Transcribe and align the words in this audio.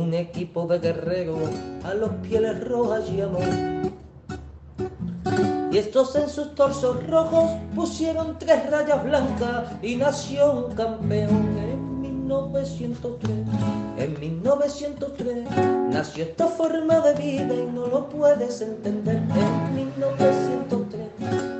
un 0.00 0.14
equipo 0.14 0.66
de 0.66 0.78
guerreros 0.78 1.50
a 1.84 1.94
los 1.94 2.10
pieles 2.22 2.62
rojas 2.64 3.04
amor. 3.08 3.42
Y 5.70 5.78
estos 5.78 6.16
en 6.16 6.28
sus 6.28 6.54
torsos 6.54 7.06
rojos 7.06 7.50
pusieron 7.74 8.36
tres 8.38 8.68
rayas 8.70 9.04
blancas 9.04 9.70
y 9.82 9.96
nació 9.96 10.52
un 10.52 10.74
campeón 10.74 11.56
en 11.58 12.00
1903. 12.00 13.36
En 13.98 14.18
1903 14.18 15.48
nació 15.90 16.24
esta 16.24 16.46
forma 16.46 17.00
de 17.00 17.14
vida 17.14 17.54
y 17.54 17.66
no 17.72 17.86
lo 17.86 18.08
puedes 18.08 18.60
entender. 18.62 19.16
En 19.16 19.74
1903, 19.76 21.08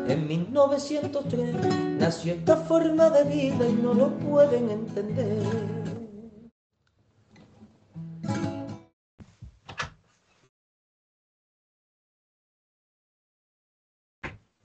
en 0.08 0.26
1903 0.26 1.54
nació 1.98 2.32
esta 2.32 2.56
forma 2.56 3.10
de 3.10 3.24
vida 3.24 3.68
y 3.68 3.72
no 3.74 3.94
lo 3.94 4.08
pueden 4.18 4.70
entender. 4.70 5.79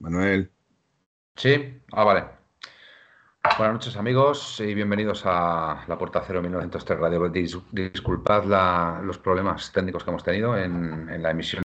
Manuel. 0.06 0.52
Sí, 1.34 1.82
ah, 1.90 2.04
vale. 2.04 2.24
Buenas 3.58 3.74
noches 3.74 3.96
amigos 3.96 4.60
y 4.60 4.72
bienvenidos 4.72 5.22
a 5.24 5.84
La 5.88 5.98
Puerta 5.98 6.22
Cero 6.24 6.40
1903 6.40 7.00
Radio. 7.00 7.28
disculpad 7.72 9.02
los 9.02 9.18
problemas 9.18 9.72
técnicos 9.72 10.04
que 10.04 10.10
hemos 10.10 10.22
tenido 10.22 10.56
en, 10.56 11.08
en 11.10 11.22
la 11.22 11.30
emisión 11.32 11.65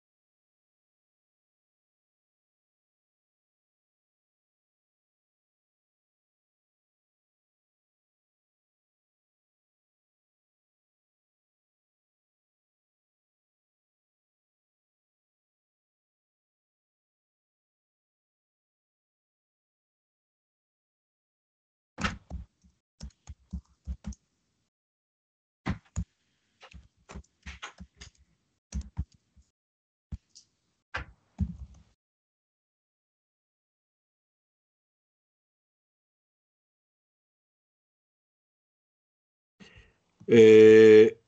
Eh, 40.31 41.19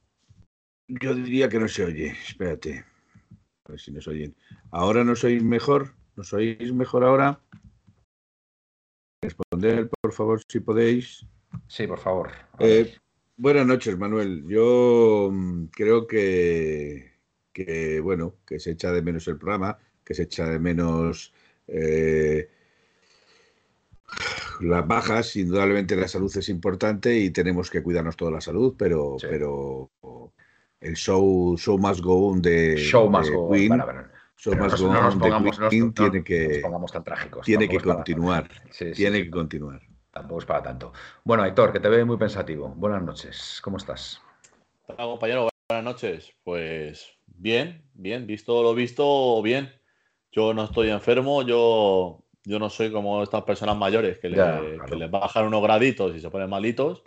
yo 0.88 1.16
diría 1.16 1.50
que 1.50 1.60
no 1.60 1.68
se 1.68 1.84
oye. 1.84 2.16
Espérate. 2.28 2.86
A 3.66 3.72
ver 3.72 3.80
si 3.80 3.92
nos 3.92 4.08
oyen. 4.08 4.36
¿Ahora 4.70 5.04
nos 5.04 5.24
oís 5.24 5.42
mejor? 5.42 5.96
¿Nos 6.16 6.32
oís 6.34 6.72
mejor 6.72 7.04
ahora? 7.04 7.42
Responder, 9.24 9.90
por 9.90 10.14
favor, 10.14 10.42
si 10.48 10.60
podéis. 10.60 11.26
Sí, 11.68 11.88
por 11.88 11.98
favor. 11.98 12.32
Eh, 12.60 12.94
buenas 13.38 13.66
noches, 13.66 13.98
Manuel. 13.98 14.44
Yo 14.48 15.30
mm, 15.32 15.66
creo 15.66 16.06
que, 16.06 17.14
que, 17.52 18.00
bueno, 18.02 18.36
que 18.46 18.60
se 18.60 18.72
echa 18.72 18.92
de 18.92 19.02
menos 19.02 19.28
el 19.28 19.38
programa, 19.38 19.80
que 20.06 20.14
se 20.14 20.24
echa 20.24 20.46
de 20.46 20.60
menos 20.60 21.34
eh, 21.68 22.50
las 24.62 24.88
bajas, 24.88 25.36
indudablemente 25.36 25.96
la 25.96 26.08
salud 26.08 26.32
es 26.36 26.50
importante 26.50 27.18
y 27.18 27.32
tenemos 27.32 27.70
que 27.70 27.82
cuidarnos 27.82 28.16
toda 28.16 28.32
la 28.32 28.42
salud, 28.42 28.76
pero, 28.78 29.18
pero 29.20 29.92
el 30.80 30.96
show, 30.96 31.58
show 31.58 31.78
must 31.78 32.02
go 32.02 32.30
on 32.30 32.42
de, 32.42 32.78
show 32.78 33.10
must 33.10 33.32
go 33.32 33.50
Queen, 33.52 33.82
show 34.38 34.56
must 34.56 34.80
go 34.80 34.90
on 34.90 35.20
de 35.20 35.70
Queen 35.70 35.94
tiene 35.94 36.24
que, 36.24 36.62
tan 36.92 37.04
trágicos, 37.04 37.46
tiene 37.46 37.68
que 37.68 37.80
continuar, 37.80 38.50
tiene 38.96 39.24
que 39.24 39.30
continuar. 39.30 39.82
Tampoco 40.12 40.42
es 40.42 40.46
para 40.46 40.62
tanto. 40.62 40.92
Bueno, 41.24 41.46
Héctor, 41.46 41.72
que 41.72 41.80
te 41.80 41.88
veo 41.88 42.06
muy 42.06 42.18
pensativo. 42.18 42.68
Buenas 42.76 43.02
noches, 43.02 43.62
¿cómo 43.64 43.78
estás? 43.78 44.22
Hola, 44.88 45.06
compañero, 45.06 45.50
buenas 45.70 45.86
noches. 45.86 46.34
Pues 46.44 47.14
bien, 47.28 47.82
bien, 47.94 48.28
visto 48.28 48.62
lo 48.62 48.76
visto, 48.76 49.42
bien. 49.42 49.72
Yo 50.34 50.54
no 50.54 50.66
estoy 50.66 50.90
enfermo, 50.90 51.44
yo 51.44 52.24
yo 52.52 52.60
no 52.60 52.70
soy 52.70 52.92
como 52.92 53.24
estas 53.24 53.44
personas 53.44 53.78
mayores 53.78 54.20
que, 54.20 54.30
les 54.30 55.10
bajan 55.10 55.46
unos 55.46 55.64
graditos 55.64 56.14
y 56.14 56.20
se 56.20 56.30
ponen 56.30 56.50
malitos. 56.50 57.02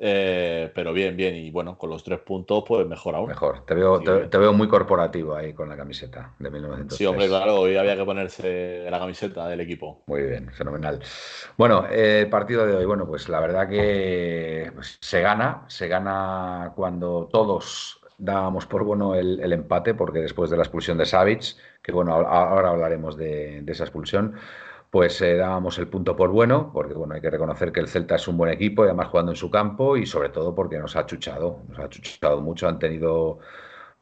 Eh, 0.00 0.70
pero 0.74 0.92
bien, 0.92 1.16
bien. 1.16 1.34
Y 1.34 1.50
bueno, 1.50 1.76
con 1.76 1.90
los 1.90 2.04
tres 2.04 2.20
puntos, 2.20 2.62
pues 2.68 2.86
mejor 2.86 3.14
aún. 3.16 3.28
Mejor. 3.28 3.64
Te 3.64 3.74
veo, 3.74 4.00
te, 4.00 4.38
veo 4.38 4.52
muy 4.52 4.68
corporativo 4.68 5.34
ahí 5.34 5.54
con 5.54 5.70
la 5.70 5.76
camiseta 5.76 6.34
de 6.38 6.50
1903. 6.50 6.96
Sí, 6.98 7.06
hombre, 7.06 7.26
claro. 7.26 7.60
Hoy 7.60 7.76
había 7.76 7.96
que 7.96 8.04
ponerse 8.04 8.86
la 8.90 8.98
camiseta 8.98 9.48
del 9.48 9.60
equipo. 9.60 10.02
Muy 10.06 10.22
bien, 10.22 10.52
fenomenal. 10.52 11.00
Bueno, 11.56 11.86
el 11.90 12.28
partido 12.28 12.66
de 12.66 12.76
hoy, 12.76 12.84
bueno, 12.84 13.06
pues 13.06 13.28
la 13.28 13.40
verdad 13.40 13.68
que 13.68 14.70
pues, 14.74 14.98
se 15.00 15.20
gana. 15.20 15.64
Se 15.68 15.88
gana 15.88 16.72
cuando 16.76 17.28
todos 17.32 17.97
dábamos 18.18 18.66
por 18.66 18.84
bueno 18.84 19.14
el, 19.14 19.52
empate, 19.52 19.94
porque 19.94 20.20
después 20.20 20.50
de 20.50 20.56
la 20.56 20.64
expulsión 20.64 20.98
de 20.98 21.06
Savic, 21.06 21.56
que 21.82 21.92
bueno, 21.92 22.12
ahora 22.14 22.70
hablaremos 22.70 23.16
de, 23.16 23.64
esa 23.66 23.84
expulsión, 23.84 24.34
pues 24.90 25.20
eh, 25.22 25.36
dábamos 25.36 25.78
el 25.78 25.88
punto 25.88 26.16
por 26.16 26.30
bueno, 26.30 26.70
porque 26.72 26.94
bueno, 26.94 27.14
hay 27.14 27.20
que 27.20 27.30
reconocer 27.30 27.72
que 27.72 27.80
el 27.80 27.88
Celta 27.88 28.16
es 28.16 28.28
un 28.28 28.36
buen 28.36 28.52
equipo, 28.52 28.84
y 28.84 28.88
además 28.88 29.08
jugando 29.08 29.32
en 29.32 29.36
su 29.36 29.50
campo, 29.50 29.96
y 29.96 30.06
sobre 30.06 30.30
todo 30.30 30.54
porque 30.54 30.78
nos 30.78 30.96
ha 30.96 31.06
chuchado, 31.06 31.62
nos 31.68 31.78
ha 31.78 31.88
chuchado 31.88 32.40
mucho, 32.40 32.68
han 32.68 32.78
tenido 32.78 33.38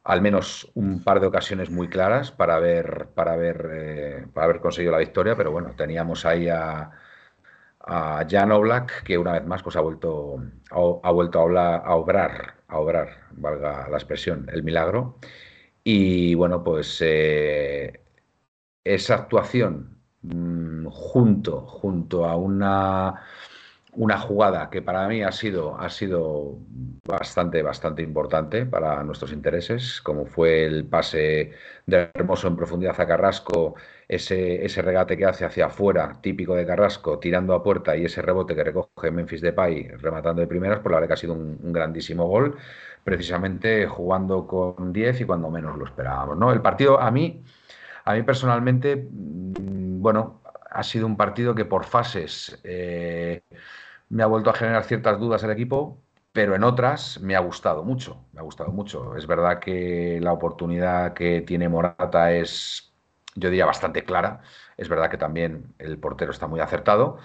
al 0.03 0.21
menos 0.21 0.71
un 0.75 1.03
par 1.03 1.19
de 1.19 1.27
ocasiones 1.27 1.69
muy 1.69 1.89
claras 1.89 2.31
para 2.31 2.55
haber, 2.55 3.09
para 3.15 3.33
haber, 3.33 3.69
eh, 3.73 4.27
para 4.33 4.45
haber 4.45 4.61
conseguido 4.61 4.93
la 4.93 4.99
victoria, 4.99 5.35
pero 5.35 5.51
bueno, 5.51 5.73
teníamos 5.75 6.25
ahí 6.25 6.47
a, 6.49 6.91
a 7.79 8.25
Jan 8.29 8.51
Oblak, 8.51 9.03
que 9.03 9.17
una 9.17 9.33
vez 9.33 9.45
más 9.45 9.63
pues, 9.63 9.75
ha, 9.75 9.81
vuelto, 9.81 10.37
ha, 10.71 11.11
vuelto 11.11 11.39
a 11.39 11.95
obrar 11.95 12.56
a 12.67 12.79
obrar, 12.79 13.27
valga 13.31 13.87
la 13.89 13.97
expresión, 13.97 14.49
el 14.51 14.63
milagro. 14.63 15.17
Y 15.83 16.35
bueno, 16.35 16.63
pues 16.63 16.97
eh, 17.01 18.01
esa 18.83 19.15
actuación 19.15 20.01
mm, 20.21 20.87
junto, 20.87 21.61
junto 21.61 22.25
a 22.25 22.35
una, 22.35 23.21
una 23.97 24.19
jugada 24.19 24.69
que 24.69 24.83
para 24.83 25.07
mí 25.07 25.23
ha 25.23 25.31
sido, 25.31 25.75
ha 25.79 25.89
sido 25.89 26.59
bastante, 27.03 27.63
bastante 27.63 28.03
importante 28.03 28.67
para 28.67 29.03
nuestros 29.03 29.33
intereses, 29.33 30.01
como 30.01 30.27
fue 30.27 30.65
el 30.65 30.85
pase 30.85 31.51
de 31.87 32.11
Hermoso 32.13 32.47
en 32.47 32.55
profundidad 32.55 32.99
a 33.01 33.07
Carrasco 33.07 33.75
ese, 34.07 34.63
ese 34.63 34.83
regate 34.83 35.17
que 35.17 35.25
hace 35.25 35.45
hacia 35.45 35.65
afuera, 35.65 36.13
típico 36.21 36.53
de 36.53 36.67
Carrasco, 36.67 37.17
tirando 37.17 37.55
a 37.55 37.63
puerta 37.63 37.97
y 37.97 38.05
ese 38.05 38.21
rebote 38.21 38.55
que 38.55 38.63
recoge 38.63 39.09
Memphis 39.09 39.41
Depay 39.41 39.87
rematando 39.97 40.41
de 40.41 40.47
primeras, 40.47 40.79
pues 40.79 40.91
la 40.91 40.97
verdad 40.97 41.07
que 41.07 41.13
ha 41.15 41.17
sido 41.17 41.33
un, 41.33 41.73
grandísimo 41.73 42.27
gol, 42.27 42.55
precisamente 43.03 43.87
jugando 43.87 44.45
con 44.45 44.93
10 44.93 45.21
y 45.21 45.25
cuando 45.25 45.49
menos 45.49 45.75
lo 45.75 45.85
esperábamos. 45.85 46.37
¿no? 46.37 46.51
El 46.53 46.61
partido 46.61 46.99
a 46.99 47.09
mí, 47.09 47.43
a 48.05 48.13
mí 48.13 48.21
personalmente, 48.21 48.95
mm, 48.95 50.01
bueno, 50.01 50.41
ha 50.69 50.83
sido 50.83 51.07
un 51.07 51.17
partido 51.17 51.55
que 51.55 51.65
por 51.65 51.83
fases 51.83 52.59
eh, 52.63 53.41
me 54.09 54.23
ha 54.23 54.27
vuelto 54.27 54.49
a 54.49 54.53
generar 54.53 54.83
ciertas 54.85 55.19
dudas 55.19 55.43
el 55.43 55.51
equipo, 55.51 56.01
pero 56.31 56.55
en 56.55 56.63
otras 56.63 57.19
me 57.21 57.35
ha 57.35 57.39
gustado 57.39 57.83
mucho, 57.83 58.25
me 58.33 58.39
ha 58.39 58.43
gustado 58.43 58.71
mucho. 58.71 59.15
Es 59.15 59.27
verdad 59.27 59.59
que 59.59 60.19
la 60.21 60.33
oportunidad 60.33 61.13
que 61.13 61.41
tiene 61.41 61.69
Morata 61.69 62.31
es 62.31 62.87
yo 63.37 63.49
diría 63.49 63.65
bastante 63.65 64.03
clara. 64.03 64.41
Es 64.77 64.89
verdad 64.89 65.09
que 65.09 65.17
también 65.17 65.73
el 65.79 65.97
portero 65.99 66.31
está 66.31 66.47
muy 66.47 66.59
acertado, 66.59 67.17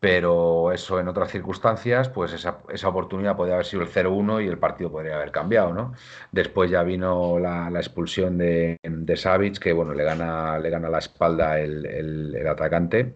pero 0.00 0.72
eso 0.72 0.98
en 1.00 1.08
otras 1.08 1.30
circunstancias, 1.30 2.08
pues 2.08 2.32
esa, 2.32 2.88
oportunidad 2.88 3.36
podría 3.36 3.54
haber 3.54 3.66
sido 3.66 3.82
el 3.82 3.88
0-1 3.88 4.44
y 4.44 4.48
el 4.48 4.58
partido 4.58 4.90
podría 4.90 5.16
haber 5.16 5.30
cambiado, 5.32 5.72
¿no? 5.72 5.94
Después 6.32 6.70
ya 6.70 6.82
vino 6.82 7.38
la, 7.38 7.68
expulsión 7.76 8.38
de, 8.38 8.78
de 8.82 9.16
Savic, 9.16 9.58
que 9.58 9.72
bueno, 9.72 9.94
le 9.94 10.04
gana, 10.04 10.58
le 10.58 10.70
gana 10.70 10.88
la 10.88 10.98
espalda 10.98 11.60
el, 11.60 12.46
atacante. 12.48 13.14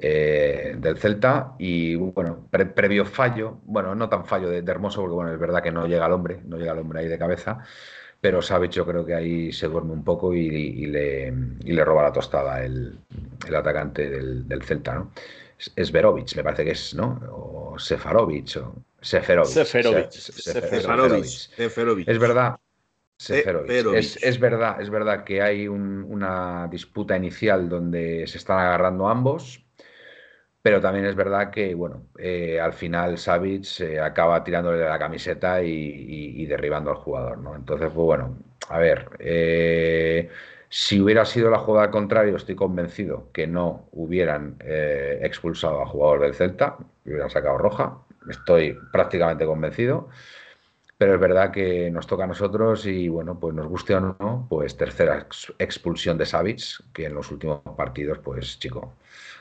Eh, 0.00 0.76
del 0.78 0.96
Celta 0.96 1.56
y 1.58 1.96
bueno, 1.96 2.46
previo 2.50 3.04
fallo, 3.04 3.58
bueno, 3.64 3.96
no 3.96 4.08
tan 4.08 4.24
fallo 4.26 4.48
de, 4.48 4.62
de, 4.62 4.70
Hermoso 4.70 5.00
porque 5.00 5.14
bueno, 5.14 5.32
es 5.32 5.40
verdad 5.40 5.60
que 5.60 5.72
no 5.72 5.88
llega 5.88 6.06
el 6.06 6.12
hombre, 6.12 6.40
no 6.46 6.56
llega 6.56 6.72
el 6.72 6.78
hombre 6.78 7.00
ahí 7.00 7.08
de 7.08 7.18
cabeza, 7.18 7.58
pero 8.20 8.40
Savic 8.40 8.70
yo 8.70 8.86
creo 8.86 9.04
que 9.04 9.14
ahí 9.14 9.52
se 9.52 9.66
duerme 9.66 9.92
un 9.92 10.04
poco 10.04 10.32
y, 10.34 10.86
le, 10.86 11.32
le, 11.32 11.84
roba 11.84 12.04
la 12.04 12.12
tostada 12.12 12.64
el, 12.64 12.96
atacante 13.52 14.08
del, 14.08 14.62
Celta, 14.62 14.94
¿no? 14.94 15.10
Es 15.74 15.90
Verovic, 15.90 16.36
me 16.36 16.44
parece 16.44 16.64
que 16.64 16.70
es, 16.70 16.94
¿no? 16.94 17.20
O 17.32 17.76
Sefarovic, 17.76 18.56
o 18.58 18.74
Seferovic. 19.00 19.50
Seferovic. 19.50 21.24
Seferovic. 21.24 22.08
Es 22.08 22.18
verdad. 22.20 22.56
Es, 23.18 24.16
es, 24.22 24.38
verdad, 24.38 24.80
es 24.80 24.90
verdad 24.90 25.24
que 25.24 25.42
hay 25.42 25.66
una 25.66 26.68
disputa 26.70 27.16
inicial 27.16 27.68
donde 27.68 28.28
se 28.28 28.38
están 28.38 28.60
agarrando 28.60 29.08
ambos, 29.08 29.67
Pero 30.62 30.80
también 30.80 31.06
es 31.06 31.14
verdad 31.14 31.50
que, 31.50 31.74
bueno, 31.74 32.08
eh, 32.18 32.60
al 32.60 32.72
final 32.72 33.16
Savic 33.18 33.66
acaba 34.02 34.42
tirándole 34.44 34.84
la 34.84 34.98
camiseta 34.98 35.62
y, 35.62 36.44
derribando 36.46 36.90
al 36.90 36.96
jugador, 36.96 37.38
¿no? 37.38 37.54
Entonces, 37.54 37.90
pues 37.94 38.04
bueno, 38.04 38.36
a 38.68 38.78
ver, 38.78 39.08
eh, 39.20 40.28
si 40.68 41.00
hubiera 41.00 41.24
sido 41.24 41.50
la 41.50 41.58
jugada 41.58 41.86
al 41.86 41.90
contrario, 41.92 42.36
estoy 42.36 42.54
convencido 42.54 43.30
que 43.32 43.46
no 43.46 43.88
hubieran 43.92 44.56
eh, 44.60 45.20
expulsado 45.22 45.80
al 45.80 45.86
jugador 45.88 46.20
del 46.20 46.34
Celta, 46.34 46.76
hubieran 47.06 47.30
sacado 47.30 47.56
roja, 47.58 47.98
estoy 48.28 48.76
prácticamente 48.92 49.46
convencido. 49.46 50.08
Pero 50.98 51.14
es 51.14 51.20
verdad 51.20 51.52
que 51.52 51.92
nos 51.92 52.08
toca 52.08 52.24
a 52.24 52.26
nosotros 52.26 52.84
y, 52.84 53.08
bueno, 53.08 53.38
pues 53.38 53.54
nos 53.54 53.68
guste 53.68 53.94
o 53.94 54.00
no, 54.00 54.46
pues 54.50 54.76
tercera 54.76 55.28
expulsión 55.60 56.18
de 56.18 56.26
Savic, 56.26 56.92
que 56.92 57.06
en 57.06 57.14
los 57.14 57.30
últimos 57.30 57.60
partidos, 57.76 58.18
pues 58.18 58.58
chico, 58.58 58.96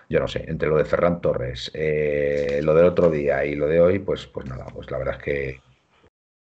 yo 0.07 0.19
no 0.19 0.27
sé, 0.27 0.45
entre 0.47 0.69
lo 0.69 0.77
de 0.77 0.85
Ferran 0.85 1.19
Torres, 1.19 1.71
eh, 1.73 2.59
lo 2.61 2.75
del 2.75 2.85
otro 2.85 3.09
día 3.09 3.43
y 3.43 3.55
lo 3.55 3.67
de 3.67 3.81
hoy, 3.81 3.97
pues, 3.97 4.27
pues 4.27 4.45
nada, 4.45 4.65
pues 4.71 4.91
la 4.91 4.99
verdad 4.99 5.15
es 5.17 5.23
que. 5.23 5.61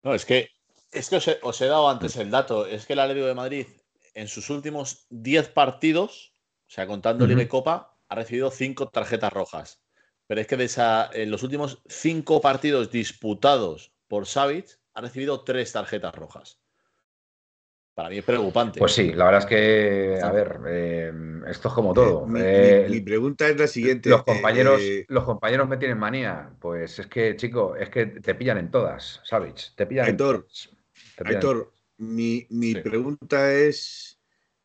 No, 0.04 0.14
es 0.14 0.26
que, 0.26 0.50
es 0.90 1.10
que 1.10 1.18
os, 1.42 1.62
he, 1.62 1.66
dado 1.66 1.90
antes 1.90 2.16
el 2.16 2.32
dato. 2.32 2.66
Es 2.66 2.86
que 2.86 2.94
el 2.94 3.00
Atlético 3.00 3.28
de 3.28 3.36
Madrid, 3.36 3.68
en 4.14 4.30
sus 4.30 4.50
últimos 4.50 5.06
10 5.10 5.50
partidos, 5.50 6.34
o 6.66 6.72
sea, 6.72 6.88
contando 6.88 7.28
Liga 7.28 7.42
y 7.42 7.48
Copa, 7.48 7.98
ha 8.08 8.16
recibido 8.16 8.52
5 8.52 8.88
tarjetas 8.88 9.34
rojas. 9.34 9.82
Pero 10.28 10.40
es 10.40 10.48
que 10.48 10.56
de 10.56 10.64
esa, 10.64 11.10
en 11.12 11.30
los 11.30 11.44
últimos 11.44 11.84
5 11.90 12.40
partidos 12.40 12.90
disputados 12.90 13.92
por 14.08 14.28
Savic, 14.28 14.80
ha 14.94 15.02
recibido 15.02 15.44
3 15.44 15.72
tarjetas 15.72 16.16
rojas. 16.16 16.60
Para 17.94 18.10
mí 18.10 18.18
es 18.18 18.24
preocupante. 18.26 18.80
Pues 18.80 18.94
sí, 18.94 19.14
la 19.14 19.26
verdad 19.26 19.42
es 19.42 19.46
que, 19.46 20.20
a 20.20 20.32
ver, 20.32 20.60
eh, 20.68 21.14
esto 21.48 21.68
es 21.68 21.74
como 21.76 21.92
eh, 21.92 21.94
todo. 21.94 22.26
mi, 22.26 22.40
eh, 22.42 23.04
pregunta 23.06 23.48
es 23.48 23.58
la 23.58 23.68
siguiente. 23.68 24.10
Los 24.10 24.24
compañeros, 24.24 24.82
los 25.10 25.24
compañeros 25.24 25.70
me 25.70 25.78
tienen 25.78 26.00
manía. 26.00 26.52
Pues 26.60 26.98
es 26.98 27.06
que, 27.06 27.36
chico, 27.36 27.76
es 27.76 27.90
que 27.90 28.08
te 28.08 28.34
pillan 28.34 28.58
en 28.58 28.72
todas, 28.72 29.22
¿sabes? 29.24 29.74
Te 29.76 29.86
pillan 29.86 30.10
en 30.10 30.18
todas. 30.18 30.72
Aitor, 31.24 31.72
mi, 31.98 32.48
pregunta 32.82 33.54
es 33.54 34.20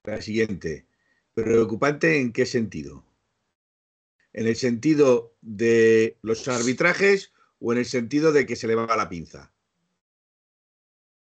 la 0.05 0.23
siguiente. 0.23 0.87
¿Preocupante 1.35 2.21
en 2.21 2.33
qué 2.33 2.47
sentido? 2.47 3.05
¿En 4.33 4.47
el 4.47 4.57
sentido 4.57 5.35
de 5.43 6.17
los 6.23 6.49
arbitrajes 6.49 7.33
o 7.61 7.73
en 7.73 7.79
el 7.79 7.85
sentido 7.85 8.33
de 8.33 8.47
que 8.47 8.57
se 8.57 8.67
le 8.67 8.75
va 8.75 8.97
la 8.97 9.09
pinza? 9.11 9.53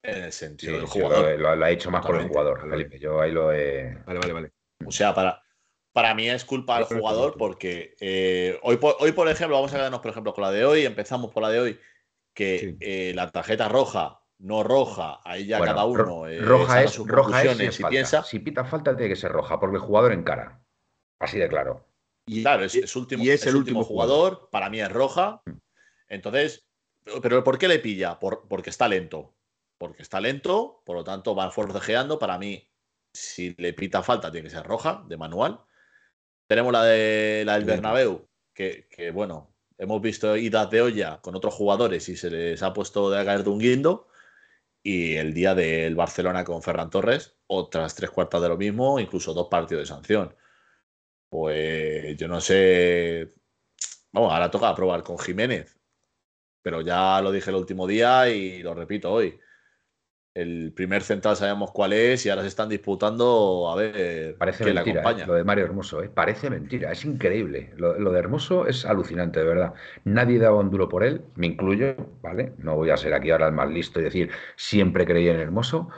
En 0.07 0.23
el 0.23 0.33
sentido 0.33 0.77
del 0.77 0.87
jugador. 0.87 1.39
lo, 1.39 1.65
ha 1.65 1.71
hecho 1.71 1.91
más 1.91 2.07
por 2.07 2.17
el 2.17 2.29
jugador, 2.29 2.71
Felipe. 2.71 2.99
Yo 2.99 3.21
ahí 3.21 3.33
lo 3.33 3.53
he. 3.53 3.93
Vale, 4.07 4.21
vale, 4.21 4.33
vale. 4.33 4.53
O 4.87 4.93
sea, 4.93 5.13
para, 5.13 5.43
para 5.93 6.15
mí 6.15 6.29
es 6.29 6.45
culpa 6.45 6.77
del 6.79 6.85
jugador 6.85 7.37
porque 7.37 7.97
eh, 8.01 8.59
hoy, 8.63 8.77
por, 8.77 8.97
hoy, 9.01 9.11
por 9.13 9.29
ejemplo, 9.29 9.57
vamos 9.57 9.73
a 9.73 9.77
quedarnos, 9.79 10.01
por 10.01 10.11
ejemplo, 10.13 10.33
con 10.33 10.45
la 10.45 10.53
de 10.53 10.65
hoy. 10.65 10.85
Empezamos 10.85 11.33
por 11.33 11.43
la 11.43 11.51
de 11.51 11.59
hoy, 11.59 11.81
que 12.35 12.77
eh, 12.81 13.13
la 13.17 13.33
tarjeta 13.33 13.69
roja, 13.69 14.21
no 14.39 14.63
roja, 14.63 15.21
ahí 15.25 15.47
ya 15.47 15.59
cada 15.61 15.85
uno. 15.85 16.29
Eh, 16.29 16.39
roja 16.39 16.85
es, 16.85 16.97
roja 16.99 17.43
es 17.43 17.75
si, 17.75 17.85
piensa. 17.85 18.23
Si 18.23 18.39
pita 18.39 18.65
falta, 18.65 18.97
tiene 18.97 19.09
que 19.09 19.21
ser 19.21 19.33
roja, 19.33 19.59
porque 19.59 19.77
el 19.77 19.83
jugador 19.83 20.13
encara. 20.13 20.63
Así 21.19 21.39
de 21.39 21.49
claro. 21.49 21.85
Y, 22.27 22.43
claro, 22.43 22.65
es, 22.65 22.97
último, 22.97 23.25
y 23.25 23.31
es, 23.31 23.45
el 23.47 23.57
último 23.57 23.83
jugador, 23.83 24.49
para 24.53 24.71
mí 24.71 24.81
es 24.81 24.93
roja. 24.93 25.43
Mm. 25.47 25.53
Entonces, 26.09 26.65
¿pero 27.23 27.43
por 27.43 27.59
qué 27.59 27.67
le 27.67 27.81
pilla? 27.81 28.21
Por, 28.21 28.47
porque 28.49 28.71
está 28.71 28.87
lento 28.87 29.36
porque 29.79 30.03
está 30.03 30.21
lento, 30.21 30.83
por 30.85 30.97
lo 30.97 31.05
tanto 31.05 31.35
va 31.35 31.51
forcejeando. 31.51 32.19
Para 32.19 32.39
mí, 32.39 32.69
si 33.13 33.55
le 33.59 33.73
pita 33.73 34.03
falta, 34.03 34.31
tiene 34.31 34.49
que 34.49 34.55
ser 34.55 34.67
roja, 34.67 35.05
de 35.09 35.17
manual. 35.17 35.61
Tenemos 36.47 36.73
la, 36.73 36.85
de, 36.85 37.43
la 37.45 37.55
del 37.55 37.65
Bernabéu, 37.65 38.29
que, 38.55 38.87
bueno, 39.13 39.55
hemos 39.79 40.01
visto 40.01 40.37
idas 40.37 40.71
de 40.71 40.83
olla 40.83 41.21
con 41.21 41.35
otros 41.35 41.55
jugadores 41.55 42.09
y 42.09 42.17
se 42.17 42.31
les 42.31 42.63
ha 42.63 42.73
puesto 42.73 43.11
de 43.11 43.25
caer 43.25 43.45
de 43.45 43.51
un 43.51 43.59
guindo. 43.59 44.09
Y 44.83 45.17
el 45.17 45.35
día 45.35 45.55
del 45.55 45.97
Barcelona 45.97 46.45
con 46.45 46.63
Ferran 46.63 46.91
Torres, 46.91 47.37
otras 47.49 47.95
tres 47.97 48.11
cuartas 48.11 48.41
de 48.41 48.49
lo 48.49 48.57
mismo, 48.57 49.01
incluso 49.01 49.35
dos 49.35 49.49
partidos 49.49 49.83
de 49.83 49.87
sanción. 49.87 50.37
Pues 51.29 52.17
yo 52.17 52.29
no 52.29 52.41
sé. 52.41 53.35
Vamos, 54.13 54.33
ahora 54.33 54.51
toca 54.51 54.75
probar 54.75 55.03
con 55.03 55.19
Jiménez. 55.19 55.77
Pero 56.63 56.81
ya 56.83 57.21
lo 57.21 57.33
dije 57.33 57.51
el 57.51 57.57
último 57.57 57.87
día 57.87 58.29
y 58.29 58.63
lo 58.63 58.75
repito 58.75 59.13
hoy 59.13 59.39
el 60.37 60.71
primer 60.75 61.03
central 61.03 61.35
sabemos 61.35 61.71
cuál 61.71 61.95
es 61.95 62.27
y 62.27 62.29
ahora 62.29 62.43
se 62.43 62.49
están 62.49 62.69
disputando 62.69 63.71
a 63.71 63.77
ver 63.77 64.37
Parece 64.37 64.65
quién 64.65 64.75
mentira, 64.75 65.01
acompaña. 65.01 65.25
¿eh? 65.25 65.27
lo 65.27 65.35
de 65.35 65.45
Mario 65.45 65.65
Hermoso, 65.65 66.03
¿eh? 66.03 66.11
parece 66.13 66.51
mentira, 66.51 66.93
es 66.93 67.07
increíble. 67.07 67.73
Lo, 67.79 67.95
de 67.95 68.19
Hermoso 68.19 68.67
es 68.67 68.85
alucinante, 68.85 69.41
de 69.41 69.47
verdad. 69.47 69.73
Nadie 70.05 70.39
daba 70.39 70.61
un 70.61 70.71
duro 70.71 70.91
por 70.91 71.05
él, 71.05 71.23
me 71.37 71.47
incluyo, 71.47 71.97
¿vale? 72.21 72.53
No 72.59 72.77
voy 72.77 72.91
a 72.91 72.99
ser 72.99 73.15
aquí 73.15 73.31
ahora 73.31 73.47
el 73.47 73.55
más 73.55 73.71
listo 73.71 73.99
y 73.99 74.05
decir 74.05 74.31
siempre 74.57 75.07
creí 75.07 75.27
en 75.29 75.41
Hermoso, 75.41 75.89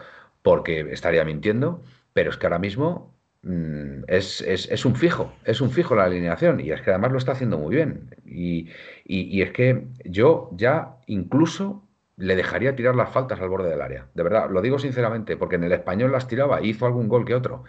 porque 0.43 0.87
estaría 0.93 1.25
mintiendo, 1.25 1.83
pero 2.13 2.31
es 2.31 2.37
que 2.37 2.47
ahora 2.47 2.61
mismo 2.61 3.13
mm, 3.43 4.05
es, 4.07 4.41
es, 4.43 4.85
un 4.85 4.95
fijo, 4.95 5.33
es 5.45 5.61
un 5.61 5.73
fijo 5.73 5.97
la 5.97 6.05
alineación 6.05 6.61
y 6.61 6.71
es 6.71 6.81
que 6.81 6.91
además 6.91 7.11
lo 7.11 7.19
está 7.19 7.33
haciendo 7.33 7.59
muy 7.59 7.75
bien. 7.75 8.15
y, 8.25 8.69
y 9.05 9.43
es 9.43 9.51
que 9.51 9.89
yo 10.05 10.51
ya 10.53 10.95
incluso 11.07 11.88
le 12.19 12.37
dejaría 12.37 12.77
tirar 12.77 12.97
las 12.97 13.11
faltas 13.11 13.41
al 13.41 13.49
borde 13.49 13.71
del 13.71 13.81
área. 13.81 14.09
De 14.15 14.23
verdad, 14.23 14.51
lo 14.51 14.61
digo 14.61 14.79
sinceramente, 14.79 15.37
porque 15.37 15.57
en 15.57 15.65
el 15.65 15.73
español 15.73 16.13
las 16.13 16.29
tiraba, 16.29 16.61
hizo 16.63 16.85
algún 16.87 17.09
gol 17.09 17.25
que 17.25 17.35
otro. 17.35 17.65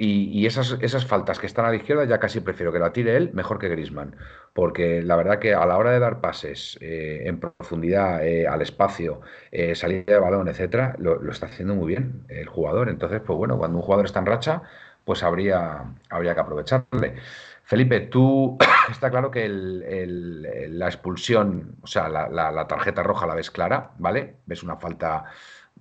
Y, 0.00 0.46
esas, 0.46 0.76
esas, 0.80 1.06
faltas 1.06 1.40
que 1.40 1.46
están 1.46 1.64
a 1.64 1.70
la 1.70 1.76
izquierda 1.76 2.04
ya 2.04 2.20
casi 2.20 2.38
prefiero 2.38 2.72
que 2.72 2.78
la 2.78 2.92
tire 2.92 3.16
él 3.16 3.30
mejor 3.32 3.58
que 3.58 3.68
Grisman. 3.68 4.14
Porque 4.52 5.02
la 5.02 5.16
verdad 5.16 5.40
que 5.40 5.54
a 5.54 5.66
la 5.66 5.76
hora 5.76 5.90
de 5.90 5.98
dar 5.98 6.20
pases 6.20 6.78
eh, 6.80 7.22
en 7.24 7.40
profundidad 7.40 8.24
eh, 8.24 8.46
al 8.46 8.62
espacio, 8.62 9.22
eh, 9.50 9.74
salida 9.74 10.04
de 10.06 10.18
balón, 10.20 10.46
etcétera, 10.46 10.94
lo, 10.98 11.20
lo, 11.20 11.32
está 11.32 11.46
haciendo 11.46 11.74
muy 11.74 11.88
bien 11.88 12.24
el 12.28 12.46
jugador. 12.46 12.88
Entonces, 12.90 13.20
pues 13.26 13.36
bueno, 13.36 13.58
cuando 13.58 13.78
un 13.78 13.82
jugador 13.82 14.06
está 14.06 14.20
en 14.20 14.26
racha, 14.26 14.62
pues 15.08 15.22
habría, 15.22 15.84
habría 16.10 16.34
que 16.34 16.40
aprovecharle. 16.40 17.14
Felipe, 17.64 18.00
tú 18.00 18.58
está 18.90 19.08
claro 19.08 19.30
que 19.30 19.48
la 19.48 20.86
expulsión, 20.86 21.76
o 21.80 21.86
sea, 21.86 22.10
la, 22.10 22.66
tarjeta 22.68 23.02
roja 23.02 23.26
la 23.26 23.34
ves 23.34 23.50
clara, 23.50 23.92
¿vale? 23.96 24.36
Ves 24.44 24.62
una 24.62 24.76
falta 24.76 25.24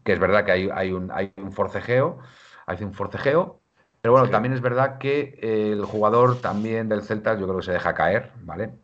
que 0.05 0.13
es 0.13 0.19
verdad 0.19 0.45
que 0.45 0.53
hay, 0.53 0.93
un, 0.93 1.11
hay 1.11 1.33
un 1.35 1.51
forcejeo, 1.51 2.19
hay 2.67 2.81
un 2.81 2.93
forcejeo, 2.93 3.59
pero 3.99 4.13
bueno, 4.13 4.29
también 4.29 4.53
es 4.53 4.61
verdad 4.61 4.97
que 4.97 5.37
el 5.41 5.83
jugador 5.83 6.39
también 6.39 6.87
del 6.87 7.01
Celta 7.01 7.37
yo 7.37 7.47
creo 7.47 7.57
que 7.57 7.65
se 7.65 7.73
deja 7.73 7.93
caer, 7.93 8.31
¿vale? 8.43 8.75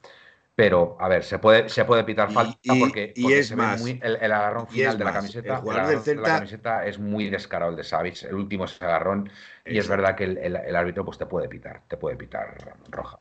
Pero, 0.55 0.97
a 0.99 1.07
ver, 1.07 1.23
se 1.23 1.39
puede, 1.39 1.67
se 1.67 1.83
puede 1.83 2.03
pitar 2.03 2.31
falta 2.31 2.59
porque, 2.79 3.13
es 3.15 3.55
más, 3.55 3.81
muy, 3.81 3.99
el, 4.03 4.31
agarrón 4.31 4.67
final 4.67 4.97
de 4.99 5.03
la 5.03 5.13
camiseta. 5.13 5.63
El 5.65 6.21
la 6.21 6.35
camiseta 6.35 6.85
es 6.85 6.99
muy 6.99 7.29
descarado 7.29 7.71
el 7.71 7.77
de 7.77 7.83
Savic, 7.83 8.23
el 8.23 8.35
último 8.35 8.65
es 8.65 8.79
agarrón. 8.79 9.31
Y 9.65 9.79
es 9.79 9.87
verdad 9.87 10.15
que 10.15 10.25
el, 10.25 10.75
árbitro 10.75 11.03
pues, 11.05 11.17
te 11.17 11.25
puede 11.25 11.49
pitar, 11.49 11.81
te 11.87 11.97
puede 11.97 12.17
pitar 12.17 12.55
roja. 12.89 13.19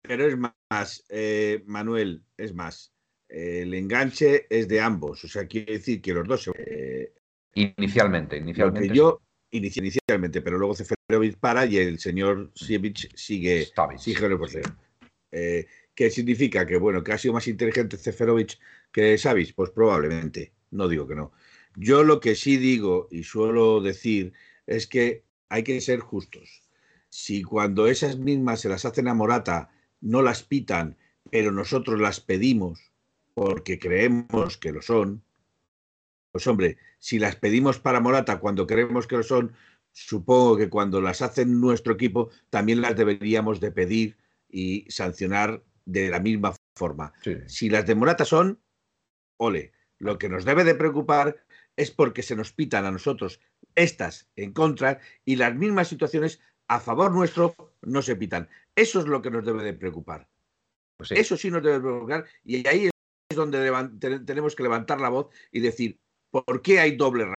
Pero 0.00 0.26
es 0.26 0.36
más, 0.70 1.04
eh, 1.10 1.62
Manuel, 1.66 2.24
es 2.38 2.54
más, 2.54 2.94
el 3.28 3.74
enganche 3.74 4.46
es 4.48 4.66
de 4.66 4.80
ambos. 4.80 5.24
O 5.24 5.28
sea, 5.28 5.46
quiere 5.46 5.74
decir 5.74 6.00
que 6.00 6.14
los 6.14 6.26
dos 6.26 6.44
se. 6.44 7.12
inicialmente, 7.54 8.38
inicialmente. 8.38 8.88
yo, 8.94 9.20
inicialmente, 9.50 10.40
pero 10.40 10.56
luego 10.56 10.74
Ceferovic 10.74 11.36
para 11.38 11.66
y 11.66 11.76
el 11.76 11.98
señor 11.98 12.50
Sievich 12.54 13.14
sigue, 13.14 13.68
sigue 13.98 14.26
el 14.26 14.38
¿Qué 15.94 16.10
significa? 16.10 16.66
Que 16.66 16.78
bueno, 16.78 17.04
que 17.04 17.12
ha 17.12 17.18
sido 17.18 17.34
más 17.34 17.48
inteligente 17.48 17.96
Ceferovic 17.96 18.58
que 18.92 19.16
Savic, 19.18 19.54
pues 19.54 19.70
probablemente, 19.70 20.52
no 20.70 20.88
digo 20.88 21.06
que 21.06 21.14
no. 21.14 21.32
Yo 21.76 22.04
lo 22.04 22.20
que 22.20 22.34
sí 22.34 22.56
digo 22.56 23.08
y 23.10 23.24
suelo 23.24 23.80
decir 23.80 24.32
es 24.66 24.86
que 24.86 25.24
hay 25.48 25.64
que 25.64 25.80
ser 25.80 26.00
justos. 26.00 26.62
Si 27.08 27.42
cuando 27.42 27.86
esas 27.86 28.18
mismas 28.18 28.60
se 28.60 28.68
las 28.68 28.84
hacen 28.84 29.08
a 29.08 29.14
Morata 29.14 29.70
no 30.00 30.22
las 30.22 30.42
pitan, 30.42 30.96
pero 31.30 31.52
nosotros 31.52 32.00
las 32.00 32.20
pedimos 32.20 32.92
porque 33.34 33.78
creemos 33.78 34.56
que 34.58 34.72
lo 34.72 34.82
son, 34.82 35.22
pues 36.32 36.46
hombre, 36.46 36.78
si 36.98 37.18
las 37.18 37.36
pedimos 37.36 37.78
para 37.78 38.00
Morata 38.00 38.40
cuando 38.40 38.66
creemos 38.66 39.06
que 39.06 39.16
lo 39.16 39.22
son, 39.22 39.52
supongo 39.92 40.56
que 40.56 40.70
cuando 40.70 41.00
las 41.00 41.20
hacen 41.20 41.60
nuestro 41.60 41.94
equipo 41.94 42.30
también 42.48 42.80
las 42.80 42.96
deberíamos 42.96 43.60
de 43.60 43.72
pedir 43.72 44.16
y 44.48 44.86
sancionar 44.88 45.62
de 45.84 46.10
la 46.10 46.20
misma 46.20 46.54
forma. 46.76 47.12
Si 47.46 47.68
las 47.68 47.86
de 47.86 47.94
Morata 47.94 48.24
son, 48.24 48.60
ole, 49.38 49.72
lo 49.98 50.18
que 50.18 50.28
nos 50.28 50.44
debe 50.44 50.64
de 50.64 50.74
preocupar 50.74 51.44
es 51.76 51.90
porque 51.90 52.22
se 52.22 52.36
nos 52.36 52.52
pitan 52.52 52.84
a 52.84 52.90
nosotros 52.90 53.40
estas 53.74 54.28
en 54.36 54.52
contra 54.52 55.00
y 55.24 55.36
las 55.36 55.54
mismas 55.54 55.88
situaciones 55.88 56.40
a 56.68 56.80
favor 56.80 57.12
nuestro 57.12 57.54
no 57.82 58.02
se 58.02 58.16
pitan. 58.16 58.48
Eso 58.74 59.00
es 59.00 59.06
lo 59.06 59.22
que 59.22 59.30
nos 59.30 59.44
debe 59.44 59.62
de 59.62 59.74
preocupar. 59.74 60.28
Pues 60.96 61.12
Eso 61.12 61.36
sí 61.36 61.50
nos 61.50 61.62
debe 61.62 61.80
preocupar 61.80 62.24
y 62.44 62.66
ahí 62.66 62.86
es 62.86 63.36
donde 63.36 63.70
tenemos 64.24 64.54
que 64.54 64.62
levantar 64.62 65.00
la 65.00 65.08
voz 65.08 65.28
y 65.50 65.60
decir, 65.60 65.98
¿por 66.30 66.62
qué 66.62 66.80
hay 66.80 66.96
doble 66.96 67.32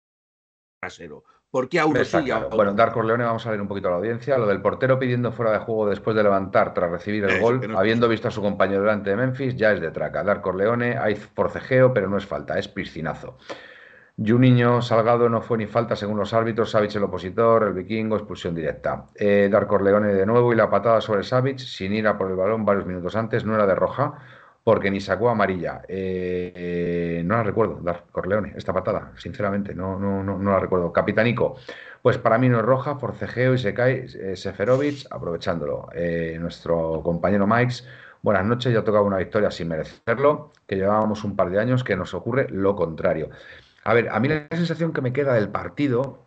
rasero? 0.81 1.23
¿Por 1.55 1.69
qué 1.69 1.79
a 1.79 1.85
uno 1.85 2.03
sí 2.03 2.17
Bueno, 2.53 2.73
Darko 2.73 3.01
Leone, 3.01 3.23
vamos 3.23 3.47
a 3.47 3.51
ver 3.51 3.61
un 3.61 3.69
poquito 3.69 3.87
a 3.87 3.91
la 3.91 3.97
audiencia. 3.97 4.37
Lo 4.37 4.45
del 4.45 4.59
portero 4.59 4.99
pidiendo 4.99 5.31
fuera 5.31 5.53
de 5.53 5.59
juego 5.59 5.87
después 5.87 6.13
de 6.13 6.21
levantar 6.21 6.73
tras 6.73 6.91
recibir 6.91 7.23
el 7.23 7.39
gol, 7.39 7.73
habiendo 7.77 8.09
visto 8.09 8.27
a 8.27 8.31
su 8.31 8.41
compañero 8.41 8.81
delante 8.81 9.11
de 9.11 9.15
Memphis, 9.15 9.55
ya 9.55 9.71
es 9.71 9.79
de 9.79 9.89
traca. 9.89 10.21
Darko 10.21 10.51
Leone, 10.51 10.97
hay 10.97 11.15
forcejeo, 11.15 11.93
pero 11.93 12.09
no 12.09 12.17
es 12.17 12.25
falta, 12.25 12.59
es 12.59 12.67
piscinazo. 12.67 13.37
Niño 14.17 14.81
Salgado 14.81 15.29
no 15.29 15.41
fue 15.41 15.57
ni 15.57 15.65
falta 15.65 15.95
según 15.95 16.17
los 16.17 16.33
árbitros, 16.33 16.71
Savic 16.71 16.93
el 16.95 17.03
opositor, 17.03 17.63
el 17.63 17.73
vikingo, 17.73 18.17
expulsión 18.17 18.53
directa. 18.53 19.05
Eh, 19.15 19.47
Darko 19.49 19.79
Leone 19.79 20.13
de 20.13 20.25
nuevo 20.25 20.51
y 20.51 20.57
la 20.57 20.69
patada 20.69 20.99
sobre 20.99 21.23
Savic 21.23 21.59
sin 21.59 21.93
ir 21.93 22.05
a 22.05 22.17
por 22.17 22.29
el 22.29 22.35
balón 22.35 22.65
varios 22.65 22.85
minutos 22.85 23.15
antes, 23.15 23.45
no 23.45 23.55
era 23.55 23.65
de 23.65 23.75
roja 23.75 24.15
porque 24.65 24.89
ni 24.89 24.99
sacó 24.99 25.29
amarilla. 25.29 25.83
Eh, 25.87 27.21
no 27.23 27.35
la 27.35 27.43
recuerdo, 27.43 27.79
Dar 27.83 28.05
Corleone, 28.11 28.53
esta 28.55 28.73
patada, 28.73 29.11
sinceramente, 29.15 29.75
no, 29.75 29.99
no, 29.99 30.23
no, 30.23 30.39
no, 30.39 30.51
la 30.51 30.59
recuerdo. 30.59 30.91
Capitanico, 30.91 31.57
pues 32.01 32.17
para 32.17 32.39
mí 32.39 32.49
no 32.49 32.57
es 32.57 32.65
roja, 32.65 32.95
forcejeo 32.95 33.53
y 33.53 33.59
se 33.59 33.75
cae 33.75 34.07
eh, 34.19 34.35
Seferovic, 34.35 35.05
aprovechándolo. 35.11 35.89
Eh, 35.93 36.39
nuestro 36.41 37.03
compañero 37.03 37.45
Mike, 37.45 37.75
buenas 38.23 38.43
noches, 38.43 38.73
ya 38.73 38.83
tocaba 38.83 39.05
una 39.05 39.19
victoria 39.19 39.51
sin 39.51 39.67
merecerlo, 39.67 40.51
que 40.65 40.77
llevábamos 40.77 41.23
un 41.23 41.35
par 41.35 41.51
de 41.51 41.59
años 41.59 41.83
que 41.83 41.95
nos 41.95 42.15
ocurre 42.15 42.47
lo 42.49 42.75
contrario. 42.75 43.29
A 43.83 43.93
ver, 43.93 44.09
a 44.09 44.19
mí 44.19 44.29
la 44.29 44.47
sensación 44.49 44.93
que 44.93 45.01
me 45.01 45.13
queda 45.13 45.35
del 45.35 45.49
partido 45.49 46.25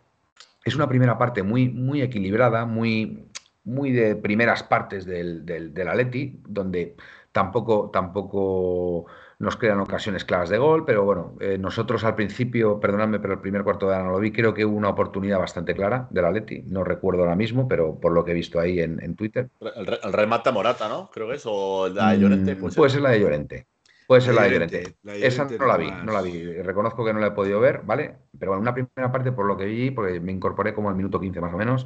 es 0.63 0.77
una 0.77 0.87
primera 0.87 1.17
parte 1.17 1.43
muy, 1.43 1.67
muy 1.67 2.01
equilibrada, 2.01 2.63
muy, 2.63 3.27
muy 3.65 3.91
de 3.91 4.15
primeras 4.15 4.63
partes 4.63 5.05
del, 5.05 5.45
del, 5.45 5.73
del 5.73 5.89
Atleti, 5.89 6.41
donde 6.47 6.95
Tampoco, 7.31 7.89
tampoco 7.91 9.05
nos 9.39 9.55
crean 9.55 9.79
ocasiones 9.79 10.25
claras 10.25 10.49
de 10.49 10.57
gol, 10.57 10.83
pero 10.83 11.05
bueno, 11.05 11.35
eh, 11.39 11.57
nosotros 11.57 12.03
al 12.03 12.15
principio, 12.15 12.79
perdonadme, 12.79 13.19
pero 13.19 13.35
el 13.35 13.39
primer 13.39 13.63
cuarto 13.63 13.89
de 13.89 13.97
no 13.97 14.11
lo 14.11 14.19
vi, 14.19 14.31
creo 14.31 14.53
que 14.53 14.65
hubo 14.65 14.75
una 14.75 14.89
oportunidad 14.89 15.39
bastante 15.39 15.73
clara 15.75 16.07
de 16.09 16.21
la 16.21 16.31
Leti, 16.31 16.63
no 16.63 16.83
recuerdo 16.83 17.21
ahora 17.21 17.35
mismo, 17.35 17.67
pero 17.67 17.99
por 17.99 18.11
lo 18.11 18.25
que 18.25 18.31
he 18.31 18.33
visto 18.33 18.59
ahí 18.59 18.79
en, 18.79 19.15
Twitter. 19.15 19.49
El, 19.61 19.99
el, 20.03 20.13
remata 20.13 20.51
Morata, 20.51 20.89
¿no? 20.89 21.09
Creo 21.09 21.29
que 21.29 21.35
es, 21.35 21.43
o 21.45 21.87
la 21.87 22.11
de 22.11 22.19
Llorente. 22.19 22.55
Puede, 22.55 22.75
puede 22.75 22.89
ser 22.89 23.01
la 23.01 23.11
de 23.11 23.19
Llorente. 23.19 23.67
Puede 24.07 24.21
ser 24.21 24.33
la, 24.33 24.43
de 24.43 24.51
Llorente. 24.51 24.95
Esa 25.05 25.45
no 25.45 25.67
la 25.67 25.77
vi, 25.77 25.91
no 26.03 26.11
la 26.11 26.21
vi. 26.21 26.61
Reconozco 26.63 27.05
que 27.05 27.13
no 27.13 27.19
la 27.19 27.27
he 27.27 27.31
podido 27.31 27.59
ver, 27.59 27.81
¿vale? 27.83 28.15
Pero 28.39 28.55
en 28.55 28.61
una 28.61 28.73
primera 28.73 29.11
parte, 29.11 29.31
por 29.31 29.45
lo 29.45 29.55
que 29.55 29.65
vi, 29.65 29.91
porque 29.91 30.19
me 30.19 30.31
incorporé 30.31 30.73
como 30.73 30.89
al 30.89 30.95
minuto 30.95 31.19
15 31.19 31.39
más 31.39 31.53
o 31.53 31.57
menos, 31.57 31.85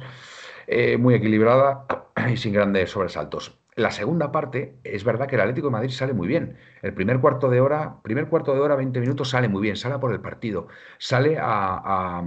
eh, 0.66 0.96
muy 0.96 1.14
equilibrada 1.14 1.84
y 2.32 2.36
sin 2.36 2.54
grandes 2.54 2.90
sobresaltos. 2.90 3.60
La 3.76 3.90
segunda 3.90 4.30
parte, 4.30 4.78
es 4.84 5.02
verdad 5.04 5.26
que 5.26 5.34
el 5.34 5.40
Atlético 5.40 5.66
de 5.68 5.72
Madrid 5.72 5.90
sale 5.90 6.12
muy 6.12 6.28
bien. 6.28 6.58
El 6.82 6.94
primer 6.94 7.20
cuarto 7.20 7.50
de 7.50 7.60
hora, 7.60 8.00
primer 8.02 8.28
cuarto 8.28 8.54
de 8.54 8.60
hora, 8.60 8.76
20 8.76 9.00
minutos, 9.00 9.30
sale 9.30 9.48
muy 9.48 9.62
bien, 9.62 9.76
sale 9.76 9.96
a 9.96 10.00
por 10.00 10.12
el 10.12 10.20
partido, 10.20 10.68
sale 10.98 11.36
a, 11.40 12.22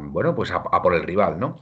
bueno, 0.00 0.34
pues 0.34 0.50
a, 0.50 0.62
por 0.82 0.94
el 0.94 1.02
rival, 1.04 1.38
¿no? 1.38 1.60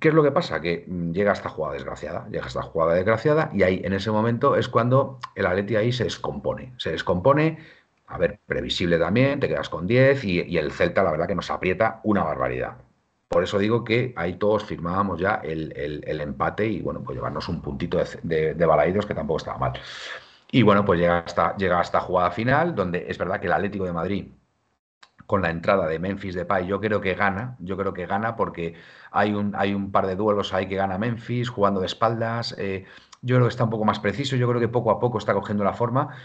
¿Qué 0.00 0.08
es 0.08 0.14
lo 0.14 0.22
que 0.22 0.30
pasa? 0.30 0.60
Que 0.60 0.84
mm, 0.86 1.12
llega 1.12 1.32
esta 1.32 1.48
jugada 1.48 1.74
desgraciada, 1.74 2.28
llega 2.28 2.46
esta 2.46 2.62
jugada 2.62 2.94
desgraciada 2.94 3.50
y 3.52 3.62
ahí 3.62 3.80
en 3.84 3.92
ese 3.92 4.10
momento 4.10 4.56
es 4.56 4.68
cuando 4.68 5.18
el 5.34 5.46
Atleti 5.46 5.76
ahí 5.76 5.92
se 5.92 6.04
descompone, 6.04 6.74
se 6.78 6.90
descompone, 6.92 7.58
a 8.06 8.18
ver, 8.18 8.40
previsible 8.46 8.98
también, 8.98 9.40
te 9.40 9.48
quedas 9.48 9.68
con 9.68 9.86
10 9.86 10.24
y, 10.24 10.42
y 10.42 10.58
el 10.58 10.72
Celta 10.72 11.02
la 11.02 11.10
verdad 11.12 11.26
que 11.28 11.34
nos 11.34 11.50
aprieta 11.50 12.00
una 12.04 12.24
barbaridad. 12.24 12.89
Por 13.30 13.44
eso 13.44 13.60
digo 13.60 13.84
que 13.84 14.12
ahí 14.16 14.34
todos 14.34 14.64
firmábamos 14.64 15.20
ya 15.20 15.36
el, 15.44 15.72
empate 16.20 16.66
y 16.66 16.82
bueno, 16.82 17.00
pues 17.00 17.14
llevarnos 17.14 17.48
un 17.48 17.62
puntito 17.62 17.96
de, 17.96 18.54
de, 18.54 19.04
que 19.06 19.14
tampoco 19.14 19.36
estaba 19.36 19.56
mal. 19.56 19.72
Y 20.50 20.62
bueno, 20.62 20.84
pues 20.84 20.98
llega 20.98 21.20
hasta, 21.20 21.56
llega 21.56 21.80
esta 21.80 22.00
jugada 22.00 22.32
final, 22.32 22.74
donde 22.74 23.06
es 23.08 23.16
verdad 23.18 23.38
que 23.38 23.46
el 23.46 23.52
Atlético 23.52 23.84
de 23.84 23.92
Madrid, 23.92 24.26
con 25.26 25.42
la 25.42 25.50
entrada 25.50 25.86
de 25.86 26.00
Memphis 26.00 26.34
de 26.34 26.40
Depay, 26.40 26.66
yo 26.66 26.80
creo 26.80 27.00
que 27.00 27.14
gana, 27.14 27.56
yo 27.60 27.76
creo 27.76 27.94
que 27.94 28.04
gana 28.06 28.34
porque 28.34 28.74
hay 29.12 29.32
un, 29.32 29.54
hay 29.56 29.74
un 29.74 29.92
par 29.92 30.08
de 30.08 30.16
duelos 30.16 30.52
ahí 30.52 30.66
que 30.66 30.74
gana 30.74 30.98
Memphis, 30.98 31.50
jugando 31.50 31.78
de 31.78 31.86
espaldas. 31.86 32.56
Eh, 32.58 32.84
yo 33.22 33.36
creo 33.36 33.46
que 33.46 33.50
está 33.52 33.62
un 33.62 33.70
poco 33.70 33.84
más 33.84 34.00
preciso, 34.00 34.34
yo 34.34 34.48
creo 34.48 34.60
que 34.60 34.66
poco 34.66 34.90
a 34.90 34.98
poco 34.98 35.18
está 35.18 35.34
cogiendo 35.34 35.62
la 35.62 35.74
forma 35.74 36.16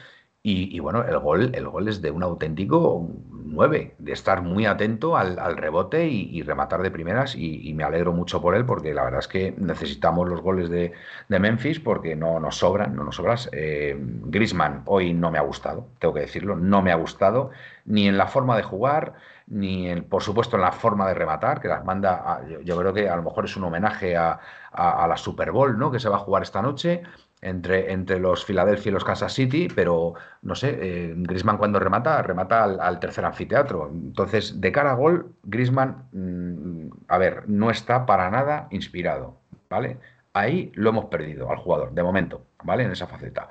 y, 0.48 0.80
bueno, 0.80 1.04
el 1.04 1.18
gol, 1.18 1.50
el 1.56 1.68
gol 1.68 1.88
es 1.88 2.04
de 2.04 2.12
un 2.12 2.22
auténtico 2.22 3.10
9, 3.46 3.96
de 3.98 4.12
estar 4.12 4.44
muy 4.44 4.68
atento 4.68 5.18
al, 5.18 5.58
rebote 5.58 6.08
y, 6.08 6.40
rematar 6.44 6.84
de 6.84 6.92
primeras. 6.92 7.36
Y, 7.36 7.74
me 7.74 7.84
alegro 7.84 8.14
mucho 8.14 8.44
por 8.44 8.54
él, 8.54 8.64
porque 8.64 8.94
la 8.94 9.04
verdad 9.06 9.22
es 9.22 9.28
que 9.28 9.56
necesitamos 9.58 10.30
los 10.30 10.42
goles 10.42 10.70
de, 10.70 10.94
Memphis 11.30 11.80
porque 11.80 12.16
no 12.16 12.40
nos 12.40 12.58
sobran, 12.58 12.96
no 12.96 13.04
nos 13.04 13.16
sobras. 13.16 13.50
Eh, 13.54 13.98
Grisman 14.00 14.84
hoy 14.86 15.16
no 15.16 15.32
me 15.32 15.40
ha 15.40 15.42
gustado, 15.42 15.88
tengo 15.98 16.14
que 16.14 16.22
decirlo, 16.22 16.56
no 16.56 16.84
me 16.84 16.92
ha 16.92 16.96
gustado, 16.96 17.50
ni 17.86 18.08
en 18.08 18.16
la 18.16 18.28
forma 18.28 18.56
de 18.56 18.62
jugar, 18.62 19.14
ni 19.48 19.90
en, 19.90 20.04
por 20.04 20.22
supuesto 20.22 20.58
en 20.58 20.62
la 20.62 20.74
forma 20.74 21.08
de 21.08 21.16
rematar, 21.16 21.60
que 21.60 21.70
las 21.70 21.84
manda, 21.84 22.44
yo, 22.64 22.78
creo 22.78 22.94
que 22.94 23.10
a 23.10 23.16
lo 23.16 23.24
mejor 23.24 23.46
es 23.46 23.58
un 23.58 23.64
homenaje 23.64 24.16
a, 24.16 24.40
a 24.72 25.08
la 25.08 25.18
Super 25.18 25.52
Bowl, 25.52 25.76
¿no? 25.80 25.90
Que 25.90 26.00
se 26.00 26.08
va 26.08 26.18
a 26.18 26.20
jugar 26.20 26.44
esta 26.44 26.62
noche 26.62 27.02
entre, 27.46 27.92
entre 27.94 28.20
los 28.20 28.44
Philadelphia 28.44 28.90
y 28.90 28.94
los 28.94 29.04
Kansas 29.04 29.34
City, 29.34 29.68
pero 29.74 30.16
no 30.42 30.56
sé, 30.56 30.78
eh, 30.82 31.14
Grisman 31.16 31.58
cuando 31.58 31.80
remata, 31.80 32.22
remata 32.24 32.64
al, 32.64 33.00
tercer 33.00 33.24
anfiteatro. 33.24 33.90
Entonces, 33.94 34.60
de 34.60 34.72
cara 34.72 34.92
a 34.92 34.96
gol, 34.96 35.32
Grisman, 35.44 36.08
mm, 36.12 36.90
a 37.08 37.18
ver, 37.20 37.48
no 37.48 37.70
está 37.70 38.08
para 38.08 38.32
nada 38.32 38.68
inspirado, 38.72 39.38
¿vale? 39.70 40.00
Ahí 40.34 40.72
lo 40.74 40.90
hemos 40.90 41.06
perdido 41.06 41.52
al 41.52 41.58
jugador, 41.58 41.94
de 41.94 42.04
momento, 42.04 42.42
¿vale? 42.64 42.84
En 42.84 42.92
esa 42.92 43.06
faceta. 43.06 43.48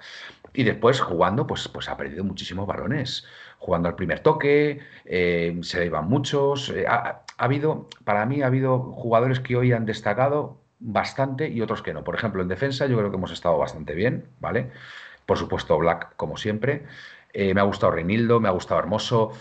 Y 0.52 0.64
después 0.64 1.00
jugando, 1.00 1.46
pues, 1.46 1.68
pues 1.68 1.88
ha 1.88 1.96
perdido 1.96 2.24
muchísimos 2.24 2.66
balones. 2.66 3.24
Jugando 3.58 3.88
al 3.88 3.94
primer 3.94 4.20
toque, 4.20 4.80
eh, 5.04 5.58
se 5.62 5.78
le 5.78 5.86
iban 5.86 6.08
muchos. 6.08 6.68
Eh, 6.70 6.84
ha, 6.88 7.22
habido, 7.38 7.88
para 8.04 8.26
mí, 8.26 8.42
ha 8.42 8.46
habido 8.46 8.80
jugadores 8.92 9.40
que 9.40 9.56
hoy 9.56 9.72
han 9.72 9.86
destacado 9.86 10.63
bastante 10.78 11.49
y 11.49 11.61
otros 11.61 11.83
que 11.83 11.95
no. 11.95 12.04
Por 12.04 12.14
ejemplo, 12.14 12.43
en 12.43 12.49
defensa 12.49 12.87
yo 12.87 12.97
creo 12.97 13.11
que 13.11 13.16
hemos 13.16 13.33
estado 13.33 13.59
bastante 13.59 13.95
bien, 13.95 14.26
¿vale? 14.40 14.71
Por 15.26 15.38
supuesto, 15.38 15.78
Black, 15.78 16.14
como 16.16 16.37
siempre. 16.37 16.85
Eh, 17.33 17.54
me 17.54 17.61
ha 17.61 17.64
gustado 17.64 17.93
Reinildo, 17.93 18.40
me 18.40 18.49
ha 18.49 18.52
gustado 18.52 18.81
Hermoso. 18.81 19.33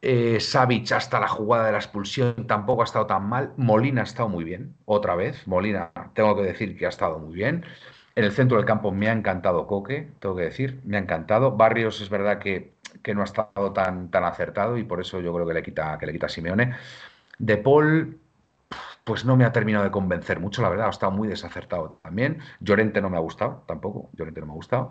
Eh, 0.00 0.40
Savic 0.40 0.90
hasta 0.90 1.20
la 1.20 1.28
jugada 1.28 1.66
de 1.66 1.72
la 1.72 1.78
expulsión 1.78 2.46
tampoco 2.48 2.82
ha 2.82 2.84
estado 2.84 3.06
tan 3.06 3.28
mal. 3.28 3.52
Molina 3.56 4.00
ha 4.00 4.04
estado 4.04 4.28
muy 4.28 4.44
bien, 4.44 4.74
otra 4.84 5.14
vez. 5.14 5.46
Molina, 5.46 5.92
tengo 6.14 6.36
que 6.36 6.42
decir 6.42 6.76
que 6.76 6.86
ha 6.86 6.88
estado 6.88 7.18
muy 7.18 7.34
bien. 7.34 7.64
En 8.14 8.24
el 8.24 8.32
centro 8.32 8.56
del 8.56 8.66
campo 8.66 8.90
me 8.92 9.08
ha 9.08 9.12
encantado 9.12 9.66
Coque, 9.66 10.10
tengo 10.18 10.36
que 10.36 10.42
decir, 10.42 10.80
me 10.84 10.96
ha 10.96 11.00
encantado. 11.00 11.56
Barrios 11.56 12.00
es 12.00 12.10
verdad 12.10 12.38
que, 12.38 12.74
que 13.02 13.14
no 13.14 13.22
ha 13.22 13.24
estado 13.24 13.72
tan, 13.72 14.10
tan 14.10 14.24
acertado 14.24 14.76
y 14.76 14.84
por 14.84 15.00
eso 15.00 15.20
yo 15.20 15.32
creo 15.32 15.46
que 15.46 15.54
le 15.54 15.62
quita, 15.62 15.96
que 15.98 16.06
le 16.06 16.12
quita 16.12 16.28
Simeone. 16.28 16.74
De 17.38 17.56
Paul, 17.56 18.18
pues 19.04 19.24
no 19.24 19.36
me 19.36 19.44
ha 19.44 19.52
terminado 19.52 19.84
de 19.84 19.90
convencer 19.90 20.40
mucho, 20.40 20.62
la 20.62 20.68
verdad, 20.68 20.86
ha 20.86 20.90
estado 20.90 21.12
muy 21.12 21.28
desacertado 21.28 22.00
también. 22.02 22.38
Llorente 22.60 23.00
no 23.00 23.10
me 23.10 23.16
ha 23.16 23.20
gustado, 23.20 23.64
tampoco, 23.66 24.10
Llorente 24.12 24.40
no 24.40 24.46
me 24.46 24.52
ha 24.52 24.56
gustado. 24.56 24.90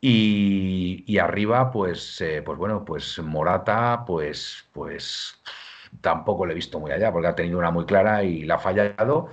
Y, 0.00 1.18
arriba, 1.18 1.70
pues, 1.70 2.20
eh, 2.20 2.42
pues 2.42 2.58
bueno, 2.58 2.84
pues 2.84 3.18
Morata, 3.18 4.04
pues, 4.06 4.68
pues 4.72 5.40
tampoco 6.00 6.46
le 6.46 6.52
he 6.52 6.54
visto 6.54 6.80
muy 6.80 6.90
allá, 6.92 7.12
porque 7.12 7.28
ha 7.28 7.34
tenido 7.34 7.58
una 7.58 7.70
muy 7.70 7.84
clara 7.84 8.24
y 8.24 8.44
la 8.44 8.54
ha 8.56 8.58
fallado. 8.58 9.28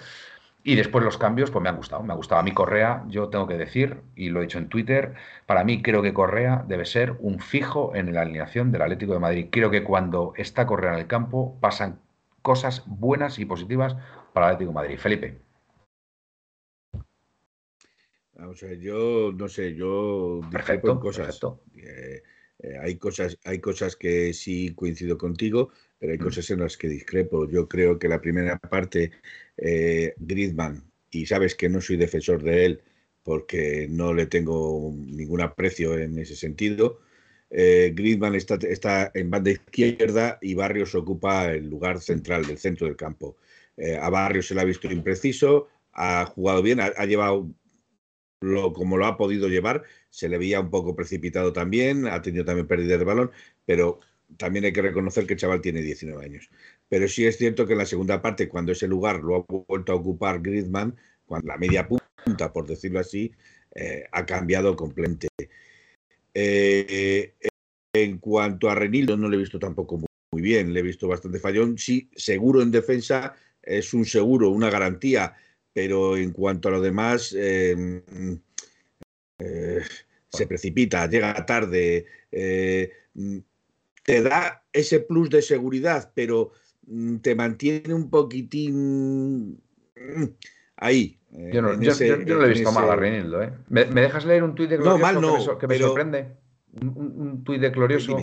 Y 0.63 0.75
después 0.75 1.05
los 1.05 1.17
cambios, 1.17 1.49
pues 1.49 1.63
me 1.63 1.69
han 1.69 1.77
gustado. 1.77 2.03
Me 2.03 2.11
ha 2.11 2.15
gustado 2.17 2.41
a 2.41 2.43
mí 2.43 2.51
Correa, 2.53 3.03
yo 3.07 3.29
tengo 3.29 3.47
que 3.47 3.57
decir, 3.57 4.01
y 4.15 4.29
lo 4.29 4.39
he 4.39 4.43
dicho 4.43 4.57
en 4.57 4.67
Twitter, 4.67 5.13
para 5.45 5.63
mí 5.63 5.81
creo 5.81 6.01
que 6.01 6.13
Correa 6.13 6.65
debe 6.67 6.85
ser 6.85 7.15
un 7.19 7.39
fijo 7.39 7.95
en 7.95 8.13
la 8.13 8.21
alineación 8.21 8.73
del 8.73 8.81
Atlético 8.81 9.13
de 9.13 9.19
Madrid. 9.19 9.47
Creo 9.49 9.71
que 9.71 9.83
cuando 9.83 10.33
está 10.35 10.67
Correa 10.67 10.93
en 10.93 10.99
el 10.99 11.07
campo 11.07 11.57
pasan 11.61 12.01
cosas 12.41 12.83
buenas 12.85 13.39
y 13.39 13.45
positivas 13.45 13.97
para 14.37 14.49
el 14.49 14.53
Atlético 14.53 14.69
de 14.69 14.75
Madrid. 14.75 14.99
Felipe. 14.99 15.37
Vamos 18.33 18.61
a 18.61 18.67
ver, 18.67 18.79
yo 18.79 19.31
no 19.35 19.49
sé, 19.49 19.73
yo 19.73 20.41
perfecto, 20.51 20.99
cosas. 20.99 21.39
Eh, 21.75 22.21
eh, 22.59 22.77
hay 22.79 22.97
cosas, 22.97 23.39
hay 23.45 23.59
cosas 23.59 23.95
que 23.95 24.31
sí 24.35 24.75
coincido 24.75 25.17
contigo, 25.17 25.71
pero 25.97 26.11
hay 26.11 26.19
mm. 26.19 26.23
cosas 26.23 26.47
en 26.51 26.59
las 26.59 26.77
que 26.77 26.87
discrepo. 26.87 27.49
Yo 27.49 27.67
creo 27.67 27.97
que 27.97 28.07
la 28.07 28.21
primera 28.21 28.59
parte, 28.59 29.09
eh, 29.57 30.13
Griezmann, 30.17 30.83
y 31.09 31.25
sabes 31.25 31.55
que 31.55 31.67
no 31.67 31.81
soy 31.81 31.97
defensor 31.97 32.43
de 32.43 32.65
él 32.65 32.81
porque 33.23 33.87
no 33.89 34.13
le 34.13 34.27
tengo 34.27 34.93
ningún 34.95 35.41
aprecio 35.41 35.97
en 35.97 36.19
ese 36.19 36.35
sentido. 36.35 36.99
Eh, 37.49 37.91
Griezmann 37.95 38.35
está, 38.35 38.55
está, 38.55 39.09
en 39.15 39.31
banda 39.31 39.49
izquierda 39.49 40.37
y 40.43 40.53
Barrios 40.53 40.93
ocupa 40.93 41.51
el 41.51 41.67
lugar 41.67 42.01
central 42.01 42.45
del 42.45 42.59
centro 42.59 42.85
del 42.85 42.95
campo. 42.95 43.37
Eh, 43.77 43.97
a 43.97 44.09
Barrios 44.09 44.47
se 44.47 44.55
le 44.55 44.61
ha 44.61 44.65
visto 44.65 44.91
impreciso, 44.91 45.67
ha 45.93 46.25
jugado 46.25 46.61
bien, 46.61 46.79
ha, 46.79 47.05
llevado 47.05 47.49
lo, 48.41 48.73
como 48.73 48.97
lo 48.97 49.05
ha 49.05 49.17
podido 49.17 49.47
llevar, 49.47 49.83
se 50.09 50.29
le 50.29 50.37
veía 50.37 50.59
un 50.59 50.69
poco 50.69 50.95
precipitado 50.95 51.53
también, 51.53 52.07
ha 52.07 52.21
tenido 52.21 52.45
también 52.45 52.67
pérdida 52.67 52.97
de 52.97 53.05
balón, 53.05 53.31
pero 53.65 53.99
también 54.35 54.65
hay 54.65 54.73
que 54.73 54.81
reconocer 54.81 55.25
que 55.25 55.33
el 55.33 55.39
chaval 55.39 55.61
tiene 55.61 55.81
19 55.81 56.23
años. 56.23 56.49
Pero 56.89 57.07
sí 57.07 57.25
es 57.25 57.37
cierto 57.37 57.65
que 57.65 57.73
en 57.73 57.79
la 57.79 57.85
segunda 57.85 58.21
parte, 58.21 58.49
cuando 58.49 58.71
ese 58.71 58.87
lugar 58.87 59.23
lo 59.23 59.35
ha 59.37 59.45
vuelto 59.67 59.91
a 59.91 59.95
ocupar 59.95 60.41
Griezmann, 60.41 60.95
cuando 61.25 61.47
la 61.47 61.57
media 61.57 61.87
punta, 61.87 62.51
por 62.51 62.67
decirlo 62.67 62.99
así, 62.99 63.31
eh, 63.75 64.05
ha 64.11 64.25
cambiado 64.25 64.75
completamente. 64.75 65.27
Eh, 66.33 67.33
en 67.93 68.17
cuanto 68.19 68.69
a 68.69 68.75
Renildo, 68.75 69.17
no 69.17 69.29
lo 69.29 69.35
he 69.35 69.39
visto 69.39 69.59
tampoco 69.59 69.99
muy 70.31 70.41
bien, 70.41 70.73
le 70.73 70.81
he 70.81 70.83
visto 70.83 71.07
bastante 71.07 71.39
fallón. 71.39 71.77
Sí, 71.77 72.09
seguro 72.15 72.61
en 72.61 72.71
defensa, 72.71 73.35
es 73.67 73.93
un 73.93 74.05
seguro, 74.05 74.49
una 74.49 74.69
garantía, 74.69 75.35
pero 75.73 76.17
en 76.17 76.31
cuanto 76.31 76.69
a 76.69 76.71
lo 76.71 76.81
demás, 76.81 77.35
em, 77.37 78.01
eh, 79.39 79.81
se 80.29 80.47
precipita, 80.47 81.07
llega 81.07 81.45
tarde, 81.45 82.05
eh, 82.31 82.91
te 84.03 84.21
da 84.21 84.63
ese 84.71 85.01
plus 85.01 85.29
de 85.29 85.41
seguridad, 85.41 86.11
pero 86.15 86.51
mm, 86.87 87.17
te 87.17 87.35
mantiene 87.35 87.93
un 87.93 88.09
poquitín 88.09 89.61
mm, 89.95 90.23
ahí. 90.77 91.19
Eh, 91.33 91.51
yo 91.53 91.61
no, 91.61 91.73
lo 91.73 92.45
he 92.45 92.49
visto 92.49 92.71
mal 92.71 92.89
a 92.89 92.95
Reinildo. 92.95 93.43
¿eh? 93.43 93.51
¿Me, 93.69 93.85
dejas 93.85 94.25
leer 94.25 94.43
un 94.43 94.55
tuit 94.55 94.69
de 94.69 94.77
Glorioso 94.77 95.57
que 95.57 95.67
me, 95.67 95.77
sorprende? 95.77 96.37
Un, 96.81 97.43
tuit 97.43 97.61
de 97.61 97.69
Glorioso. 97.69 98.17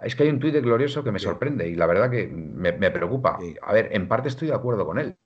Es 0.00 0.14
que 0.14 0.22
hay 0.22 0.28
un 0.28 0.38
tuit 0.38 0.54
de 0.54 0.60
Glorioso 0.60 1.02
que 1.02 1.12
me 1.12 1.18
sorprende 1.18 1.68
y 1.68 1.74
la 1.74 1.86
verdad 1.86 2.10
que 2.10 2.28
me, 2.28 2.72
preocupa. 2.90 3.38
A 3.62 3.72
ver, 3.72 3.88
en 3.92 4.06
parte 4.06 4.28
estoy 4.28 4.48
de 4.48 4.54
acuerdo 4.54 4.86
con 4.86 4.98
él, 4.98 5.16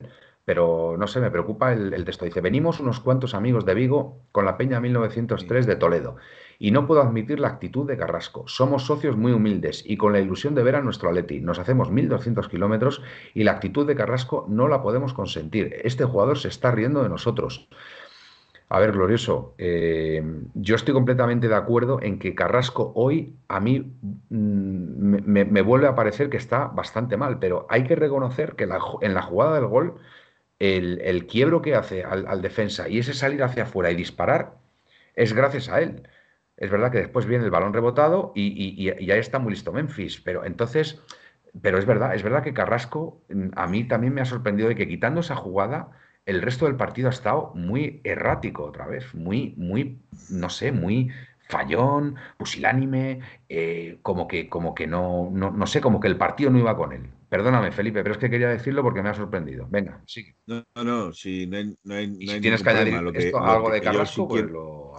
pero 0.44 0.96
no 0.98 1.06
sé, 1.06 1.20
me 1.20 1.30
preocupa 1.30 1.72
el, 1.72 1.92
el, 1.92 2.04
texto. 2.04 2.24
Dice, 2.24 2.40
venimos 2.40 2.80
unos 2.80 3.00
cuantos 3.00 3.34
amigos 3.34 3.66
de 3.66 3.74
Vigo 3.74 4.22
con 4.32 4.44
la 4.44 4.56
Peña 4.56 4.80
1903 4.80 5.66
de 5.66 5.76
Toledo 5.76 6.16
y 6.62 6.70
no 6.70 6.86
puedo 6.86 7.02
admitir 7.02 7.40
la 7.40 7.48
actitud 7.48 7.88
de 7.88 7.96
Carrasco. 7.96 8.44
Somos 8.46 8.86
socios 8.86 9.16
muy 9.16 9.32
humildes 9.32 9.82
y 9.84 9.96
con 9.96 10.12
la 10.12 10.20
ilusión 10.20 10.54
de 10.54 10.62
ver 10.62 10.76
a 10.76 10.80
nuestro 10.80 11.08
Atleti. 11.08 11.40
Nos 11.40 11.58
hacemos 11.58 11.90
1.200 11.90 12.48
kilómetros 12.48 13.02
y 13.34 13.42
la 13.42 13.50
actitud 13.50 13.84
de 13.84 13.96
Carrasco 13.96 14.46
no 14.48 14.68
la 14.68 14.80
podemos 14.80 15.12
consentir. 15.12 15.74
Este 15.82 16.04
jugador 16.04 16.38
se 16.38 16.46
está 16.46 16.70
riendo 16.70 17.02
de 17.02 17.08
nosotros. 17.08 17.68
A 18.74 18.78
ver, 18.80 18.92
Glorioso, 18.92 19.54
eh, 19.58 20.22
yo 20.54 20.76
estoy 20.76 20.94
completamente 20.94 21.46
de 21.46 21.54
acuerdo 21.54 22.00
en 22.00 22.18
que 22.18 22.34
Carrasco 22.34 22.90
hoy 22.94 23.36
a 23.46 23.60
mí 23.60 23.80
mm, 24.30 25.16
me, 25.26 25.60
vuelve 25.60 25.88
a 25.88 25.94
parecer 25.94 26.30
que 26.30 26.38
está 26.38 26.68
bastante 26.68 27.18
mal, 27.18 27.38
pero 27.38 27.66
hay 27.68 27.84
que 27.84 27.96
reconocer 27.96 28.54
que 28.56 28.64
en 28.64 29.14
la 29.14 29.22
jugada 29.22 29.56
del 29.56 29.66
gol, 29.66 29.96
el, 30.58 31.26
quiebro 31.26 31.60
que 31.60 31.74
hace 31.74 32.02
al, 32.02 32.40
defensa 32.40 32.88
y 32.88 32.98
ese 32.98 33.12
salir 33.12 33.42
hacia 33.42 33.64
afuera 33.64 33.90
y 33.90 33.94
disparar 33.94 34.54
es 35.16 35.34
gracias 35.34 35.68
a 35.68 35.82
él. 35.82 36.08
Es 36.56 36.70
verdad 36.70 36.90
que 36.90 36.98
después 36.98 37.26
viene 37.26 37.44
el 37.44 37.50
balón 37.50 37.74
rebotado 37.74 38.32
y, 38.34 38.88
ahí 38.88 39.18
está 39.18 39.38
muy 39.38 39.52
listo 39.52 39.72
Memphis, 39.72 40.18
pero 40.22 40.46
entonces, 40.46 40.98
pero 41.60 41.78
es 41.78 41.84
verdad, 41.84 42.14
es 42.14 42.22
verdad 42.22 42.42
que 42.42 42.54
Carrasco 42.54 43.20
mm, 43.28 43.48
a 43.54 43.66
mí 43.66 43.84
también 43.84 44.14
me 44.14 44.22
ha 44.22 44.24
sorprendido 44.24 44.70
de 44.70 44.76
que 44.76 44.88
quitando 44.88 45.20
esa 45.20 45.36
jugada, 45.36 45.90
el 46.26 46.42
resto 46.42 46.66
del 46.66 46.76
partido 46.76 47.08
ha 47.08 47.12
estado 47.12 47.52
muy 47.54 48.00
errático 48.04 48.64
otra 48.64 48.86
vez, 48.86 49.14
muy, 49.14 49.54
muy, 49.56 49.98
no 50.30 50.48
sé, 50.48 50.72
muy 50.72 51.10
fallón, 51.48 52.16
pusilánime, 52.38 53.20
eh, 53.48 53.98
como 54.02 54.26
que, 54.26 54.48
como 54.48 54.74
que 54.74 54.86
no, 54.86 55.30
no, 55.30 55.66
sé, 55.66 55.80
como 55.80 56.00
que 56.00 56.08
el 56.08 56.16
partido 56.16 56.50
no 56.50 56.58
iba 56.58 56.76
con 56.76 56.92
él. 56.92 57.10
Perdóname, 57.28 57.72
Felipe, 57.72 58.02
pero 58.02 58.12
es 58.14 58.18
que 58.18 58.30
quería 58.30 58.48
decirlo 58.48 58.82
porque 58.82 59.02
me 59.02 59.10
ha 59.10 59.14
sorprendido. 59.14 59.66
Venga, 59.70 60.02
sigue. 60.06 60.34
No, 60.46 60.64
no, 60.74 61.12
si 61.12 61.46
no 61.46 61.94
hay, 61.94 62.14
si 62.26 62.40
tienes 62.40 62.62
que 62.62 62.70
añadir 62.70 62.94
algo 62.94 63.70
de 63.70 63.80
Carrasco, 63.80 64.28
pues 64.28 64.44
lo, 64.44 64.94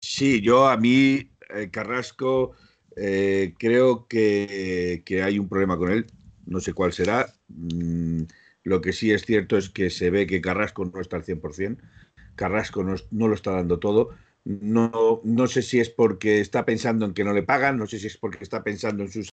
Sí, 0.00 0.40
yo 0.40 0.68
a 0.68 0.76
mí, 0.76 1.30
eh, 1.54 1.68
Carrasco, 1.70 2.52
eh, 2.96 3.54
creo 3.58 4.06
que, 4.06 5.02
hay 5.22 5.38
un 5.38 5.48
problema 5.48 5.76
con 5.76 5.90
él, 5.90 6.06
no 6.46 6.60
sé 6.60 6.72
cuál 6.72 6.92
será. 6.92 7.26
Mm, 7.48 8.22
lo 8.66 8.80
que 8.80 8.92
sí 8.92 9.12
es 9.12 9.24
cierto 9.24 9.56
es 9.56 9.70
que 9.70 9.90
se 9.90 10.10
ve 10.10 10.26
que 10.26 10.40
Carrasco 10.40 10.84
no 10.84 11.00
está 11.00 11.16
al 11.16 11.24
100%, 11.24 11.78
Carrasco 12.34 12.82
no, 12.82 13.28
lo 13.28 13.34
está 13.34 13.52
dando 13.52 13.78
todo. 13.78 14.10
No, 14.44 15.20
no 15.22 15.46
sé 15.46 15.62
si 15.62 15.78
es 15.78 15.88
porque 15.88 16.40
está 16.40 16.64
pensando 16.64 17.06
en 17.06 17.14
que 17.14 17.22
no 17.22 17.32
le 17.32 17.44
pagan, 17.44 17.78
no 17.78 17.86
sé 17.86 18.00
si 18.00 18.08
es 18.08 18.16
porque 18.16 18.42
está 18.42 18.64
pensando 18.64 19.04
en 19.04 19.12
su 19.12 19.28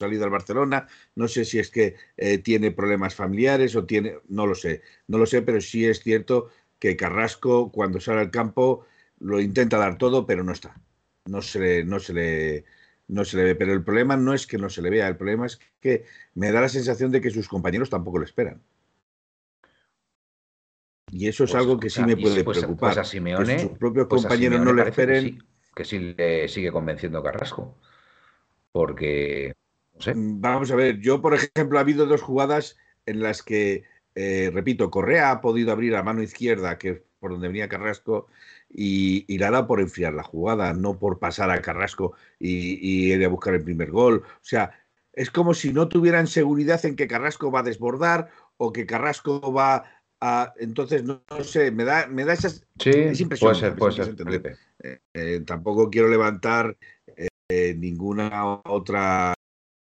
salida 0.00 0.24
al 0.24 0.30
Barcelona, 0.30 0.88
no 1.14 1.28
sé 1.28 1.44
si 1.44 1.58
es 1.58 1.70
que 1.70 1.96
eh, 2.16 2.38
tiene 2.38 2.70
problemas 2.70 3.14
familiares 3.14 3.76
o 3.76 3.84
tiene, 3.84 4.18
no 4.28 4.46
lo 4.46 4.54
sé, 4.54 4.80
no 5.08 5.18
lo 5.18 5.26
sé, 5.26 5.42
pero 5.42 5.60
sí 5.60 5.84
es 5.86 6.00
cierto 6.00 6.48
que 6.78 6.96
Carrasco 6.96 7.70
cuando 7.70 8.00
sale 8.00 8.20
al 8.20 8.30
campo 8.30 8.86
lo 9.18 9.40
intenta 9.40 9.76
dar 9.76 9.98
todo, 9.98 10.26
pero 10.26 10.42
no 10.42 10.52
está. 10.52 10.80
No 11.26 11.42
se 11.42 11.60
le, 11.60 11.84
no 11.84 12.00
se 12.00 12.14
le, 12.14 12.64
no 13.08 13.24
se 13.24 13.36
le 13.36 13.44
ve. 13.44 13.54
Pero 13.56 13.72
el 13.74 13.84
problema 13.84 14.16
no 14.16 14.32
es 14.34 14.46
que 14.46 14.58
no 14.58 14.70
se 14.70 14.82
le 14.82 14.90
vea, 14.90 15.08
el 15.08 15.16
problema 15.16 15.46
es 15.46 15.60
que 15.80 16.06
me 16.34 16.52
da 16.52 16.60
la 16.62 16.68
sensación 16.68 17.10
de 17.10 17.20
que 17.20 17.30
sus 17.30 17.48
compañeros 17.48 17.90
tampoco 17.90 18.18
lo 18.18 18.24
esperan. 18.24 18.62
Y 21.12 21.28
eso 21.28 21.44
es 21.44 21.50
pues, 21.50 21.60
algo 21.60 21.78
que 21.78 21.90
sí 21.90 22.02
me 22.02 22.16
puede 22.16 22.44
pues, 22.44 22.58
preocupar. 22.58 22.94
Pues 22.94 22.98
a 22.98 23.04
Simeone, 23.04 23.56
que 23.56 23.62
sus 23.62 23.78
propios 23.78 24.06
compañeros 24.06 24.60
no 24.60 24.72
le 24.72 24.82
esperen. 24.82 25.42
Que 25.74 25.84
sí, 25.84 26.14
le 26.16 26.48
sigue 26.48 26.72
convenciendo 26.72 27.22
Carrasco. 27.22 27.76
Porque. 28.72 29.54
Mm, 30.06 30.40
vamos 30.40 30.70
a 30.70 30.76
ver, 30.76 30.98
yo, 31.00 31.20
por 31.20 31.34
ejemplo, 31.34 31.78
ha 31.78 31.82
habido 31.82 32.06
dos 32.06 32.22
jugadas 32.22 32.76
en 33.06 33.22
las 33.22 33.42
que, 33.42 33.84
eh, 34.14 34.50
repito, 34.52 34.90
Correa 34.90 35.30
ha 35.30 35.40
podido 35.40 35.72
abrir 35.72 35.96
a 35.96 36.02
mano 36.02 36.22
izquierda, 36.22 36.78
que 36.78 37.04
por 37.18 37.32
donde 37.32 37.48
venía 37.48 37.68
Carrasco, 37.68 38.28
y, 38.68 39.24
y 39.28 39.38
la 39.38 39.66
por 39.66 39.80
enfriar 39.80 40.14
la 40.14 40.22
jugada, 40.22 40.72
no 40.72 40.98
por 40.98 41.18
pasar 41.18 41.50
a 41.50 41.60
Carrasco 41.60 42.14
y, 42.38 43.12
ir 43.12 43.24
a 43.24 43.28
buscar 43.28 43.54
el 43.54 43.64
primer 43.64 43.90
gol. 43.90 44.22
O 44.24 44.38
sea, 44.42 44.72
es 45.12 45.30
como 45.30 45.54
si 45.54 45.72
no 45.72 45.88
tuvieran 45.88 46.26
seguridad 46.26 46.84
en 46.86 46.96
que 46.96 47.08
Carrasco 47.08 47.50
va 47.50 47.60
a 47.60 47.64
desbordar 47.64 48.30
o 48.56 48.72
que 48.72 48.86
Carrasco 48.86 49.52
va 49.52 49.84
a. 50.20 50.52
Entonces, 50.58 51.04
no, 51.04 51.22
sé, 51.42 51.70
me 51.70 51.84
da, 51.84 52.06
me 52.06 52.24
da 52.24 52.32
esas. 52.32 52.64
Sí, 52.78 53.24
puede 53.24 53.54
ser, 53.54 53.76
puede 53.76 53.92
ser. 53.92 54.14
Eh, 54.82 54.98
eh, 55.14 55.42
tampoco 55.46 55.90
quiero 55.90 56.08
levantar 56.08 56.76
eh, 57.48 57.74
ninguna 57.76 58.60
otra 58.64 59.34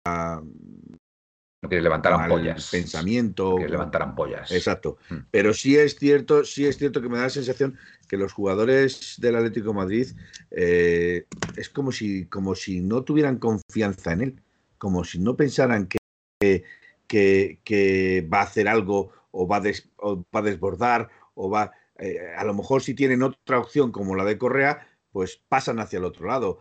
no 0.05 1.69
quieres 1.69 1.83
levantar 1.83 2.13
ampollas. 2.13 2.69
Pensamiento. 2.71 3.49
No 3.49 3.55
quieres 3.55 3.71
levantar 3.71 4.03
ampollas. 4.03 4.51
Exacto. 4.51 4.97
Hmm. 5.09 5.17
Pero 5.31 5.53
sí 5.53 5.75
es 5.75 5.95
cierto, 5.95 6.45
sí 6.45 6.65
es 6.65 6.77
cierto 6.77 7.01
que 7.01 7.09
me 7.09 7.17
da 7.17 7.23
la 7.23 7.29
sensación 7.29 7.77
que 8.07 8.15
los 8.15 8.31
jugadores 8.31 9.15
del 9.17 9.35
Atlético 9.35 9.73
Madrid 9.73 10.07
es 10.51 11.69
como 11.73 11.91
si, 11.91 12.25
como 12.27 12.55
si 12.55 12.79
no 12.79 13.03
tuvieran 13.03 13.37
confianza 13.37 14.13
en 14.13 14.21
él, 14.21 14.41
como 14.77 15.03
si 15.03 15.19
no 15.19 15.35
pensaran 15.35 15.87
que, 15.87 16.63
que, 17.07 18.27
va 18.31 18.39
a 18.39 18.43
hacer 18.43 18.67
algo 18.67 19.11
o 19.37 19.47
va, 19.47 19.59
va 19.59 20.39
a 20.39 20.41
desbordar 20.41 21.09
o 21.35 21.49
va. 21.49 21.71
Eh, 21.99 22.19
a 22.37 22.43
lo 22.43 22.53
mejor 22.53 22.81
si 22.81 22.93
tienen 22.93 23.23
otra 23.23 23.59
opción 23.59 23.91
como 23.91 24.15
la 24.15 24.25
de 24.25 24.37
Correa, 24.37 24.87
pues 25.11 25.41
pasan 25.47 25.79
hacia 25.79 25.97
el 25.97 26.05
otro 26.05 26.27
lado. 26.27 26.59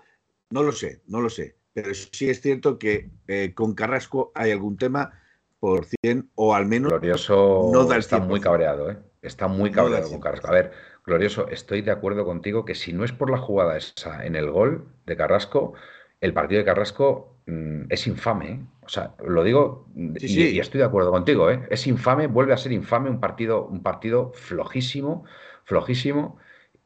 No 0.50 0.62
lo 0.62 0.72
sé, 0.72 1.02
no 1.06 1.20
lo 1.20 1.28
sé 1.28 1.56
pero 1.76 1.92
sí 1.92 2.30
es 2.30 2.40
cierto 2.40 2.78
que 2.78 3.10
eh, 3.28 3.52
con 3.54 3.74
Carrasco 3.74 4.32
hay 4.34 4.50
algún 4.50 4.78
tema 4.78 5.20
por 5.60 5.84
100 5.84 6.30
o 6.34 6.54
al 6.54 6.64
menos 6.64 6.90
Glorioso 6.90 7.68
no 7.70 7.92
está 7.92 8.18
muy 8.18 8.40
cabreado, 8.40 8.90
¿eh? 8.90 8.96
Está 9.20 9.46
muy 9.46 9.70
cabreado 9.70 10.08
con 10.08 10.18
Carrasco. 10.18 10.48
A 10.48 10.52
ver, 10.52 10.72
Glorioso, 11.04 11.48
estoy 11.48 11.82
de 11.82 11.90
acuerdo 11.90 12.24
contigo 12.24 12.64
que 12.64 12.74
si 12.74 12.94
no 12.94 13.04
es 13.04 13.12
por 13.12 13.30
la 13.30 13.36
jugada 13.36 13.76
esa 13.76 14.24
en 14.24 14.36
el 14.36 14.50
gol 14.50 14.88
de 15.04 15.18
Carrasco, 15.18 15.74
el 16.22 16.32
partido 16.32 16.60
de 16.60 16.64
Carrasco 16.64 17.36
mm, 17.44 17.82
es 17.90 18.06
infame. 18.06 18.64
O 18.86 18.88
sea, 18.88 19.14
lo 19.26 19.42
digo 19.42 19.88
y, 19.96 20.60
estoy 20.60 20.78
de 20.78 20.86
acuerdo 20.86 21.10
contigo. 21.10 21.50
¿eh? 21.50 21.66
Es 21.70 21.86
infame, 21.88 22.28
vuelve 22.28 22.52
a 22.52 22.56
ser 22.56 22.72
infame 22.72 23.10
un 23.10 23.20
partido, 23.20 23.66
un 23.66 23.82
partido 23.82 24.32
flojísimo, 24.32 25.24
flojísimo. 25.64 26.38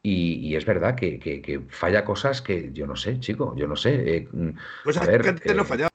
Y, 0.02 0.56
es 0.56 0.64
verdad 0.64 0.94
que, 0.94 1.62
falla 1.68 2.06
cosas 2.06 2.40
que 2.40 2.72
yo 2.72 2.86
no 2.86 2.96
sé, 2.96 3.20
chico, 3.20 3.54
yo 3.54 3.66
no 3.66 3.76
sé. 3.76 4.16
Eh, 4.16 4.28
mm, 4.32 4.50
que 5.22 5.28
antes 5.28 5.54
no 5.54 5.62
eh, 5.62 5.66
fallaba, 5.66 5.90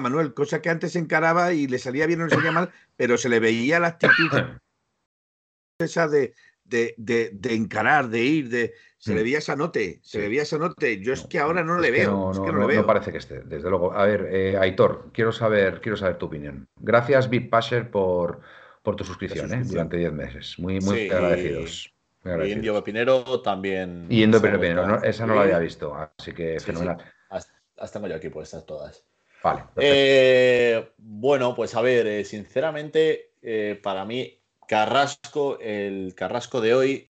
Manuel, 0.00 0.32
cosa 0.34 0.62
que 0.62 0.70
antes 0.70 0.94
encaraba 0.94 1.52
y 1.52 1.66
le 1.66 1.80
salía 1.80 2.06
bien 2.06 2.20
o 2.22 2.26
le 2.26 2.30
salía 2.30 2.52
mal, 2.52 2.70
pero 2.96 3.18
se 3.18 3.28
le 3.28 3.40
veía 3.40 3.80
la 3.80 3.88
actitud 3.88 4.30
esa 5.80 6.06
de, 6.06 6.34
de, 6.70 7.54
encarar, 7.54 8.08
de 8.08 8.22
ir, 8.22 8.48
de 8.48 8.74
se 8.98 9.14
le 9.14 9.20
mm. 9.20 9.24
veía 9.24 9.38
esa 9.38 9.56
note, 9.56 10.00
se 10.02 10.20
le 10.20 10.28
veía 10.28 10.42
esa 10.42 10.58
note. 10.58 11.00
Yo 11.00 11.12
es 11.12 11.26
que 11.26 11.38
ahora 11.38 11.62
no 11.62 11.78
le 11.78 11.90
veo. 11.90 12.32
No, 12.32 12.32
no, 12.32 12.68
no, 12.68 12.86
parece 12.86 13.12
que 13.12 13.18
esté, 13.18 13.40
desde 13.40 13.68
luego. 13.68 13.92
A 13.92 14.04
ver, 14.04 14.28
eh, 14.30 14.56
Aitor, 14.58 15.10
quiero 15.12 15.32
saber, 15.32 15.80
quiero 15.80 15.96
saber 15.96 16.16
tu 16.16 16.26
opinión. 16.26 16.68
Gracias, 16.76 17.28
Big 17.28 17.50
Pasher, 17.50 17.90
por, 17.90 18.40
por 18.82 18.96
tu 18.96 19.04
suscripción, 19.04 19.52
¿eh? 19.52 19.62
durante 19.64 19.96
10 19.96 20.12
meses. 20.12 20.58
Muy, 20.58 20.80
muy 20.80 21.10
agradecidos. 21.10 21.92
Y 22.24 22.52
Indio 22.52 22.74
Pepinero 22.74 23.40
también. 23.40 24.06
Y 24.10 24.22
Indio 24.22 24.42
Pepinero, 24.42 25.02
esa 25.02 25.26
no 25.26 25.34
la 25.34 25.42
había 25.42 25.58
visto, 25.58 25.94
así 25.94 26.32
que 26.32 26.60
fenomenal. 26.60 26.98
Las, 27.30 27.92
tengo 27.92 28.08
yo 28.08 28.16
aquí 28.16 28.28
puestas 28.28 28.66
todas. 28.66 29.02
Vale. 29.42 29.64
Eh, 29.76 30.90
bueno, 30.98 31.54
pues 31.54 31.74
a 31.74 31.80
ver, 31.80 32.06
eh, 32.06 32.24
sinceramente, 32.26 33.32
eh, 33.40 33.80
para 33.82 34.04
mí, 34.04 34.39
Carrasco, 34.70 35.58
el 35.58 36.14
Carrasco 36.14 36.60
de 36.60 36.74
hoy 36.74 37.10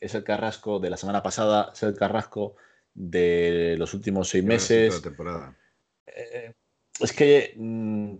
es 0.00 0.16
el 0.16 0.24
Carrasco 0.24 0.80
de 0.80 0.90
la 0.90 0.96
semana 0.96 1.22
pasada, 1.22 1.70
es 1.72 1.84
el 1.84 1.94
Carrasco 1.94 2.56
de 2.94 3.76
los 3.78 3.94
últimos 3.94 4.28
seis 4.28 4.42
meses. 4.42 5.00
es 7.00 7.12
que 7.12 7.54
mm, 7.56 8.14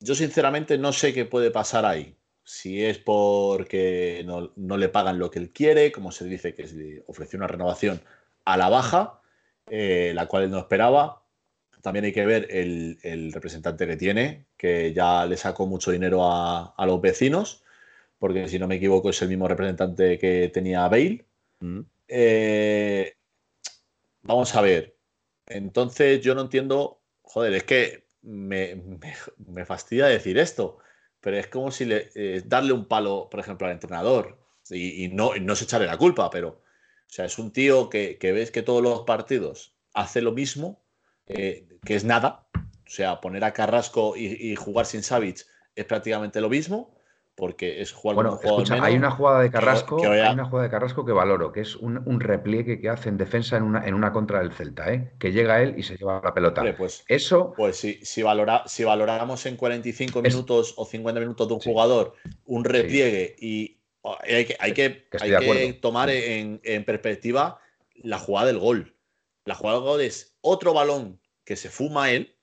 yo 0.00 0.14
sinceramente 0.14 0.78
no 0.78 0.94
sé 0.94 1.12
qué 1.12 1.26
puede 1.26 1.50
pasar 1.50 1.84
ahí. 1.84 2.16
Si 2.42 2.82
es 2.82 2.96
porque 2.96 4.24
no, 4.24 4.76
le 4.78 4.88
pagan 4.88 5.18
lo 5.18 5.30
que 5.30 5.38
él 5.38 5.50
quiere, 5.50 5.92
como 5.92 6.10
se 6.10 6.24
dice 6.24 6.54
que 6.54 6.62
le 6.68 7.04
ofreció 7.06 7.36
una 7.36 7.48
renovación 7.48 8.00
a 8.46 8.56
la 8.56 8.70
baja, 8.70 9.20
eh, 9.68 10.12
la 10.14 10.24
cual 10.24 10.44
él 10.44 10.50
no 10.50 10.58
esperaba, 10.58 11.22
también 11.82 12.06
hay 12.06 12.12
que 12.12 12.24
ver 12.24 12.48
el, 12.50 13.30
representante 13.34 13.86
que 13.86 13.98
tiene, 13.98 14.46
que 14.56 14.94
ya 14.94 15.26
le 15.26 15.36
sacó 15.36 15.66
mucho 15.66 15.90
dinero 15.90 16.22
a, 16.24 16.74
los 16.86 16.98
vecinos, 17.02 17.62
porque 18.20 18.46
si 18.46 18.60
no 18.60 18.68
me 18.68 18.76
equivoco 18.76 19.10
es 19.10 19.20
el 19.22 19.28
mismo 19.28 19.48
representante 19.48 20.16
que 20.18 20.48
tenía 20.54 20.86
Bale. 20.86 21.26
Mm. 21.58 21.80
Eh, 22.06 23.16
vamos 24.22 24.54
a 24.54 24.60
ver. 24.60 24.96
Entonces 25.46 26.20
yo 26.20 26.36
no 26.36 26.42
entiendo, 26.42 27.02
joder, 27.22 27.54
es 27.54 27.64
que 27.64 28.06
me, 28.22 28.76
fastidia 29.66 30.06
decir 30.06 30.38
esto, 30.38 30.78
pero 31.20 31.36
es 31.36 31.48
como 31.48 31.72
si 31.72 31.86
le, 31.86 32.10
eh, 32.14 32.42
darle 32.46 32.72
un 32.72 32.86
palo, 32.86 33.26
por 33.28 33.40
ejemplo, 33.40 33.66
al 33.66 33.72
entrenador 33.72 34.38
y, 34.70 35.08
no, 35.08 35.34
no 35.34 35.56
se 35.56 35.64
echarle 35.64 35.88
la 35.88 35.98
culpa, 35.98 36.30
pero, 36.30 36.48
o 36.50 36.62
sea, 37.08 37.24
es 37.24 37.36
un 37.40 37.52
tío 37.52 37.90
que, 37.90 38.18
que 38.18 38.30
ves 38.30 38.52
que 38.52 38.62
todos 38.62 38.82
los 38.82 39.00
partidos 39.00 39.74
hace 39.94 40.20
lo 40.20 40.30
mismo, 40.30 40.80
eh, 41.26 41.66
que 41.84 41.94
es 41.94 42.04
nada. 42.04 42.46
O 42.54 42.92
sea, 42.92 43.20
poner 43.20 43.44
a 43.44 43.52
Carrasco 43.52 44.16
y, 44.16 44.56
jugar 44.56 44.84
sin 44.84 45.02
Savic 45.02 45.46
es 45.76 45.84
prácticamente 45.84 46.40
lo 46.40 46.48
mismo, 46.48 46.94
porque 47.40 47.80
es 47.80 47.90
jugar 47.90 48.16
bueno, 48.16 48.38
Hay 48.82 48.94
una 48.96 49.10
jugada 49.10 49.40
de 49.40 49.50
Carrasco, 49.50 49.96
hay 50.04 50.34
una 50.34 50.44
jugada 50.44 50.68
de 50.68 50.70
Carrasco 50.70 51.06
que 51.06 51.12
valoro, 51.12 51.52
que 51.52 51.62
es 51.62 51.74
un, 51.74 52.20
repliegue 52.20 52.78
que 52.78 52.90
hace 52.90 53.08
en 53.08 53.16
defensa 53.16 53.56
en 53.56 53.62
una, 53.62 53.86
en 53.86 53.94
una 53.94 54.12
contra 54.12 54.40
del 54.40 54.52
Celta, 54.52 54.92
¿eh? 54.92 55.14
que 55.18 55.32
llega 55.32 55.62
él 55.62 55.74
y 55.78 55.82
se 55.82 55.96
lleva 55.96 56.20
la 56.22 56.34
pelota. 56.34 56.62
pues, 56.76 57.02
Eso. 57.08 57.54
Pues 57.56 57.76
si, 57.76 57.94
si, 58.04 58.22
valora, 58.22 58.64
si 58.66 58.84
valoramos 58.84 59.46
en 59.46 59.56
45 59.56 60.20
minutos 60.20 60.74
o 60.76 60.84
50 60.84 61.18
minutos 61.18 61.48
de 61.48 61.54
un 61.54 61.60
jugador 61.60 62.12
un 62.44 62.62
repliegue 62.62 63.34
y 63.40 63.80
hay 64.02 64.44
que, 64.44 64.56
hay 64.60 64.74
que, 64.74 65.78
tomar 65.80 66.10
en, 66.10 66.60
en 66.62 66.84
perspectiva 66.84 67.58
la 67.94 68.18
jugada 68.18 68.48
del 68.48 68.58
gol. 68.58 68.94
La 69.46 69.54
jugada 69.54 69.78
del 69.78 69.88
gol 69.88 70.00
es 70.02 70.36
otro 70.42 70.74
balón 70.74 71.18
que 71.44 71.56
se 71.56 71.70
fuma 71.70 72.10
él, 72.10 72.36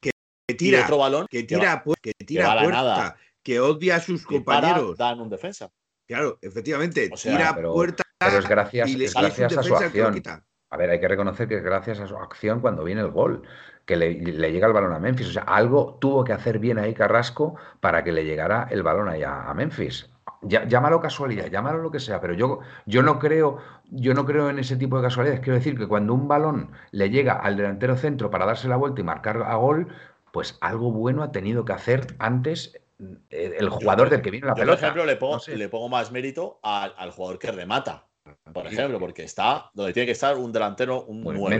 que, 0.00 0.10
tira 0.56 0.84
otro 0.84 0.96
balón, 0.96 1.26
que 1.28 1.42
tira, 1.42 1.84
que, 2.00 2.12
tira 2.24 2.56
que 2.56 2.64
puerta, 2.64 3.16
que 3.42 3.60
odia 3.60 3.96
a 3.96 4.00
sus 4.00 4.24
compañeros. 4.24 4.96
dan 4.96 5.20
un 5.20 5.28
defensa. 5.28 5.70
Claro, 6.06 6.38
efectivamente, 6.40 7.10
tira 7.10 7.54
puerta. 7.54 8.02
Pero 8.18 8.38
es 8.38 8.48
gracias, 8.48 8.88
a 9.16 9.62
su 9.62 9.76
acción. 9.76 10.22
A 10.70 10.76
ver, 10.76 10.90
hay 10.90 11.00
que 11.00 11.08
reconocer 11.08 11.48
que 11.48 11.56
es 11.56 11.62
gracias 11.62 12.00
a 12.00 12.06
su 12.06 12.16
acción 12.16 12.60
cuando 12.60 12.84
viene 12.84 13.00
el 13.00 13.10
gol, 13.10 13.42
que 13.86 13.96
le, 13.96 14.14
llega 14.14 14.66
el 14.66 14.72
balón 14.72 14.92
a 14.92 14.98
Memphis. 14.98 15.28
O 15.28 15.32
sea, 15.32 15.42
algo 15.44 15.98
tuvo 16.00 16.24
que 16.24 16.32
hacer 16.32 16.58
bien 16.58 16.78
ahí 16.78 16.94
Carrasco 16.94 17.56
para 17.80 18.04
que 18.04 18.12
le 18.12 18.24
llegara 18.24 18.68
el 18.70 18.82
balón 18.82 19.08
ahí 19.08 19.22
a 19.22 19.52
Memphis 19.54 20.10
llámalo 20.42 21.00
casualidad, 21.00 21.46
llámalo 21.46 21.78
lo 21.78 21.90
que 21.90 22.00
sea, 22.00 22.20
pero 22.20 22.34
yo, 22.34 22.60
yo 22.86 23.02
no 23.02 23.18
creo, 23.18 23.58
yo 23.90 24.14
no 24.14 24.24
creo 24.24 24.50
en 24.50 24.58
ese 24.58 24.76
tipo 24.76 24.96
de 24.96 25.02
casualidades. 25.02 25.40
Quiero 25.40 25.58
decir 25.58 25.76
que 25.76 25.86
cuando 25.86 26.14
un 26.14 26.28
balón 26.28 26.70
le 26.90 27.10
llega 27.10 27.34
al 27.34 27.56
delantero 27.56 27.96
centro 27.96 28.30
para 28.30 28.46
darse 28.46 28.68
la 28.68 28.76
vuelta 28.76 29.00
y 29.00 29.04
marcar 29.04 29.42
a 29.42 29.54
gol, 29.56 29.88
pues 30.32 30.56
algo 30.60 30.92
bueno 30.92 31.22
ha 31.22 31.32
tenido 31.32 31.64
que 31.64 31.72
hacer 31.72 32.14
antes 32.18 32.80
el 33.30 33.68
jugador 33.68 34.10
del 34.10 34.22
que 34.22 34.30
viene 34.30 34.46
la 34.46 34.54
pelota. 34.54 34.76
Por 34.76 34.84
ejemplo, 34.84 35.06
le 35.06 35.16
pongo, 35.16 35.40
le 35.46 35.68
pongo 35.68 35.88
más 35.88 36.10
mérito 36.10 36.60
al, 36.62 37.10
jugador 37.10 37.38
que 37.38 37.52
remata. 37.52 38.08
Por 38.52 38.66
ejemplo, 38.66 38.98
porque 38.98 39.22
está 39.22 39.70
donde 39.74 39.92
tiene 39.92 40.06
que 40.06 40.12
estar 40.12 40.36
un 40.36 40.52
delantero, 40.52 41.04
un 41.04 41.52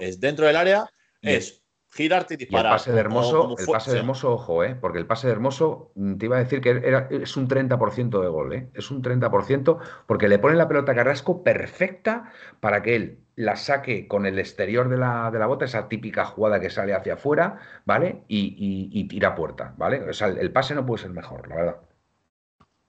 Es 0.00 0.20
dentro 0.20 0.46
del 0.46 0.56
área, 0.56 0.86
es 1.22 1.64
girarte 1.90 2.34
y 2.34 2.36
disparar. 2.36 2.66
el 2.66 2.72
pase 2.72 2.92
de 2.92 3.00
Hermoso, 3.00 3.56
el 3.58 3.66
pase 3.66 3.92
de 3.92 3.98
Hermoso, 3.98 4.32
ojo, 4.32 4.64
¿eh? 4.64 4.74
porque 4.74 4.98
el 4.98 5.06
pase 5.06 5.26
de 5.26 5.32
Hermoso 5.32 5.92
mm, 5.94 6.16
te 6.16 6.26
iba 6.26 6.36
a 6.36 6.40
decir 6.40 6.60
que 6.60 6.70
era, 6.70 7.08
es 7.10 7.36
un 7.36 7.48
30% 7.48 8.20
de 8.20 8.28
gol, 8.28 8.52
¿eh? 8.52 8.70
es 8.74 8.90
un 8.90 9.02
30% 9.02 9.78
porque 10.06 10.28
le 10.28 10.38
pone 10.38 10.56
la 10.56 10.68
pelota 10.68 10.92
a 10.92 10.94
Carrasco 10.94 11.42
perfecta 11.42 12.32
para 12.60 12.82
que 12.82 12.96
él 12.96 13.18
la 13.36 13.56
saque 13.56 14.08
con 14.08 14.26
el 14.26 14.38
exterior 14.38 14.88
de 14.88 14.98
la, 14.98 15.30
de 15.30 15.38
la 15.38 15.46
bota, 15.46 15.64
esa 15.64 15.88
típica 15.88 16.24
jugada 16.24 16.60
que 16.60 16.70
sale 16.70 16.92
hacia 16.92 17.14
afuera, 17.14 17.60
¿vale? 17.84 18.24
Y, 18.26 19.06
tira 19.08 19.34
puerta, 19.36 19.74
¿vale? 19.76 20.02
O 20.02 20.12
sea, 20.12 20.26
el, 20.26 20.50
pase 20.50 20.74
no 20.74 20.84
puede 20.84 21.02
ser 21.02 21.12
mejor, 21.12 21.48
la 21.48 21.54
verdad. 21.54 21.76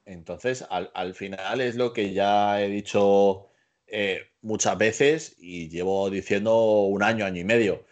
Entonces, 0.06 0.66
al, 0.72 1.14
final 1.14 1.62
es 1.62 1.76
lo 1.76 1.94
que 1.94 2.14
ya 2.14 2.60
he 2.62 2.68
dicho 2.68 3.50
eh, 3.86 4.22
muchas 4.42 4.76
veces 4.76 5.36
y 5.38 5.70
llevo 5.70 6.10
diciendo 6.10 6.82
un 6.82 7.04
año, 7.04 7.26
año 7.26 7.40
y 7.42 7.46
medio 7.46 7.86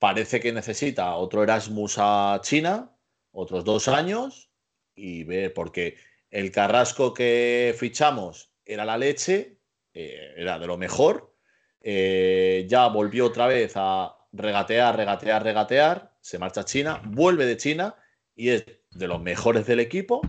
parece 0.00 0.40
que 0.40 0.52
necesita 0.52 1.14
otro 1.14 1.44
Erasmus 1.44 1.96
a 1.98 2.40
China, 2.42 2.96
otros 3.30 3.64
dos 3.64 3.86
años, 3.86 4.50
y 4.94 5.24
ver, 5.24 5.52
porque 5.52 5.96
el 6.30 6.50
Carrasco 6.50 7.14
que 7.14 7.76
fichamos 7.78 8.52
era 8.64 8.84
la 8.84 8.96
leche, 8.96 9.60
eh, 9.92 10.34
era 10.36 10.58
de 10.58 10.66
lo 10.66 10.78
mejor, 10.78 11.36
eh, 11.82 12.66
ya 12.66 12.88
volvió 12.88 13.26
otra 13.26 13.46
vez 13.46 13.72
a 13.76 14.16
regatear, 14.32 14.96
regatear, 14.96 15.44
regatear, 15.44 16.16
se 16.20 16.38
marcha 16.38 16.62
a 16.62 16.64
China, 16.64 17.02
vuelve 17.04 17.44
de 17.44 17.58
China 17.58 17.94
y 18.34 18.50
es 18.50 18.64
de 18.90 19.06
los 19.06 19.20
mejores 19.20 19.66
del 19.66 19.80
equipo 19.80 20.22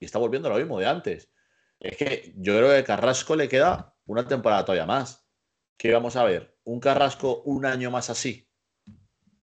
y 0.00 0.06
está 0.06 0.18
volviendo 0.18 0.48
lo 0.48 0.56
mismo 0.56 0.78
de 0.78 0.86
antes. 0.86 1.30
Es 1.80 1.98
que 1.98 2.32
yo 2.36 2.56
creo 2.56 2.74
que 2.74 2.84
Carrasco 2.84 3.36
le 3.36 3.48
queda 3.48 3.94
una 4.06 4.26
temporada 4.26 4.64
todavía 4.64 4.86
más. 4.86 5.28
¿Qué 5.76 5.92
vamos 5.92 6.16
a 6.16 6.24
ver? 6.24 6.56
¿Un 6.64 6.80
Carrasco 6.80 7.42
un 7.42 7.66
año 7.66 7.90
más 7.90 8.08
así? 8.08 8.45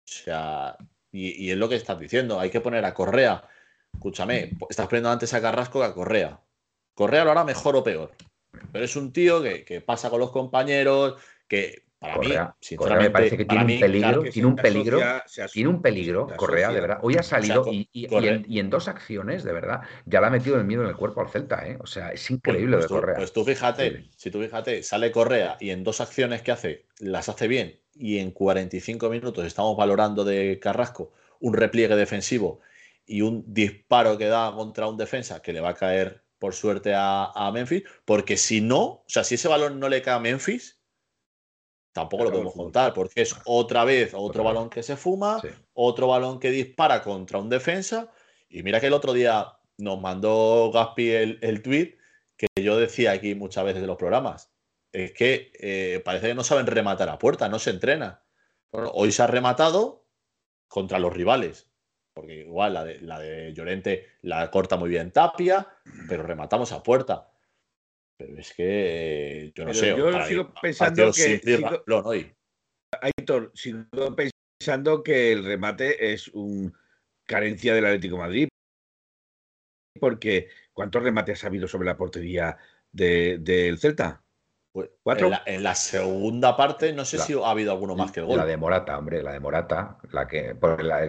Sea, 0.10 0.76
y, 1.12 1.52
es 1.52 1.58
lo 1.58 1.70
que 1.70 1.76
estás 1.76 2.00
diciendo, 2.00 2.40
hay 2.40 2.50
que 2.50 2.62
poner 2.62 2.84
a 2.86 2.94
Correa. 2.94 3.48
Escúchame, 3.94 4.58
estás 4.70 4.88
poniendo 4.88 5.12
antes 5.12 5.34
a 5.34 5.42
Carrasco 5.42 5.80
que 5.80 5.86
a 5.86 5.94
Correa. 5.94 6.42
Correa 6.94 7.24
lo 7.24 7.32
hará 7.32 7.44
mejor 7.44 7.76
o 7.76 7.84
peor. 7.84 8.12
Pero 8.72 8.86
es 8.86 8.96
un 8.96 9.14
tío 9.14 9.42
que, 9.42 9.84
pasa 9.86 10.10
con 10.10 10.20
los 10.20 10.32
compañeros, 10.32 11.22
que 11.48 11.84
para 12.00 12.18
mí, 12.18 12.30
sinceramente, 12.62 13.10
me 13.10 13.12
parece 13.12 13.38
que 13.38 13.46
tiene 13.46 13.74
un 13.74 13.80
peligro, 13.80 14.24
tiene 14.24 14.48
un 14.48 14.56
peligro, 14.56 15.00
tiene 15.52 15.70
un 15.70 15.82
peligro, 15.82 16.28
Correa, 16.38 16.72
de 16.72 16.82
verdad. 16.82 17.00
Hoy 17.02 17.16
ha 17.16 17.24
salido 17.24 17.66
y, 17.70 17.90
en, 17.94 18.70
dos 18.70 18.88
acciones, 18.88 19.44
de 19.44 19.54
verdad, 19.54 19.82
ya 20.06 20.22
le 20.22 20.28
ha 20.28 20.30
metido 20.30 20.56
el 20.58 20.64
miedo 20.64 20.84
en 20.84 20.90
el 20.90 20.96
cuerpo 20.96 21.22
al 21.22 21.30
Celta, 21.30 21.68
¿eh? 21.68 21.78
O 21.82 21.86
sea, 21.86 22.10
es 22.10 22.30
increíble 22.32 22.78
pues 22.78 22.86
de 22.86 22.90
Correa. 22.90 23.18
Pues 23.18 23.34
tú 23.34 23.44
fíjate, 23.44 24.10
si 24.16 24.32
tú 24.32 24.42
fíjate, 24.42 24.84
sale 24.84 25.12
Correa 25.12 25.58
y 25.60 25.72
en 25.72 25.84
dos 25.84 26.00
acciones 26.02 26.42
que 26.42 26.52
hace, 26.52 26.86
las 27.00 27.30
hace 27.30 27.48
bien 27.48 27.80
y 27.94 28.20
en 28.20 28.32
45 28.32 29.10
minutos 29.10 29.46
estamos 29.46 29.76
valorando 29.76 30.24
de 30.24 30.60
Carrasco 30.60 31.12
un 31.40 31.54
repliegue 31.54 31.96
defensivo 31.96 32.62
y 33.06 33.22
un 33.22 33.44
disparo 33.48 34.18
que 34.18 34.28
da 34.28 34.54
contra 34.54 34.88
un 34.88 34.98
defensa 34.98 35.42
que 35.42 35.54
le 35.54 35.62
va 35.62 35.70
a 35.70 35.76
caer 35.76 36.24
por 36.38 36.54
suerte 36.54 36.94
a, 36.96 37.52
Memphis, 37.54 37.84
porque 38.06 38.38
si 38.38 38.62
no, 38.62 38.80
o 38.80 39.06
sea, 39.08 39.26
si 39.26 39.36
ese 39.36 39.50
balón 39.50 39.80
no 39.80 39.90
le 39.90 40.02
cae 40.02 40.14
a 40.14 40.20
Memphis, 40.20 40.79
tampoco 41.92 42.26
lo 42.26 42.32
podemos 42.32 42.54
contar, 42.54 42.94
porque 42.94 43.22
es 43.22 43.36
otra 43.46 43.84
vez 43.84 44.14
otro 44.14 44.44
balón 44.44 44.70
que 44.70 44.84
se 44.84 44.96
fuma, 44.96 45.42
otro 45.74 46.08
balón 46.08 46.40
que 46.40 46.52
dispara 46.52 47.02
contra 47.02 47.40
un 47.40 47.50
defensa, 47.50 48.12
y 48.50 48.64
mira 48.64 48.80
que 48.80 48.88
el 48.88 48.94
otro 48.94 49.14
día 49.14 49.54
nos 49.78 50.00
mandó 50.02 50.72
Gaspi 50.72 51.10
el, 51.12 51.40
el 51.42 51.62
tweet 51.62 51.98
que 52.40 52.48
yo 52.64 52.78
decía 52.78 53.12
aquí 53.12 53.36
muchas 53.36 53.66
veces 53.66 53.82
en 53.82 53.88
los 53.88 53.98
programas. 53.98 54.52
Es 54.94 55.12
que 55.12 55.52
eh, 55.60 56.02
parece 56.04 56.28
que 56.28 56.36
no 56.36 56.44
saben 56.44 56.68
rematar 56.68 57.10
a 57.10 57.20
puerta, 57.20 57.50
no 57.50 57.60
se 57.60 57.70
entrena. 57.70 58.24
hoy 58.72 59.12
se 59.12 59.22
ha 59.22 59.28
rematado 59.28 60.06
contra 60.68 61.00
los 61.00 61.14
rivales, 61.14 61.70
porque 62.14 62.36
igual 62.36 62.74
la 62.74 62.86
de, 62.86 63.02
la 63.02 63.20
de 63.20 63.54
Llorente 63.54 64.08
la 64.22 64.50
corta 64.52 64.78
muy 64.78 64.90
bien 64.90 65.12
Tapia, 65.12 65.68
pero 66.08 66.24
rematamos 66.24 66.72
a 66.72 66.82
puerta. 66.82 67.29
Pero 68.20 68.38
es 68.38 68.54
que 68.54 69.46
eh, 69.46 69.52
yo 69.56 69.64
no 69.64 69.74
sé. 69.74 69.96
Yo 69.96 70.26
sigo 70.26 70.54
pensando 70.62 71.12
que. 71.14 71.40
Sigo, 71.40 71.84
sigo 73.54 74.16
pensando 74.16 75.04
que 75.04 75.32
el 75.32 75.46
remate 75.46 76.12
es 76.12 76.28
una 76.28 76.74
carencia 77.26 77.74
del 77.74 77.86
Atlético 77.86 78.18
Madrid. 78.18 78.50
Porque 79.98 80.50
¿cuántos 80.74 81.02
remates 81.02 81.44
ha 81.44 81.48
habido 81.48 81.68
sobre 81.68 81.86
la 81.86 81.96
portería 81.96 82.58
del 82.92 83.80
Celta? 83.80 84.22
Pues, 84.74 84.90
en, 85.46 85.64
la, 85.64 85.76
segunda 85.76 86.56
parte, 86.56 86.94
no 86.94 87.04
sé 87.04 87.18
si 87.18 87.34
ha 87.34 87.50
habido 87.50 87.72
alguno 87.72 87.96
más 87.96 88.12
que 88.12 88.20
el 88.20 88.28
gol. 88.28 88.38
La 88.38 88.46
de 88.46 88.56
Morata, 88.56 88.98
hombre, 88.98 89.24
la 89.24 89.32
de 89.32 89.40
Morata, 89.40 89.98
la 90.12 90.28
que, 90.28 90.56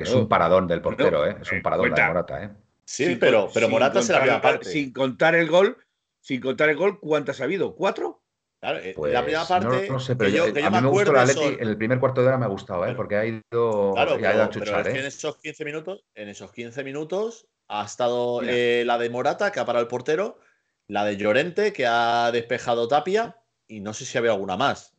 es 0.00 0.14
un 0.14 0.28
paradón 0.28 0.66
del 0.66 0.80
portero, 0.80 1.26
¿eh? 1.26 1.36
Es 1.40 1.52
un 1.52 1.60
paradón 1.60 1.90
la 1.90 1.96
de 1.96 2.06
Morata, 2.06 2.44
¿eh? 2.44 2.50
Sí, 2.84 3.16
pero, 3.16 3.50
pero 3.52 3.68
Morata 3.68 4.00
es 4.00 4.08
la 4.08 4.20
primera 4.20 4.40
parte. 4.40 4.64
Sin 4.64 4.92
contar 4.92 5.34
el 5.34 5.48
gol, 5.48 5.76
sin 6.20 6.40
contar 6.40 6.68
el 6.68 6.76
gol, 6.76 7.00
¿cuántas 7.00 7.40
ha 7.40 7.44
habido? 7.44 7.74
¿Cuatro? 7.74 8.22
Claro, 8.60 8.78
eh, 8.78 8.92
pues, 8.94 9.12
la 9.12 9.22
primera 9.22 9.46
parte. 9.46 9.88
No, 9.88 9.98
sé, 9.98 10.16
pero 10.16 10.30
yo, 10.30 10.44
a 10.44 10.70
mí 10.70 10.80
me, 10.82 10.88
gustó 10.88 11.12
la 11.12 11.24
Leti, 11.24 11.44
en 11.44 11.66
el 11.66 11.78
primer 11.78 11.98
cuarto 11.98 12.20
de 12.20 12.28
hora 12.28 12.36
me 12.36 12.44
ha 12.44 12.48
gustado, 12.48 12.86
¿eh? 12.86 12.94
porque 12.94 13.16
ha 13.16 13.24
ido, 13.24 13.92
claro, 13.94 14.18
pero, 14.20 14.42
a 14.42 14.50
chuchar, 14.50 14.86
¿eh? 14.88 14.98
en 14.98 15.06
esos 15.06 15.38
15 15.38 15.64
minutos, 15.64 16.04
en 16.14 16.28
esos 16.28 16.52
15 16.52 16.84
minutos 16.84 17.48
ha 17.68 17.84
estado 17.84 18.42
eh, 18.42 18.82
la 18.84 18.98
de 18.98 19.08
Morata, 19.08 19.50
que 19.50 19.60
ha 19.60 19.64
parado 19.64 19.82
el 19.82 19.88
portero, 19.88 20.40
la 20.88 21.04
de 21.04 21.16
Llorente, 21.16 21.72
que 21.72 21.86
ha 21.86 22.30
despejado 22.32 22.86
Tapia, 22.88 23.38
y 23.66 23.80
no 23.80 23.94
sé 23.94 24.04
si 24.04 24.18
había 24.18 24.32
alguna 24.32 24.56
más. 24.56 24.94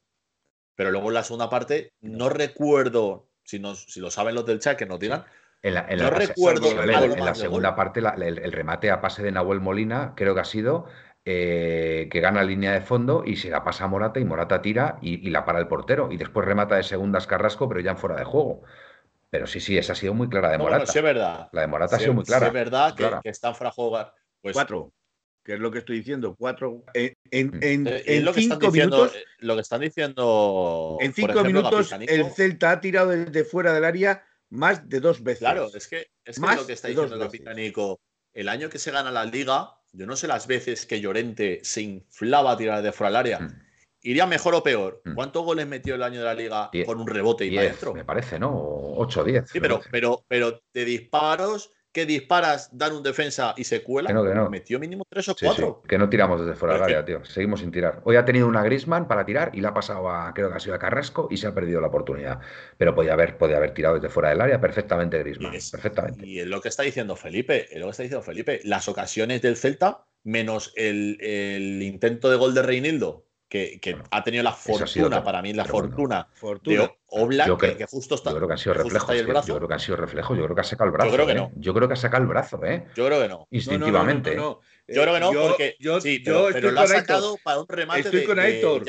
Pero 0.75 0.89
luego 0.89 1.09
en 1.09 1.15
la 1.15 1.23
segunda 1.23 1.49
parte, 1.49 1.93
no 1.99 2.29
recuerdo, 2.29 3.27
si, 3.43 3.61
si 3.75 3.99
lo 3.99 4.09
saben 4.09 4.35
los 4.35 4.45
del 4.45 4.59
chat, 4.59 4.77
que 4.77 4.85
nos 4.85 4.99
digan. 4.99 5.25
En 5.61 5.75
la, 5.75 5.83
no 5.83 6.09
recuerdo. 6.09 6.71
En, 6.81 7.23
la 7.23 7.35
segunda 7.35 7.75
parte, 7.75 7.99
el, 7.99 8.51
remate 8.51 8.89
a 8.89 9.01
pase 9.01 9.21
de 9.21 9.31
Nahuel 9.31 9.59
Molina, 9.59 10.13
creo 10.15 10.33
que 10.33 10.41
ha 10.41 10.45
sido 10.45 10.87
eh, 11.25 12.07
que 12.11 12.19
gana 12.19 12.43
línea 12.43 12.71
de 12.71 12.81
fondo 12.81 13.23
y 13.25 13.35
se 13.35 13.49
la 13.49 13.63
pasa 13.63 13.85
a 13.85 13.87
Morata 13.87 14.19
y 14.19 14.25
Morata 14.25 14.61
tira 14.61 14.97
y, 15.01 15.29
la 15.29 15.45
para 15.45 15.59
el 15.59 15.67
portero 15.67 16.11
y 16.11 16.17
después 16.17 16.45
remata 16.45 16.75
de 16.75 16.83
segundas 16.83 17.27
Carrasco, 17.27 17.67
pero 17.69 17.79
ya 17.79 17.91
en 17.91 17.97
fuera 17.97 18.15
de 18.15 18.25
juego. 18.25 18.63
Pero 19.29 19.47
sí, 19.47 19.59
sí, 19.59 19.77
esa 19.77 19.93
ha 19.93 19.95
sido 19.95 20.13
muy 20.13 20.27
clara 20.27 20.49
de 20.49 20.57
Morata. 20.57 20.85
sí 20.85 20.97
es 20.97 21.03
verdad. 21.03 21.49
La 21.51 21.61
de 21.61 21.67
Morata 21.67 21.95
ha 21.95 21.99
sido 21.99 22.13
muy 22.13 22.25
clara. 22.25 22.45
Sí 22.45 22.47
es 22.47 22.53
verdad 22.53 22.95
que, 22.95 23.09
que, 23.23 23.29
está 23.29 23.53
fuera 23.53 23.69
de 23.69 23.75
juego. 23.75 24.11
Pues, 24.41 24.53
Cuatro 24.53 24.91
que 25.43 25.53
es 25.53 25.59
lo 25.59 25.71
que 25.71 25.79
estoy 25.79 25.97
diciendo, 25.97 26.35
cuatro 26.37 26.83
en, 26.93 27.15
en, 27.31 27.83
mm. 27.83 27.87
eh, 27.87 28.21
lo 28.21 28.33
cinco 28.33 28.71
minutos. 28.71 29.15
Eh, 29.15 29.23
lo 29.39 29.55
que 29.55 29.61
están 29.61 29.81
diciendo. 29.81 30.97
En 31.01 31.13
cinco 31.13 31.43
minutos, 31.43 31.91
el 31.91 32.25
Celta 32.31 32.71
ha 32.71 32.81
tirado 32.81 33.09
desde 33.09 33.43
fuera 33.43 33.73
del 33.73 33.85
área 33.85 34.23
más 34.49 34.87
de 34.87 34.99
dos 34.99 35.23
veces. 35.23 35.39
Claro, 35.39 35.69
es 35.73 35.87
que, 35.87 36.07
es 36.25 36.39
que 36.39 36.55
lo 36.55 36.67
que 36.67 36.73
está 36.73 36.89
diciendo 36.89 37.17
Capitanico. 37.17 37.99
El 38.33 38.49
año 38.49 38.69
que 38.69 38.79
se 38.79 38.91
gana 38.91 39.11
la 39.11 39.25
liga, 39.25 39.77
yo 39.91 40.05
no 40.05 40.15
sé 40.15 40.27
las 40.27 40.47
veces 40.47 40.85
que 40.85 41.01
Llorente 41.01 41.59
se 41.63 41.81
inflaba 41.81 42.51
a 42.51 42.57
tirar 42.57 42.81
de 42.81 42.91
fuera 42.91 43.09
del 43.09 43.17
área. 43.17 43.39
Mm. 43.39 43.61
¿Iría 44.03 44.25
mejor 44.25 44.55
o 44.55 44.63
peor? 44.63 45.01
Mm. 45.05 45.13
¿Cuántos 45.13 45.43
goles 45.43 45.67
metió 45.67 45.95
el 45.95 46.03
año 46.03 46.19
de 46.19 46.25
la 46.25 46.33
liga 46.33 46.71
con 46.85 46.99
un 46.99 47.07
rebote 47.07 47.45
y 47.45 47.55
para 47.55 47.67
adentro? 47.67 47.93
Me 47.93 48.05
parece, 48.05 48.39
¿no? 48.39 48.51
8 48.53 49.21
o 49.21 49.23
10. 49.23 49.49
Sí, 49.49 49.59
pero, 49.59 49.81
pero, 49.91 50.23
pero 50.27 50.61
de 50.73 50.85
disparos 50.85 51.71
que 51.91 52.05
disparas, 52.05 52.69
dan 52.71 52.93
un 52.93 53.03
defensa 53.03 53.53
y 53.57 53.63
se 53.63 53.83
cuela. 53.83 54.11
Metió 54.49 54.79
mínimo 54.79 55.03
tres 55.09 55.27
o 55.29 55.35
cuatro. 55.39 55.81
Que 55.87 55.97
no 55.97 56.09
tiramos 56.09 56.39
desde 56.39 56.55
fuera 56.55 56.75
del 56.75 56.83
área, 56.83 57.05
tío. 57.05 57.23
Seguimos 57.25 57.59
sin 57.59 57.71
tirar. 57.71 58.01
Hoy 58.05 58.15
ha 58.15 58.25
tenido 58.25 58.47
una 58.47 58.63
Grisman 58.63 59.07
para 59.07 59.25
tirar 59.25 59.51
y 59.53 59.61
la 59.61 59.69
ha 59.69 59.73
pasado 59.73 60.09
a, 60.09 60.33
creo 60.33 60.49
que 60.49 60.55
ha 60.55 60.59
sido 60.59 60.75
a 60.75 60.79
Carrasco 60.79 61.27
y 61.29 61.37
se 61.37 61.47
ha 61.47 61.53
perdido 61.53 61.81
la 61.81 61.87
oportunidad. 61.87 62.39
Pero 62.77 62.95
podía 62.95 63.13
haber, 63.13 63.37
podía 63.37 63.57
haber 63.57 63.73
tirado 63.73 63.95
desde 63.95 64.09
fuera 64.09 64.29
del 64.29 64.41
área 64.41 64.61
perfectamente 64.61 65.19
Grisman. 65.19 65.51
perfectamente. 65.51 66.25
Y 66.25 66.39
es 66.39 66.47
lo 66.47 66.61
que 66.61 66.69
está 66.69 66.83
diciendo 66.83 67.15
Felipe, 67.15 67.67
es 67.71 67.79
lo 67.79 67.87
que 67.87 67.91
está 67.91 68.03
diciendo 68.03 68.23
Felipe. 68.23 68.61
Las 68.63 68.87
ocasiones 68.87 69.41
del 69.41 69.57
Celta, 69.57 70.05
menos 70.23 70.73
el, 70.75 71.17
el 71.21 71.81
intento 71.81 72.29
de 72.29 72.37
gol 72.37 72.53
de 72.53 72.61
Reinildo, 72.61 73.25
que, 73.51 73.97
ha 74.11 74.23
tenido 74.23 74.43
la 74.43 74.53
fortuna, 74.53 75.21
para 75.21 75.41
mí 75.41 75.51
la 75.51 75.65
fortuna, 75.65 76.25
fortuna, 76.33 76.83
de 76.83 76.97
Oblak, 77.07 77.77
que, 77.77 77.85
justo 77.85 78.15
está. 78.15 78.29
Yo 78.31 78.37
creo 78.37 78.47
que 78.47 78.53
ha 78.53 78.57
sido 78.57 78.75
reflejo. 78.75 79.13
Yo 79.13 79.25
creo 79.57 79.67
que 79.67 79.73
ha 79.73 79.79
sido 79.79 79.97
reflejo. 79.97 80.35
Yo 80.35 80.43
creo 80.45 80.55
que 80.55 80.61
ha 80.61 80.63
sacado 80.63 80.87
el 80.87 80.93
brazo. 80.93 81.09
Yo 81.09 81.15
creo 81.15 81.25
que 81.25 81.31
¿eh? 81.33 81.35
no. 81.35 81.51
Yo 81.57 81.73
creo 81.73 81.87
que 81.89 81.93
ha 81.93 81.97
sacado 81.97 82.23
el 82.23 82.29
brazo, 82.29 82.63
¿eh? 82.63 82.87
Yo 82.95 83.05
creo 83.07 83.21
que 83.21 83.27
no. 83.27 83.47
Instintivamente. 83.51 84.35
yo 84.35 84.61
creo 84.87 85.13
que 85.13 85.19
no, 85.19 85.31
porque. 85.33 85.75
Yo, 85.79 85.99
sí, 85.99 86.21
pero, 86.23 86.71
lo 86.71 86.79
ha 86.79 86.87
sacado 86.87 87.37
para 87.43 87.59
un 87.59 87.67
remate 87.67 87.99
estoy 88.01 88.21
de, 88.21 88.25
con 88.25 88.39
Aitor. 88.39 88.83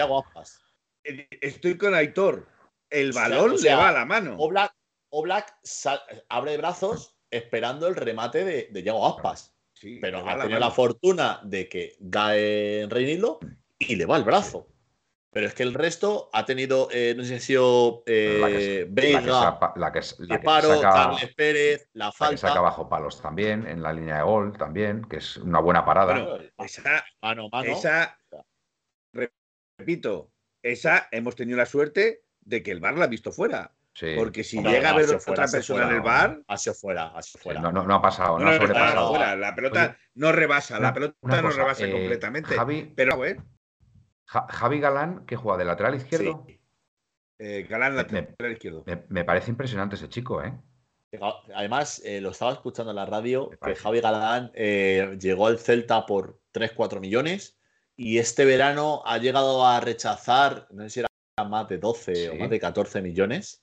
Eh, 1.02 1.28
estoy 1.40 1.76
con 1.76 1.94
Aitor. 1.94 2.46
El 2.88 3.12
balón 3.12 3.56
le 3.60 3.74
va 3.74 3.88
a 3.88 3.92
la 3.92 4.04
mano. 4.04 4.36
Oblak, 4.38 4.72
Oblak 5.10 5.56
abre 6.28 6.56
brazos 6.56 7.16
esperando 7.30 7.88
el 7.88 7.96
remate 7.96 8.44
de, 8.44 8.68
de 8.70 8.82
Yago 8.84 9.08
Aspas. 9.08 9.56
Sí, 9.72 9.98
pero 10.00 10.18
ha 10.28 10.38
tenido 10.38 10.60
la, 10.60 10.70
fortuna 10.70 11.40
de 11.42 11.68
que 11.68 11.96
cae 12.08 12.82
en 12.82 12.90
Reinildo 12.90 13.40
y 13.88 13.96
le 13.96 14.06
va 14.06 14.16
el 14.16 14.24
brazo. 14.24 14.68
Pero 15.32 15.46
es 15.46 15.54
que 15.54 15.62
el 15.62 15.72
resto 15.72 16.28
ha 16.34 16.44
tenido, 16.44 16.88
eh, 16.92 17.14
no 17.16 17.22
sé 17.22 17.28
si 17.30 17.34
ha 17.34 17.40
sido 17.40 18.02
eh, 18.04 18.86
Vega, 18.90 19.58
la 19.76 19.90
que, 19.90 20.02
Paro, 20.44 20.78
Carles 20.78 21.34
Pérez, 21.34 21.88
la 21.94 22.12
falta. 22.12 22.24
La 22.24 22.30
que 22.32 22.36
saca 22.36 22.60
bajo 22.60 22.86
palos 22.86 23.22
también, 23.22 23.66
en 23.66 23.82
la 23.82 23.94
línea 23.94 24.18
de 24.18 24.22
gol 24.24 24.56
también, 24.58 25.06
que 25.06 25.16
es 25.16 25.38
una 25.38 25.60
buena 25.60 25.86
parada. 25.86 26.38
esa, 26.58 27.02
mano, 27.22 27.48
mano. 27.50 27.72
esa, 27.72 28.18
repito, 29.78 30.30
esa 30.62 31.08
hemos 31.10 31.34
tenido 31.34 31.56
la 31.56 31.66
suerte 31.66 32.24
de 32.42 32.62
que 32.62 32.70
el 32.70 32.80
bar 32.80 32.98
la 32.98 33.06
ha 33.06 33.08
visto 33.08 33.32
fuera. 33.32 33.72
Porque 34.16 34.44
si 34.44 34.62
llega 34.62 34.90
a 34.90 34.96
ver 34.96 35.14
otra 35.14 35.46
persona 35.46 35.84
en 35.84 35.94
el 35.96 36.00
bar. 36.00 36.42
Hacia 36.48 36.74
fuera, 36.74 37.08
hacia 37.08 37.40
fuera. 37.40 37.60
no, 37.60 37.72
no, 37.72 37.94
ha 37.94 38.02
pasado, 38.02 38.38
no, 38.38 38.48
ha 38.48 38.56
sobrepasado. 38.56 39.36
la 39.36 39.54
pelota 39.54 39.96
no 40.14 40.32
rebasa, 40.32 40.78
la 40.78 40.92
pelota 40.92 41.16
no 41.22 41.50
rebasa 41.50 41.86
eh, 41.86 41.90
completamente. 41.90 42.54
Javi, 42.54 42.92
pero, 42.94 43.18
eh, 44.34 44.38
Javi 44.48 44.80
Galán, 44.80 45.26
que 45.26 45.36
juega 45.36 45.58
de 45.58 45.64
lateral 45.64 45.94
izquierdo. 45.94 46.46
Eh, 47.38 47.66
Galán, 47.68 47.96
lateral 47.96 48.52
izquierdo. 48.52 48.84
Me, 49.08 49.24
parece 49.24 49.50
impresionante 49.50 49.96
ese 49.96 50.08
chico, 50.08 50.42
¿eh? 50.42 50.52
Además, 51.54 52.00
eh, 52.04 52.20
lo 52.20 52.30
estaba 52.30 52.52
escuchando 52.52 52.90
en 52.90 52.96
la 52.96 53.04
radio, 53.04 53.50
que 53.62 53.74
Javi 53.74 54.00
Galán 54.00 54.50
eh, 54.54 55.18
llegó 55.20 55.46
al 55.46 55.58
Celta 55.58 56.06
por 56.06 56.38
3-4 56.54 57.00
millones 57.00 57.58
y 57.96 58.18
este 58.18 58.46
verano 58.46 59.02
ha 59.04 59.18
llegado 59.18 59.66
a 59.66 59.80
rechazar, 59.80 60.68
no 60.70 60.84
sé 60.84 60.90
si 60.90 61.00
era 61.00 61.08
más 61.46 61.68
de 61.68 61.78
12 61.78 62.30
o 62.30 62.36
más 62.36 62.48
de 62.48 62.58
14 62.58 63.02
millones, 63.02 63.62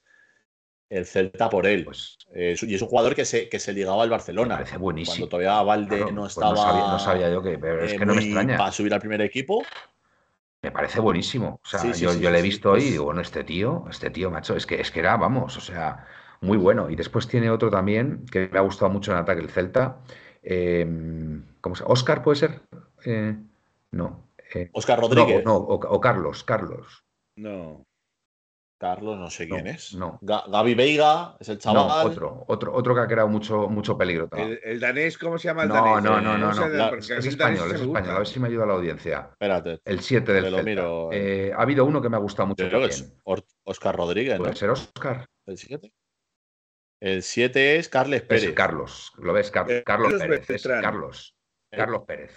el 0.89 1.05
Celta 1.05 1.49
por 1.49 1.65
él. 1.65 1.85
Pues, 1.85 2.17
y 2.35 2.75
es 2.75 2.81
un 2.81 2.87
jugador 2.87 3.15
que 3.15 3.25
se, 3.25 3.49
que 3.49 3.59
se 3.59 3.73
ligaba 3.73 4.03
al 4.03 4.09
Barcelona. 4.09 4.55
Me 4.55 4.63
parece 4.63 4.77
buenísimo. 4.77 5.15
Cuando 5.15 5.29
todavía 5.29 5.61
Valde 5.63 6.11
no 6.11 6.21
pues 6.21 6.33
estaba. 6.33 6.55
no, 6.55 6.99
sabía, 6.99 7.31
yo 7.31 7.41
que, 7.41 7.57
pero 7.57 7.83
es 7.83 7.93
que 7.93 8.05
no 8.05 8.13
me 8.13 8.23
extraña. 8.23 8.57
Para 8.57 8.71
subir 8.71 8.93
al 8.93 8.99
primer 8.99 9.21
equipo. 9.21 9.63
Me 10.61 10.71
parece 10.71 10.99
buenísimo. 10.99 11.59
O 11.63 11.67
sea, 11.67 11.91
yo, 11.93 12.13
yo 12.13 12.29
le 12.29 12.39
he 12.39 12.41
visto 12.41 12.71
hoy 12.71 12.83
y 12.83 12.89
digo, 12.91 13.05
bueno, 13.05 13.21
este 13.21 13.43
tío, 13.43 13.85
este 13.89 14.09
tío, 14.09 14.29
macho, 14.29 14.55
es 14.55 14.65
que, 14.65 14.81
es 14.81 14.91
que 14.91 14.99
era, 14.99 15.15
vamos, 15.15 15.55
o 15.55 15.61
sea, 15.61 16.05
muy 16.41 16.57
bueno. 16.57 16.89
Y 16.89 16.95
después 16.95 17.27
tiene 17.27 17.49
otro 17.49 17.69
también 17.69 18.25
que 18.29 18.49
me 18.51 18.59
ha 18.59 18.61
gustado 18.61 18.91
mucho 18.91 19.11
en 19.11 19.19
ataque, 19.19 19.41
el 19.41 19.49
Celta. 19.49 19.99
Em, 20.43 21.45
¿Cómo 21.61 21.75
se? 21.75 21.83
¿Oscar 21.85 22.23
puede 22.23 22.35
ser? 22.35 22.61
Eh, 23.05 23.35
no. 23.91 24.27
Oscar 24.73 24.99
eh, 24.99 25.01
Rodríguez. 25.01 25.45
No, 25.45 25.55
o, 25.55 26.01
Carlos, 26.01 26.43
Carlos. 26.43 27.05
No. 27.35 27.85
Carlos, 28.79 29.19
no 29.19 29.29
sé 29.29 29.49
quién 29.49 29.67
es. 29.67 29.93
No. 29.93 30.17
Gaby 30.21 30.73
Veiga, 30.73 31.35
es 31.37 31.49
el 31.49 31.57
chaval. 31.57 31.85
No, 31.85 32.09
otro, 32.09 32.45
otro, 32.47 32.73
otro 32.73 32.95
que 32.95 33.01
ha 33.01 33.07
creado 33.07 33.27
mucho, 33.27 33.67
mucho 33.67 33.97
peligro. 33.97 34.29
El, 34.31 34.79
danés, 34.79 35.17
¿cómo 35.17 35.37
se 35.37 35.49
llama 35.49 35.63
el 35.63 35.69
danés? 35.69 36.03
No, 36.03 36.21
no, 36.21 36.37
no, 36.37 36.53
no. 36.53 36.95
es 36.95 37.09
español, 37.09 37.75
es 37.75 37.81
español. 37.81 38.15
A 38.15 38.19
ver 38.19 38.27
si 38.27 38.39
me 38.39 38.47
ayuda 38.47 38.65
la 38.65 38.73
audiencia. 38.75 39.27
Espérate. 39.31 39.81
El 39.83 39.99
7 39.99 40.31
del 40.31 40.55
Celta. 40.55 40.83
Eh, 41.11 41.51
ha 41.55 41.61
habido 41.61 41.83
uno 41.83 42.01
que 42.01 42.07
me 42.07 42.15
ha 42.15 42.19
gustado 42.19 42.47
mucho. 42.47 42.65
Creo 42.69 42.79
que 42.79 42.87
es 42.87 43.13
Oscar 43.63 43.97
Rodríguez. 43.97 44.37
¿Puede 44.37 44.55
ser 44.55 44.69
Oscar? 44.69 45.27
¿El 45.45 45.57
7? 45.57 45.91
El 47.01 47.21
7 47.21 47.75
es 47.75 47.89
Carles 47.89 48.21
Pérez. 48.21 48.45
Es 48.45 48.51
Carlos, 48.53 49.11
lo 49.17 49.33
ves, 49.33 49.51
Carlos, 49.51 49.83
Carlos 49.85 50.13
Pérez. 50.13 50.49
Es 50.49 50.63
Carlos. 50.63 51.35
Carlos 51.71 52.03
Pérez. 52.07 52.31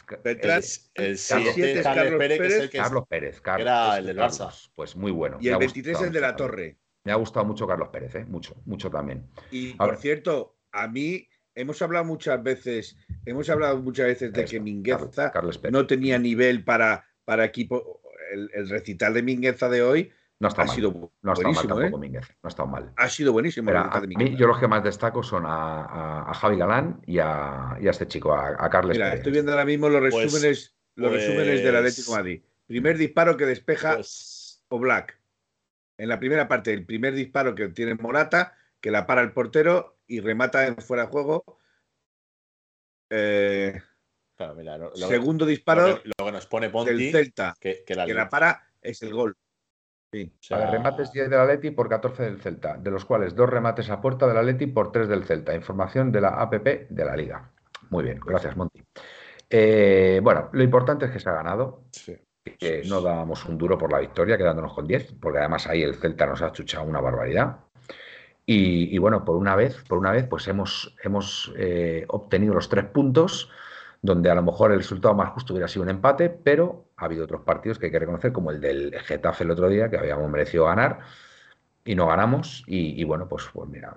el 0.95 1.19
7 1.19 1.73
es 1.73 1.83
Carlos 1.83 2.19
Pérez, 2.19 2.71
Carlos 2.71 3.05
Pérez, 3.09 3.41
Carlos, 3.41 3.67
era 3.67 3.99
el 3.99 4.07
del 4.07 4.19
Barça. 4.19 4.71
Pues 4.75 4.95
muy 4.97 5.11
bueno. 5.11 5.39
Y 5.41 5.49
el 5.49 5.59
23 5.59 5.97
es 5.97 6.07
el 6.07 6.13
de 6.13 6.21
la 6.21 6.37
Torre. 6.37 6.79
Me 7.05 7.13
ha 7.13 7.17
gustado 7.17 7.45
mucho 7.45 7.67
Carlos 7.67 7.89
Pérez, 7.89 8.15
¿eh? 8.15 8.25
mucho, 8.27 8.55
mucho 8.65 8.91
también. 8.91 9.27
Y 9.51 9.75
por 9.75 9.97
cierto, 9.97 10.59
a 10.71 10.87
mí 10.87 11.29
hemos 11.55 11.81
hablado 11.83 12.05
muchas 12.05 12.43
veces, 12.43 12.97
hemos 13.27 13.49
hablado 13.51 13.79
muchas 13.83 14.07
veces 14.07 14.33
de 14.33 14.45
que 14.45 14.61
Mingueza 14.61 15.33
no 15.71 15.87
tenía 15.87 16.19
nivel 16.19 16.65
para, 16.65 17.07
para 17.25 17.45
equipo. 17.45 18.01
El, 18.33 18.69
recital 18.71 19.13
de 19.13 19.23
Mingueza 19.23 19.69
de 19.69 19.83
hoy 19.83 20.11
no 20.43 20.63
ha 20.63 20.69
sido 20.69 21.13
no 21.23 21.35
buenísimo, 21.35 21.75
mal 21.75 21.91
tampoco, 21.91 22.05
¿eh? 22.05 22.11
No 22.11 22.21
ha 22.43 22.49
estado 22.49 22.69
mal. 22.69 22.93
Ha 22.97 23.09
sido 23.09 23.33
buenísimo. 23.33 23.71
a 23.71 24.01
mí, 24.01 24.37
yo 24.37 24.47
los 24.47 24.59
que 24.59 24.67
más 24.67 24.83
destaco 24.83 25.23
son 25.23 25.45
a, 25.47 26.33
Javi 26.35 26.57
Galán 26.57 27.01
y 27.07 27.19
a, 27.19 27.79
este 27.81 28.09
chico, 28.09 28.35
a, 28.35 28.69
Carles 28.69 28.97
Mira, 28.97 29.15
estoy 29.15 29.33
viendo 29.33 29.53
ahora 29.53 29.65
mismo 29.65 29.89
los 29.89 30.01
pues, 30.11 30.25
resúmenes, 30.25 30.75
los 30.97 31.13
resúmenes 31.13 31.63
del 31.63 31.77
Atlético 31.77 32.13
de 32.13 32.17
Madrid. 32.17 32.43
Primer 32.67 32.99
disparo 32.99 33.37
que 33.37 33.47
despeja 33.47 33.95
pues 33.95 34.65
o 34.69 34.79
Black. 34.79 35.21
En 35.99 36.09
la 36.09 36.19
primera 36.19 36.49
parte, 36.49 36.73
el 36.73 36.87
primer 36.87 37.15
disparo 37.15 37.55
que 37.55 37.69
tiene 37.69 37.95
Morata, 37.95 38.55
que 38.81 38.91
la 38.91 39.07
para 39.07 39.21
el 39.21 39.33
portero 39.33 39.99
y 40.07 40.21
remata 40.21 40.67
en 40.67 40.77
fuera 40.79 41.05
de 41.05 41.09
juego. 41.11 41.59
Eh, 43.11 43.81
segundo 44.95 45.47
disparo 45.47 46.01
lo 46.03 46.27
que, 46.27 46.33
nos 46.33 46.47
pone 46.47 46.71
Ponti, 46.71 46.93
del 46.93 47.13
Celta, 47.13 47.55
que, 47.61 47.85
la 47.95 48.29
para 48.29 48.67
es 48.81 49.03
el 49.03 49.13
gol. 49.13 49.37
Sí. 50.13 50.31
remates 50.51 51.11
10 51.11 51.31
del 51.31 51.41
Atleti 51.41 51.71
por 51.71 51.89
14 51.89 52.25
del 52.25 52.39
Celta, 52.39 52.77
de 52.77 52.91
los 52.91 53.07
cuales 53.07 53.35
dos 53.35 53.49
remates 53.49 53.89
a 53.89 54.03
puerta 54.03 54.27
del 54.27 54.37
Atleti 54.37 54.67
por 54.67 54.93
3 54.93 55.09
del 55.09 55.25
Celta. 55.25 55.55
Información 55.55 56.13
de 56.13 56.21
la 56.21 56.29
APP 56.29 56.91
de 56.91 57.05
la 57.05 57.17
Liga. 57.17 57.51
Muy 57.89 58.05
bien, 58.05 58.21
gracias 58.25 58.55
Monti. 58.55 58.83
Eh, 59.49 60.21
bueno, 60.23 60.51
lo 60.53 60.63
importante 60.63 61.07
es 61.07 61.13
que 61.13 61.19
se 61.19 61.31
ha 61.31 61.33
ganado. 61.33 61.85
Que 62.59 62.83
no 62.87 63.01
dábamos 63.01 63.47
un 63.47 63.57
duro 63.57 63.79
por 63.79 63.91
la 63.91 64.01
victoria, 64.01 64.37
quedándonos 64.37 64.75
con 64.75 64.87
10, 64.87 65.15
porque 65.21 65.39
además 65.39 65.67
ahí 65.67 65.83
el 65.83 65.95
Celta 65.95 66.27
nos 66.27 66.43
ha 66.43 66.53
chuchado 66.53 66.85
una 66.85 67.01
barbaridad. 67.01 67.57
Y, 68.45 68.99
bueno, 68.99 69.25
por 69.25 69.37
una 69.37 69.57
vez, 69.57 69.83
por 69.89 69.97
una 69.97 70.11
vez, 70.11 70.27
pues 70.27 70.47
hemos, 70.49 70.95
hemos 71.03 71.55
eh, 71.57 72.05
obtenido 72.09 72.53
los 72.53 72.69
tres 72.69 72.85
puntos 72.85 73.49
donde 74.03 74.31
a 74.31 74.35
lo 74.35 74.43
mejor 74.43 74.73
el 74.73 74.79
resultado 74.79 75.15
más 75.15 75.31
justo 75.31 75.55
hubiera 75.55 75.69
sido 75.69 75.85
un 75.85 75.91
empate, 75.91 76.29
pero 76.29 76.87
ha 77.03 77.07
habido 77.07 77.25
otros 77.25 77.43
partidos 77.43 77.79
que 77.79 77.87
hay 77.87 77.93
que 77.93 77.99
reconocer, 77.99 78.33
como 78.33 78.51
el 78.51 78.61
del 78.61 78.95
Getafe 79.01 79.45
el 79.45 79.51
otro 79.51 79.69
día, 79.69 79.91
que 79.91 79.99
habíamos 79.99 80.31
merecido 80.31 80.67
ganar 80.67 81.01
y 81.85 81.95
no 81.95 82.07
ganamos. 82.07 82.65
Y, 82.67 83.03
bueno, 83.05 83.29
pues, 83.29 83.45
pues 83.53 83.69
mira, 83.69 83.95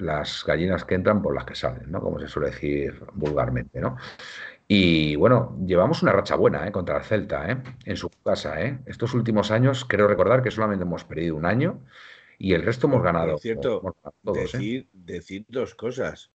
las, 0.00 0.44
gallinas 0.46 0.84
que 0.84 0.94
entran 0.94 1.22
por 1.22 1.34
las 1.34 1.44
que 1.44 1.54
salen, 1.54 1.90
¿no? 1.90 2.00
Como 2.00 2.18
se 2.18 2.28
suele 2.28 2.50
decir 2.50 3.00
vulgarmente, 3.14 3.80
¿no? 3.80 3.96
Y 4.66 5.16
bueno, 5.16 5.56
llevamos 5.64 6.02
una 6.02 6.12
racha 6.12 6.36
buena 6.36 6.66
¿eh? 6.68 6.72
contra 6.72 6.98
el 6.98 7.04
Celta, 7.04 7.50
¿eh? 7.50 7.56
en 7.86 7.96
su 7.96 8.10
casa. 8.22 8.60
¿eh? 8.60 8.78
Estos 8.84 9.14
últimos 9.14 9.50
años, 9.50 9.86
creo 9.86 10.06
recordar 10.06 10.42
que 10.42 10.50
solamente 10.50 10.84
hemos 10.84 11.04
perdido 11.04 11.36
un 11.36 11.46
año 11.46 11.80
y 12.38 12.54
el 12.54 12.62
resto 12.62 12.86
hemos 12.86 13.02
ganado. 13.02 13.36
Es 13.36 13.42
cierto, 13.42 13.82
¿eh? 14.04 14.30
decir, 14.32 14.88
decir, 14.92 15.44
dos 15.48 15.74
cosas. 15.74 16.30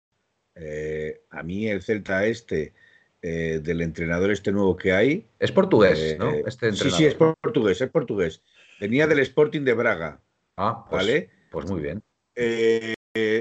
Eh, 0.56 1.22
a 1.30 1.44
mí 1.44 1.68
el 1.68 1.82
Celta 1.82 2.26
este 2.26 2.74
eh, 3.22 3.60
del 3.62 3.82
entrenador 3.82 4.32
este 4.32 4.52
nuevo 4.52 4.76
que 4.76 4.94
hay. 4.94 5.28
Es 5.40 5.52
portugués, 5.52 6.18
¿no? 6.20 6.32
Este 6.32 6.72
sí, 6.74 6.90
sí, 6.92 7.06
es 7.06 7.16
portugués, 7.16 7.82
es 7.82 7.90
portugués. 7.90 8.42
Venía 8.80 9.08
del 9.08 9.20
Sporting 9.20 9.62
de 9.62 9.74
Braga. 9.74 10.22
Ah, 10.58 10.86
pues, 10.90 11.02
¿vale? 11.02 11.30
Pues 11.52 11.70
muy 11.70 11.82
bien. 11.82 12.04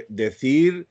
decir 0.09 0.89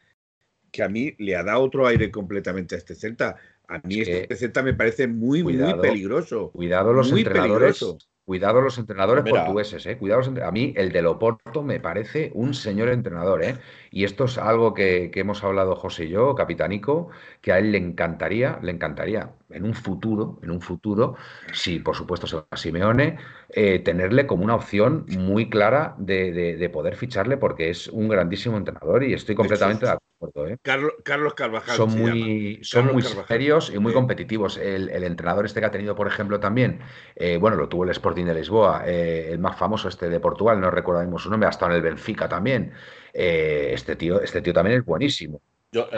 que 0.71 0.83
a 0.83 0.89
mí 0.89 1.15
le 1.17 1.35
ha 1.35 1.43
dado 1.43 1.63
otro 1.63 1.87
aire 1.87 2.11
completamente 2.11 2.75
a 2.75 2.77
este 2.77 2.95
Celta. 2.95 3.37
A 3.67 3.79
mí 3.79 4.01
este 4.01 4.35
Celta 4.35 4.63
me 4.63 4.73
parece 4.73 5.07
muy, 5.07 5.43
muy 5.43 5.57
peligroso. 5.81 6.51
Cuidado 6.51 6.93
los 6.93 7.11
entrenadores. 7.11 7.83
Cuidado 8.27 8.59
los 8.59 8.77
entrenadores 8.77 9.23
portugueses, 9.23 9.85
¿eh? 9.85 9.97
Cuidado 9.97 10.21
a 10.43 10.51
mí 10.51 10.73
el 10.75 10.91
de 10.91 11.01
Loporto 11.01 11.63
me 11.63 11.79
parece 11.79 12.29
un 12.33 12.53
señor 12.53 12.89
entrenador, 12.89 13.41
¿eh? 13.41 13.55
Y 13.89 14.03
esto 14.03 14.25
es 14.25 14.37
algo 14.37 14.73
que, 14.73 15.09
hemos 15.15 15.45
hablado 15.45 15.77
José 15.77 16.03
y 16.03 16.09
yo, 16.09 16.35
Capitánico, 16.35 17.07
que 17.39 17.53
a 17.53 17.59
él 17.59 17.71
le 17.71 17.77
encantaría, 17.77 18.59
le 18.61 18.73
encantaría 18.73 19.31
en 19.49 19.63
un 19.63 19.73
futuro, 19.73 20.39
en 20.43 20.51
un 20.51 20.59
futuro, 20.59 21.15
si 21.53 21.79
por 21.79 21.95
supuesto 21.95 22.27
se 22.27 22.35
va 22.35 22.47
a 22.51 22.57
Simeone, 22.57 23.17
eh, 23.49 23.79
tenerle 23.79 24.27
como 24.27 24.43
una 24.43 24.55
opción 24.55 25.05
muy 25.17 25.49
clara 25.49 25.95
de, 25.97 26.69
poder 26.73 26.97
ficharle 26.97 27.37
porque 27.37 27.69
es 27.69 27.87
un 27.87 28.09
grandísimo 28.09 28.57
entrenador 28.57 29.05
y 29.05 29.13
estoy 29.13 29.35
completamente 29.35 29.85
de 29.85 29.93
acuerdo. 29.93 30.47
¿eh? 30.47 30.57
Carlos, 30.61 30.93
Carlos 31.03 31.33
Carvajal. 31.33 31.77
Son 31.77 31.97
muy, 31.97 32.59
son 32.61 32.91
muy 32.91 33.01
serios 33.01 33.71
y 33.73 33.79
muy 33.79 33.93
competitivos. 33.93 34.57
El, 34.57 34.89
entrenador 35.03 35.45
este 35.45 35.61
que 35.61 35.65
ha 35.65 35.71
tenido, 35.71 35.95
por 35.95 36.07
ejemplo, 36.07 36.39
también, 36.39 36.79
eh, 37.15 37.37
bueno, 37.37 37.55
lo 37.55 37.69
tuvo 37.69 37.85
el 37.85 37.89
Sporting 38.17 38.25
de 38.25 38.33
Lisboa, 38.33 38.83
el 38.85 39.39
más 39.39 39.57
famoso 39.57 39.87
este 39.87 40.09
de 40.09 40.19
Portugal, 40.19 40.59
no 40.59 40.71
recuerdo 40.71 41.17
su 41.19 41.29
nombre, 41.29 41.47
hasta 41.47 41.67
en 41.67 41.73
el 41.73 41.81
Benfica 41.81 42.27
también. 42.27 42.73
este, 43.13 43.95
tío, 43.95 44.21
este 44.21 44.41
tío 44.41 44.53
también 44.53 44.79
es 44.79 44.85
buenísimo. 44.85 45.41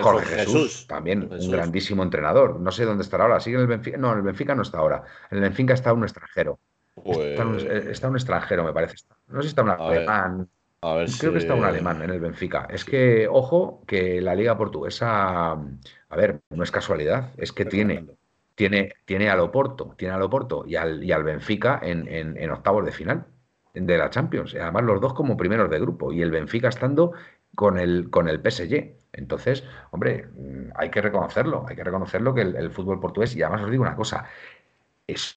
Jorge, 0.02 0.36
Jesús, 0.36 0.88
también 0.88 1.30
un 1.32 1.52
grandísimo 1.52 2.04
entrenador. 2.04 2.60
No 2.60 2.72
sé 2.72 2.86
dónde 2.86 3.04
estará 3.04 3.26
ahora. 3.26 3.40
¿Sigue 3.40 3.56
en 3.56 3.62
el 3.62 3.68
Benfica? 3.68 3.98
No, 3.98 4.12
en 4.12 4.18
el 4.18 4.24
Benfica 4.24 4.56
no 4.56 4.64
está 4.64 4.80
ahora. 4.80 5.04
En 5.30 5.38
el 5.38 5.44
Benfica 5.44 5.74
está 5.74 5.94
un 5.94 6.04
extranjero. 6.04 6.60
Está, 7.06 7.46
un, 7.46 7.54
pues 7.54 8.16
extranjero, 8.16 8.64
me 8.64 8.74
parece. 8.74 8.96
No 9.28 9.38
sé 9.38 9.44
si 9.44 9.48
está 9.50 9.62
un 9.64 9.70
alemán. 9.70 10.50
Creo 11.20 11.32
que 11.32 11.38
está 11.38 11.54
un 11.54 11.64
alemán 11.64 12.02
en 12.02 12.10
el 12.10 12.20
Benfica. 12.20 12.68
Es 12.70 12.84
que, 12.84 13.28
ojo, 13.30 13.84
que 13.86 14.22
la 14.22 14.36
liga 14.36 14.58
portuguesa, 14.58 15.52
a 15.52 16.16
ver, 16.16 16.42
no 16.50 16.64
es 16.64 16.72
casualidad, 16.72 17.32
es 17.38 17.54
que 17.54 17.66
tiene, 17.66 18.06
tiene, 18.60 18.94
tiene 19.06 19.30
al 19.30 19.40
Oporto, 19.40 19.96
tiene 19.96 20.16
al 20.16 20.22
Oporto 20.22 20.66
y 20.68 20.76
al, 20.76 21.02
y 21.02 21.14
al 21.14 21.24
Benfica 21.24 21.80
en, 21.82 22.10
en 22.10 22.52
octavos 22.52 22.84
de 22.84 22.92
final 22.92 23.26
de 23.74 23.98
la 23.98 24.10
Champions. 24.10 24.54
Además, 24.54 24.84
los 24.84 25.00
dos 25.00 25.14
como 25.14 25.38
primeros 25.38 25.70
de 25.70 25.80
grupo 25.80 26.12
y 26.12 26.22
el 26.22 26.30
Benfica 26.30 26.68
estando 26.68 27.14
con 27.56 27.80
el, 27.80 28.10
con 28.10 28.28
el 28.28 28.42
PSG. 28.42 28.96
Entonces, 29.14 29.64
hombre, 29.92 30.28
mm, 30.36 30.72
hay 30.76 30.90
que 30.90 31.02
reconocerlo, 31.02 31.66
hay 31.70 31.78
que 31.78 31.86
reconocerlo 31.86 32.34
que 32.34 32.42
el, 32.42 32.70
fútbol 32.70 33.00
portugués, 33.00 33.34
y 33.34 33.42
además 33.42 33.62
os 33.62 33.72
digo 33.72 33.84
una 33.84 33.96
cosa, 33.96 34.26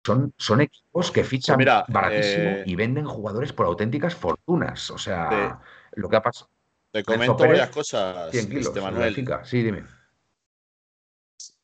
son, 0.04 0.34
son 0.36 0.62
equipos 0.62 1.12
que 1.12 1.22
fichan 1.22 1.58
pues 1.58 1.68
baratísimo 1.86 2.48
eh, 2.48 2.64
y 2.66 2.74
venden 2.74 3.06
jugadores 3.06 3.52
por 3.52 3.66
auténticas 3.66 4.16
fortunas. 4.16 4.90
O 4.90 4.98
sea, 4.98 5.60
lo 5.92 6.08
que 6.08 6.16
ha 6.16 6.22
pasado. 6.22 6.50
Te 6.90 7.04
comento 7.04 7.36
varias 7.36 7.70
cosas, 7.70 8.32
Manuel. 8.82 9.14
Sí, 9.44 9.62
dime. 9.62 9.84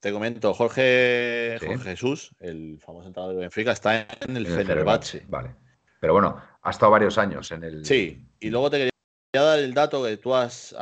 Te 0.00 0.12
comento, 0.12 0.54
Jorge, 0.54 1.58
Jesús, 1.82 2.30
el 2.38 2.78
famoso 2.80 3.08
entrenador 3.08 3.34
de 3.34 3.40
Benfica, 3.40 3.72
está 3.72 4.06
en 4.20 4.36
el, 4.36 4.46
Fenerbahce. 4.46 5.24
Vale. 5.28 5.56
Pero 6.00 6.12
bueno, 6.12 6.40
ha 6.62 6.70
estado 6.70 6.92
varios 6.92 7.18
años 7.18 7.50
en 7.50 7.64
el. 7.64 7.84
Sí, 7.84 8.24
y 8.38 8.50
luego 8.50 8.70
te 8.70 8.76
quería 8.76 8.92
dar 9.32 9.58
el 9.58 9.74
dato 9.74 10.04
que 10.04 10.16
tú 10.16 10.34
has, 10.34 10.76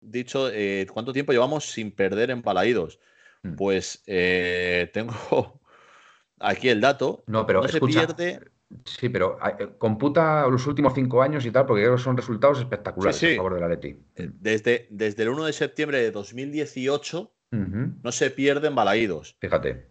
dicho 0.00 0.48
eh, 0.52 0.86
cuánto 0.92 1.12
tiempo 1.12 1.32
llevamos 1.32 1.64
sin 1.64 1.90
perder 1.90 2.30
en 2.30 2.42
Balaídos. 2.42 3.00
Hmm. 3.42 3.56
Pues 3.56 4.04
eh, 4.06 4.88
tengo 4.92 5.12
aquí 6.38 6.68
el 6.68 6.80
dato. 6.80 7.24
No, 7.26 7.44
pero 7.44 7.66
se 7.66 7.80
pierde. 7.80 8.40
Sí, 8.84 9.08
pero 9.08 9.38
eh, 9.44 9.70
computa 9.78 10.46
los 10.46 10.64
últimos 10.68 10.94
cinco 10.94 11.22
años 11.22 11.44
y 11.44 11.50
tal, 11.50 11.66
porque 11.66 11.82
creo 11.82 11.96
que 11.96 12.02
son 12.02 12.16
resultados 12.16 12.60
espectaculares 12.60 13.20
a 13.20 13.36
favor 13.36 13.54
de 13.54 13.60
la 13.60 13.68
Leti. 13.68 13.98
Desde, 14.14 14.86
desde 14.90 15.22
el 15.24 15.30
1 15.30 15.46
de 15.46 15.52
septiembre 15.52 16.00
de 16.00 16.12
2018 16.12 17.34
no 17.50 18.12
se 18.12 18.30
pierden 18.30 18.74
balaídos. 18.74 19.36
Fíjate. 19.40 19.90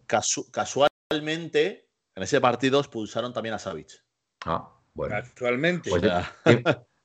casualmente, 0.52 1.90
en 2.16 2.24
ese 2.24 2.42
partido 2.42 2.80
expulsaron 2.80 3.34
también 3.34 3.56
a 3.56 3.60
Savic. 3.60 4.04
Ah, 4.46 4.72
bueno. 4.94 5.16
Casualmente. 5.16 5.90
Pues 5.90 6.04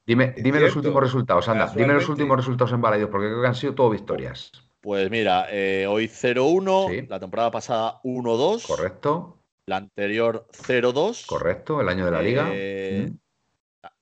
Dime, 0.04 0.34
dime 0.36 0.60
los 0.60 0.76
últimos 0.76 1.02
resultados, 1.02 1.48
anda. 1.48 1.72
Dime 1.74 1.94
los 1.94 2.08
últimos 2.08 2.36
resultados 2.36 2.72
en 2.72 2.80
Balaidos, 2.80 3.10
porque 3.10 3.28
creo 3.28 3.42
que 3.42 3.48
han 3.48 3.54
sido 3.54 3.74
todo 3.74 3.90
victorias. 3.90 4.50
Pues 4.80 5.10
mira, 5.10 5.46
eh, 5.50 5.86
hoy 5.86 6.08
0-1, 6.08 7.08
la 7.08 7.20
temporada 7.20 7.50
pasada 7.52 8.00
1-2. 8.02 8.66
Correcto. 8.66 9.38
La 9.66 9.76
anterior 9.76 10.48
0-2. 10.50 11.26
Correcto, 11.26 11.80
el 11.80 11.88
año 11.88 12.04
de 12.04 12.10
la 12.10 12.22
liga. 12.22 12.50
Eh, 12.52 13.12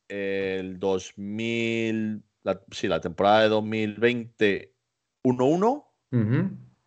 el 0.08 0.78
2000, 0.78 2.22
sí, 2.70 2.88
la 2.88 3.00
temporada 3.00 3.42
de 3.42 3.48
2020 3.50 4.74
1-1. 5.22 5.89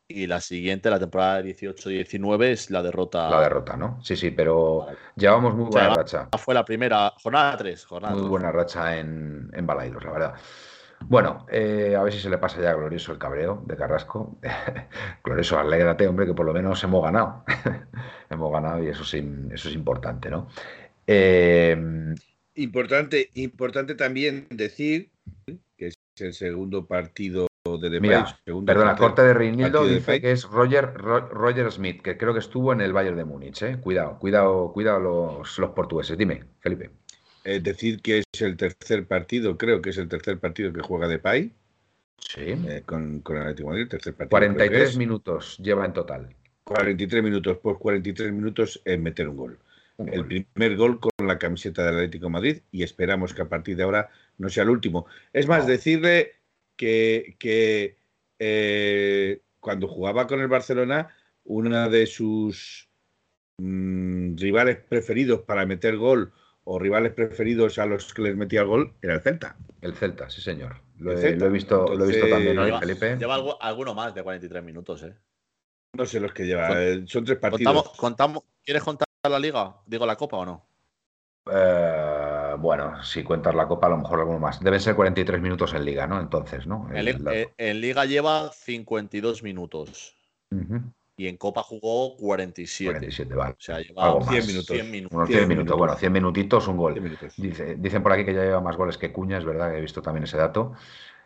Y 0.07 0.27
la 0.27 0.41
siguiente, 0.41 0.89
la 0.89 0.99
temporada 0.99 1.41
18-19, 1.41 2.43
es 2.45 2.69
la 2.69 2.83
derrota. 2.83 3.29
La 3.29 3.41
derrota, 3.41 3.77
¿no? 3.77 3.99
Sí, 4.03 4.15
sí, 4.15 4.31
pero 4.31 4.87
llevamos 5.15 5.55
muy 5.55 5.65
buena 5.65 5.93
racha. 5.93 6.29
Fue 6.37 6.53
la 6.53 6.65
primera, 6.65 7.13
jornada 7.21 7.57
3. 7.57 7.85
Jornada 7.85 8.15
muy 8.15 8.27
buena 8.27 8.51
racha 8.51 8.99
en, 8.99 9.49
en 9.53 9.65
Balaidos, 9.65 10.03
la 10.03 10.11
verdad. 10.11 10.35
Bueno, 11.07 11.45
eh, 11.51 11.95
a 11.97 12.03
ver 12.03 12.13
si 12.13 12.19
se 12.19 12.29
le 12.29 12.37
pasa 12.37 12.61
ya 12.61 12.71
a 12.71 12.75
Glorioso 12.75 13.11
el 13.11 13.17
cabreo 13.17 13.63
de 13.65 13.75
Carrasco. 13.75 14.37
Glorioso, 15.23 15.59
alégrate, 15.59 16.07
hombre, 16.07 16.25
que 16.25 16.33
por 16.33 16.45
lo 16.45 16.53
menos 16.53 16.83
hemos 16.83 17.03
ganado. 17.03 17.43
hemos 18.29 18.51
ganado 18.51 18.83
y 18.83 18.87
eso, 18.87 19.03
sí, 19.03 19.23
eso 19.51 19.69
es 19.69 19.75
importante, 19.75 20.29
¿no? 20.29 20.47
Eh, 21.07 21.75
importante, 22.55 23.29
importante 23.33 23.95
también 23.95 24.47
decir 24.49 25.11
que 25.77 25.87
es 25.87 25.95
el 26.19 26.33
segundo 26.33 26.85
partido 26.85 27.47
de 27.63 28.01
Mira, 28.01 28.37
perdona, 28.65 28.93
corte 28.97 29.21
de 29.21 29.33
Reinildo 29.33 29.87
dice 29.87 30.19
que 30.19 30.33
es 30.33 30.43
Roger, 30.43 30.95
Roger 30.95 31.71
Smith, 31.71 32.01
que 32.01 32.17
creo 32.17 32.33
que 32.33 32.39
estuvo 32.39 32.73
en 32.73 32.81
el 32.81 32.91
Bayern 32.91 33.15
de 33.15 33.23
Múnich. 33.23 33.61
¿eh? 33.61 33.77
Cuidado, 33.79 34.19
cuidado, 34.19 34.73
cuidado 34.73 34.99
los, 34.99 35.57
los 35.57 35.69
portugueses. 35.69 36.17
Dime, 36.17 36.43
Felipe. 36.59 36.89
Es 37.45 37.63
decir, 37.63 38.01
que 38.01 38.17
es 38.17 38.41
el 38.41 38.57
tercer 38.57 39.07
partido, 39.07 39.57
creo 39.57 39.81
que 39.81 39.91
es 39.91 39.97
el 39.97 40.09
tercer 40.09 40.39
partido 40.39 40.73
que 40.73 40.81
juega 40.81 41.07
de 41.07 41.19
Pay. 41.19 41.53
Sí. 42.17 42.41
Eh, 42.67 42.83
con, 42.85 43.21
con, 43.21 43.37
el 43.37 43.43
Atlético 43.43 43.69
Madrid, 43.69 43.87
tercer 43.87 44.13
partido. 44.13 44.31
43 44.31 44.97
minutos 44.97 45.57
lleva 45.59 45.85
en 45.85 45.93
total. 45.93 46.35
43 46.65 47.23
minutos, 47.23 47.59
pues 47.63 47.77
43 47.77 48.33
minutos 48.33 48.81
en 48.83 49.03
meter 49.03 49.29
un 49.29 49.37
gol. 49.37 49.59
el 49.99 50.25
primer 50.25 50.75
gol 50.75 50.99
con 50.99 51.11
la 51.25 51.39
camiseta 51.39 51.85
del 51.85 51.95
Atlético 51.95 52.29
Madrid 52.29 52.57
y 52.73 52.83
esperamos 52.83 53.33
que 53.33 53.43
a 53.43 53.47
partir 53.47 53.77
de 53.77 53.83
ahora 53.83 54.09
no 54.37 54.49
sea 54.49 54.63
el 54.63 54.69
último. 54.69 55.05
Es 55.31 55.47
más, 55.47 55.65
decirle 55.65 56.42
que, 56.75 57.97
eh, 58.39 59.41
cuando 59.59 59.87
jugaba 59.87 60.27
con 60.27 60.41
el 60.41 60.47
Barcelona, 60.47 61.09
una 61.43 61.89
de 61.89 62.05
sus 62.05 62.89
mm, 63.57 64.35
rivales 64.37 64.77
preferidos 64.77 65.41
para 65.41 65.65
meter 65.65 65.97
gol 65.97 66.33
o 66.65 66.79
rivales 66.79 67.13
preferidos 67.13 67.77
a 67.79 67.85
los 67.85 68.13
que 68.13 68.21
les 68.21 68.35
metía 68.35 68.61
el 68.61 68.67
gol 68.67 68.93
era 69.01 69.15
el 69.15 69.21
Celta. 69.21 69.57
El 69.81 69.93
Celta, 69.93 70.29
sí, 70.29 70.41
señor. 70.41 70.77
Lo, 70.97 71.11
he, 71.11 71.49
visto, 71.49 71.95
lo 71.95 72.05
he 72.05 72.07
visto 72.07 72.29
también 72.29 72.57
hoy, 72.57 72.71
Felipe. 72.79 73.17
Lleva 73.17 73.35
alguno 73.59 73.93
más 73.93 74.15
de 74.15 74.23
43 74.23 74.63
minutos, 74.63 75.03
¿eh? 75.03 75.13
No 75.93 76.05
sé 76.05 76.19
los 76.19 76.33
que 76.33 76.45
lleva. 76.45 76.81
Eh, 76.81 77.03
son 77.05 77.25
tres 77.25 77.37
partidos. 77.37 77.89
Contamos, 77.97 78.43
¿Quieres 78.63 78.83
contar 78.83 79.07
la 79.29 79.39
liga? 79.39 79.75
Digo, 79.85 80.05
la 80.05 80.15
copa 80.15 80.37
o 80.37 80.45
no? 80.45 80.65
Eh 81.51 82.22
bueno, 82.63 83.03
si 83.03 83.23
cuentas 83.23 83.53
la 83.53 83.67
Copa, 83.67 83.87
a 83.87 83.89
lo 83.91 83.97
mejor 83.97 84.19
alguno 84.19 84.39
más. 84.39 84.59
Deben 84.61 84.79
ser 84.79 84.95
43 84.95 85.41
minutos 85.41 85.73
en 85.73 85.83
Liga, 85.83 86.07
¿no? 86.07 86.19
Entonces, 86.19 86.65
¿no? 86.65 86.87
En, 86.93 87.81
Liga 87.81 88.05
lleva 88.05 88.51
52 88.51 89.43
minutos. 89.43 90.15
Y 91.17 91.27
en 91.27 91.37
Copa 91.37 91.61
jugó 91.61 92.15
47. 92.15 92.91
47, 92.91 93.35
vale. 93.35 93.51
O 93.51 93.55
sea, 93.59 93.79
lleva 93.79 94.21
100 94.23 94.47
minutos. 94.47 94.75
100 94.75 94.91
minutos. 94.91 95.15
Unos 95.15 95.29
100, 95.29 95.47
minutos. 95.47 95.77
Bueno, 95.77 95.95
100 95.95 96.13
minutitos, 96.13 96.67
un 96.69 96.77
gol. 96.77 97.19
dicen 97.77 98.01
por 98.01 98.13
aquí 98.13 98.23
que 98.23 98.33
ya 98.33 98.43
lleva 98.43 98.61
más 98.61 98.77
goles 98.77 98.97
que 98.97 99.11
Cuña, 99.11 99.37
es 99.37 99.45
verdad, 99.45 99.75
he 99.75 99.81
visto 99.81 100.01
también 100.01 100.23
ese 100.23 100.37
dato. 100.37 100.73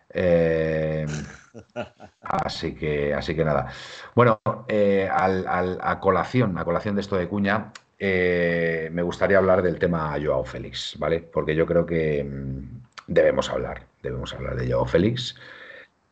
Eh, 0.10 1.06
así 2.22 2.74
que, 2.74 3.14
así 3.14 3.36
que 3.36 3.46
nada. 3.46 3.72
Bueno, 4.16 4.42
eh, 4.68 5.08
a 5.12 6.00
colación, 6.02 6.58
a 6.58 6.66
colación 6.66 6.96
de 6.96 7.02
esto 7.02 7.16
de 7.16 7.28
Cuña, 7.28 7.72
eh, 8.00 8.90
me 8.92 9.02
gustaría 9.02 9.38
hablar 9.38 9.62
del 9.62 9.80
tema 9.80 10.16
Joao 10.22 10.44
Félix, 10.44 10.96
¿vale? 11.00 11.22
Porque 11.22 11.56
yo 11.56 11.66
creo 11.66 11.86
que 11.86 12.24
mm, 12.24 12.82
debemos 13.08 13.50
hablar, 13.50 13.88
debemos 14.02 14.34
hablar 14.34 14.56
de 14.56 14.72
Joao 14.72 14.86
Félix. 14.86 15.36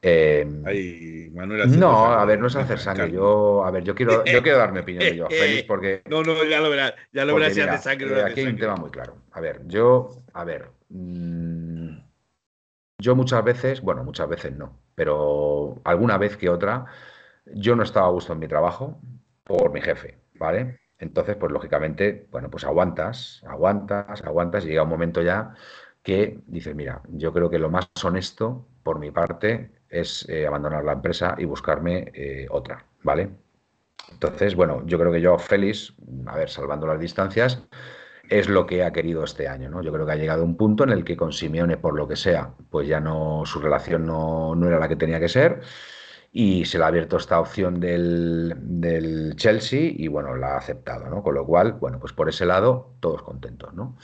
Eh, 0.02 0.46
no, 0.46 2.06
a 2.06 2.26
ver, 2.26 2.40
no 2.40 2.48
es 2.48 2.56
hacer 2.56 2.80
sangre. 2.80 3.12
Yo, 3.12 3.66
a 3.66 3.72
ver, 3.72 3.84
yo 3.84 3.96
quiero, 3.96 4.24
yo 4.24 4.44
quiero 4.44 4.60
dar 4.60 4.72
mi 4.72 4.80
opinión 4.80 5.04
de 5.04 5.18
Joao 5.18 5.30
Félix 5.32 5.64
porque. 5.64 6.02
No, 6.06 6.24
no, 6.24 6.44
ya 6.44 6.60
lo 6.60 6.70
verás, 6.70 6.94
ya 7.12 7.26
lo 7.26 7.36
verás 7.36 7.54
si 7.54 7.62
hace 7.62 7.84
sangre. 7.84 8.20
Eh, 8.20 8.24
aquí 8.24 8.42
hay 8.42 8.48
un 8.48 8.58
tema 8.58 8.76
muy 8.76 8.90
claro. 8.90 9.18
A 9.32 9.40
ver, 9.40 9.62
yo, 9.68 10.24
a 10.34 10.44
ver, 10.44 10.70
mm, 10.90 11.98
yo 13.00 13.16
muchas 13.16 13.44
veces, 13.44 13.82
bueno, 13.82 14.04
muchas 14.04 14.28
veces 14.28 14.56
no, 14.56 14.80
pero 14.96 15.82
alguna 15.84 16.18
vez 16.18 16.38
que 16.38 16.50
otra 16.50 16.86
Yo 17.46 17.76
no 17.76 17.84
estaba 17.84 18.08
a 18.08 18.12
gusto 18.12 18.34
en 18.34 18.40
mi 18.40 18.48
trabajo 18.48 19.00
por 19.44 19.72
mi 19.72 19.82
jefe, 19.82 20.18
¿vale? 20.36 20.80
Entonces, 21.00 21.36
pues 21.36 21.52
lógicamente, 21.52 22.28
bueno, 22.32 22.50
pues 22.50 22.64
aguantas, 22.64 23.44
aguantas, 23.48 24.22
aguantas 24.24 24.66
y 24.66 24.70
llega 24.70 24.84
un 24.84 24.90
momento 24.90 25.22
ya 25.22 25.54
que 26.04 26.40
dices, 26.48 26.76
mira, 26.76 27.02
yo 27.10 27.34
creo 27.34 27.50
que 27.50 27.60
lo 27.60 27.70
más 27.70 27.90
honesto 28.04 28.68
por 28.84 29.00
mi 29.00 29.12
parte 29.12 29.72
es 29.90 30.28
eh, 30.30 30.48
abandonar 30.48 30.84
la 30.84 30.94
empresa 30.94 31.36
y 31.38 31.46
buscarme 31.46 32.12
eh, 32.14 32.48
otra, 32.50 32.86
¿vale? 33.04 33.30
Entonces, 34.12 34.56
bueno, 34.56 34.86
yo 34.86 35.00
creo 35.00 35.12
que 35.12 35.22
yo, 35.22 35.38
Félix, 35.38 35.96
a 36.28 36.36
ver, 36.38 36.50
salvando 36.50 36.88
las 36.88 37.00
distancias, 37.00 37.64
es 38.30 38.50
lo 38.50 38.66
que 38.66 38.84
ha 38.84 38.92
querido 38.94 39.24
este 39.24 39.48
año, 39.48 39.70
¿no? 39.70 39.82
Yo 39.82 39.92
creo 39.92 40.06
que 40.06 40.12
ha 40.14 40.16
llegado 40.16 40.44
un 40.44 40.58
punto 40.58 40.84
en 40.84 40.92
el 40.92 41.04
que 41.04 41.18
con 41.18 41.32
Simeone, 41.34 41.78
por 41.78 41.96
lo 41.96 42.08
que 42.08 42.16
sea, 42.16 42.54
pues 42.70 42.88
ya 42.88 43.00
no, 43.00 43.44
su 43.46 43.60
relación 43.60 44.06
no, 44.06 44.56
no 44.56 44.68
era 44.68 44.80
la 44.80 44.88
que 44.88 44.96
tenía 44.96 45.20
que 45.20 45.30
ser 45.30 45.62
y 46.38 46.66
se 46.66 46.78
le 46.78 46.84
ha 46.84 46.88
abierto 46.88 47.16
esta 47.16 47.40
opción 47.40 47.80
del, 47.80 49.34
Chelsea 49.38 49.94
y 49.96 50.10
bueno, 50.10 50.36
la 50.36 50.56
ha 50.56 50.58
aceptado, 50.58 51.10
¿no? 51.10 51.24
Con 51.24 51.34
lo 51.34 51.46
cual, 51.46 51.72
bueno, 51.80 51.98
pues 51.98 52.12
por 52.12 52.28
ese 52.28 52.46
lado, 52.46 52.94
todos 53.00 53.24
contentos, 53.24 53.74
¿no? 53.74 53.96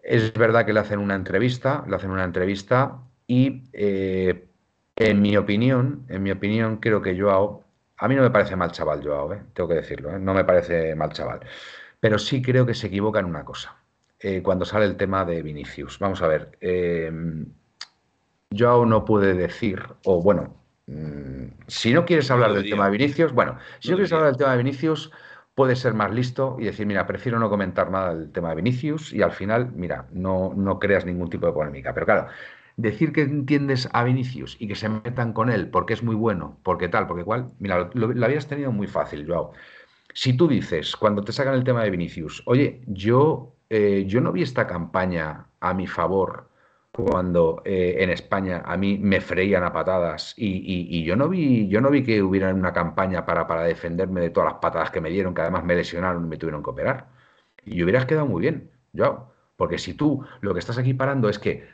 Es 0.00 0.32
verdad 0.34 0.64
que 0.64 0.72
le 0.72 0.78
hacen 0.78 1.00
una 1.00 1.16
entrevista, 1.16 1.84
le 1.88 1.96
hacen 1.96 2.12
una 2.12 2.22
entrevista 2.22 3.00
y 3.26 3.64
eh, 3.72 4.46
en 4.94 5.20
mi 5.20 5.36
opinión, 5.36 6.06
en 6.08 6.22
mi 6.22 6.30
opinión, 6.30 6.76
creo 6.76 7.02
que 7.02 7.20
Joao, 7.20 7.64
a 7.96 8.06
mí 8.06 8.14
no 8.14 8.22
me 8.22 8.30
parece 8.30 8.54
mal 8.54 8.70
chaval 8.70 9.02
Joao, 9.02 9.32
¿eh? 9.32 9.42
tengo 9.52 9.68
que 9.68 9.74
decirlo, 9.74 10.14
¿eh? 10.14 10.20
no 10.20 10.34
me 10.34 10.44
parece 10.44 10.94
mal 10.94 11.12
chaval, 11.12 11.40
pero 11.98 12.20
sí 12.20 12.40
creo 12.40 12.66
que 12.66 12.74
se 12.74 12.86
equivoca 12.86 13.18
en 13.18 13.24
una 13.24 13.44
cosa, 13.44 13.76
cuando 14.44 14.64
sale 14.64 14.84
el 14.84 14.96
tema 14.96 15.24
de 15.24 15.42
Vinicius. 15.42 15.98
Vamos 15.98 16.22
a 16.22 16.28
ver, 16.28 16.56
Joao 18.56 18.86
no 18.86 19.04
puede 19.04 19.34
decir, 19.34 19.82
o 20.04 20.22
bueno, 20.22 20.58
si 21.66 21.92
no 21.92 22.04
quieres 22.04 22.30
hablar 22.30 22.52
del 22.52 22.68
tema 22.68 22.86
de 22.86 22.92
Vinicius, 22.92 23.32
bueno, 23.32 23.58
si 23.78 23.90
no, 23.90 23.96
quieres 23.96 24.12
hablar 24.12 24.28
del 24.28 24.38
tema 24.38 24.52
de 24.52 24.58
Vinicius, 24.58 25.10
puedes 25.54 25.80
ser 25.80 25.92
más 25.92 26.12
listo 26.12 26.56
y 26.58 26.64
decir, 26.64 26.86
mira, 26.86 27.06
prefiero 27.06 27.38
no 27.38 27.50
comentar 27.50 27.90
nada 27.90 28.14
del 28.14 28.32
tema 28.32 28.50
de 28.50 28.56
Vinicius 28.56 29.12
y 29.12 29.22
al 29.22 29.32
final, 29.32 29.72
mira, 29.74 30.06
no, 30.12 30.54
no 30.56 30.78
creas 30.78 31.04
ningún 31.04 31.28
tipo 31.28 31.46
de 31.46 31.52
polémica. 31.52 31.92
Pero 31.92 32.06
claro, 32.06 32.28
decir 32.76 33.12
que 33.12 33.22
entiendes 33.22 33.88
a 33.92 34.04
Vinicius 34.04 34.56
y 34.58 34.68
que 34.68 34.76
se 34.76 34.88
metan 34.88 35.32
con 35.32 35.50
él 35.50 35.68
porque 35.68 35.92
es 35.92 36.02
muy 36.02 36.14
bueno, 36.14 36.58
porque 36.62 36.88
tal, 36.88 37.06
porque 37.06 37.24
cual, 37.24 37.50
mira, 37.58 37.90
lo, 37.92 38.24
habías 38.24 38.46
tenido 38.46 38.72
muy 38.72 38.86
fácil, 38.86 39.26
Joao. 39.26 39.52
Si 40.14 40.36
tú 40.36 40.48
dices, 40.48 40.96
cuando 40.96 41.22
te 41.22 41.32
sacan 41.32 41.54
el 41.54 41.64
tema 41.64 41.82
de 41.82 41.90
Vinicius, 41.90 42.42
oye, 42.46 42.80
yo, 42.86 43.54
eh, 43.68 44.04
yo 44.06 44.20
no 44.20 44.32
vi 44.32 44.42
esta 44.42 44.66
campaña 44.66 45.48
a 45.60 45.74
mi 45.74 45.86
favor 45.86 46.47
cuando 47.04 47.62
eh, 47.64 47.96
en 48.00 48.10
España 48.10 48.62
a 48.64 48.76
mí 48.76 48.98
me 48.98 49.20
freían 49.20 49.62
a 49.64 49.72
patadas 49.72 50.34
y, 50.36 51.04
yo 51.04 51.16
no 51.16 51.28
vi 51.28 51.68
yo 51.68 51.80
no 51.80 51.90
vi 51.90 52.02
que 52.02 52.22
hubiera 52.22 52.52
una 52.52 52.72
campaña 52.72 53.24
para, 53.24 53.62
defenderme 53.64 54.20
de 54.20 54.30
todas 54.30 54.52
las 54.52 54.60
patadas 54.60 54.90
que 54.90 55.00
me 55.00 55.10
dieron, 55.10 55.34
que 55.34 55.42
además 55.42 55.64
me 55.64 55.76
lesionaron 55.76 56.24
y 56.24 56.28
me 56.28 56.36
tuvieron 56.36 56.62
que 56.62 56.70
operar. 56.70 57.08
Y 57.64 57.82
hubieras 57.82 58.06
quedado 58.06 58.26
muy 58.26 58.42
bien, 58.42 58.70
yo. 58.92 59.32
Porque 59.56 59.78
si 59.78 59.94
tú 59.94 60.24
lo 60.40 60.54
que 60.54 60.60
estás 60.60 60.78
aquí 60.78 60.94
parando 60.94 61.28
es 61.28 61.38
que, 61.38 61.68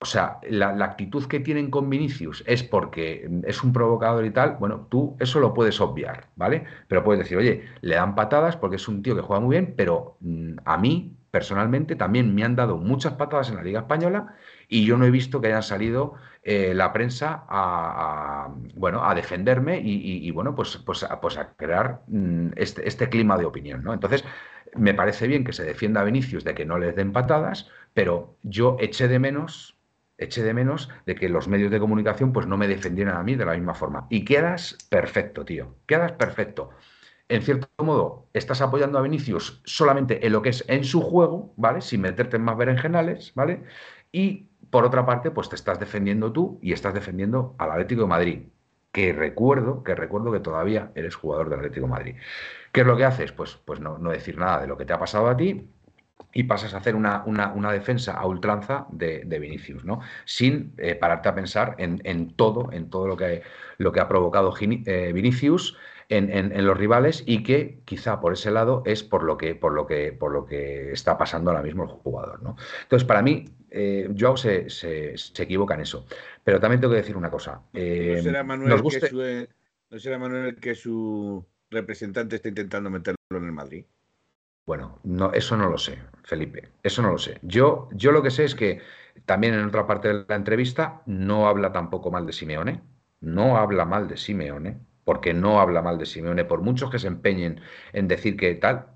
o 0.00 0.04
sea, 0.06 0.38
la, 0.48 0.72
la 0.72 0.84
actitud 0.84 1.26
que 1.26 1.40
tienen 1.40 1.70
con 1.70 1.88
Vinicius 1.90 2.44
es 2.46 2.62
porque 2.62 3.28
es 3.44 3.62
un 3.64 3.72
provocador 3.72 4.24
y 4.24 4.30
tal, 4.30 4.56
bueno, 4.58 4.86
tú 4.90 5.16
eso 5.20 5.40
lo 5.40 5.54
puedes 5.54 5.80
obviar, 5.80 6.28
¿vale? 6.36 6.64
Pero 6.88 7.02
puedes 7.04 7.20
decir, 7.20 7.38
oye, 7.38 7.64
le 7.80 7.94
dan 7.96 8.14
patadas 8.14 8.56
porque 8.56 8.76
es 8.76 8.88
un 8.88 9.02
tío 9.02 9.16
que 9.16 9.22
juega 9.22 9.40
muy 9.40 9.56
bien, 9.56 9.74
pero 9.76 10.16
mm, 10.20 10.58
a 10.64 10.76
mí 10.78 11.15
personalmente 11.36 11.96
también 11.96 12.34
me 12.34 12.44
han 12.44 12.56
dado 12.56 12.78
muchas 12.78 13.12
patadas 13.12 13.50
en 13.50 13.56
la 13.56 13.62
Liga 13.62 13.80
Española 13.80 14.36
y 14.68 14.86
yo 14.86 14.96
no 14.96 15.04
he 15.04 15.10
visto 15.10 15.38
que 15.38 15.48
hayan 15.48 15.62
salido 15.62 16.14
eh, 16.42 16.72
la 16.72 16.94
prensa 16.94 17.44
a, 17.46 18.48
bueno, 18.74 19.04
a 19.04 19.14
defenderme 19.14 19.78
y, 19.84 20.30
bueno, 20.30 20.54
pues, 20.54 20.78
pues, 20.78 21.02
a, 21.02 21.20
pues 21.20 21.36
a 21.36 21.52
crear 21.52 22.00
mm, 22.06 22.52
este, 22.56 22.88
este, 22.88 23.10
clima 23.10 23.36
de 23.36 23.44
opinión. 23.44 23.84
¿no? 23.84 23.92
Entonces, 23.92 24.24
me 24.74 24.94
parece 24.94 25.26
bien 25.26 25.44
que 25.44 25.52
se 25.52 25.62
defienda 25.62 26.00
a 26.00 26.04
Vinicius 26.04 26.42
de 26.42 26.54
que 26.54 26.64
no 26.64 26.78
les 26.78 26.96
den 26.96 27.12
patadas, 27.12 27.70
pero 27.92 28.38
yo 28.42 28.78
eché 28.80 29.06
de 29.06 29.18
menos 29.18 29.76
eché 30.16 30.42
de 30.42 30.54
menos 30.54 30.88
de 31.04 31.16
que 31.16 31.28
los 31.28 31.48
medios 31.48 31.70
de 31.70 31.78
comunicación 31.78 32.32
pues 32.32 32.46
no 32.46 32.56
me 32.56 32.66
defendieran 32.66 33.18
a 33.18 33.22
mí 33.22 33.34
de 33.34 33.44
la 33.44 33.52
misma 33.52 33.74
forma. 33.74 34.06
Y 34.08 34.24
quedas 34.24 34.78
perfecto, 34.88 35.44
tío. 35.44 35.76
Quedas 35.84 36.12
perfecto 36.12 36.70
en 37.28 37.42
cierto 37.42 37.68
modo, 37.84 38.28
estás 38.32 38.60
apoyando 38.60 38.98
a 38.98 39.02
Vinicius 39.02 39.60
solamente 39.64 40.24
en 40.26 40.32
lo 40.32 40.42
que 40.42 40.50
es 40.50 40.64
en 40.68 40.84
su 40.84 41.00
juego, 41.00 41.52
¿vale? 41.56 41.80
Sin 41.80 42.00
meterte 42.00 42.36
en 42.36 42.44
más 42.44 42.56
berenjenales, 42.56 43.32
¿vale? 43.34 43.64
Y 44.12 44.48
por 44.70 44.84
otra 44.84 45.04
parte, 45.06 45.30
pues 45.30 45.48
te 45.48 45.56
estás 45.56 45.80
defendiendo 45.80 46.32
tú 46.32 46.58
y 46.62 46.72
estás 46.72 46.94
defendiendo 46.94 47.54
al 47.58 47.72
Atlético 47.72 48.02
de 48.02 48.08
Madrid, 48.08 48.42
que 48.92 49.12
recuerdo, 49.12 49.82
que 49.82 49.94
recuerdo 49.94 50.32
que 50.32 50.40
todavía 50.40 50.92
eres 50.94 51.16
jugador 51.16 51.50
del 51.50 51.58
Atlético 51.60 51.86
de 51.86 51.92
Madrid. 51.92 52.14
¿Qué 52.72 52.82
es 52.82 52.86
lo 52.86 52.96
que 52.96 53.04
haces? 53.04 53.32
Pues, 53.32 53.56
pues 53.64 53.80
no, 53.80 53.98
decir 53.98 54.38
nada 54.38 54.60
de 54.60 54.66
lo 54.68 54.76
que 54.76 54.84
te 54.84 54.92
ha 54.92 54.98
pasado 54.98 55.28
a 55.28 55.36
ti 55.36 55.68
y 56.32 56.44
pasas 56.44 56.74
a 56.74 56.78
hacer 56.78 56.94
una, 56.94 57.24
una, 57.24 57.72
defensa 57.72 58.12
a 58.12 58.26
ultranza 58.26 58.86
de, 58.90 59.24
Vinicius, 59.40 59.84
¿no? 59.84 60.00
Sin 60.24 60.74
eh, 60.78 60.94
pararte 60.94 61.28
a 61.28 61.34
pensar 61.34 61.74
en, 61.78 62.34
todo, 62.36 62.70
en 62.72 62.90
todo 62.90 63.06
lo 63.08 63.16
que, 63.16 63.42
lo 63.78 63.92
que 63.92 64.00
ha 64.00 64.08
provocado 64.08 64.54
eh, 64.60 65.12
Vinicius 65.14 65.76
en, 66.08 66.66
los 66.66 66.76
rivales 66.76 67.22
y 67.26 67.42
que 67.42 67.80
quizá 67.84 68.20
por 68.20 68.32
ese 68.32 68.50
lado 68.50 68.82
es 68.86 69.02
por 69.02 69.22
lo 69.24 69.36
que, 69.36 69.54
por 69.54 69.72
lo 69.72 69.86
que, 69.86 70.12
por 70.12 70.32
lo 70.32 70.46
que 70.46 70.92
está 70.92 71.18
pasando 71.18 71.50
ahora 71.50 71.62
mismo 71.62 71.84
el 71.84 71.90
jugador. 71.90 72.42
¿no? 72.42 72.56
Entonces, 72.82 73.06
para 73.06 73.22
mí, 73.22 73.46
eh, 73.70 74.08
Joao 74.18 74.36
se, 74.36 74.70
se, 74.70 75.14
equivoca 75.38 75.74
en 75.74 75.80
eso. 75.80 76.06
Pero 76.44 76.60
también 76.60 76.80
tengo 76.80 76.92
que 76.92 77.00
decir 77.00 77.16
una 77.16 77.30
cosa. 77.30 77.62
Eh, 77.72 78.14
¿No, 78.16 78.22
será 78.22 78.44
Manuel 78.44 78.82
que 78.82 79.08
su, 79.08 79.48
¿No 79.90 79.98
será 79.98 80.18
Manuel 80.18 80.56
que 80.56 80.74
su 80.74 81.44
representante 81.70 82.36
está 82.36 82.48
intentando 82.48 82.90
meterlo 82.90 83.16
en 83.30 83.44
el 83.44 83.52
Madrid? 83.52 83.84
Bueno, 84.64 84.98
no, 85.04 85.32
eso 85.32 85.56
no 85.56 85.68
lo 85.68 85.78
sé, 85.78 85.98
Felipe. 86.24 86.70
Eso 86.82 87.02
no 87.02 87.12
lo 87.12 87.18
sé. 87.18 87.38
Yo, 87.42 87.88
yo 87.92 88.10
lo 88.10 88.22
que 88.22 88.30
sé 88.30 88.44
es 88.44 88.54
que 88.54 88.80
también 89.24 89.54
en 89.54 89.64
otra 89.64 89.86
parte 89.86 90.08
de 90.08 90.24
la 90.28 90.34
entrevista 90.34 91.02
no 91.06 91.48
habla 91.48 91.72
tampoco 91.72 92.10
mal 92.10 92.26
de 92.26 92.32
Simeone. 92.32 92.82
No 93.20 93.56
habla 93.56 93.84
mal 93.84 94.08
de 94.08 94.16
Simeone 94.16 94.80
porque 95.06 95.32
no 95.32 95.60
habla 95.60 95.82
mal 95.82 95.98
de 95.98 96.04
Simeone, 96.04 96.44
por 96.44 96.62
muchos 96.62 96.90
que 96.90 96.98
se 96.98 97.06
empeñen 97.06 97.60
en 97.92 98.08
decir 98.08 98.36
que 98.36 98.56
tal, 98.56 98.86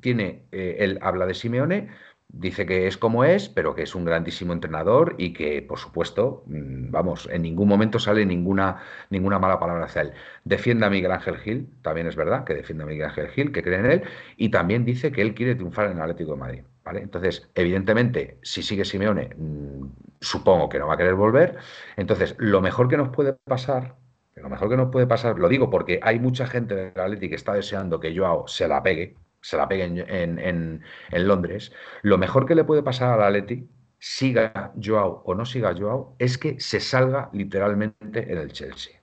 tiene, 0.00 0.42
eh, 0.50 0.78
él 0.80 0.98
habla 1.02 1.24
de 1.24 1.34
Simeone, 1.34 1.88
dice 2.28 2.66
que 2.66 2.88
es 2.88 2.96
como 2.96 3.22
es, 3.22 3.48
pero 3.48 3.72
que 3.76 3.82
es 3.82 3.94
un 3.94 4.04
grandísimo 4.04 4.52
entrenador 4.52 5.14
y 5.18 5.32
que, 5.32 5.62
por 5.62 5.78
supuesto, 5.78 6.42
mm, 6.46 6.90
vamos, 6.90 7.28
en 7.30 7.42
ningún 7.42 7.68
momento 7.68 8.00
sale 8.00 8.26
ninguna, 8.26 8.82
ninguna 9.08 9.38
mala 9.38 9.60
palabra 9.60 9.84
hacia 9.84 10.02
él. 10.02 10.12
Defiende 10.42 10.84
a 10.84 10.90
Miguel 10.90 11.12
Ángel 11.12 11.36
Gil, 11.38 11.68
también 11.80 12.08
es 12.08 12.16
verdad 12.16 12.42
que 12.44 12.54
defiende 12.54 12.82
a 12.82 12.86
Miguel 12.88 13.06
Ángel 13.06 13.28
Gil, 13.28 13.52
que 13.52 13.62
cree 13.62 13.78
en 13.78 13.86
él, 13.86 14.02
y 14.36 14.48
también 14.48 14.84
dice 14.84 15.12
que 15.12 15.22
él 15.22 15.32
quiere 15.34 15.54
triunfar 15.54 15.86
en 15.86 15.98
el 15.98 16.02
Atlético 16.02 16.32
de 16.32 16.38
Madrid. 16.38 16.62
Entonces, 16.94 17.48
evidentemente, 17.54 18.38
si 18.42 18.64
sigue 18.64 18.84
Simeone, 18.84 19.30
mm, 19.36 19.86
supongo 20.20 20.68
que 20.68 20.80
no 20.80 20.88
va 20.88 20.94
a 20.94 20.96
querer 20.96 21.14
volver. 21.14 21.56
Entonces, 21.96 22.34
lo 22.38 22.60
mejor 22.60 22.88
que 22.88 22.96
nos 22.96 23.10
puede 23.10 23.34
pasar 23.44 23.94
lo 24.36 24.50
mejor 24.50 24.68
que 24.68 24.76
nos 24.76 24.90
puede 24.90 25.06
pasar, 25.06 25.38
lo 25.38 25.48
digo 25.48 25.70
porque 25.70 25.98
hay 26.02 26.20
mucha 26.20 26.46
gente 26.46 26.74
del 26.74 27.00
Atleti 27.00 27.28
que 27.28 27.36
está 27.36 27.54
deseando 27.54 27.98
que 28.00 28.16
Joao 28.16 28.46
se 28.46 28.68
la 28.68 28.82
pegue, 28.82 29.16
se 29.40 29.56
la 29.56 29.66
pegue 29.66 29.84
en, 29.84 30.82
Londres. 31.12 31.72
Lo 32.02 32.18
mejor 32.18 32.46
que 32.46 32.54
le 32.54 32.64
puede 32.64 32.82
pasar 32.82 33.18
al 33.18 33.22
Atleti, 33.22 33.66
siga 33.98 34.72
Joao 34.82 35.22
o 35.24 35.34
no 35.34 35.46
siga 35.46 35.74
Joao, 35.74 36.14
es 36.18 36.36
que 36.36 36.60
se 36.60 36.80
salga 36.80 37.30
literalmente 37.32 38.30
en 38.30 38.38
el 38.38 38.52
Chelsea. 38.52 39.00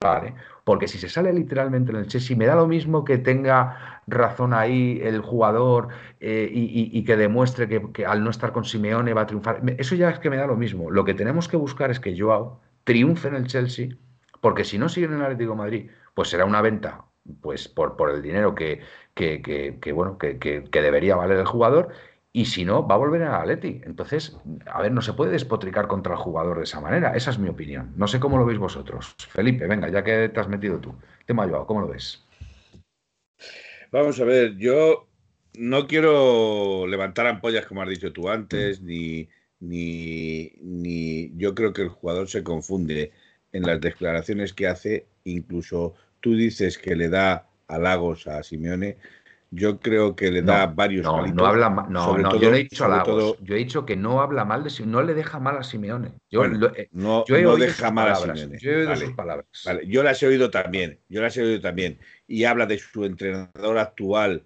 ¿Vale? 0.00 0.34
Porque 0.64 0.88
si 0.88 0.98
se 0.98 1.08
sale 1.08 1.32
literalmente 1.32 1.92
en 1.92 1.98
el 1.98 2.08
Chelsea, 2.08 2.36
me 2.36 2.46
da 2.46 2.56
lo 2.56 2.66
mismo 2.66 3.04
que 3.04 3.18
tenga 3.18 4.02
razón 4.08 4.52
ahí 4.52 5.00
el 5.00 5.20
jugador 5.20 5.88
eh, 6.18 6.50
y, 6.52 7.04
que 7.04 7.16
demuestre 7.16 7.68
que, 7.68 7.92
que, 7.92 8.04
al 8.04 8.24
no 8.24 8.30
estar 8.30 8.50
con 8.50 8.64
Simeone 8.64 9.14
va 9.14 9.22
a 9.22 9.26
triunfar. 9.26 9.62
Eso 9.78 9.94
ya 9.94 10.10
es 10.10 10.18
que 10.18 10.28
me 10.28 10.36
da 10.36 10.48
lo 10.48 10.56
mismo. 10.56 10.90
Lo 10.90 11.04
que 11.04 11.14
tenemos 11.14 11.46
que 11.46 11.56
buscar 11.56 11.92
es 11.92 12.00
que 12.00 12.18
Joao 12.18 12.60
triunfe 12.82 13.28
en 13.28 13.36
el 13.36 13.46
Chelsea 13.46 13.90
porque 14.42 14.64
si 14.64 14.76
no 14.76 14.88
siguen 14.88 15.12
en 15.12 15.18
el 15.18 15.26
Atlético 15.26 15.54
Madrid, 15.54 15.88
pues 16.14 16.28
será 16.28 16.44
una 16.44 16.60
venta 16.60 17.04
pues 17.40 17.68
por, 17.68 17.96
por 17.96 18.10
el 18.10 18.20
dinero 18.20 18.56
que, 18.56 18.80
que, 19.14 19.92
bueno, 19.94 20.18
que, 20.18 20.68
debería 20.72 21.14
valer 21.14 21.38
el 21.38 21.46
jugador. 21.46 21.90
Y 22.32 22.46
si 22.46 22.64
no, 22.64 22.86
va 22.86 22.96
a 22.96 22.98
volver 22.98 23.22
al 23.22 23.40
Atleti. 23.40 23.82
Entonces, 23.84 24.36
a 24.66 24.82
ver, 24.82 24.90
no 24.90 25.00
se 25.00 25.12
puede 25.12 25.30
despotricar 25.30 25.86
contra 25.86 26.14
el 26.14 26.18
jugador 26.18 26.58
de 26.58 26.64
esa 26.64 26.80
manera. 26.80 27.14
Esa 27.14 27.30
es 27.30 27.38
mi 27.38 27.48
opinión. 27.48 27.92
No 27.96 28.08
sé 28.08 28.18
cómo 28.18 28.36
lo 28.36 28.44
veis 28.44 28.58
vosotros. 28.58 29.14
Felipe, 29.28 29.68
venga, 29.68 29.88
ya 29.88 30.02
que 30.02 30.28
te 30.28 30.40
has 30.40 30.48
metido 30.48 30.78
tú. 30.80 30.92
Te 31.24 31.34
me 31.34 31.42
ha 31.42 31.44
ayudado. 31.44 31.66
¿Cómo 31.66 31.82
lo 31.82 31.88
ves? 31.88 32.26
Vamos 33.92 34.18
a 34.20 34.24
ver, 34.24 34.56
yo 34.56 35.06
no 35.54 35.86
quiero 35.86 36.86
levantar 36.88 37.28
ampollas 37.28 37.66
como 37.66 37.82
has 37.82 37.90
dicho 37.90 38.12
tú 38.12 38.28
antes, 38.28 38.80
ni, 38.80 39.28
ni, 39.60 40.50
ni 40.62 41.30
yo 41.36 41.54
creo 41.54 41.72
que 41.72 41.82
el 41.82 41.90
jugador 41.90 42.28
se 42.28 42.42
confunde 42.42 43.12
en 43.52 43.62
las 43.62 43.80
declaraciones 43.80 44.52
que 44.52 44.66
hace, 44.66 45.06
incluso 45.24 45.94
tú 46.20 46.34
dices 46.34 46.78
que 46.78 46.96
le 46.96 47.08
da 47.08 47.46
halagos 47.68 48.26
a 48.26 48.42
Simeone. 48.42 48.96
yo 49.50 49.78
creo 49.78 50.16
que 50.16 50.30
le 50.30 50.42
da 50.42 50.66
varios 50.66 51.04
no, 51.04 51.26
no 51.26 51.46
habla 51.46 51.68
no, 51.68 52.16
no 52.16 52.38
yo 52.38 52.50
no 52.50 52.56
he 52.56 52.60
dicho 52.60 52.84
halagos, 52.84 53.36
yo 53.42 53.54
he 53.54 53.58
dicho 53.58 53.84
que 53.84 53.96
no 53.96 54.20
habla 54.20 54.44
mal 54.44 54.64
de 54.64 54.86
no 54.86 55.02
le 55.02 55.14
deja 55.14 55.38
mal 55.38 55.58
a 55.58 55.62
Simeone 55.62 56.12
yo, 56.30 56.44
eh, 56.44 56.88
no, 56.92 57.24
no 57.28 57.56
deja 57.56 57.90
mal 57.90 58.10
a 58.10 58.14
Simeone 58.14 58.58
yo 58.58 58.70
he 58.70 58.76
oído 58.76 58.96
sus 58.96 59.12
palabras 59.12 59.46
vale. 59.64 59.86
yo 59.86 60.02
las 60.02 60.22
he 60.22 60.26
oído 60.26 60.50
también 60.50 60.98
yo 61.08 61.20
las 61.20 61.36
he 61.36 61.42
oído 61.42 61.60
también 61.60 61.98
y 62.26 62.44
habla 62.44 62.66
de 62.66 62.78
su 62.78 63.04
entrenador 63.04 63.78
actual 63.78 64.44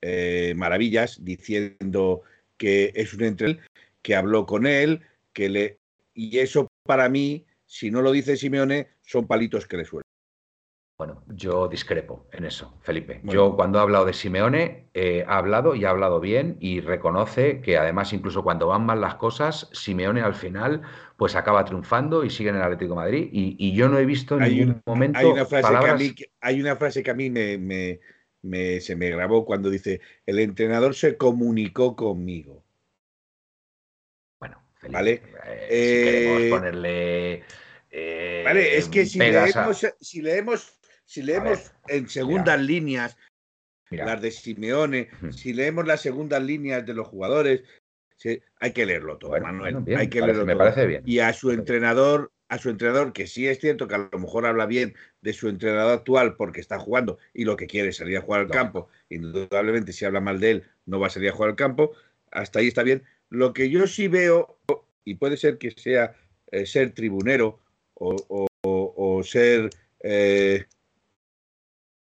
eh, 0.00 0.54
maravillas 0.56 1.22
diciendo 1.22 2.22
que 2.56 2.92
es 2.94 3.12
un 3.12 3.24
entrenador 3.24 3.62
que 4.02 4.14
habló 4.14 4.46
con 4.46 4.66
él 4.66 5.02
que 5.32 5.48
le 5.48 5.78
y 6.14 6.38
eso 6.38 6.68
para 6.84 7.08
mí 7.08 7.45
si 7.66 7.90
no 7.90 8.00
lo 8.00 8.12
dice 8.12 8.36
Simeone 8.36 8.88
son 9.02 9.26
palitos 9.26 9.66
que 9.66 9.76
le 9.76 9.84
sueltan 9.84 10.06
bueno, 10.98 11.22
yo 11.26 11.68
discrepo 11.68 12.26
en 12.32 12.46
eso, 12.46 12.78
Felipe. 12.80 13.20
Yo 13.24 13.54
cuando 13.54 13.78
he 13.78 13.82
hablado 13.82 14.06
de 14.06 14.14
Simeone, 14.14 14.88
eh, 14.94 15.26
ha 15.28 15.36
hablado 15.36 15.74
y 15.74 15.84
ha 15.84 15.90
hablado 15.90 16.20
bien 16.20 16.56
y 16.58 16.80
reconoce 16.80 17.60
que 17.60 17.76
además 17.76 18.14
incluso 18.14 18.42
cuando 18.42 18.68
van 18.68 18.86
mal 18.86 19.02
las 19.02 19.16
cosas, 19.16 19.68
Simeone 19.72 20.22
al 20.22 20.34
final 20.34 20.80
pues 21.18 21.36
acaba 21.36 21.66
triunfando 21.66 22.24
y 22.24 22.30
sigue 22.30 22.48
en 22.48 22.56
el 22.56 22.62
Atlético 22.62 22.94
de 22.94 22.96
Madrid. 22.96 23.28
Y, 23.30 23.74
yo 23.74 23.90
no 23.90 23.98
he 23.98 24.06
visto 24.06 24.40
en 24.40 24.44
ningún 24.44 24.82
momento 24.86 25.18
hay 25.18 25.26
una 25.26 25.44
frase 25.44 25.68
que 25.68 25.90
a 25.90 25.96
mí, 25.96 26.14
hay 26.40 26.60
una 26.62 26.76
frase 26.76 27.02
que 27.02 27.10
a 27.10 27.14
mí 27.14 27.28
me, 27.28 28.80
se 28.80 28.96
me 28.96 29.10
grabó 29.10 29.44
cuando 29.44 29.68
dice, 29.68 30.00
el 30.24 30.38
entrenador 30.38 30.94
se 30.94 31.18
comunicó 31.18 31.94
conmigo. 31.94 32.64
Felipe, 34.78 34.92
¿Vale? 34.92 35.22
Eh, 35.68 35.68
si 35.70 36.04
queremos 36.04 36.42
eh, 36.42 36.50
ponerle... 36.50 37.44
vale, 38.44 38.76
es 38.76 38.88
que 38.88 39.06
si 39.06 39.18
leemos, 39.18 39.94
si 40.00 40.22
leemos 40.22 40.76
si 41.06 41.22
leemos 41.22 41.72
en 41.86 42.08
segundas 42.08 42.60
líneas 42.60 43.16
las 43.90 44.20
de 44.20 44.32
Simeone, 44.32 45.08
si 45.30 45.52
leemos 45.52 45.86
las 45.86 46.00
segundas 46.02 46.42
líneas 46.42 46.84
de 46.84 46.94
los 46.94 47.06
jugadores, 47.06 47.62
hay 48.58 48.72
que 48.72 48.84
leerlo 48.84 49.16
todo, 49.16 49.40
Manuel. 49.40 49.84
hay 49.96 50.08
que 50.08 50.20
leerlo 50.20 50.44
me 50.44 50.56
parece 50.56 50.86
bien. 50.86 51.02
Y 51.06 51.20
a 51.20 51.32
su 51.32 51.52
entrenador, 51.52 52.32
a 52.48 52.58
su 52.58 52.70
entrenador, 52.70 53.12
que 53.12 53.28
sí 53.28 53.46
es 53.46 53.60
cierto 53.60 53.86
que 53.86 53.94
a 53.94 54.08
lo 54.10 54.18
mejor 54.18 54.46
habla 54.46 54.66
bien 54.66 54.94
de 55.20 55.32
su 55.32 55.48
entrenador 55.48 55.98
actual 55.98 56.34
porque 56.34 56.60
está 56.60 56.80
jugando 56.80 57.18
y 57.32 57.44
lo 57.44 57.56
que 57.56 57.68
quiere 57.68 57.90
es 57.90 57.96
salir 57.96 58.18
a 58.18 58.22
jugar 58.22 58.40
al 58.40 58.50
campo. 58.50 58.88
Indudablemente, 59.08 59.92
si 59.92 60.04
habla 60.04 60.20
mal 60.20 60.40
de 60.40 60.50
él, 60.50 60.64
no 60.84 60.98
va 60.98 61.06
a 61.06 61.10
salir 61.10 61.30
a 61.30 61.32
jugar 61.32 61.50
al 61.50 61.56
campo. 61.56 61.92
Hasta 62.32 62.58
ahí 62.58 62.66
está 62.66 62.82
bien. 62.82 63.04
Lo 63.30 63.52
que 63.52 63.70
yo 63.70 63.86
sí 63.86 64.08
veo, 64.08 64.58
y 65.04 65.14
puede 65.14 65.36
ser 65.36 65.58
que 65.58 65.70
sea 65.70 66.14
eh, 66.50 66.66
ser 66.66 66.92
tribunero 66.92 67.60
o, 67.94 68.46
ser 69.24 69.70
eh, 70.00 70.64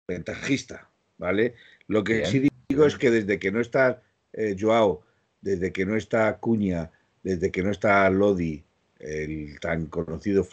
ventajista, 0.09 0.89
¿vale? 1.19 1.55
Lo 1.89 2.05
que 2.05 2.25
sí 2.25 2.49
digo 2.69 2.87
es 2.87 2.97
que 2.97 3.11
desde 3.11 3.39
que 3.39 3.51
no 3.51 3.61
está 3.61 4.03
eh, 4.33 4.57
Joao, 4.59 5.05
desde 5.41 5.73
que 5.73 5.85
no 5.85 5.97
está 5.97 6.39
Cuña, 6.39 6.91
desde 7.23 7.51
que 7.51 7.63
no 7.63 7.71
está 7.71 8.09
Lodi, 8.09 8.63
el 8.99 9.59
tan 9.61 9.87
conocido 9.87 10.47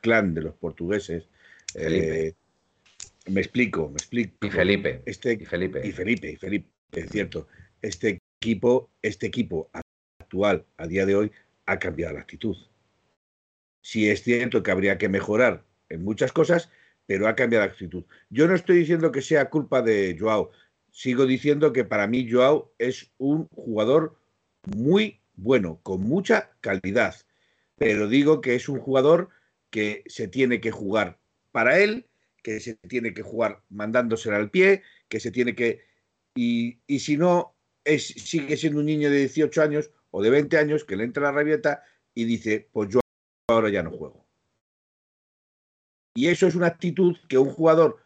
clan 0.00 0.34
de 0.34 0.42
los 0.42 0.54
portugueses, 0.54 1.28
eh, 1.74 2.34
me 3.26 3.40
explico, 3.40 3.88
me 3.88 3.96
explico. 3.96 4.46
Y 4.46 4.50
Felipe. 4.50 5.02
Este, 5.06 5.34
y 5.34 5.44
Felipe. 5.44 5.86
Y 5.86 5.92
Felipe, 5.92 6.30
y 6.30 6.36
Felipe, 6.36 6.68
es 6.92 7.10
cierto. 7.10 7.46
Este 7.80 8.17
equipo, 8.40 8.90
este 9.02 9.26
equipo 9.26 9.70
actual, 10.18 10.64
a 10.76 10.86
día 10.86 11.06
de 11.06 11.16
hoy, 11.16 11.32
ha 11.66 11.78
cambiado 11.78 12.14
la 12.14 12.20
actitud. 12.20 12.56
Sí 13.82 14.08
es 14.08 14.22
cierto 14.22 14.62
que 14.62 14.70
habría 14.70 14.98
que 14.98 15.08
mejorar 15.08 15.64
en 15.88 16.04
muchas 16.04 16.32
cosas, 16.32 16.70
pero 17.06 17.26
ha 17.26 17.34
cambiado 17.34 17.64
la 17.64 17.72
actitud. 17.72 18.04
Yo 18.30 18.46
no 18.46 18.54
estoy 18.54 18.78
diciendo 18.78 19.10
que 19.12 19.22
sea 19.22 19.50
culpa 19.50 19.82
de 19.82 20.16
Joao, 20.18 20.50
sigo 20.90 21.26
diciendo 21.26 21.72
que 21.72 21.84
para 21.84 22.06
mí 22.06 22.30
Joao 22.30 22.72
es 22.78 23.12
un 23.18 23.46
jugador 23.48 24.18
muy 24.76 25.20
bueno, 25.34 25.80
con 25.82 26.02
mucha 26.02 26.50
calidad, 26.60 27.14
pero 27.76 28.08
digo 28.08 28.40
que 28.40 28.56
es 28.56 28.68
un 28.68 28.80
jugador 28.80 29.30
que 29.70 30.02
se 30.06 30.28
tiene 30.28 30.60
que 30.60 30.70
jugar 30.70 31.18
para 31.52 31.78
él, 31.78 32.06
que 32.42 32.60
se 32.60 32.74
tiene 32.74 33.14
que 33.14 33.22
jugar 33.22 33.62
mandándosela 33.68 34.36
al 34.36 34.50
pie, 34.50 34.82
que 35.08 35.20
se 35.20 35.30
tiene 35.30 35.54
que... 35.54 35.86
Y, 36.34 36.78
si 37.00 37.16
no, 37.16 37.56
es, 37.88 38.06
sigue 38.06 38.56
siendo 38.56 38.80
un 38.80 38.86
niño 38.86 39.10
de 39.10 39.18
18 39.18 39.62
años 39.62 39.90
o 40.10 40.22
de 40.22 40.30
20 40.30 40.58
años 40.58 40.84
que 40.84 40.96
le 40.96 41.04
entra 41.04 41.24
la 41.24 41.32
rabieta 41.32 41.82
y 42.14 42.24
dice, 42.24 42.68
pues 42.72 42.90
yo 42.90 43.00
ahora 43.48 43.70
ya 43.70 43.82
no 43.82 43.90
juego. 43.90 44.26
Y 46.14 46.28
eso 46.28 46.46
es 46.46 46.54
una 46.54 46.66
actitud 46.66 47.16
que 47.28 47.38
un 47.38 47.50
jugador 47.50 47.98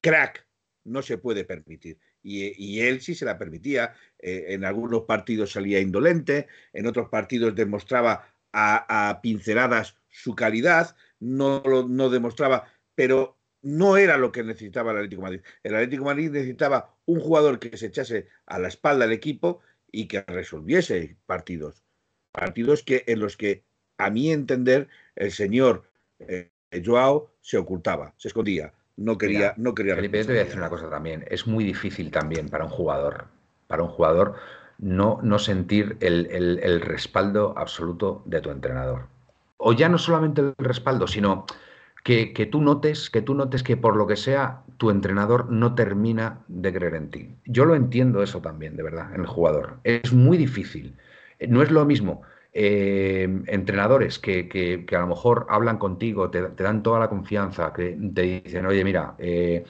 crack 0.00 0.46
no 0.84 1.02
se 1.02 1.18
puede 1.18 1.44
permitir. 1.44 1.98
Y, 2.22 2.80
él 2.80 3.00
sí 3.00 3.14
se 3.14 3.24
la 3.24 3.38
permitía. 3.38 3.94
Eh, 4.18 4.46
en 4.48 4.64
algunos 4.64 5.02
partidos 5.02 5.52
salía 5.52 5.80
indolente, 5.80 6.48
en 6.72 6.86
otros 6.86 7.08
partidos 7.08 7.54
demostraba 7.54 8.34
a, 8.52 9.20
pinceladas 9.22 9.96
su 10.08 10.34
calidad, 10.34 10.96
no, 11.20 11.62
no 11.88 12.08
demostraba, 12.08 12.64
pero 12.94 13.35
no 13.66 13.96
era 13.96 14.16
lo 14.16 14.30
que 14.30 14.44
necesitaba 14.44 14.92
el 14.92 14.98
Atlético 14.98 15.22
de 15.22 15.24
Madrid. 15.24 15.40
El 15.64 15.74
Atlético 15.74 16.04
de 16.04 16.06
Madrid 16.06 16.30
necesitaba 16.30 16.94
un 17.04 17.18
jugador 17.18 17.58
que 17.58 17.76
se 17.76 17.86
echase 17.86 18.28
a 18.46 18.60
la 18.60 18.68
espalda 18.68 19.06
del 19.06 19.12
equipo 19.12 19.60
y 19.90 20.06
que 20.06 20.20
resolviese 20.20 21.16
partidos. 21.26 21.82
Partidos 22.30 22.84
que, 22.84 23.02
en 23.08 23.18
los 23.18 23.36
que, 23.36 23.64
a 23.98 24.08
mi 24.08 24.30
entender, 24.30 24.86
el 25.16 25.32
señor 25.32 25.90
eh, 26.20 26.50
Joao 26.84 27.32
se 27.40 27.58
ocultaba, 27.58 28.14
se 28.18 28.28
escondía, 28.28 28.72
no 28.94 29.18
quería, 29.18 29.52
no 29.56 29.74
quería. 29.74 29.96
Felipe, 29.96 30.22
te 30.22 30.28
voy 30.28 30.38
a 30.38 30.44
decir 30.44 30.58
una 30.58 30.70
cosa 30.70 30.88
también. 30.88 31.24
Es 31.28 31.48
muy 31.48 31.64
difícil 31.64 32.12
también 32.12 32.48
para 32.48 32.64
un 32.64 32.70
jugador, 32.70 33.26
para 33.66 33.82
un 33.82 33.88
jugador 33.88 34.36
no, 34.78 35.18
no 35.24 35.40
sentir 35.40 35.96
el, 35.98 36.80
respaldo 36.82 37.52
absoluto 37.56 38.22
de 38.26 38.40
tu 38.40 38.50
entrenador. 38.50 39.08
O 39.56 39.72
ya 39.72 39.88
no 39.88 39.98
solamente 39.98 40.40
el 40.40 40.54
respaldo, 40.58 41.08
sino 41.08 41.46
que, 42.06 42.32
que, 42.32 42.46
tú 42.46 42.60
notes, 42.60 43.10
que 43.10 43.20
tú 43.20 43.34
notes 43.34 43.64
que 43.64 43.76
por 43.76 43.96
lo 43.96 44.06
que 44.06 44.14
sea, 44.14 44.62
tu 44.76 44.90
entrenador 44.90 45.50
no 45.50 45.74
termina 45.74 46.38
de 46.46 46.72
creer 46.72 46.94
en 46.94 47.10
ti. 47.10 47.34
Yo 47.46 47.64
lo 47.64 47.74
entiendo 47.74 48.22
eso 48.22 48.40
también, 48.40 48.76
de 48.76 48.84
verdad, 48.84 49.12
en 49.12 49.22
el 49.22 49.26
jugador. 49.26 49.78
Es 49.82 50.12
muy 50.12 50.38
difícil. 50.38 50.94
No 51.48 51.62
es 51.62 51.72
lo 51.72 51.84
mismo 51.84 52.22
eh, 52.52 53.42
entrenadores 53.48 54.20
que, 54.20 54.86
a 54.88 54.98
lo 55.00 55.06
mejor 55.08 55.46
hablan 55.48 55.78
contigo, 55.78 56.30
te, 56.30 56.42
dan 56.42 56.84
toda 56.84 57.00
la 57.00 57.08
confianza, 57.08 57.72
que 57.72 57.98
te 58.14 58.22
dicen, 58.22 58.66
oye, 58.66 58.84
mira, 58.84 59.16
eh, 59.18 59.64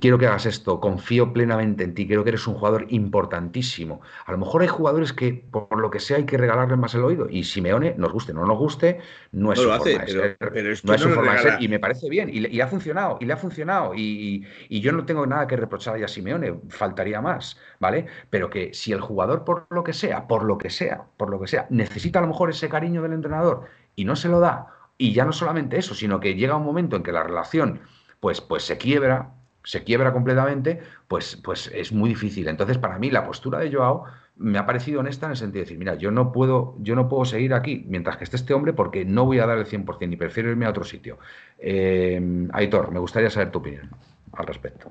quiero 0.00 0.18
que 0.18 0.26
hagas 0.26 0.46
esto, 0.46 0.80
confío 0.80 1.32
plenamente 1.32 1.84
en 1.84 1.94
ti, 1.94 2.06
creo 2.06 2.24
que 2.24 2.30
eres 2.30 2.46
un 2.46 2.54
jugador 2.54 2.86
importantísimo. 2.88 4.00
A 4.24 4.32
lo 4.32 4.38
mejor 4.38 4.62
hay 4.62 4.68
jugadores 4.68 5.12
que, 5.12 5.44
por 5.50 5.78
lo 5.78 5.90
que 5.90 6.00
sea, 6.00 6.16
hay 6.16 6.24
que 6.24 6.38
regalarle 6.38 6.76
más 6.76 6.94
el 6.94 7.04
oído. 7.04 7.28
Y 7.28 7.44
Simeone, 7.44 7.94
nos 7.98 8.12
guste 8.12 8.32
o 8.32 8.34
no 8.34 8.46
nos 8.46 8.58
guste, 8.58 9.00
no 9.32 9.52
es 9.52 9.58
su 9.58 9.68
forma 9.68 9.84
de 9.84 10.06
ser. 10.08 10.36
no 10.84 10.94
es 10.94 11.00
su 11.00 11.10
forma 11.10 11.32
de 11.34 11.38
ser 11.38 11.56
y 11.62 11.68
me 11.68 11.78
parece 11.78 12.08
bien. 12.08 12.30
Y, 12.32 12.60
ha 12.60 12.66
funcionado, 12.66 13.18
y 13.20 13.26
le 13.26 13.32
ha 13.32 13.36
funcionado. 13.36 13.92
Y, 13.94 14.46
yo 14.70 14.92
no 14.92 15.04
tengo 15.04 15.26
nada 15.26 15.46
que 15.46 15.56
reprochar 15.56 16.02
a 16.02 16.08
Simeone, 16.08 16.60
faltaría 16.68 17.20
más, 17.20 17.58
¿vale? 17.78 18.06
Pero 18.30 18.50
que 18.50 18.72
si 18.72 18.92
el 18.92 19.00
jugador, 19.00 19.44
por 19.44 19.66
lo 19.70 19.84
que 19.84 19.92
sea, 19.92 20.26
por 20.26 20.44
lo 20.44 20.58
que 20.58 20.70
sea, 20.70 21.04
por 21.16 21.30
lo 21.30 21.40
que 21.40 21.46
sea, 21.46 21.66
necesita 21.70 22.18
a 22.18 22.22
lo 22.22 22.28
mejor 22.28 22.50
ese 22.50 22.68
cariño 22.68 23.02
del 23.02 23.12
entrenador 23.12 23.66
y 23.94 24.04
no 24.04 24.16
se 24.16 24.28
lo 24.28 24.40
da, 24.40 24.68
y 24.98 25.12
ya 25.12 25.24
no 25.24 25.32
solamente 25.32 25.78
eso, 25.78 25.94
sino 25.94 26.20
que 26.20 26.34
llega 26.34 26.56
un 26.56 26.64
momento 26.64 26.96
en 26.96 27.02
que 27.02 27.12
la 27.12 27.22
relación 27.22 27.80
pues, 28.20 28.40
pues 28.40 28.64
se 28.64 28.78
quiebra, 28.78 29.34
se 29.64 29.84
quiebra 29.84 30.12
completamente, 30.12 30.80
pues, 31.08 31.38
pues 31.42 31.70
es 31.74 31.92
muy 31.92 32.10
difícil. 32.10 32.48
Entonces, 32.48 32.78
para 32.78 32.98
mí, 32.98 33.10
la 33.10 33.26
postura 33.26 33.60
de 33.60 33.72
Joao 33.72 34.04
me 34.36 34.58
ha 34.58 34.66
parecido 34.66 35.00
honesta 35.00 35.26
en 35.26 35.32
el 35.32 35.36
sentido 35.36 35.60
de 35.60 35.64
decir, 35.64 35.78
mira, 35.78 35.94
yo 35.94 36.10
no 36.10 36.32
puedo, 36.32 36.74
yo 36.80 36.96
no 36.96 37.08
puedo 37.08 37.24
seguir 37.24 37.54
aquí 37.54 37.84
mientras 37.86 38.16
que 38.16 38.24
esté 38.24 38.36
este 38.36 38.54
hombre 38.54 38.72
porque 38.72 39.04
no 39.04 39.24
voy 39.24 39.38
a 39.38 39.46
dar 39.46 39.58
el 39.58 39.66
100% 39.66 40.12
y 40.12 40.16
prefiero 40.16 40.50
irme 40.50 40.66
a 40.66 40.70
otro 40.70 40.84
sitio. 40.84 41.18
Eh, 41.58 42.48
Aitor, 42.52 42.90
me 42.90 42.98
gustaría 42.98 43.30
saber 43.30 43.50
tu 43.50 43.58
opinión 43.58 43.90
al 44.32 44.46
respecto. 44.46 44.90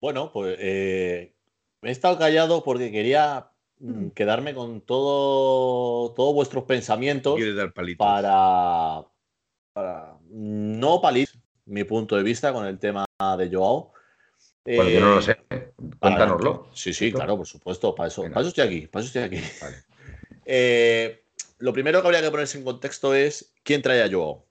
Bueno, 0.00 0.30
pues 0.32 0.56
eh, 0.58 1.34
he 1.82 1.90
estado 1.90 2.18
callado 2.18 2.64
porque 2.64 2.90
quería 2.90 3.50
mm, 3.80 4.08
quedarme 4.10 4.54
con 4.54 4.80
todo, 4.80 6.14
todos 6.14 6.34
vuestros 6.34 6.64
pensamientos 6.64 7.38
para, 7.98 9.04
para 9.74 10.16
no 10.30 11.00
palitos 11.02 11.38
mi 11.70 11.84
punto 11.84 12.16
de 12.16 12.22
vista 12.22 12.52
con 12.52 12.66
el 12.66 12.78
tema 12.78 13.04
de 13.38 13.48
Joao. 13.50 13.92
Bueno, 14.64 14.90
yo 14.90 15.00
no 15.00 15.14
lo 15.14 15.22
sé. 15.22 15.38
Cuéntanoslo. 15.98 16.68
Sí, 16.74 16.92
sí, 16.92 17.12
claro, 17.12 17.36
por 17.36 17.46
supuesto. 17.46 17.94
Para 17.94 18.08
eso, 18.08 18.22
para 18.22 18.40
eso 18.40 18.48
estoy 18.48 18.64
aquí. 18.66 18.86
Para 18.88 19.04
eso 19.04 19.18
estoy 19.18 19.38
aquí. 19.38 19.46
Eh, 20.52 21.22
lo 21.58 21.72
primero 21.72 22.00
que 22.00 22.08
habría 22.08 22.22
que 22.22 22.30
ponerse 22.30 22.58
en 22.58 22.64
contexto 22.64 23.14
es 23.14 23.52
quién 23.62 23.82
trae 23.82 24.02
a 24.02 24.10
Joao. 24.10 24.44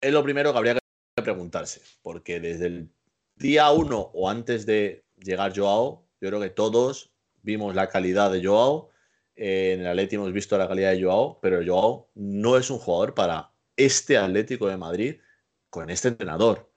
Es 0.00 0.10
lo 0.10 0.22
primero 0.22 0.52
que 0.52 0.58
habría 0.58 0.74
que 0.74 1.22
preguntarse, 1.22 1.82
porque 2.00 2.40
desde 2.40 2.66
el 2.66 2.88
día 3.34 3.70
uno 3.72 4.10
o 4.14 4.30
antes 4.30 4.64
de 4.64 5.04
llegar 5.18 5.52
Joao, 5.54 6.06
yo 6.18 6.28
creo 6.28 6.40
que 6.40 6.48
todos 6.48 7.10
vimos 7.42 7.74
la 7.74 7.90
calidad 7.90 8.30
de 8.32 8.42
Joao. 8.42 8.90
en 9.34 9.80
el 9.80 9.86
Atleti 9.88 10.14
hemos 10.14 10.32
visto 10.32 10.56
la 10.56 10.68
calidad 10.68 10.92
de 10.92 11.02
Joao, 11.02 11.38
pero 11.42 11.60
Joao 11.66 12.08
no 12.14 12.56
es 12.56 12.70
un 12.70 12.78
jugador 12.78 13.12
para 13.12 13.50
este 13.76 14.16
Atlético 14.16 14.66
de 14.68 14.78
Madrid 14.78 15.16
con 15.76 15.90
este 15.90 16.08
entrenador. 16.08 16.72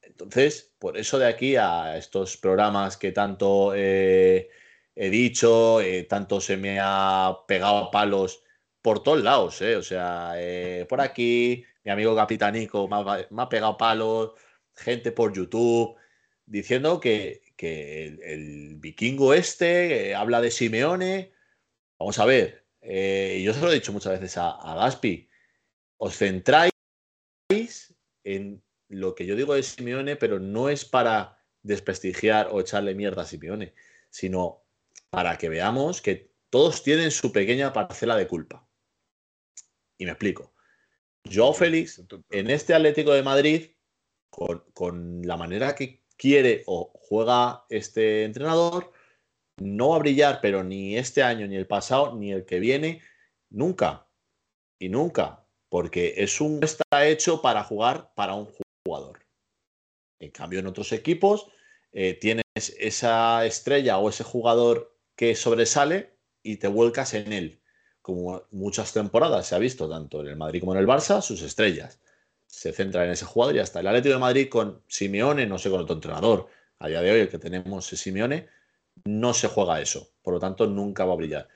Entonces, 0.00 0.72
por 0.78 0.96
eso 0.96 1.18
de 1.18 1.26
aquí 1.26 1.56
a 1.56 1.98
estos 1.98 2.38
programas 2.38 2.96
que 2.96 3.12
tanto 3.12 3.74
eh, 3.76 4.48
he 4.94 5.10
dicho, 5.10 5.82
eh, 5.82 6.04
tanto 6.04 6.40
se 6.40 6.56
me 6.56 6.78
ha 6.80 7.36
pegado 7.46 7.76
a 7.76 7.90
palos 7.90 8.42
por 8.80 9.02
todos 9.02 9.22
lados, 9.22 9.60
eh, 9.60 9.76
o 9.76 9.82
sea, 9.82 10.32
por 10.88 11.02
aquí, 11.02 11.62
mi 11.84 11.90
amigo 11.90 12.16
Capitanico 12.16 12.88
me 12.88 13.42
ha, 13.42 13.48
pegado 13.50 13.76
palos, 13.76 14.32
gente 14.74 15.12
por 15.12 15.34
YouTube, 15.34 15.94
diciendo 16.46 17.00
que, 17.00 17.42
el, 17.58 18.76
vikingo 18.76 19.34
este 19.34 20.14
habla 20.14 20.40
de 20.40 20.50
Simeone. 20.50 21.32
Vamos 21.98 22.18
a 22.18 22.24
ver, 22.24 22.64
yo 22.80 23.52
se 23.52 23.60
lo 23.60 23.70
he 23.70 23.74
dicho 23.74 23.92
muchas 23.92 24.18
veces 24.18 24.38
a 24.38 24.74
Gaspi, 24.76 25.28
os 25.98 26.16
centráis 26.16 26.72
en 28.34 28.62
lo 28.88 29.14
que 29.14 29.26
yo 29.26 29.36
digo 29.36 29.54
de 29.54 29.62
Simeone, 29.62 30.16
pero 30.16 30.38
no 30.38 30.68
es 30.68 30.84
para 30.84 31.38
desprestigiar 31.62 32.48
o 32.50 32.60
echarle 32.60 32.94
mierda 32.94 33.22
a 33.22 33.26
Simeone, 33.26 33.74
sino 34.10 34.64
para 35.10 35.38
que 35.38 35.48
veamos 35.48 36.02
que 36.02 36.32
todos 36.50 36.82
tienen 36.82 37.10
su 37.10 37.32
pequeña 37.32 37.72
parcela 37.72 38.16
de 38.16 38.26
culpa. 38.26 38.68
Y 39.98 40.04
me 40.04 40.12
explico. 40.12 40.54
Joao 41.30 41.52
Félix, 41.52 42.02
en 42.30 42.50
este 42.50 42.74
Atlético 42.74 43.12
de 43.12 43.22
Madrid, 43.22 43.70
con, 44.30 44.64
con 44.72 45.22
la 45.22 45.36
manera 45.36 45.74
que 45.74 46.04
quiere 46.16 46.62
o 46.66 46.92
juega 46.94 47.64
este 47.68 48.24
entrenador, 48.24 48.92
no 49.58 49.90
va 49.90 49.96
a 49.96 50.00
brillar, 50.00 50.40
pero 50.40 50.62
ni 50.62 50.96
este 50.96 51.22
año, 51.22 51.46
ni 51.46 51.56
el 51.56 51.66
pasado, 51.66 52.14
ni 52.16 52.32
el 52.32 52.44
que 52.44 52.60
viene, 52.60 53.02
nunca. 53.50 54.06
Y 54.78 54.88
nunca. 54.88 55.47
Porque 55.68 56.14
es 56.18 56.40
un 56.40 56.62
está 56.62 57.06
hecho 57.06 57.42
para 57.42 57.64
jugar 57.64 58.12
para 58.14 58.34
un 58.34 58.48
jugador. 58.84 59.20
En 60.18 60.30
cambio, 60.30 60.60
en 60.60 60.66
otros 60.66 60.92
equipos 60.92 61.50
eh, 61.92 62.14
tienes 62.14 62.44
esa 62.56 63.44
estrella 63.46 63.98
o 63.98 64.08
ese 64.08 64.24
jugador 64.24 64.96
que 65.14 65.34
sobresale 65.34 66.16
y 66.42 66.56
te 66.56 66.68
vuelcas 66.68 67.14
en 67.14 67.32
él. 67.32 67.60
Como 68.02 68.44
muchas 68.50 68.92
temporadas 68.92 69.46
se 69.46 69.54
ha 69.54 69.58
visto, 69.58 69.88
tanto 69.88 70.20
en 70.20 70.28
el 70.28 70.36
Madrid 70.36 70.60
como 70.60 70.72
en 70.74 70.80
el 70.80 70.86
Barça, 70.86 71.20
sus 71.20 71.42
estrellas. 71.42 72.00
Se 72.46 72.72
centra 72.72 73.04
en 73.04 73.10
ese 73.10 73.26
jugador 73.26 73.54
y 73.54 73.58
ya 73.58 73.64
está. 73.64 73.80
El 73.80 73.88
Atlético 73.88 74.14
de 74.14 74.20
Madrid 74.20 74.48
con 74.48 74.82
Simeone, 74.88 75.46
no 75.46 75.58
sé 75.58 75.70
con 75.70 75.80
otro 75.80 75.94
entrenador, 75.94 76.48
a 76.78 76.88
día 76.88 77.02
de 77.02 77.10
hoy 77.10 77.20
el 77.20 77.28
que 77.28 77.38
tenemos 77.38 77.92
es 77.92 78.00
Simeone, 78.00 78.48
no 79.04 79.34
se 79.34 79.48
juega 79.48 79.80
eso. 79.80 80.10
Por 80.22 80.34
lo 80.34 80.40
tanto, 80.40 80.66
nunca 80.66 81.04
va 81.04 81.12
a 81.12 81.16
brillar. 81.16 81.48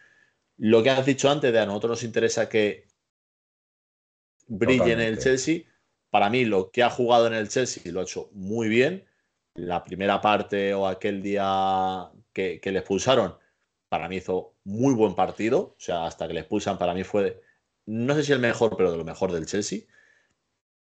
Lo 0.58 0.82
que 0.82 0.90
has 0.90 1.06
dicho 1.06 1.30
antes 1.30 1.52
de 1.52 1.58
a 1.58 1.66
nosotros 1.66 1.90
nos 1.90 2.02
interesa 2.04 2.48
que 2.48 2.86
brille 4.59 4.92
en 4.92 5.00
el 5.00 5.18
Chelsea, 5.18 5.62
para 6.12 6.28
mí, 6.28 6.44
lo 6.44 6.70
que 6.70 6.82
ha 6.82 6.90
jugado 6.90 7.26
en 7.26 7.32
el 7.32 7.48
Chelsea 7.48 7.90
lo 7.90 8.00
ha 8.00 8.03
hecho 8.03 8.28
muy 8.32 8.68
bien. 8.68 9.07
La 9.55 9.82
primera 9.82 10.20
parte 10.20 10.74
o 10.74 10.86
aquel 10.86 11.22
día 11.22 12.11
que, 12.34 12.61
le 12.62 12.78
expulsaron, 12.78 13.34
para 13.88 14.11
mí 14.11 14.16
hizo 14.16 14.55
muy 14.64 14.92
buen 14.92 15.14
partido. 15.14 15.59
O 15.59 15.76
sea, 15.78 16.05
hasta 16.05 16.28
que 16.28 16.34
le 16.34 16.40
expulsan, 16.40 16.76
para 16.76 16.92
mí 16.92 17.03
fue, 17.03 17.40
no 17.86 18.14
sé 18.14 18.24
si 18.24 18.32
el 18.32 18.40
mejor, 18.40 18.76
pero 18.76 18.92
de 18.92 18.98
lo 18.98 19.05
mejor 19.05 19.32
del 19.32 19.46
Chelsea. 19.46 19.80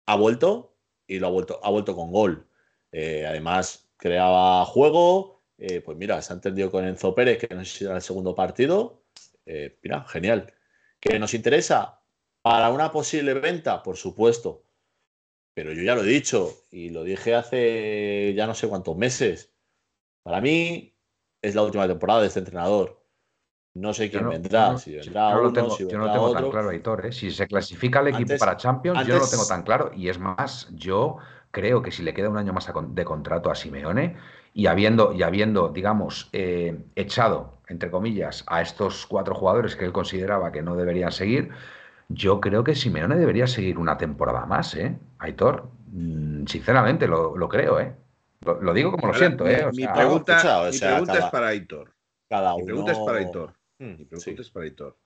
Ha 0.06 0.18
vuelto 0.18 0.76
y 1.08 1.20
lo 1.20 1.28
ha 1.28 1.30
vuelto, 1.30 1.62
ha 1.64 1.70
vuelto 1.70 1.96
con 1.96 2.12
gol. 2.12 2.46
Eh, 2.92 3.26
además, 3.26 3.90
creaba 3.96 4.66
juego. 4.66 5.44
Eh, 5.58 5.80
pues 5.80 5.98
mira, 5.98 6.22
se 6.22 6.34
ha 6.34 6.36
entendido 6.36 6.70
con 6.72 6.84
Enzo 6.86 7.16
Pérez, 7.16 7.38
que 7.38 7.56
no 7.56 7.64
sé 7.64 7.78
si 7.78 7.86
era 7.86 7.96
el 7.96 8.02
segundo 8.02 8.36
partido. 8.36 9.04
Eh, 9.46 9.78
mira, 9.82 10.04
genial. 10.10 10.54
¿Que 11.00 11.18
nos 11.20 11.34
interesa? 11.34 12.01
Para 12.42 12.70
una 12.70 12.92
posible 12.92 13.34
venta, 13.36 13.84
por 13.84 13.98
supuesto. 13.98 14.64
Pero 15.54 15.74
yo 15.74 15.84
ya 15.84 15.96
lo 15.96 16.04
he 16.04 16.08
dicho 16.08 16.50
y 16.72 16.90
lo 16.90 17.04
dije 17.04 17.36
hace 17.36 18.34
ya 18.36 18.48
no 18.48 18.54
sé 18.54 18.68
cuántos 18.68 18.96
meses. 18.98 19.54
Para 20.24 20.40
mí 20.42 20.96
es 21.42 21.56
la 21.56 21.64
última 21.64 21.88
temporada 21.88 22.22
de 22.22 22.28
este 22.28 22.40
entrenador. 22.40 23.02
No 23.74 23.94
sé 23.94 24.10
quién 24.10 24.28
vendrá, 24.28 24.78
si 24.78 24.96
vendrá 24.96 25.32
yo 25.32 25.44
no 25.44 25.54
tengo, 25.54 25.78
yo 25.78 25.98
no 25.98 26.12
tengo 26.12 26.34
tan 26.34 26.50
claro, 26.50 26.70
Aitor. 26.70 27.06
¿eh? 27.06 27.12
Si 27.14 27.32
se 27.32 27.48
clasifica 27.48 28.02
el 28.02 28.08
equipo 28.08 28.34
para 28.38 28.58
Champions, 28.58 29.08
yo 29.08 29.16
no 29.16 29.22
lo 29.22 29.30
tengo 29.30 29.48
tan 29.48 29.64
claro. 29.64 29.92
Y 29.96 30.10
es 30.10 30.20
más, 30.20 30.68
yo 30.72 31.18
creo 31.52 31.82
que 31.82 31.92
si 31.92 32.04
le 32.04 32.14
queda 32.14 32.30
un 32.30 32.38
año 32.38 32.52
más 32.52 32.70
de 32.90 33.06
contrato 33.06 33.50
a 33.50 33.56
Simeone 33.56 34.18
y 34.54 34.68
habiendo, 34.68 35.14
y 35.14 35.24
habiendo 35.24 35.70
digamos, 35.70 36.30
eh, 36.34 36.84
echado, 36.96 37.60
entre 37.68 37.90
comillas, 37.90 38.44
a 38.48 38.62
estos 38.62 39.06
cuatro 39.06 39.36
jugadores 39.36 39.78
que 39.78 39.86
él 39.86 39.94
consideraba 39.94 40.52
que 40.52 40.62
no 40.62 40.76
deberían 40.76 41.14
seguir, 41.14 41.52
yo 42.14 42.42
creo 42.42 42.64
que 42.64 42.76
Simeone 42.76 43.16
debería 43.16 43.48
seguir 43.48 43.78
una 43.78 43.98
temporada 43.98 44.46
más, 44.46 44.76
¿eh? 44.76 44.98
Aitor, 45.20 45.70
mm, 45.92 46.46
sinceramente 46.46 47.08
lo, 47.08 47.34
creo, 47.50 47.80
¿eh? 47.80 47.96
Lo, 48.42 48.74
digo 48.74 48.92
como 48.92 49.08
lo 49.08 49.14
siento, 49.14 49.48
¿eh? 49.48 49.68
mi, 49.74 49.86
pregunta, 49.88 50.68
es 50.70 50.82
para 51.32 51.48
Aitor. 51.48 51.94
Mi 52.58 52.64
pregunta 52.64 52.92
es 52.92 53.00
para 53.00 53.18
Aitor. 53.20 53.54
Hmm, 53.78 53.98
mi 53.98 54.06
pregunta 54.06 54.42
es 54.42 54.50
para 54.50 54.64
Aitor. 54.66 54.98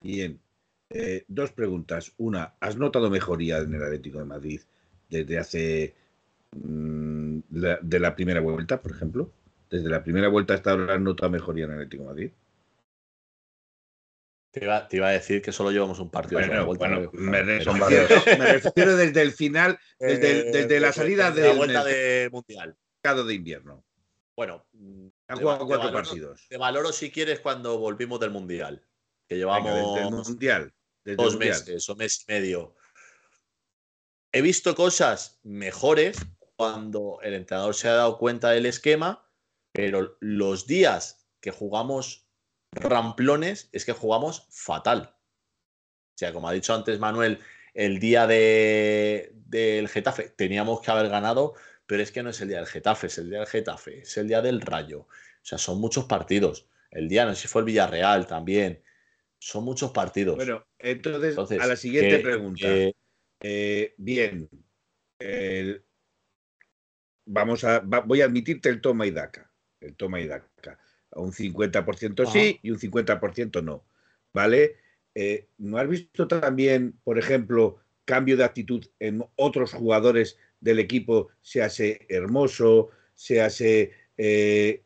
Bien, 0.00 0.38
eh, 0.90 1.24
dos 1.28 1.52
preguntas. 1.52 2.12
Una, 2.18 2.54
¿has 2.60 2.76
notado 2.76 3.08
mejoría 3.08 3.58
en 3.58 3.74
el 3.74 3.82
Atlético 3.82 4.18
de 4.18 4.24
Madrid 4.24 4.60
desde 5.08 5.38
hace 5.38 5.94
mm, 6.54 7.38
de 7.48 8.00
la 8.00 8.14
primera 8.14 8.40
vuelta, 8.40 8.80
por 8.80 8.92
ejemplo? 8.92 9.30
Desde 9.70 9.88
la 9.88 10.04
primera 10.04 10.28
vuelta 10.28 10.52
hasta 10.52 10.72
ahora, 10.72 10.94
¿has 10.94 11.00
notado 11.00 11.30
mejoría 11.30 11.64
en 11.64 11.70
el 11.70 11.76
Atlético 11.76 12.02
de 12.02 12.08
Madrid? 12.08 12.30
Te 14.52 14.64
iba, 14.64 15.08
a 15.08 15.12
decir 15.12 15.40
que 15.40 15.50
solo 15.50 15.70
llevamos 15.70 15.98
un 15.98 16.10
partido. 16.10 16.38
Bueno, 16.74 17.10
me, 17.14 17.42
refiero, 17.42 18.96
desde 18.96 19.22
el 19.22 19.32
final, 19.32 19.78
desde, 19.98 20.78
la 20.78 20.90
eh, 20.90 20.92
salida 20.92 21.30
de 21.30 21.48
la 21.48 21.54
vuelta 21.54 21.82
del 21.84 22.30
Mundial. 22.30 22.76
de 23.02 23.34
invierno. 23.34 23.82
Bueno, 24.36 24.66
han 25.28 25.38
jugado 25.38 25.66
cuatro 25.66 25.90
partidos. 25.90 26.44
Te 26.50 26.58
valoro 26.58 26.92
si 26.92 27.10
quieres 27.10 27.40
cuando 27.40 27.78
volvimos 27.78 28.20
del 28.20 28.30
Mundial. 28.30 28.84
Que 29.26 29.36
llevamos 29.36 29.74
desde 29.74 30.06
el 30.06 30.14
mundial, 30.14 30.74
dos 31.16 31.38
meses 31.38 31.88
o 31.88 31.96
mes 31.96 32.22
y 32.28 32.32
medio. 32.32 32.76
He 34.32 34.42
visto 34.42 34.74
cosas 34.74 35.40
mejores 35.44 36.18
cuando 36.56 37.20
el 37.22 37.32
entrenador 37.32 37.74
se 37.74 37.88
ha 37.88 37.94
dado 37.94 38.18
cuenta 38.18 38.50
del 38.50 38.66
esquema, 38.66 39.26
pero 39.72 40.18
los 40.20 40.66
días 40.66 41.26
que 41.40 41.50
jugamos 41.50 42.21
ramplones 42.72 43.68
es 43.72 43.84
que 43.84 43.92
jugamos 43.92 44.46
fatal. 44.50 45.14
O 46.14 46.18
sea, 46.18 46.32
como 46.32 46.48
ha 46.48 46.52
dicho 46.52 46.74
antes 46.74 46.98
Manuel, 46.98 47.38
el 47.74 47.98
día 47.98 48.26
de, 48.26 49.32
del 49.34 49.88
Getafe 49.88 50.30
teníamos 50.30 50.80
que 50.80 50.90
haber 50.90 51.08
ganado, 51.08 51.54
pero 51.86 52.02
es 52.02 52.12
que 52.12 52.22
no 52.22 52.30
es 52.30 52.40
el 52.40 52.48
día 52.48 52.58
del 52.58 52.66
Getafe, 52.66 53.06
es 53.06 53.18
el 53.18 53.30
día 53.30 53.40
del 53.40 53.48
Getafe, 53.48 54.00
es 54.00 54.16
el 54.16 54.28
día 54.28 54.40
del 54.40 54.60
Rayo. 54.60 55.00
O 55.00 55.44
sea, 55.44 55.58
son 55.58 55.80
muchos 55.80 56.04
partidos. 56.04 56.68
El 56.90 57.08
día, 57.08 57.24
no 57.24 57.34
sé 57.34 57.42
si 57.42 57.48
fue 57.48 57.62
el 57.62 57.66
Villarreal 57.66 58.26
también. 58.26 58.82
Son 59.38 59.64
muchos 59.64 59.90
partidos. 59.90 60.36
Bueno, 60.36 60.64
entonces, 60.78 61.36
a 61.36 61.66
la 61.66 61.76
siguiente 61.76 62.20
pregunta. 62.20 62.68
Eh, 63.44 63.94
bien, 63.96 64.48
vamos 67.24 67.64
a, 67.64 67.80
voy 67.80 68.20
a 68.20 68.26
admitirte 68.26 68.68
el 68.68 68.80
toma 68.80 69.06
y 69.06 69.10
daca. 69.10 69.50
El 69.80 69.96
toma 69.96 70.20
y 70.20 70.28
daca 70.28 70.78
un 71.14 71.32
50% 71.32 72.26
sí 72.30 72.58
y 72.62 72.70
un 72.70 72.78
50% 72.78 73.62
no, 73.62 73.84
¿vale? 74.32 74.76
Eh, 75.14 75.48
¿No 75.58 75.78
has 75.78 75.88
visto 75.88 76.26
también, 76.26 76.98
por 77.04 77.18
ejemplo, 77.18 77.78
cambio 78.04 78.36
de 78.36 78.44
actitud 78.44 78.86
en 78.98 79.24
otros 79.36 79.72
jugadores 79.72 80.38
del 80.60 80.78
equipo, 80.78 81.28
se 81.40 81.62
hace 81.62 82.06
Hermoso, 82.08 82.90
se 83.14 83.42
hace... 83.42 83.92
Eh, 84.16 84.84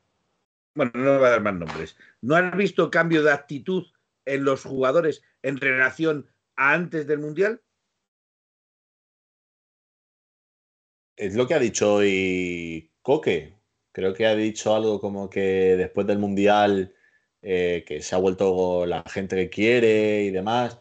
bueno, 0.74 0.93
no 0.95 1.18
voy 1.18 1.27
a 1.27 1.31
dar 1.31 1.43
más 1.43 1.55
nombres. 1.55 1.97
¿No 2.20 2.35
has 2.37 2.57
visto 2.57 2.91
cambio 2.91 3.22
de 3.22 3.33
actitud 3.33 3.87
en 4.24 4.45
los 4.45 4.64
jugadores 4.64 5.22
en 5.43 5.57
relación 5.59 6.27
a 6.57 6.74
antes 6.74 7.07
del 7.07 7.18
Mundial? 7.18 7.62
Es 11.16 11.35
lo 11.35 11.47
que 11.47 11.55
ha 11.55 11.59
dicho 11.59 11.95
hoy 11.95 12.91
Coque. 13.01 13.56
Creo 13.97 14.12
que 14.12 14.26
ha 14.26 14.34
dicho 14.34 14.74
algo 14.74 15.01
como 15.01 15.30
que 15.30 15.74
después 15.74 16.07
del 16.07 16.18
Mundial 16.18 16.94
eh, 17.40 17.82
que 17.88 18.03
se 18.03 18.14
ha 18.14 18.18
vuelto 18.18 18.84
la 18.84 19.03
gente 19.09 19.36
que 19.36 19.49
quiere 19.49 20.24
y 20.24 20.30
demás. 20.30 20.78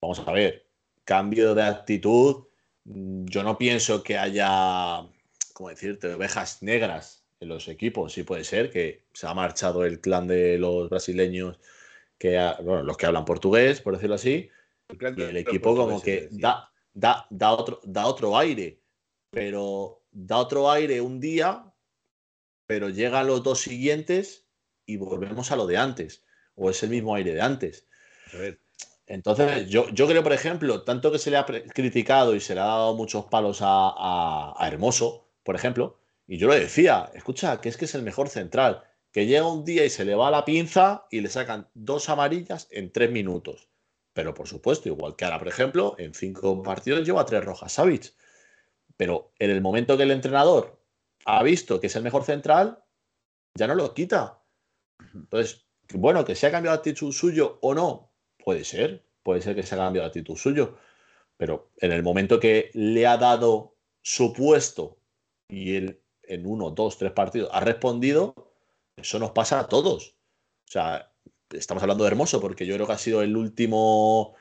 Vamos 0.00 0.20
a 0.20 0.32
ver, 0.32 0.66
cambio 1.04 1.54
de 1.54 1.64
actitud. 1.64 2.46
Mm, 2.84 3.26
yo 3.26 3.42
no 3.42 3.58
pienso 3.58 4.02
que 4.02 4.16
haya, 4.16 5.06
como 5.52 5.68
decirte, 5.68 6.14
ovejas 6.14 6.62
negras 6.62 7.22
en 7.38 7.50
los 7.50 7.68
equipos. 7.68 8.14
Sí 8.14 8.22
puede 8.22 8.44
ser 8.44 8.70
que 8.70 9.04
se 9.12 9.26
ha 9.26 9.34
marchado 9.34 9.84
el 9.84 10.00
clan 10.00 10.26
de 10.26 10.56
los 10.56 10.88
brasileños, 10.88 11.60
que 12.16 12.38
bueno, 12.62 12.82
los 12.82 12.96
que 12.96 13.04
hablan 13.04 13.26
portugués, 13.26 13.82
por 13.82 13.92
decirlo 13.92 14.14
así. 14.14 14.48
El 14.88 15.18
y 15.18 15.22
el 15.22 15.36
equipo 15.36 15.76
como 15.76 16.00
que 16.00 16.30
da, 16.30 16.72
da, 16.94 17.26
da, 17.28 17.52
otro, 17.52 17.78
da 17.84 18.06
otro 18.06 18.38
aire, 18.38 18.80
pero 19.28 20.00
da 20.10 20.38
otro 20.38 20.70
aire 20.70 21.02
un 21.02 21.20
día 21.20 21.65
pero 22.66 22.88
llegan 22.88 23.26
los 23.26 23.42
dos 23.42 23.60
siguientes 23.60 24.46
y 24.86 24.96
volvemos 24.96 25.50
a 25.50 25.56
lo 25.56 25.66
de 25.66 25.76
antes, 25.76 26.24
o 26.54 26.70
es 26.70 26.82
el 26.82 26.90
mismo 26.90 27.14
aire 27.14 27.34
de 27.34 27.40
antes. 27.40 27.86
Entonces, 29.06 29.68
yo, 29.68 29.88
yo, 29.90 30.06
creo, 30.08 30.22
por 30.22 30.32
ejemplo, 30.32 30.82
tanto 30.82 31.12
que 31.12 31.18
se 31.18 31.30
le 31.30 31.36
ha 31.36 31.46
criticado 31.46 32.34
y 32.34 32.40
se 32.40 32.54
le 32.54 32.60
ha 32.60 32.66
dado 32.66 32.94
muchos 32.94 33.26
palos 33.26 33.58
a, 33.60 34.54
Hermoso, 34.60 35.28
por 35.44 35.54
ejemplo, 35.54 35.98
y 36.26 36.38
yo 36.38 36.48
lo 36.48 36.54
decía, 36.54 37.10
escucha, 37.14 37.60
que 37.60 37.68
es 37.68 37.76
que 37.76 37.84
es 37.84 37.94
el 37.94 38.02
mejor 38.02 38.28
central, 38.28 38.82
que 39.12 39.26
llega 39.26 39.46
un 39.46 39.64
día 39.64 39.84
y 39.84 39.90
se 39.90 40.04
le 40.04 40.16
va 40.16 40.30
la 40.30 40.44
pinza 40.44 41.06
y 41.10 41.20
le 41.20 41.28
sacan 41.28 41.68
dos 41.74 42.08
amarillas 42.08 42.66
en 42.70 42.90
tres 42.92 43.10
minutos. 43.10 43.68
Pero 44.12 44.34
por 44.34 44.48
supuesto, 44.48 44.88
igual 44.88 45.14
que 45.14 45.24
ahora, 45.24 45.38
por 45.38 45.48
ejemplo, 45.48 45.94
en 45.98 46.14
cinco 46.14 46.62
partidos 46.62 47.06
lleva 47.06 47.26
tres 47.26 47.44
rojas 47.44 47.72
Savic. 47.72 48.14
Pero 48.96 49.32
en 49.38 49.50
el 49.50 49.60
momento 49.60 49.96
que 49.96 50.02
el 50.02 50.10
entrenador 50.10 50.80
ha 51.26 51.42
visto 51.42 51.80
que 51.80 51.88
es 51.88 51.96
el 51.96 52.02
mejor 52.02 52.24
central, 52.24 52.82
ya 53.54 53.66
no 53.66 53.74
lo 53.74 53.92
quita. 53.94 54.40
Entonces, 55.14 55.66
bueno, 55.92 56.24
que 56.24 56.34
se 56.34 56.46
ha 56.46 56.50
cambiado 56.50 56.76
de 56.76 56.80
actitud 56.80 57.12
suyo 57.12 57.58
o 57.60 57.74
no, 57.74 58.12
puede 58.42 58.64
ser, 58.64 59.04
puede 59.22 59.42
ser 59.42 59.54
que 59.54 59.62
se 59.62 59.74
ha 59.74 59.78
cambiado 59.78 60.04
de 60.04 60.08
actitud 60.08 60.36
suyo, 60.36 60.78
pero 61.36 61.70
en 61.78 61.92
el 61.92 62.02
momento 62.02 62.40
que 62.40 62.70
le 62.74 63.06
ha 63.06 63.16
dado 63.16 63.76
su 64.02 64.32
puesto 64.32 64.98
y 65.48 65.76
él 65.76 66.00
en 66.22 66.46
uno, 66.46 66.70
dos, 66.70 66.98
tres 66.98 67.12
partidos 67.12 67.50
ha 67.52 67.60
respondido, 67.60 68.34
eso 68.96 69.18
nos 69.18 69.30
pasa 69.32 69.60
a 69.60 69.68
todos. 69.68 70.16
O 70.68 70.70
sea, 70.70 71.12
estamos 71.50 71.82
hablando 71.82 72.04
de 72.04 72.10
Hermoso 72.10 72.40
porque 72.40 72.66
yo 72.66 72.74
creo 72.74 72.86
que 72.86 72.92
ha 72.92 72.98
sido 72.98 73.22
el 73.22 73.36
último 73.36 74.34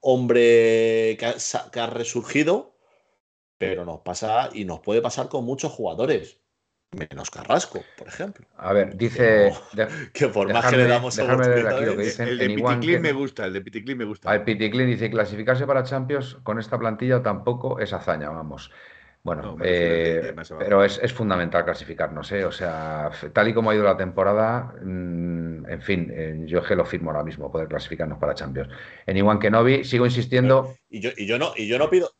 hombre 0.00 1.16
que 1.18 1.80
ha, 1.80 1.86
resurgido, 1.86 2.77
pero 3.58 3.84
nos 3.84 4.00
pasa 4.00 4.48
y 4.52 4.64
nos 4.64 4.80
puede 4.80 5.02
pasar 5.02 5.28
con 5.28 5.44
muchos 5.44 5.72
jugadores. 5.72 6.40
Menos 6.96 7.30
Carrasco, 7.30 7.84
por 7.98 8.08
ejemplo. 8.08 8.46
A 8.56 8.72
ver, 8.72 8.96
dice. 8.96 9.52
Que, 10.14 10.28
por 10.28 10.50
más 10.50 10.70
que 10.70 10.76
le 10.78 10.86
damos 10.86 11.16
déjame 11.16 11.48
ver 11.48 11.66
aquí 11.66 11.84
lo 11.84 11.96
que 11.96 12.04
dicen. 12.04 12.28
El 12.28 12.38
de 12.38 12.48
Piticlin 12.48 13.02
me 13.02 13.12
gusta, 13.12 13.44
el 13.44 13.52
de 13.52 13.60
Piticlin 13.60 13.98
me 13.98 14.04
gusta. 14.04 14.34
El 14.34 14.42
Piticlin 14.42 14.86
dice: 14.86 15.10
clasificarse 15.10 15.66
para 15.66 15.82
Champions 15.82 16.38
con 16.42 16.58
esta 16.58 16.78
plantilla 16.78 17.22
tampoco 17.22 17.78
es 17.78 17.92
hazaña, 17.92 18.30
vamos. 18.30 18.70
Bueno, 19.22 19.58
eh, 19.62 20.34
pero 20.58 20.82
es, 20.84 21.12
fundamental 21.12 21.64
clasificarnos, 21.64 22.32
¿eh? 22.32 22.46
O 22.46 22.52
sea, 22.52 23.10
tal 23.34 23.48
y 23.48 23.52
como 23.52 23.70
ha 23.70 23.74
ido 23.74 23.84
la 23.84 23.96
temporada, 23.96 24.72
mm, 24.82 25.68
en 25.68 25.82
fin, 25.82 26.10
eh, 26.10 26.44
yo 26.46 26.62
que 26.62 26.76
lo 26.76 26.86
firmo 26.86 27.10
ahora 27.10 27.24
mismo, 27.24 27.50
poder 27.50 27.68
clasificarnos 27.68 28.18
para 28.18 28.34
Champions. 28.34 28.70
En 29.04 29.16
Iwan 29.18 29.38
Kenobi, 29.38 29.84
sigo 29.84 30.06
insistiendo. 30.06 30.74
Y 30.88 31.00
yo, 31.00 31.10
y 31.14 31.26
yo, 31.26 31.38
no, 31.38 31.52
y 31.56 31.66
yo 31.66 31.78
no 31.78 31.90
pido. 31.90 32.12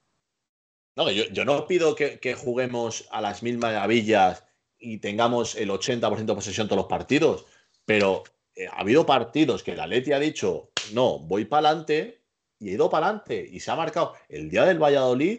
No, 0.98 1.10
yo, 1.10 1.44
no 1.44 1.66
pido 1.66 1.94
que, 1.94 2.34
juguemos 2.34 3.06
a 3.10 3.20
las 3.20 3.42
mil 3.42 3.56
maravillas 3.56 4.44
y 4.78 4.98
tengamos 4.98 5.54
el 5.54 5.70
80% 5.70 6.26
de 6.26 6.34
posesión 6.34 6.68
todos 6.68 6.82
los 6.82 6.88
partidos, 6.88 7.46
pero 7.84 8.24
ha 8.72 8.80
habido 8.80 9.06
partidos 9.06 9.62
que 9.62 9.76
la 9.76 9.86
Leti 9.86 10.12
ha 10.12 10.18
dicho, 10.18 10.70
no, 10.92 11.20
voy 11.20 11.44
para 11.44 11.68
adelante 11.68 12.20
y 12.58 12.70
he 12.70 12.72
ido 12.72 12.90
para 12.90 13.06
adelante 13.06 13.48
y 13.50 13.60
se 13.60 13.70
ha 13.70 13.76
marcado 13.76 14.14
el 14.28 14.50
día 14.50 14.64
del 14.64 14.82
Valladolid 14.82 15.38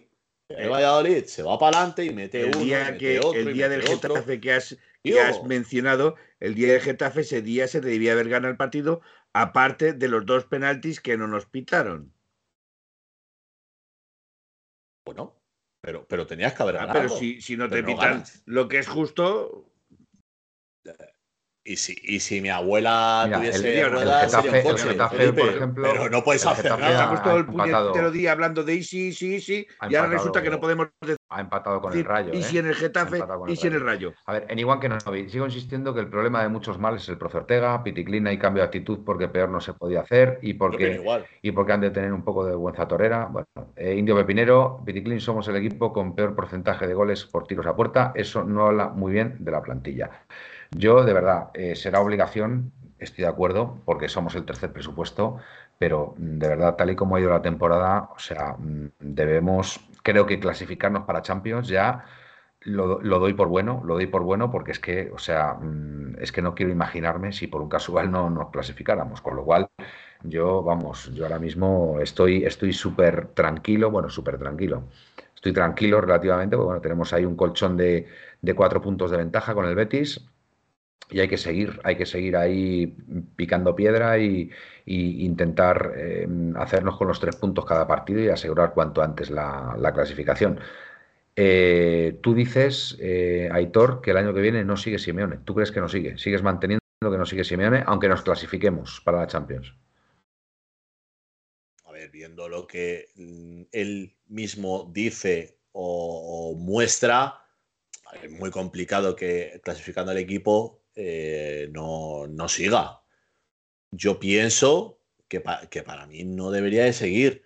el 0.50 0.70
Valladolid 0.70 1.26
se 1.26 1.44
va 1.44 1.60
para 1.60 1.78
adelante 1.78 2.06
y 2.06 2.10
mete 2.10 2.42
el 2.42 2.58
día 2.58 2.98
que, 2.98 3.18
El 3.18 3.54
día 3.54 3.70
del 3.70 3.84
Getafe 3.84 4.42
que 4.42 4.54
has, 4.54 4.76
has 5.22 5.44
mencionado, 5.44 6.16
el 6.40 6.56
día 6.56 6.74
del 6.74 6.82
Getafe, 6.82 7.22
ese 7.22 7.44
día 7.44 7.68
se 7.68 7.82
debía 7.82 8.14
haber 8.14 8.30
ganado 8.30 8.52
el 8.52 8.58
partido, 8.58 9.02
aparte 9.32 9.94
de 9.94 10.08
los 10.08 10.26
dos 10.26 10.46
penaltis 10.46 11.02
que 11.02 11.18
no 11.18 11.28
nos 11.28 11.46
pitaron. 11.46 12.14
Bueno, 15.06 15.39
pero, 15.90 16.06
pero 16.08 16.28
tenías 16.28 16.54
que 16.54 16.62
haber 16.62 16.76
ah, 16.76 16.86
ganado. 16.86 17.00
pero 17.00 17.18
si, 17.18 17.42
si 17.42 17.58
no 17.58 17.68
te 17.68 17.82
pitan 17.82 18.24
lo 18.46 18.68
que 18.68 18.78
es 18.78 18.88
justo. 18.88 19.66
Y 21.64 21.78
si, 21.78 21.98
y 22.04 22.20
si 22.20 22.42
mi 22.42 22.50
abuela 22.50 23.28
tuviese 23.34 23.82
el, 23.82 23.92
ruedas, 23.92 24.32
sería 24.32 24.52
un 24.52 24.62
coche, 24.62 24.90
Getafe, 24.90 25.34
por 25.34 25.50
ejemplo, 25.50 25.90
pero 25.92 26.10
no 26.12 26.24
puedes 26.24 26.46
hacer 26.46 26.70
nada. 26.78 26.92
Estamos 26.92 27.24
todo 27.24 27.38
el 27.38 27.46
puñetero 27.48 28.12
día 28.12 28.34
hablando 28.34 28.64
de 28.64 28.84
sí, 28.84 29.14
sí, 29.14 29.42
sí, 29.42 29.66
y 29.90 29.96
ahora 29.96 30.12
resulta 30.12 30.44
que 30.44 30.52
no 30.52 30.60
podemos 30.60 30.90
ha 31.30 31.42
empatado 31.42 31.80
con 31.82 31.94
el 31.94 32.04
Rayo. 32.04 32.34
Y 32.34 32.40
¿eh? 32.40 32.44
si 32.44 32.58
en 32.58 32.68
el 32.68 32.76
Getafe, 32.76 33.20
y 33.48 33.56
si 33.56 33.68
en 33.68 33.74
el 33.74 33.82
Rayo. 33.82 34.14
A 34.26 34.34
ver, 34.34 34.46
en 34.50 34.60
igual 34.60 34.80
que 34.80 34.90
no 34.90 35.00
sigo 35.00 35.46
insistiendo 35.46 35.94
que 35.94 36.00
el 36.00 36.08
problema 36.08 36.42
de 36.42 36.50
muchos 36.50 36.80
males 36.80 37.04
es 37.04 37.10
el 37.10 37.18
profe 37.18 37.38
Ortega, 37.38 37.84
Piticlina 37.84 38.32
y 38.34 38.38
cambio 38.38 38.64
de 38.64 38.68
actitud 38.68 39.00
porque 39.06 39.28
peor 39.28 39.50
no 39.50 39.62
se 39.62 39.74
podía 39.74 40.02
hacer 40.02 40.40
y 40.42 40.56
porque, 40.56 41.04
y 41.42 41.52
porque 41.52 41.74
han 41.74 41.82
de 41.82 41.92
tener 41.92 42.12
un 42.14 42.24
poco 42.24 42.44
de 42.44 42.52
vergüenza 42.52 42.88
torera. 42.88 43.28
Bueno, 43.32 43.48
eh, 43.76 43.96
Indio 43.96 44.16
Pepinero, 44.16 44.82
Piticlin 44.86 45.20
somos 45.20 45.48
el 45.48 45.56
equipo 45.56 45.94
con 45.94 46.16
peor 46.16 46.36
porcentaje 46.36 46.88
de 46.88 46.94
goles 46.94 47.26
por 47.26 47.46
tiros 47.46 47.66
a 47.68 47.76
puerta. 47.76 48.12
Eso 48.16 48.44
no 48.44 48.66
habla 48.66 48.90
muy 48.90 49.12
bien 49.12 49.38
de 49.40 49.52
la 49.52 49.62
plantilla. 49.62 50.10
Yo, 50.72 51.04
de 51.04 51.14
verdad, 51.14 51.50
eh, 51.54 51.76
será 51.76 52.00
obligación, 52.00 52.72
estoy 53.00 53.24
de 53.24 53.30
acuerdo, 53.30 53.80
porque 53.86 54.08
somos 54.08 54.36
el 54.36 54.46
tercer 54.46 54.72
presupuesto, 54.72 55.38
pero 55.78 56.14
mm, 56.18 56.38
de 56.38 56.48
verdad, 56.48 56.76
tal 56.76 56.92
y 56.92 56.96
como 56.96 57.16
ha 57.16 57.20
ido 57.20 57.30
la 57.30 57.42
temporada, 57.42 58.10
o 58.16 58.20
sea, 58.20 58.56
mm, 58.58 58.92
debemos, 59.00 59.80
creo 60.04 60.26
que 60.26 60.40
clasificarnos 60.40 61.04
para 61.06 61.22
Champions 61.22 61.68
ya. 61.68 62.06
Lo, 62.62 63.00
doy 63.00 63.34
por 63.34 63.48
bueno, 63.48 63.82
lo 63.86 63.94
doy 63.96 64.08
por 64.08 64.24
bueno 64.24 64.52
porque 64.52 64.72
es 64.72 64.80
que, 64.80 65.10
o 65.14 65.18
sea, 65.18 65.54
mm, 65.56 66.18
es 66.20 66.32
que 66.34 66.42
no 66.42 66.56
quiero 66.56 66.72
imaginarme 66.72 67.32
si 67.32 67.48
por 67.48 67.62
un 67.62 67.70
casual 67.70 68.12
no 68.12 68.30
nos 68.30 68.50
clasificáramos, 68.52 69.22
con 69.22 69.36
lo 69.38 69.46
cual 69.46 69.70
yo, 70.24 70.62
vamos, 70.64 71.12
yo 71.14 71.24
ahora 71.26 71.40
mismo 71.40 72.00
estoy 72.02 72.44
estoy 72.46 72.74
súper 72.74 73.28
tranquilo, 73.30 73.92
bueno, 73.92 74.10
súper 74.10 74.38
tranquilo, 74.38 74.84
estoy 75.36 75.54
tranquilo 75.54 76.02
relativamente, 76.02 76.56
porque 76.58 76.66
bueno, 76.68 76.82
tenemos 76.82 77.14
ahí 77.14 77.26
un 77.26 77.36
colchón 77.38 77.78
de, 77.78 78.08
de 78.42 78.54
cuatro 78.56 78.82
puntos 78.82 79.12
de 79.12 79.18
ventaja 79.18 79.54
con 79.56 79.66
el 79.66 79.76
Betis, 79.76 80.26
y 81.12 81.20
hay 81.20 81.28
que 81.28 81.38
seguir, 81.38 81.80
hay 81.84 81.96
que 81.96 82.06
seguir 82.06 82.36
ahí 82.36 82.96
picando 83.36 83.76
piedra 83.76 84.18
y, 84.20 84.52
intentar 84.86 85.94
em, 85.98 86.56
hacernos 86.58 86.98
con 86.98 87.08
los 87.08 87.20
tres 87.20 87.36
puntos 87.36 87.64
cada 87.64 87.88
partido 87.88 88.22
y 88.22 88.30
asegurar 88.30 88.74
cuanto 88.74 89.04
antes 89.04 89.30
la, 89.30 89.92
clasificación. 89.94 90.60
Eh, 91.36 92.18
tú 92.22 92.34
dices, 92.34 92.98
eh, 93.00 93.50
Aitor, 93.52 94.02
que 94.02 94.12
el 94.12 94.18
año 94.18 94.34
que 94.34 94.42
viene 94.42 94.66
no 94.66 94.78
sigue 94.78 94.98
Simeone. 94.98 95.38
¿Tú 95.46 95.54
crees 95.54 95.72
que 95.72 95.80
no 95.80 95.88
sigue? 95.88 96.18
¿Sigues 96.18 96.42
manteniendo 96.42 96.82
que 97.02 97.18
no 97.18 97.26
sigue 97.26 97.44
Simeone, 97.44 97.84
aunque 97.86 98.10
nos 98.10 98.24
clasifiquemos 98.24 99.00
para 99.06 99.20
la 99.20 99.28
Champions? 99.28 99.76
A 101.86 101.92
ver, 101.92 102.10
viendo 102.10 102.50
lo 102.50 102.66
que 102.66 103.10
mm, 103.16 103.62
él 103.72 104.16
mismo 104.28 104.90
dice 104.92 105.60
o, 105.72 106.52
o 106.52 106.56
muestra, 106.58 107.46
es 108.24 108.32
muy 108.32 108.50
complicado 108.50 109.16
que 109.16 109.62
clasificando 109.64 110.12
al 110.12 110.18
equipo 110.18 110.79
eh, 111.02 111.70
no, 111.72 112.28
siga. 112.50 113.02
Yo 113.92 114.20
pienso 114.20 115.00
que, 115.30 115.42
que, 115.70 115.82
para 115.84 116.06
mí 116.08 116.26
no 116.26 116.52
debería 116.52 116.84
de 116.84 116.94
seguir. 116.94 117.44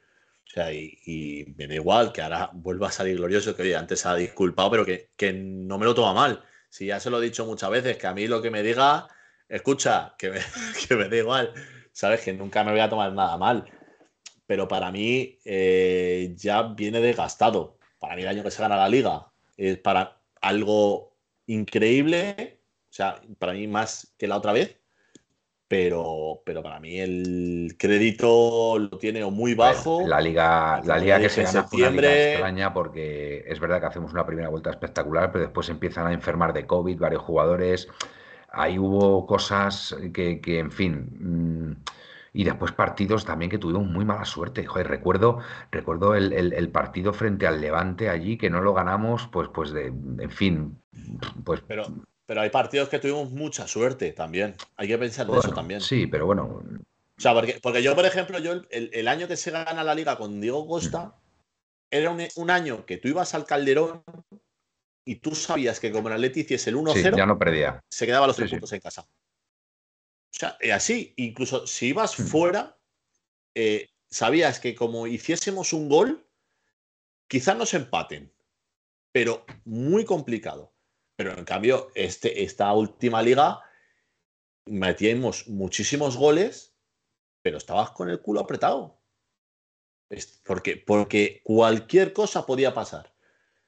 O 0.48 0.50
sea, 0.50 0.74
y, 0.74 1.54
me 1.56 1.68
da 1.68 1.76
igual 1.76 2.12
que 2.14 2.22
ahora 2.24 2.50
vuelva 2.54 2.88
a 2.88 2.92
salir 2.92 3.18
glorioso, 3.18 3.56
que 3.56 3.76
antes 3.76 4.06
ha 4.08 4.16
disculpado, 4.16 4.72
pero 4.72 4.86
que, 4.86 5.34
no 5.34 5.78
me 5.78 5.86
lo 5.86 5.94
toma 5.94 6.14
mal. 6.14 6.44
Si 6.70 6.88
ya 6.88 7.00
se 7.00 7.12
lo 7.12 7.22
he 7.22 7.26
dicho 7.26 7.46
muchas 7.46 7.70
veces, 7.70 7.98
que 7.98 8.08
a 8.08 8.14
mí 8.14 8.28
lo 8.28 8.42
que 8.42 8.50
me 8.50 8.64
diga, 8.64 9.08
escucha, 9.48 10.16
que 10.18 10.32
me, 10.32 10.40
que 10.88 10.96
me 10.96 11.08
da 11.08 11.18
igual. 11.18 11.54
Sabes 11.92 12.22
que 12.22 12.34
nunca 12.34 12.64
me 12.64 12.72
voy 12.72 12.82
a 12.82 12.90
tomar 12.90 13.14
nada 13.14 13.38
mal. 13.38 13.66
Pero 14.48 14.68
para 14.68 14.92
mí 14.92 15.40
eh, 15.46 16.34
ya 16.36 16.64
viene 16.64 17.02
desgastado. 17.02 17.78
Para 18.00 18.16
mí 18.16 18.24
el 18.24 18.30
año 18.30 18.44
que 18.44 18.52
se 18.52 18.62
gana 18.64 18.78
la 18.78 18.90
liga 18.90 19.28
es 19.58 19.78
para 19.78 20.20
algo 20.42 21.16
increíble 21.46 22.53
o 22.94 22.96
sea, 22.96 23.20
para 23.40 23.54
mí 23.54 23.66
más 23.66 24.14
que 24.20 24.28
la 24.28 24.38
otra 24.38 24.54
vez, 24.54 24.80
pero, 25.68 26.44
pero 26.46 26.62
para 26.62 26.80
mí 26.80 27.00
el 27.00 27.76
crédito 27.80 28.78
lo 28.78 29.00
tiene 29.00 29.26
muy 29.26 29.56
bajo. 29.56 30.08
La 30.08 30.22
liga, 30.22 30.80
la 30.86 31.00
liga 31.00 31.20
que 31.20 31.28
se 31.28 31.42
gana 31.42 31.64
septiembre... 31.64 32.34
extraña 32.34 32.72
porque 32.72 33.46
es 33.48 33.60
verdad 33.60 33.80
que 33.80 33.88
hacemos 33.88 34.14
una 34.14 34.28
primera 34.28 34.50
vuelta 34.50 34.70
espectacular, 34.70 35.32
pero 35.32 35.46
después 35.46 35.70
empiezan 35.70 36.06
a 36.06 36.14
enfermar 36.14 36.54
de 36.54 36.68
COVID 36.68 37.00
varios 37.00 37.24
jugadores. 37.24 37.88
Ahí 38.52 38.78
hubo 38.78 39.26
cosas 39.26 39.96
que, 40.14 40.40
en 40.46 40.70
fin. 40.70 41.08
Mm, 41.20 41.76
y 42.34 42.44
después 42.44 42.74
partidos 42.74 43.26
también 43.26 43.50
que 43.50 43.58
tuvimos 43.58 43.88
muy 43.88 44.06
mala 44.06 44.26
suerte. 44.26 44.68
Joder, 44.68 44.88
recuerdo, 44.88 45.40
recuerdo 45.72 46.14
el, 46.14 46.70
partido 46.70 47.12
frente 47.12 47.48
al 47.48 47.60
Levante 47.60 48.10
allí 48.10 48.38
que 48.38 48.52
no 48.52 48.62
lo 48.62 48.76
ganamos, 48.76 49.28
pues, 49.30 49.50
pues 49.52 49.72
de, 49.72 49.88
en 49.88 50.30
fin, 50.30 50.78
pues. 51.44 51.64
Pero, 51.68 51.86
pero 52.26 52.42
hay 52.42 52.50
partidos 52.50 52.90
que 52.90 53.00
tuvimos 53.00 53.32
mucha 53.32 53.68
suerte 53.68 54.12
también. 54.14 54.56
Hay 54.78 54.88
que 54.88 54.98
pensar 54.98 55.28
en 55.28 55.36
eso 55.36 55.52
también. 55.52 55.82
Sí, 55.82 56.08
pero 56.08 56.26
bueno. 56.26 56.64
O 57.18 57.22
sea, 57.22 57.34
porque, 57.34 57.60
porque 57.62 57.84
yo, 57.84 57.96
por 57.96 58.06
ejemplo, 58.06 58.40
yo 58.40 58.62
el, 58.70 59.08
año 59.08 59.28
que 59.28 59.38
se 59.38 59.52
gana 59.52 59.84
la 59.84 59.94
liga 59.94 60.18
con 60.18 60.42
Diego 60.42 60.66
Costa, 60.68 61.06
mm. 61.06 61.14
era 61.92 62.18
un, 62.36 62.50
año 62.50 62.86
que 62.86 62.98
tú 62.98 63.08
ibas 63.08 63.34
al 63.36 63.46
Calderón 63.46 64.04
y 65.06 65.18
tú 65.18 65.36
sabías 65.36 65.80
que 65.80 65.92
como 65.92 66.08
el 66.08 66.16
Atleti 66.16 66.42
hiciese 66.42 66.70
el 66.70 66.78
1-0, 66.78 67.16
ya 67.16 67.26
no 67.26 67.38
perdía. 67.38 67.84
Se 67.90 68.06
quedaba 68.06 68.28
los 68.28 68.36
tres 68.36 68.50
puntos 68.50 68.72
en 68.72 68.80
casa. 68.80 69.02
O 69.02 70.36
sea, 70.36 70.58
así, 70.74 71.14
incluso 71.18 71.68
si 71.68 71.88
ibas 71.88 72.18
mm. 72.18 72.24
fuera, 72.24 72.78
eh, 73.54 73.90
sabías 74.10 74.60
que 74.60 74.74
como 74.74 75.06
hiciésemos 75.08 75.74
un 75.74 75.90
gol, 75.90 76.26
quizás 77.28 77.56
nos 77.56 77.74
empaten, 77.74 78.34
pero 79.12 79.46
muy 79.66 80.06
complicado. 80.06 80.73
Pero 81.16 81.38
en 81.38 81.46
cambio, 81.46 81.92
este, 81.96 82.44
esta 82.44 82.74
última 82.74 83.22
liga 83.22 83.62
metíamos 84.66 85.48
muchísimos 85.48 86.18
goles, 86.18 86.76
pero 87.42 87.58
estabas 87.58 87.92
con 87.92 88.10
el 88.10 88.22
culo 88.22 88.42
apretado. 88.42 89.00
Porque, 90.44 90.78
porque 90.78 91.42
cualquier 91.44 92.14
cosa 92.14 92.46
podía 92.46 92.74
pasar. 92.74 93.14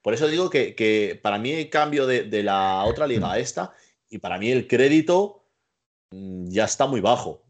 Por 0.01 0.13
eso 0.13 0.27
digo 0.27 0.49
que, 0.49 1.19
para 1.23 1.39
mí 1.39 1.51
el 1.51 1.69
cambio 1.69 2.05
de, 2.05 2.43
la 2.43 2.83
otra 2.85 3.07
liga 3.07 3.31
a 3.31 3.39
esta, 3.39 3.73
y 4.07 4.19
para 4.19 4.37
mí 4.37 4.51
el 4.51 4.67
crédito 4.67 5.47
mm, 6.11 6.49
ya 6.49 6.65
está 6.65 6.85
muy 6.85 7.01
bajo. 7.01 7.44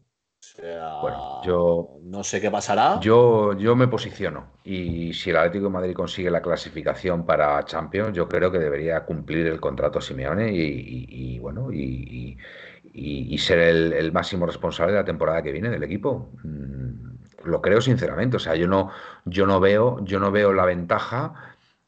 Bueno, 1.00 1.42
yo 1.44 1.98
no 2.02 2.24
sé 2.24 2.40
qué 2.40 2.50
pasará. 2.50 2.98
Yo, 3.00 3.52
yo 3.54 3.76
me 3.76 3.88
posiciono 3.88 4.52
y 4.64 5.12
si 5.12 5.30
el 5.30 5.36
Atlético 5.36 5.64
de 5.64 5.70
Madrid 5.70 5.94
consigue 5.94 6.30
la 6.30 6.42
clasificación 6.42 7.26
para 7.26 7.64
Champions, 7.64 8.12
yo 8.14 8.28
creo 8.28 8.50
que 8.50 8.58
debería 8.58 9.04
cumplir 9.04 9.46
el 9.46 9.60
contrato 9.60 10.00
Simeone 10.00 10.50
y, 10.52 11.38
bueno 11.38 11.70
y, 11.72 12.38
ser 13.38 13.58
el, 13.58 14.12
máximo 14.12 14.46
responsable 14.46 14.92
de 14.92 15.00
la 15.00 15.04
temporada 15.04 15.42
que 15.42 15.52
viene 15.52 15.68
del 15.68 15.82
equipo. 15.82 16.30
Mm, 16.42 17.16
lo 17.44 17.60
creo 17.60 17.80
sinceramente. 17.80 18.36
O 18.36 18.40
sea, 18.40 18.54
yo 18.56 18.66
no, 18.66 18.90
yo 19.24 19.46
no 19.46 19.60
veo, 19.60 20.04
yo 20.04 20.18
no 20.18 20.32
veo 20.32 20.52
la 20.52 20.64
ventaja 20.64 21.34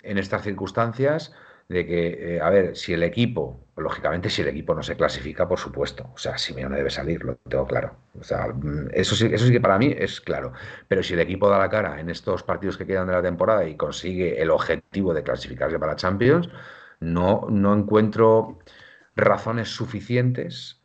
en 0.02 0.18
estas 0.18 0.42
circunstancias 0.42 1.32
de 1.68 1.86
que, 1.86 2.36
eh, 2.36 2.40
a 2.40 2.48
ver, 2.50 2.76
si 2.76 2.94
el 2.94 3.02
equipo, 3.02 3.66
lógicamente 3.76 4.30
si 4.30 4.40
el 4.42 4.48
equipo 4.48 4.74
no 4.74 4.82
se 4.82 4.96
clasifica, 4.96 5.46
por 5.46 5.58
supuesto, 5.58 6.10
o 6.14 6.18
sea, 6.18 6.38
Simeone 6.38 6.76
debe 6.76 6.90
salir, 6.90 7.22
lo 7.24 7.36
tengo 7.36 7.66
claro. 7.66 7.96
O 8.18 8.24
sea, 8.24 8.48
mm, 8.48 8.88
eso 8.92 9.14
sí, 9.14 9.26
eso 9.30 9.46
sí 9.46 9.52
que 9.52 9.60
para 9.60 9.78
mí 9.78 9.94
es 9.96 10.20
claro. 10.20 10.52
Pero 10.88 11.02
si 11.02 11.14
el 11.14 11.20
equipo 11.20 11.48
da 11.48 11.58
la 11.58 11.68
cara 11.68 12.00
en 12.00 12.08
estos 12.10 12.42
partidos 12.42 12.78
que 12.78 12.86
quedan 12.86 13.06
de 13.06 13.12
la 13.12 13.22
temporada 13.22 13.66
y 13.68 13.76
consigue 13.76 14.40
el 14.40 14.50
objetivo 14.50 15.12
de 15.14 15.22
clasificarse 15.22 15.78
para 15.78 15.96
Champions, 15.96 16.48
no, 17.00 17.46
no 17.50 17.74
encuentro 17.74 18.58
razones 19.14 19.68
suficientes 19.68 20.82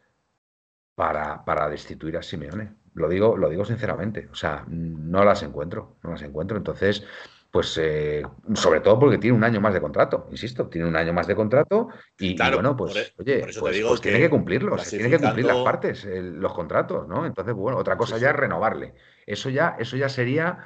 para, 0.96 1.46
para 1.46 1.70
destituir 1.70 2.18
a 2.18 2.24
Simeone. 2.24 2.76
Lo 2.94 3.10
digo, 3.10 3.38
lo 3.38 3.50
digo 3.50 3.66
sinceramente. 3.66 4.28
O 4.32 4.36
sea, 4.36 4.66
no 4.68 5.24
las 5.24 5.44
encuentro, 5.44 5.98
no 6.04 6.12
las 6.12 6.22
encuentro. 6.22 6.58
Entonces, 6.58 7.06
pues 7.54 7.78
eh, 7.80 8.24
sobre 8.56 8.80
todo 8.80 8.98
porque 8.98 9.20
tiene 9.20 9.38
un 9.38 9.44
año 9.44 9.62
más 9.62 9.76
de 9.76 9.80
contrato, 9.80 10.26
insisto, 10.32 10.70
tiene 10.70 10.88
un 10.88 10.96
año 10.96 11.14
más 11.14 11.28
de 11.28 11.36
contrato 11.36 11.90
y, 12.18 12.36
bueno, 12.36 12.76
pues 12.76 12.96
e, 12.96 13.14
oye, 13.22 13.42
pues, 13.42 13.60
pues 13.60 14.02
tiene 14.02 14.18
que 14.18 14.30
cumplirlos, 14.32 14.90
tiene 14.90 15.08
que 15.08 15.20
cumplir 15.20 15.46
las 15.46 15.58
partes, 15.58 16.04
los 16.04 16.52
contratos, 16.52 17.08
¿no? 17.08 17.28
Entonces, 17.28 17.54
bueno, 17.54 17.78
otra 17.78 17.96
cosa 17.96 18.18
ya 18.18 18.32
es 18.32 18.36
renovarle. 18.36 18.96
Eso 19.28 19.52
ya, 19.52 19.76
eso 19.78 19.96
ya 19.98 20.10
sería 20.10 20.66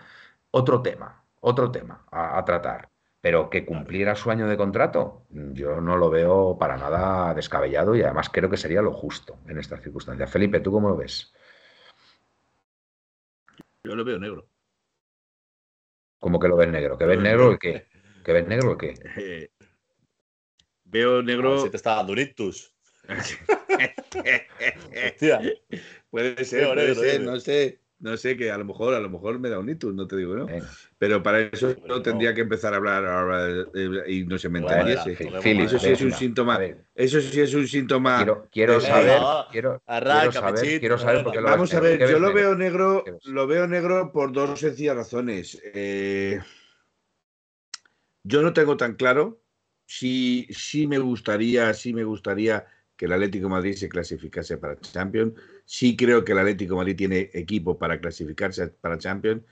otro 0.49 0.81
tema, 0.81 1.25
otro 1.41 1.71
tema 1.71 2.05
a, 2.09 2.45
tratar. 2.45 2.87
Pero 3.19 3.49
que 3.49 3.65
cumpliera 3.65 4.15
su 4.15 4.31
año 4.31 4.47
de 4.47 4.55
contrato, 4.55 5.25
yo 5.29 5.81
no 5.81 5.97
lo 5.97 6.09
veo 6.09 6.57
para 6.57 6.77
nada 6.77 7.33
descabellado 7.33 7.97
y 7.97 8.01
además 8.01 8.29
creo 8.29 8.49
que 8.49 8.55
sería 8.55 8.81
lo 8.81 8.93
justo 8.93 9.39
en 9.45 9.57
estas 9.57 9.81
circunstancias. 9.81 10.31
Felipe, 10.31 10.61
¿tú 10.61 10.71
cómo 10.71 10.87
lo 10.87 10.95
ves? 10.95 11.33
Yo 13.83 13.93
lo 13.93 14.05
veo 14.05 14.17
negro. 14.19 14.47
¿Cómo 16.19 16.39
que 16.39 16.47
lo 16.47 16.57
ves 16.57 16.69
negro? 16.69 16.97
¿Que 16.97 17.05
ves 17.05 17.19
negro 17.19 17.51
el 17.51 17.59
qué? 17.59 17.85
¿Que 18.23 18.33
ves 18.33 18.47
negro 18.47 18.71
el 18.71 18.77
qué? 18.77 19.51
veo 20.85 21.21
negro. 21.21 21.63
Si 21.63 21.69
te 21.69 21.77
está 21.77 21.95
dando 21.95 22.13
un 22.13 22.19
puede 26.09 26.43
ser, 26.43 26.73
puede 26.73 26.95
ser, 26.95 27.21
no 27.21 27.39
sé. 27.39 27.79
No 27.99 28.15
sé, 28.15 28.37
que 28.37 28.51
a 28.51 28.57
lo 28.57 28.65
mejor, 28.65 28.93
a 28.93 28.99
lo 28.99 29.09
mejor 29.09 29.39
me 29.39 29.49
da 29.49 29.57
un 29.57 29.69
ictus, 29.69 29.93
no 29.93 30.07
te 30.07 30.15
digo, 30.17 30.35
¿no? 30.35 30.47
Pero 30.99 31.23
para 31.23 31.41
eso 31.41 31.75
no 31.87 32.01
tendría 32.01 32.33
que 32.33 32.41
empezar 32.41 32.73
a 32.73 32.77
hablar 32.77 33.05
ahora 33.05 33.65
y 34.07 34.23
no 34.25 34.37
se 34.37 34.49
me 34.49 34.59
entendiese. 34.59 35.17
eso 35.63 35.79
sí 35.79 35.89
es 35.89 36.01
un 36.01 36.11
síntoma. 36.13 36.59
Eso 36.93 37.21
sí 37.21 37.41
es 37.41 37.53
un 37.55 37.67
síntoma. 37.67 38.19
Quiero, 38.51 38.79
saber, 38.79 39.19
quiero, 39.51 39.81
saber, 40.31 40.79
quiero 40.79 40.97
saber 40.97 41.23
porque 41.23 41.41
lo 41.41 41.47
Vamos 41.47 41.73
a 41.73 41.79
ver, 41.79 41.99
yo 41.99 42.19
lo 42.19 42.33
veo 42.33 42.55
negro, 42.55 43.03
lo 43.23 43.47
veo 43.47 43.67
negro 43.67 44.11
por 44.11 44.31
dos 44.31 44.59
sencillas 44.59 44.95
razones. 44.95 45.59
Eh, 45.73 46.39
yo 48.23 48.41
no 48.41 48.53
tengo 48.53 48.77
tan 48.77 48.95
claro 48.95 49.41
si, 49.87 50.47
si 50.51 50.85
me 50.85 50.99
gustaría, 50.99 51.73
si 51.73 51.93
me 51.93 52.03
gustaría 52.03 52.67
que 52.97 53.05
el 53.05 53.13
Atlético 53.13 53.47
Madrid 53.47 53.75
se 53.75 53.87
clasificase 53.87 54.57
para 54.57 54.77
Champions. 54.79 55.33
Sí 55.65 55.95
creo 55.95 56.25
que 56.25 56.31
el 56.31 56.39
Atlético 56.39 56.75
Madrid 56.75 56.95
tiene 56.95 57.29
equipo 57.33 57.77
para 57.77 57.99
clasificarse 57.99 58.67
para 58.67 58.97
Champions, 58.97 59.43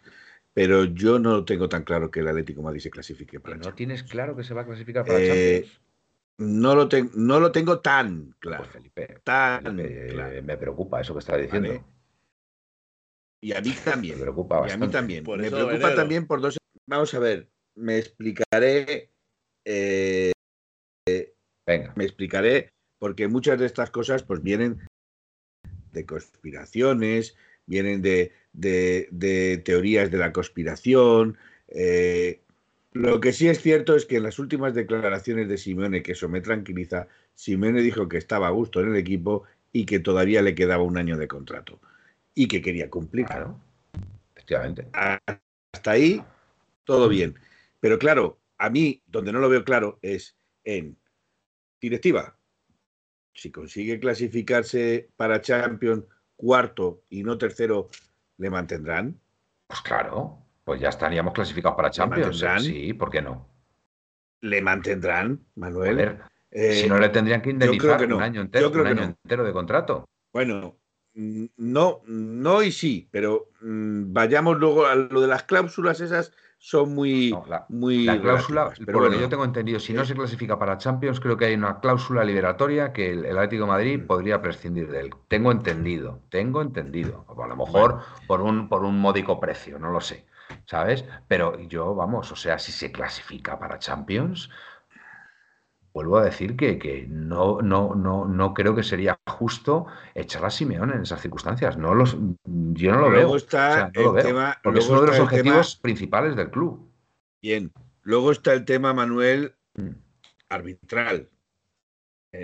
pero 0.53 0.83
yo 0.85 1.19
no 1.19 1.45
tengo 1.45 1.69
tan 1.69 1.83
claro 1.83 2.09
que 2.09 2.21
el 2.21 2.27
Atlético 2.27 2.63
Madrid 2.63 2.81
se 2.81 2.89
clasifique 2.89 3.39
para 3.39 3.57
¿No 3.57 3.73
tienes 3.75 4.03
claro 4.03 4.35
que 4.35 4.43
se 4.43 4.53
va 4.53 4.61
a 4.61 4.65
clasificar 4.65 5.05
para 5.05 5.19
eh, 5.19 5.27
Champions? 5.27 5.81
No 6.37 6.75
lo, 6.75 6.89
no 7.13 7.39
lo 7.39 7.51
tengo 7.51 7.79
tan 7.79 8.35
claro. 8.39 8.63
Pues, 8.63 8.73
Felipe, 8.73 9.21
tan 9.23 9.75
me 9.75 10.57
preocupa 10.57 10.99
eso 10.99 11.13
que 11.13 11.19
estás 11.19 11.41
diciendo. 11.41 11.85
Y 13.41 13.53
a 13.53 13.61
mí 13.61 13.73
también. 13.85 14.15
Me 14.17 14.23
preocupa 14.23 14.65
Y 14.67 14.71
a 14.71 14.77
mí 14.77 14.87
también. 14.89 15.23
me 15.23 15.51
preocupa 15.51 15.93
también 15.93 16.25
por 16.25 16.41
dos. 16.41 16.57
Vamos 16.87 17.13
a 17.13 17.19
ver, 17.19 17.47
me 17.75 17.99
explicaré. 17.99 19.11
Eh, 19.63 20.31
Venga. 21.67 21.93
Me 21.95 22.03
explicaré 22.03 22.74
porque 23.05 23.27
muchas 23.27 23.59
de 23.59 23.67
estas 23.67 23.91
cosas 23.91 24.23
pues 24.23 24.41
vienen 24.41 24.81
de 25.91 26.07
conspiraciones, 26.07 27.35
vienen 27.67 28.01
de, 28.01 28.31
teorías 29.63 30.09
de 30.09 30.17
la 30.17 30.33
conspiración. 30.33 31.37
Eh, 31.67 32.41
lo 32.93 33.19
que 33.19 33.31
sí 33.31 33.47
es 33.47 33.61
cierto 33.61 33.95
es 33.95 34.07
que 34.07 34.17
en 34.17 34.23
las 34.23 34.39
últimas 34.39 34.73
declaraciones 34.73 35.47
de 35.47 35.59
Simeone, 35.59 36.01
que 36.01 36.13
eso 36.13 36.27
me 36.29 36.41
tranquiliza, 36.41 37.07
Simeone 37.35 37.83
dijo 37.83 38.09
que 38.09 38.17
estaba 38.17 38.47
a 38.47 38.49
gusto 38.49 38.81
en 38.81 38.89
el 38.89 38.95
equipo 38.95 39.43
y 39.71 39.85
que 39.85 39.99
todavía 39.99 40.41
le 40.41 40.55
quedaba 40.55 40.81
un 40.81 40.97
año 40.97 41.15
de 41.15 41.27
contrato 41.27 41.79
y 42.33 42.47
que 42.47 42.63
quería 42.63 42.89
cumplir. 42.89 43.27
Claro, 43.27 43.59
efectivamente. 44.33 44.87
Hasta 44.93 45.91
ahí, 45.91 46.23
todo 46.85 47.07
bien. 47.07 47.35
Pero 47.79 47.99
claro, 47.99 48.39
a 48.57 48.71
mí, 48.71 49.03
donde 49.05 49.31
no 49.31 49.37
lo 49.37 49.49
veo 49.49 49.63
claro 49.63 49.99
es 50.01 50.35
en 50.63 50.97
directiva, 51.79 52.35
si 53.35 53.51
consigue 53.51 53.99
clasificarse 53.99 55.09
para 55.15 55.41
Champions 55.41 56.05
cuarto 56.35 57.03
y 57.09 57.23
no 57.23 57.37
tercero, 57.37 57.89
¿le 58.37 58.49
mantendrán? 58.49 59.19
Pues 59.67 59.81
claro, 59.81 60.39
pues 60.63 60.81
ya 60.81 60.89
estaríamos 60.89 61.33
clasificados 61.33 61.75
para 61.75 61.91
Champions. 61.91 62.43
Sí, 62.63 62.93
¿por 62.93 63.11
qué 63.11 63.21
no? 63.21 63.47
¿Le 64.41 64.61
mantendrán, 64.61 65.45
Manuel? 65.55 66.19
si 66.51 66.85
eh, 66.85 66.85
no 66.87 66.97
le 66.97 67.09
tendrían 67.09 67.41
que 67.41 67.49
indemnizar 67.49 68.05
un 68.05 68.21
año 68.21 68.41
entero, 68.41 68.69
un 68.69 68.87
año 68.87 69.03
entero 69.03 69.43
de 69.43 69.51
contrato. 69.51 70.05
Bueno, 70.31 70.77
mm, 71.13 71.45
no, 71.57 72.01
no 72.05 72.63
y 72.63 72.71
sí, 72.71 73.09
pero 73.11 73.49
mm, 73.61 74.13
vayamos 74.13 74.57
luego 74.57 74.85
a 74.85 74.95
lo 74.95 75.19
de 75.19 75.27
las 75.27 75.43
cláusulas 75.43 75.99
esas 75.99 76.31
son 76.65 76.95
muy. 76.95 77.29
la, 77.47 77.67
muy 77.69 78.07
cláusula, 78.21 78.71
por 78.91 79.03
lo 79.03 79.11
que 79.11 79.19
yo 79.19 79.29
tengo 79.29 79.45
entendido, 79.45 79.79
si 79.79 79.93
no 79.93 80.03
se 80.03 80.15
clasifica 80.15 80.57
para 80.57 80.79
Champions, 80.79 81.19
creo 81.19 81.37
que 81.37 81.45
hay 81.45 81.53
una 81.53 81.79
cláusula 81.79 82.23
liberatoria 82.23 82.91
que 82.91 83.11
el, 83.11 83.37
Atlético 83.37 83.65
de 83.65 83.69
Madrid 83.69 83.99
mm. 83.99 84.07
podría 84.07 84.41
prescindir 84.41 84.89
de 84.89 85.01
él. 85.01 85.13
Tengo 85.27 85.51
entendido, 85.51 86.21
tengo 86.29 86.63
entendido. 86.63 87.23
a 87.37 87.47
lo 87.47 87.55
mejor 87.55 87.99
por, 88.25 88.41
un, 88.41 88.67
por 88.67 88.83
un 88.83 88.99
módico 88.99 89.39
precio, 89.39 89.77
no 89.77 89.91
lo 89.91 90.01
sé. 90.01 90.25
¿Sabes? 90.65 91.05
Pero 91.27 91.59
yo, 91.59 91.93
vamos, 91.93 92.31
o 92.31 92.35
sea, 92.35 92.57
si 92.57 92.71
se 92.71 92.91
clasifica 92.91 93.59
para 93.59 93.77
Champions, 93.77 94.49
vuelvo 95.95 96.17
a 96.17 96.25
decir 96.25 96.57
que, 96.57 97.07
no, 97.07 97.61
no, 97.61 97.95
no, 97.95 98.25
no 98.25 98.53
creo 98.53 98.75
que 98.75 98.83
sería 98.83 99.17
justo 99.25 99.87
echar 100.13 100.43
a 100.43 100.49
Simeone 100.49 100.93
en 100.93 101.03
esas 101.03 101.21
circunstancias. 101.21 101.77
No 101.77 101.95
los, 101.95 102.17
yo 102.43 102.91
no 102.91 102.99
lo 102.99 103.09
veo. 103.09 103.33
Está 103.37 103.91
porque 104.61 104.79
es 104.79 104.89
uno 104.89 105.01
de 105.01 105.07
los 105.07 105.19
objetivos 105.19 105.77
principales 105.77 106.35
del 106.35 106.51
club. 106.51 106.91
Bien. 107.41 107.71
Luego 108.01 108.33
está 108.33 108.51
el 108.51 108.65
tema, 108.65 108.93
Manuel, 108.93 109.55
mm. 109.75 109.91
arbitral. 110.49 111.29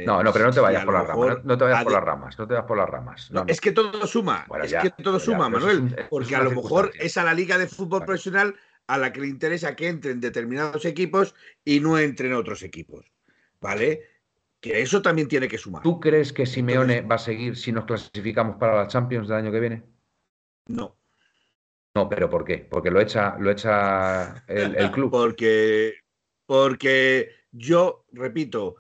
no, 0.05 0.23
no, 0.23 0.31
pero 0.31 0.45
no 0.45 0.53
te 0.53 0.61
vayas 0.61 0.85
por 0.85 0.93
las 0.93 1.07
ramas. 1.07 1.43
No, 1.43 1.57
te 1.57 1.63
vayas 1.65 1.83
por 1.83 1.91
las 1.91 2.03
ramas. 2.03 2.39
No 2.39 2.47
te 2.47 2.53
vayas 2.53 2.67
por 2.67 2.77
las 2.77 2.89
ramas. 2.89 3.31
es 3.47 3.59
que 3.59 3.73
todo 3.73 4.07
suma. 4.07 4.47
es 4.63 4.73
que 4.75 5.03
todo 5.03 5.19
suma, 5.19 5.49
Manuel. 5.49 5.93
porque 6.09 6.37
a 6.37 6.41
lo 6.41 6.51
mejor 6.51 6.93
es 6.97 7.17
a 7.17 7.25
la 7.25 7.33
Liga 7.33 7.57
de 7.57 7.67
Fútbol 7.67 8.05
Profesional 8.05 8.55
a 8.87 8.97
la 8.97 9.11
que 9.11 9.19
le 9.19 9.27
interesa 9.27 9.75
que 9.75 9.89
entren 9.89 10.21
determinados 10.21 10.85
equipos 10.85 11.35
y 11.65 11.81
no 11.81 11.99
entren 11.99 12.33
otros 12.33 12.63
equipos. 12.63 13.10
¿Vale? 13.61 14.03
Que 14.59 14.81
eso 14.81 15.01
también 15.01 15.27
tiene 15.27 15.47
que 15.47 15.57
sumar. 15.57 15.81
¿Tú 15.81 15.99
crees 15.99 16.33
que 16.33 16.45
Simeone 16.45 17.01
va 17.01 17.15
a 17.15 17.19
seguir 17.19 17.55
si 17.55 17.71
nos 17.71 17.85
clasificamos 17.85 18.57
para 18.57 18.75
la 18.75 18.87
Champions 18.87 19.27
del 19.27 19.37
año 19.37 19.51
que 19.51 19.59
viene? 19.59 19.83
No. 20.67 20.97
No, 21.95 22.07
pero 22.07 22.29
¿por 22.29 22.45
qué? 22.45 22.57
Porque 22.69 22.91
lo 22.91 23.01
echa, 23.01 23.37
lo 23.37 23.51
echa 23.51 24.43
el, 24.47 24.91
club. 24.91 25.11
Porque, 25.11 25.95
porque 26.45 27.29
yo, 27.51 28.05
repito, 28.11 28.77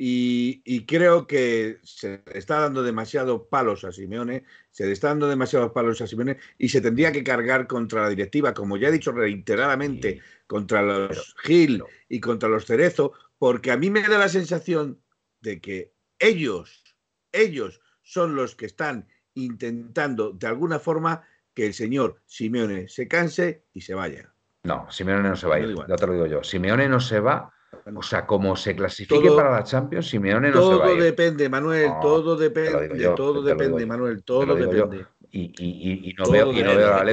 y, 0.00 0.86
creo 0.86 1.26
que 1.26 1.78
se 1.82 2.22
está 2.32 2.60
dando 2.60 2.84
demasiados 2.84 3.42
palos 3.50 3.84
a 3.84 3.90
Simeone, 3.90 4.44
se 4.70 4.86
le 4.86 4.92
está 4.92 5.08
dando 5.08 5.28
demasiados 5.28 5.72
palos 5.72 6.00
a 6.00 6.06
Simeone 6.06 6.38
y 6.56 6.68
se 6.68 6.80
tendría 6.80 7.10
que 7.10 7.24
cargar 7.24 7.66
contra 7.66 8.02
la 8.02 8.08
directiva, 8.08 8.54
como 8.54 8.76
ya 8.76 8.88
he 8.88 8.92
dicho 8.92 9.10
reiteradamente, 9.10 10.20
contra 10.46 10.82
los 10.82 11.34
Gil 11.42 11.82
y 12.08 12.20
contra 12.20 12.48
los 12.48 12.64
Cerezo, 12.64 13.12
porque 13.38 13.70
a 13.70 13.76
mí 13.76 13.90
me 13.90 14.02
da 14.02 14.18
la 14.18 14.28
sensación 14.28 15.00
de 15.40 15.60
que 15.60 15.94
ellos, 16.18 16.84
ellos 17.32 17.80
son 18.02 18.34
los 18.34 18.54
que 18.54 18.66
están 18.66 19.08
intentando 19.34 20.32
de 20.32 20.46
alguna 20.46 20.78
forma 20.78 21.22
que 21.54 21.66
el 21.66 21.74
señor 21.74 22.22
Simeone 22.26 22.88
se 22.88 23.06
canse 23.08 23.64
y 23.72 23.80
se 23.80 23.94
vaya. 23.94 24.32
No, 24.64 24.90
Simeone 24.90 25.28
no 25.28 25.36
se 25.36 25.46
va 25.46 25.56
a 25.56 25.60
ir, 25.60 25.74
ya 25.88 25.96
te 25.96 26.06
lo 26.06 26.12
digo 26.14 26.26
yo. 26.26 26.42
Simeone 26.42 26.88
no 26.88 27.00
se 27.00 27.20
va 27.20 27.52
o 27.94 28.02
sea, 28.02 28.26
como 28.26 28.56
se 28.56 28.74
clasifique 28.76 29.30
para 29.30 29.50
la 29.50 29.64
Champions, 29.64 30.08
Simeone 30.08 30.50
no 30.50 30.70
se 30.70 30.78
va 30.78 30.86
a 30.86 30.92
ir. 30.92 31.02
depende, 31.02 31.48
Manuel, 31.48 31.90
todo 32.00 32.36
depende, 32.36 33.12
todo 33.16 33.42
depende, 33.42 33.86
Manuel, 33.86 34.22
todo 34.24 34.54
depende. 34.54 35.06
Y, 35.30 36.14
no 36.18 36.30
veo, 36.30 36.52
y 36.52 36.62
no 36.62 36.76
veo 36.76 36.90
la 36.90 37.04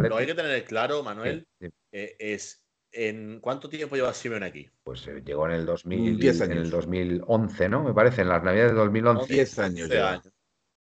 Lo 0.00 0.16
hay 0.16 0.26
que 0.26 0.34
tener 0.34 0.64
claro, 0.64 1.02
Manuel, 1.02 1.46
eh, 1.92 2.16
es 2.18 2.64
¿en 2.92 3.40
cuánto 3.40 3.68
tiempo 3.68 3.96
lleva 3.96 4.12
Simeone 4.14 4.46
aquí? 4.46 4.70
Pues 4.82 5.06
eh, 5.06 5.22
llegó 5.24 5.46
en 5.46 5.52
el 5.52 5.66
2010 5.66 6.40
en 6.42 6.52
el 6.52 6.70
2011, 6.70 7.68
¿no? 7.68 7.82
Me 7.82 7.94
parece, 7.94 8.22
en 8.22 8.28
las 8.28 8.42
Navidades 8.42 8.72
de 8.72 8.78
2011. 8.78 9.34
10 9.34 9.58
años. 9.58 9.90
11 9.90 10.02
años. 10.02 10.32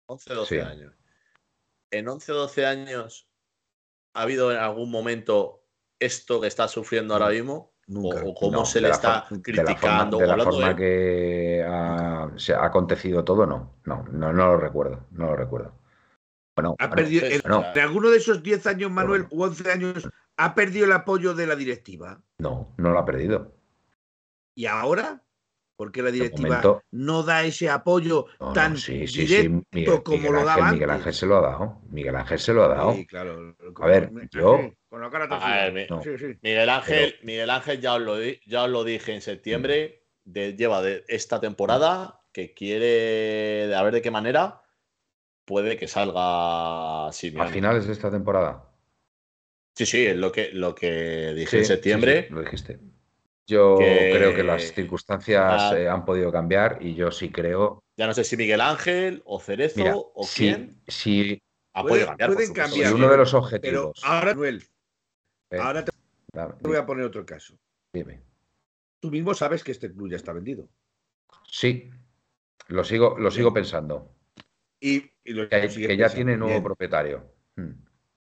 11, 0.07 0.33
12 0.33 0.61
años. 0.61 0.93
En 1.91 2.07
11, 2.07 2.31
12 2.31 2.65
años, 2.65 3.29
¿ha 4.13 4.21
habido 4.23 4.51
en 4.51 4.57
algún 4.57 4.91
momento 4.91 5.63
esto 5.99 6.41
que 6.41 6.47
está 6.47 6.67
sufriendo 6.67 7.13
ahora 7.13 7.29
mismo? 7.29 7.73
¿O, 7.93 8.33
cómo 8.33 8.65
se 8.65 8.81
le 8.81 8.89
está 8.89 9.25
criticando? 9.41 10.17
De 10.17 10.27
la 10.27 10.43
forma, 10.43 10.75
que 10.75 11.65
ha, 11.65 12.29
se 12.35 12.53
ha 12.53 12.65
acontecido 12.65 13.23
todo, 13.23 13.45
no. 13.45 13.77
No, 13.85 14.03
no, 14.11 14.33
no 14.33 14.47
lo 14.47 14.57
recuerdo. 14.57 15.05
No 15.11 15.27
lo 15.27 15.35
recuerdo. 15.37 15.73
Bueno, 16.55 16.75
ha 16.79 16.89
perdido, 16.89 17.25
en, 17.25 17.41
alguno 17.79 18.09
de 18.09 18.17
esos 18.17 18.41
10 18.43 18.67
años, 18.67 18.91
Manuel, 18.91 19.27
u 19.29 19.43
11 19.43 19.71
años, 19.71 20.09
¿ha 20.37 20.55
perdido 20.55 20.85
el 20.85 20.93
apoyo 20.93 21.33
de 21.33 21.47
la 21.47 21.55
directiva? 21.55 22.21
No, 22.37 22.73
no 22.77 22.91
lo 22.91 22.99
ha 22.99 23.05
perdido. 23.05 23.55
¿Y 24.55 24.65
ahora? 24.65 25.23
Porque 25.75 26.01
la 26.01 26.09
directiva 26.09 26.81
no 26.89 27.21
da 27.21 27.43
ese 27.43 27.69
apoyo 27.69 28.25
tan 28.55 28.75
directo 28.75 30.03
como 30.03 30.31
lo 30.31 30.43
daba 30.43 30.71
Miguel 30.71 30.89
Ángel 30.89 31.13
se 31.13 31.27
lo 31.27 31.37
ha 31.37 31.41
dado. 31.41 31.81
Miguel 31.91 32.15
Ángel 32.15 32.39
se 32.39 32.53
lo 32.53 32.63
ha 32.63 32.67
dado. 32.69 32.95
a 33.75 33.85
ver, 33.85 34.11
yo... 34.31 34.71
Miguel 36.41 36.69
Ángel, 36.69 37.15
Miguel 37.21 37.49
Ángel 37.51 37.79
ya 37.79 37.93
os, 37.93 38.01
lo, 38.01 38.17
ya 38.19 38.63
os 38.63 38.69
lo 38.71 38.83
dije 38.83 39.13
en 39.13 39.21
septiembre, 39.21 40.07
de, 40.23 40.55
lleva 40.55 40.81
de 40.81 41.03
esta 41.07 41.39
temporada, 41.39 42.21
que 42.31 42.55
quiere, 42.55 43.75
a 43.75 43.83
ver 43.83 43.93
de 43.93 44.01
qué 44.01 44.09
manera, 44.09 44.63
puede 45.45 45.77
que 45.77 45.87
salga 45.87 47.11
Simeone. 47.11 47.49
A 47.49 47.53
finales 47.53 47.85
de 47.85 47.93
esta 47.93 48.09
temporada. 48.09 48.66
Sí, 49.77 49.85
sí, 49.85 50.07
es 50.07 50.17
lo 50.17 50.31
que, 50.31 50.49
lo 50.53 50.73
que 50.73 51.35
dije 51.35 51.59
en 51.59 51.65
septiembre. 51.65 52.27
lo 52.31 52.41
dijiste. 52.41 52.79
Yo 53.45 53.77
creo 53.77 54.35
que 54.35 54.41
las 54.41 54.73
circunstancias 54.73 55.71
eh, 55.73 55.87
han 55.87 56.03
podido 56.03 56.31
cambiar 56.31 56.79
y 56.81 56.95
yo 56.95 57.11
sí 57.11 57.29
creo. 57.31 57.83
Ya 57.95 58.07
no 58.07 58.13
sé 58.15 58.23
si 58.23 58.35
Miguel 58.37 58.59
Ángel 58.59 59.21
o 59.23 59.39
Cerezo 59.39 60.11
o 60.15 60.27
quién. 60.35 60.81
Si, 60.87 61.39
ha 61.73 61.83
podido 61.83 62.07
cambiar. 62.07 62.33
Pueden 62.33 62.53
cambiar. 62.53 62.91
uno 62.91 63.07
de 63.07 63.17
los 63.17 63.35
objetivos. 63.35 63.99
Pero 64.01 64.11
ahora, 64.11 64.33
Noel, 64.33 64.63
eh, 65.51 65.59
ahora 65.59 65.85
te 65.85 65.91
voy 66.61 66.77
a 66.77 66.85
poner 66.87 67.05
otro 67.05 67.23
caso. 67.23 67.55
Dime. 67.93 68.23
Tú 68.99 69.11
mismo 69.11 69.35
sabes 69.35 69.63
que 69.63 69.73
este 69.73 69.93
club 69.93 70.09
ya 70.09 70.17
está 70.17 70.33
vendido. 70.33 70.67
Sí, 71.47 71.91
lo 72.67 72.83
sigo, 72.83 73.15
lo 73.19 73.29
sigo 73.29 73.53
pensando. 73.53 74.11
Y, 74.79 75.01
que, 75.23 75.95
ya 75.95 76.09
tiene 76.09 76.35
nuevo 76.35 76.63
propietario. 76.63 77.31
Hmm. 77.55 77.73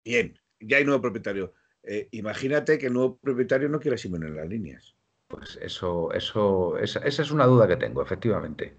Bien, 0.03 0.35
ya 0.67 0.79
hay 0.79 0.85
nuevo 0.85 1.01
propietario. 1.01 1.55
Eh, 1.83 2.09
imagínate 2.13 2.79
que 2.79 2.87
el 2.87 2.93
nuevo 2.93 3.19
propietario 3.19 3.69
no 3.69 3.81
quiera 3.81 3.97
Simón 3.97 4.25
en 4.25 4.37
las 4.37 4.49
líneas. 4.49 4.95
Pues 5.29 5.59
eso, 5.63 6.13
eso, 6.13 6.77
esa, 6.79 7.01
es 7.01 7.31
una 7.31 7.47
duda 7.47 7.67
que 7.67 7.77
tengo, 7.77 8.03
efectivamente. 8.03 8.77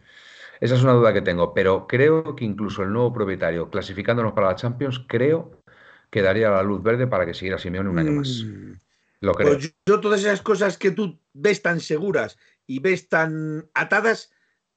Esa 0.59 0.75
es 0.75 0.83
una 0.83 0.93
duda 0.93 1.11
que 1.11 1.21
tengo, 1.21 1.53
pero 1.53 1.87
creo 1.87 2.35
que 2.35 2.45
incluso 2.45 2.83
el 2.83 2.93
nuevo 2.93 3.11
propietario, 3.11 3.69
clasificándonos 3.69 4.33
para 4.33 4.47
la 4.47 4.55
Champions, 4.55 5.03
creo 5.07 5.63
que 6.09 6.21
daría 6.21 6.51
la 6.51 6.63
luz 6.63 6.81
verde 6.83 7.07
para 7.07 7.25
que 7.25 7.33
siguiera 7.33 7.57
Simeone 7.57 7.89
un 7.89 7.99
año 7.99 8.11
más. 8.11 8.43
Mm. 8.45 8.73
Lo 9.21 9.33
creo. 9.33 9.53
Pues 9.53 9.75
yo 9.85 9.99
todas 9.99 10.21
esas 10.21 10.41
cosas 10.41 10.77
que 10.77 10.91
tú 10.91 11.19
ves 11.33 11.61
tan 11.61 11.79
seguras 11.79 12.37
y 12.67 12.79
ves 12.79 13.09
tan 13.09 13.69
atadas, 13.73 14.31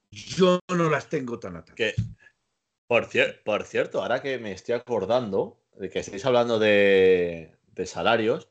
yo 0.09 0.59
no 0.75 0.89
las 0.89 1.09
tengo 1.09 1.39
tan 1.39 1.57
atadas. 1.57 1.75
Que, 1.75 1.93
por, 2.87 3.07
por 3.45 3.63
cierto, 3.63 4.01
ahora 4.01 4.21
que 4.21 4.39
me 4.39 4.51
estoy 4.51 4.75
acordando 4.75 5.59
de 5.79 5.89
que 5.89 5.99
estáis 5.99 6.25
hablando 6.25 6.59
de, 6.59 7.57
salarios, 7.85 8.49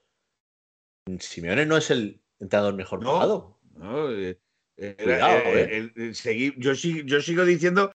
Simeone 1.19 1.67
no 1.67 1.77
es 1.77 1.91
el 1.91 2.21
entrenador 2.39 2.75
mejor 2.75 3.01
pagado. 3.01 3.59
No, 3.75 4.11
eh, 4.11 4.39
eh, 4.77 5.91
eh, 5.97 6.53
yo, 6.57 6.73
yo 6.73 7.21
sigo 7.21 7.45
diciendo 7.45 7.93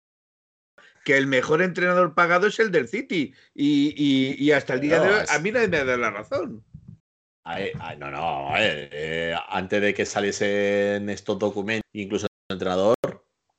que 1.05 1.17
el 1.17 1.27
mejor 1.27 1.63
entrenador 1.63 2.15
pagado 2.15 2.47
es 2.49 2.59
el 2.59 2.71
del 2.71 2.89
City. 2.89 3.35
Y, 3.55 4.51
hasta 4.51 4.75
el 4.75 4.81
día 4.81 5.01
de 5.01 5.09
hoy, 5.09 5.25
a 5.29 5.39
mí 5.39 5.51
nadie 5.53 5.69
me 5.69 5.85
da 5.85 5.97
la 5.97 6.11
razón. 6.11 6.65
no, 7.99 8.11
no, 8.11 8.51
antes 9.49 9.81
de 9.81 9.95
que 9.95 10.07
saliesen 10.07 11.09
estos 11.11 11.39
documentos, 11.39 11.89
incluso 11.93 12.27
el 12.49 12.55
entrenador, 12.55 12.97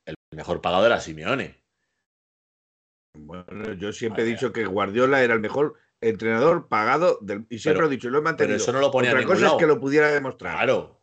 el 0.06 0.16
mejor 0.36 0.62
pagado 0.62 0.86
era 0.86 1.00
Simeone. 1.00 1.67
Bueno, 3.14 3.74
yo 3.74 3.92
siempre 3.92 4.24
he 4.24 4.26
dicho 4.26 4.52
que 4.54 4.66
Guardiola 4.66 5.24
era 5.24 5.34
el 5.34 5.40
mejor 5.40 5.76
entrenador 6.02 6.68
pagado 6.68 7.18
del, 7.22 7.46
y 7.50 7.60
siempre 7.60 7.82
lo 7.82 7.88
he 7.88 7.92
dicho, 7.92 8.10
lo 8.10 8.20
he 8.20 8.22
mantenido. 8.22 8.54
Pero 8.56 8.64
eso 8.64 8.74
no 8.74 8.80
lo 8.80 8.92
ponía 8.92 9.12
Otra 9.12 9.24
cosa 9.26 9.48
es 9.48 9.54
que 9.54 9.68
lo 9.68 9.80
pudiera 9.80 10.12
demostrar. 10.12 10.56
Claro, 10.56 11.02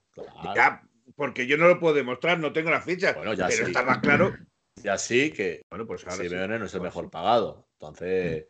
Ya, 0.54 0.82
porque 1.16 1.46
yo 1.46 1.56
no 1.56 1.68
lo 1.68 1.80
puedo 1.80 1.94
demostrar, 1.94 2.38
no 2.38 2.52
tengo 2.52 2.70
las 2.70 2.84
fichas. 2.84 3.14
Bueno, 3.16 3.34
ya 3.34 3.48
pero 3.48 3.66
está 3.66 3.82
más 3.82 3.98
claro. 3.98 4.34
Ya 4.82 4.98
sí 4.98 5.30
que 5.30 5.62
bueno, 5.70 5.86
pues 5.86 6.02
Simeone 6.02 6.58
no 6.58 6.66
es 6.66 6.74
el 6.74 6.80
pues 6.80 6.90
mejor 6.90 7.10
pagado. 7.10 7.68
Entonces, 7.74 8.46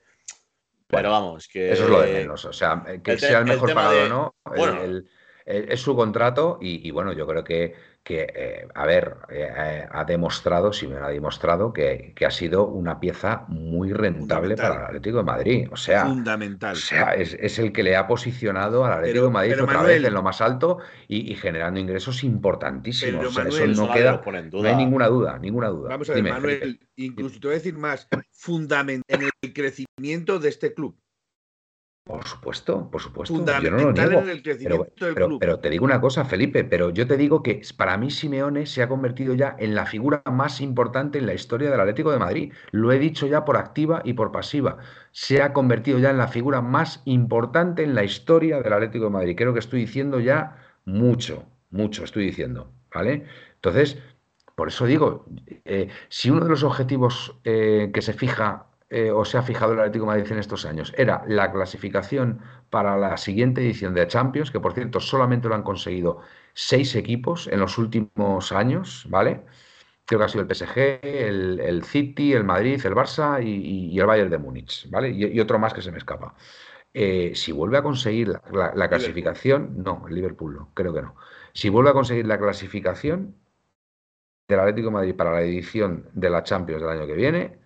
pero 0.87 1.11
vamos, 1.11 1.49
que. 1.49 1.73
Eso 1.73 1.85
es 1.85 1.91
lo 1.91 2.01
de 2.03 2.13
menos. 2.13 2.45
O 2.45 2.53
sea, 2.53 2.85
que 3.03 3.19
sea 3.19 3.41
el 3.41 3.45
mejor 3.45 3.75
pagado 3.75 4.05
o 4.05 4.09
no, 4.09 5.05
es 5.45 5.81
su 5.81 5.95
contrato 5.95 6.59
y, 6.61 6.91
bueno, 6.91 7.13
yo 7.13 7.27
creo 7.27 7.45
que 7.45 7.75
que, 8.05 8.27
eh, 8.35 8.69
a 8.75 8.85
ver, 8.85 9.17
eh, 9.31 9.49
eh, 9.57 9.89
ha 9.91 10.05
demostrado, 10.05 10.75
si 10.75 10.87
me 10.87 10.97
ha 10.97 11.09
demostrado, 11.09 11.73
que, 11.73 12.15
ha 12.25 12.31
sido 12.31 12.67
una 12.67 13.01
pieza 13.01 13.47
muy 13.49 13.95
rentable 13.95 14.57
para 14.57 14.75
el 14.75 14.85
Atlético 14.85 15.17
de 15.19 15.23
Madrid. 15.23 15.69
O 15.73 15.77
sea, 15.77 16.05
Fundamental. 16.05 16.75
O 16.75 16.77
sea 16.77 17.15
es, 17.15 17.59
el 17.59 17.73
que 17.73 17.83
le 17.83 17.97
ha 17.97 18.07
posicionado 18.07 18.85
al 18.85 18.93
Atlético 18.93 19.25
de 19.25 19.31
Madrid 19.31 19.63
otra 19.63 19.83
vez 19.83 20.05
en 20.05 20.13
lo 20.13 20.23
más 20.23 20.43
alto 20.43 20.79
y, 21.09 21.35
generando 21.37 21.81
ingresos 21.81 22.23
importantísimos. 22.25 23.37
eso 23.39 23.67
no 23.69 23.91
queda, 23.91 24.23
no 24.53 24.63
hay 24.63 24.77
ninguna 24.77 25.09
duda, 25.09 25.39
ninguna 25.39 25.69
duda. 25.69 25.89
Vamos 25.89 26.11
a 26.11 26.13
ver, 26.13 26.23
Manuel, 26.23 26.81
incluso 26.97 27.41
te 27.41 27.47
voy 27.47 27.55
a 27.55 27.59
decir 27.59 27.79
más, 27.79 28.07
fundamental 28.33 29.23
en 29.23 29.31
el 29.41 29.53
crecimiento 29.55 30.39
de 30.39 30.51
este 30.51 30.75
club. 30.75 30.95
Por 32.05 32.27
supuesto, 32.27 32.91
por 32.91 33.01
supuesto. 33.01 33.35
Yo 33.63 33.71
no 33.71 33.79
lo 33.79 33.93
niego. 33.93 34.23
Pero, 35.41 35.59
te 35.59 35.71
digo 35.71 35.87
una 35.87 36.03
cosa, 36.03 36.27
Felipe, 36.27 36.63
pero 36.63 36.91
yo 36.91 37.07
te 37.07 37.17
digo 37.17 37.43
que 37.43 37.63
para 37.79 37.97
mí 37.97 38.11
Simeone 38.11 38.67
se 38.67 38.83
ha 38.83 38.89
convertido 38.89 39.33
ya 39.33 39.57
en 39.59 39.75
la 39.75 39.87
figura 39.87 40.23
más 40.31 40.61
importante 40.61 41.19
en 41.19 41.25
la 41.25 41.33
historia 41.33 41.71
del 41.71 41.81
Atlético 41.81 42.13
de 42.13 42.19
Madrid. 42.19 42.53
Lo 42.73 42.93
he 42.93 42.99
dicho 42.99 43.27
ya 43.27 43.47
por 43.47 43.57
activa 43.57 44.03
y 44.05 44.13
por 44.13 44.33
pasiva. 44.33 44.77
Se 45.13 45.41
ha 45.41 45.55
convertido 45.55 45.99
ya 45.99 46.11
en 46.11 46.19
la 46.19 46.29
figura 46.29 46.61
más 46.61 47.01
importante 47.07 47.83
en 47.85 47.95
la 47.95 48.05
historia 48.05 48.61
del 48.61 48.75
Atlético 48.75 49.07
de 49.07 49.11
Madrid. 49.11 49.35
Creo 49.35 49.55
que 49.55 49.61
estoy 49.61 49.81
diciendo 49.81 50.21
ya 50.21 50.59
mucho, 50.85 51.47
mucho 51.71 52.05
estoy 52.05 52.27
diciendo, 52.27 52.71
¿vale? 52.93 53.25
Entonces, 53.55 53.97
por 54.55 54.69
eso 54.69 54.85
digo, 54.85 55.25
eh, 55.65 55.89
si 56.11 56.29
uno 56.29 56.45
de 56.45 56.51
los 56.51 56.65
objetivos 56.65 57.41
eh, 57.45 57.91
que 57.95 58.03
se 58.03 58.13
fija 58.13 58.67
eh, 58.91 59.11
o 59.11 59.25
se 59.25 59.39
ha 59.39 59.43
fijado 59.43 59.73
el 59.73 59.81
Atlético 59.81 60.05
de 60.05 60.13
Madrid 60.13 60.33
en 60.33 60.39
estos 60.39 60.67
años 60.67 60.93
era 60.97 61.25
la 61.27 61.51
clasificación 61.51 62.41
para 62.71 62.97
la 62.99 63.17
siguiente 63.17 63.63
edición 63.63 63.95
de 63.95 64.07
Champions, 64.07 64.51
que 64.51 64.61
por 64.61 64.75
cierto 64.75 65.01
solamente 65.01 65.49
lo 65.49 65.55
han 65.55 65.63
conseguido 65.63 66.21
seis 66.53 66.95
equipos 66.95 67.47
en 67.49 67.61
los 67.61 67.79
últimos 67.79 68.53
años, 68.53 69.07
¿vale? 69.09 69.43
Creo 70.05 70.19
que 70.19 70.25
ha 70.27 70.29
sido 70.29 70.45
el 70.45 70.55
PSG, 70.55 71.01
el, 71.03 71.83
City, 71.85 72.35
el 72.35 72.45
Madrid, 72.45 72.81
el 72.85 72.95
Barça 72.95 73.43
y, 73.43 73.99
el 73.99 74.07
Bayern 74.07 74.31
de 74.31 74.39
Múnich, 74.39 74.89
¿vale? 74.91 75.11
Y, 75.11 75.41
otro 75.41 75.59
más 75.59 75.73
que 75.73 75.83
se 75.83 75.91
me 75.91 75.99
escapa. 75.99 76.35
Eh, 76.93 77.33
si 77.35 77.53
vuelve 77.53 77.79
a 77.79 77.83
conseguir 77.83 78.29
la, 78.53 78.89
clasificación, 78.89 79.83
no, 79.83 80.07
el 80.09 80.15
Liverpool 80.15 80.55
no, 80.55 80.71
creo 80.75 80.93
que 80.95 81.03
no. 81.03 81.17
Si 81.53 81.69
vuelve 81.71 81.91
a 81.91 81.95
conseguir 81.95 82.27
la 82.27 82.39
clasificación 82.39 83.37
del 84.49 84.61
Atlético 84.61 84.89
de 84.89 84.93
Madrid 84.93 85.17
para 85.17 85.33
la 85.33 85.43
edición 85.43 86.09
de 86.13 86.31
la 86.31 86.43
Champions 86.43 86.83
del 86.83 86.91
año 86.91 87.07
que 87.07 87.15
viene, 87.15 87.64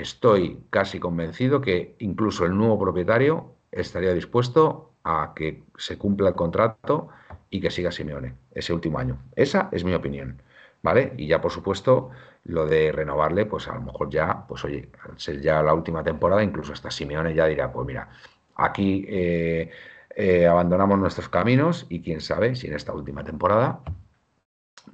estoy 0.00 0.58
casi 0.70 0.98
convencido 0.98 1.60
que 1.60 1.96
incluso 1.98 2.44
el 2.44 2.56
nuevo 2.56 2.78
propietario 2.78 3.54
estaría 3.70 4.12
dispuesto 4.12 4.92
a 5.04 5.32
que 5.34 5.62
se 5.76 5.98
cumpla 5.98 6.28
el 6.28 6.34
contrato 6.34 7.08
y 7.50 7.60
que 7.60 7.70
siga 7.70 7.92
Simeone 7.92 8.34
ese 8.52 8.72
último 8.72 8.98
año. 8.98 9.18
Esa 9.36 9.68
es 9.72 9.84
mi 9.84 9.94
opinión. 9.94 10.42
¿Vale? 10.82 11.12
Y 11.18 11.26
ya, 11.26 11.42
por 11.42 11.52
supuesto, 11.52 12.10
lo 12.44 12.66
de 12.66 12.90
renovarle, 12.90 13.44
pues 13.44 13.68
a 13.68 13.74
lo 13.74 13.82
mejor 13.82 14.08
ya, 14.08 14.46
pues 14.48 14.64
oye, 14.64 14.88
al 15.06 15.18
ser 15.20 15.40
ya 15.42 15.62
la 15.62 15.74
última 15.74 16.02
temporada, 16.02 16.42
incluso 16.42 16.72
hasta 16.72 16.90
Simeone 16.90 17.34
ya 17.34 17.44
dirá, 17.46 17.70
pues 17.70 17.86
mira, 17.86 18.08
aquí 18.54 19.04
eh, 19.08 19.70
eh, 20.16 20.46
abandonamos 20.46 20.98
nuestros 20.98 21.28
caminos 21.28 21.86
y 21.90 22.00
quién 22.00 22.22
sabe 22.22 22.56
si 22.56 22.66
en 22.66 22.74
esta 22.74 22.94
última 22.94 23.24
temporada, 23.24 23.80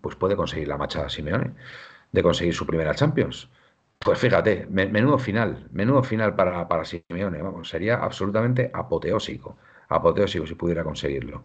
pues 0.01 0.17
puede 0.17 0.35
conseguir 0.35 0.67
la 0.67 0.77
machada 0.77 1.09
Simeone 1.09 1.53
de 2.11 2.23
conseguir 2.23 2.55
su 2.55 2.67
primera 2.67 2.95
Champions. 2.95 3.49
Pues 3.99 4.19
fíjate, 4.19 4.67
menudo 4.69 5.19
final, 5.19 5.67
menudo 5.73 6.03
final 6.03 6.35
para, 6.35 6.69
para 6.69 6.85
Simeone, 6.85 7.43
vamos, 7.43 7.69
sería 7.69 7.97
absolutamente 7.97 8.71
apoteósico, 8.73 9.57
apoteósico 9.89 10.47
si 10.47 10.55
pudiera 10.55 10.85
conseguirlo. 10.85 11.45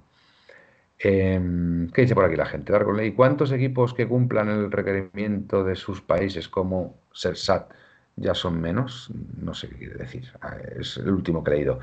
Em, 1.00 1.90
¿Qué 1.92 2.04
dice 2.04 2.14
por 2.14 2.26
aquí 2.26 2.36
la 2.36 2.46
gente? 2.46 2.72
¿Y 3.04 3.12
cuántos 3.14 3.52
equipos 3.52 3.94
que 3.94 4.08
cumplan 4.08 4.50
el 4.50 4.72
requerimiento 4.72 5.64
de 5.64 5.76
sus 5.76 6.02
países 6.02 6.48
como 6.48 7.00
ser 7.12 7.38
SAT 7.38 7.72
ya 8.18 8.36
son 8.36 8.60
menos, 8.60 9.10
no 9.38 9.54
sé 9.54 9.70
qué 9.70 9.78
quiere 9.78 9.96
decir. 9.96 10.32
Es 10.78 10.98
el 10.98 11.10
último 11.10 11.44
que 11.44 11.52
he 11.52 11.56
leído. 11.56 11.80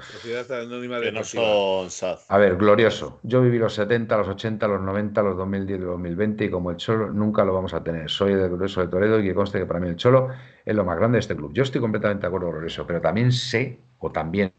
A 2.29 2.39
ver, 2.39 2.57
glorioso. 2.57 3.19
Yo 3.23 3.41
viví 3.43 3.59
los 3.59 3.75
70, 3.75 4.17
los 4.17 4.29
80, 4.29 4.69
los 4.69 4.81
90, 4.81 5.23
los 5.23 5.37
2010 5.37 5.79
y 5.79 5.83
los 5.83 5.91
2020 5.93 6.45
y 6.45 6.51
como 6.51 6.71
el 6.71 6.77
Cholo 6.77 7.11
nunca 7.13 7.45
lo 7.45 7.55
vamos 7.55 7.75
a 7.75 7.83
tener. 7.83 8.11
Soy 8.11 8.35
de 8.35 8.47
Glorioso 8.47 8.81
de 8.83 8.89
Toledo 8.89 9.21
y 9.21 9.25
que 9.25 9.35
conste 9.35 9.59
que 9.59 9.67
para 9.67 9.81
mí 9.81 9.89
el 9.89 9.97
Cholo 9.97 10.29
es 10.69 10.77
lo 10.77 10.85
más 10.85 10.99
grande 10.99 11.17
de 11.17 11.21
este 11.21 11.35
club. 11.35 11.51
Yo 11.55 11.63
estoy 11.63 11.81
completamente 11.81 12.21
de 12.21 12.27
acuerdo 12.27 12.53
con 12.53 12.67
eso, 12.67 12.87
pero 12.87 13.01
también 13.01 13.33
sé, 13.33 13.79
o 14.01 14.13
también 14.13 14.53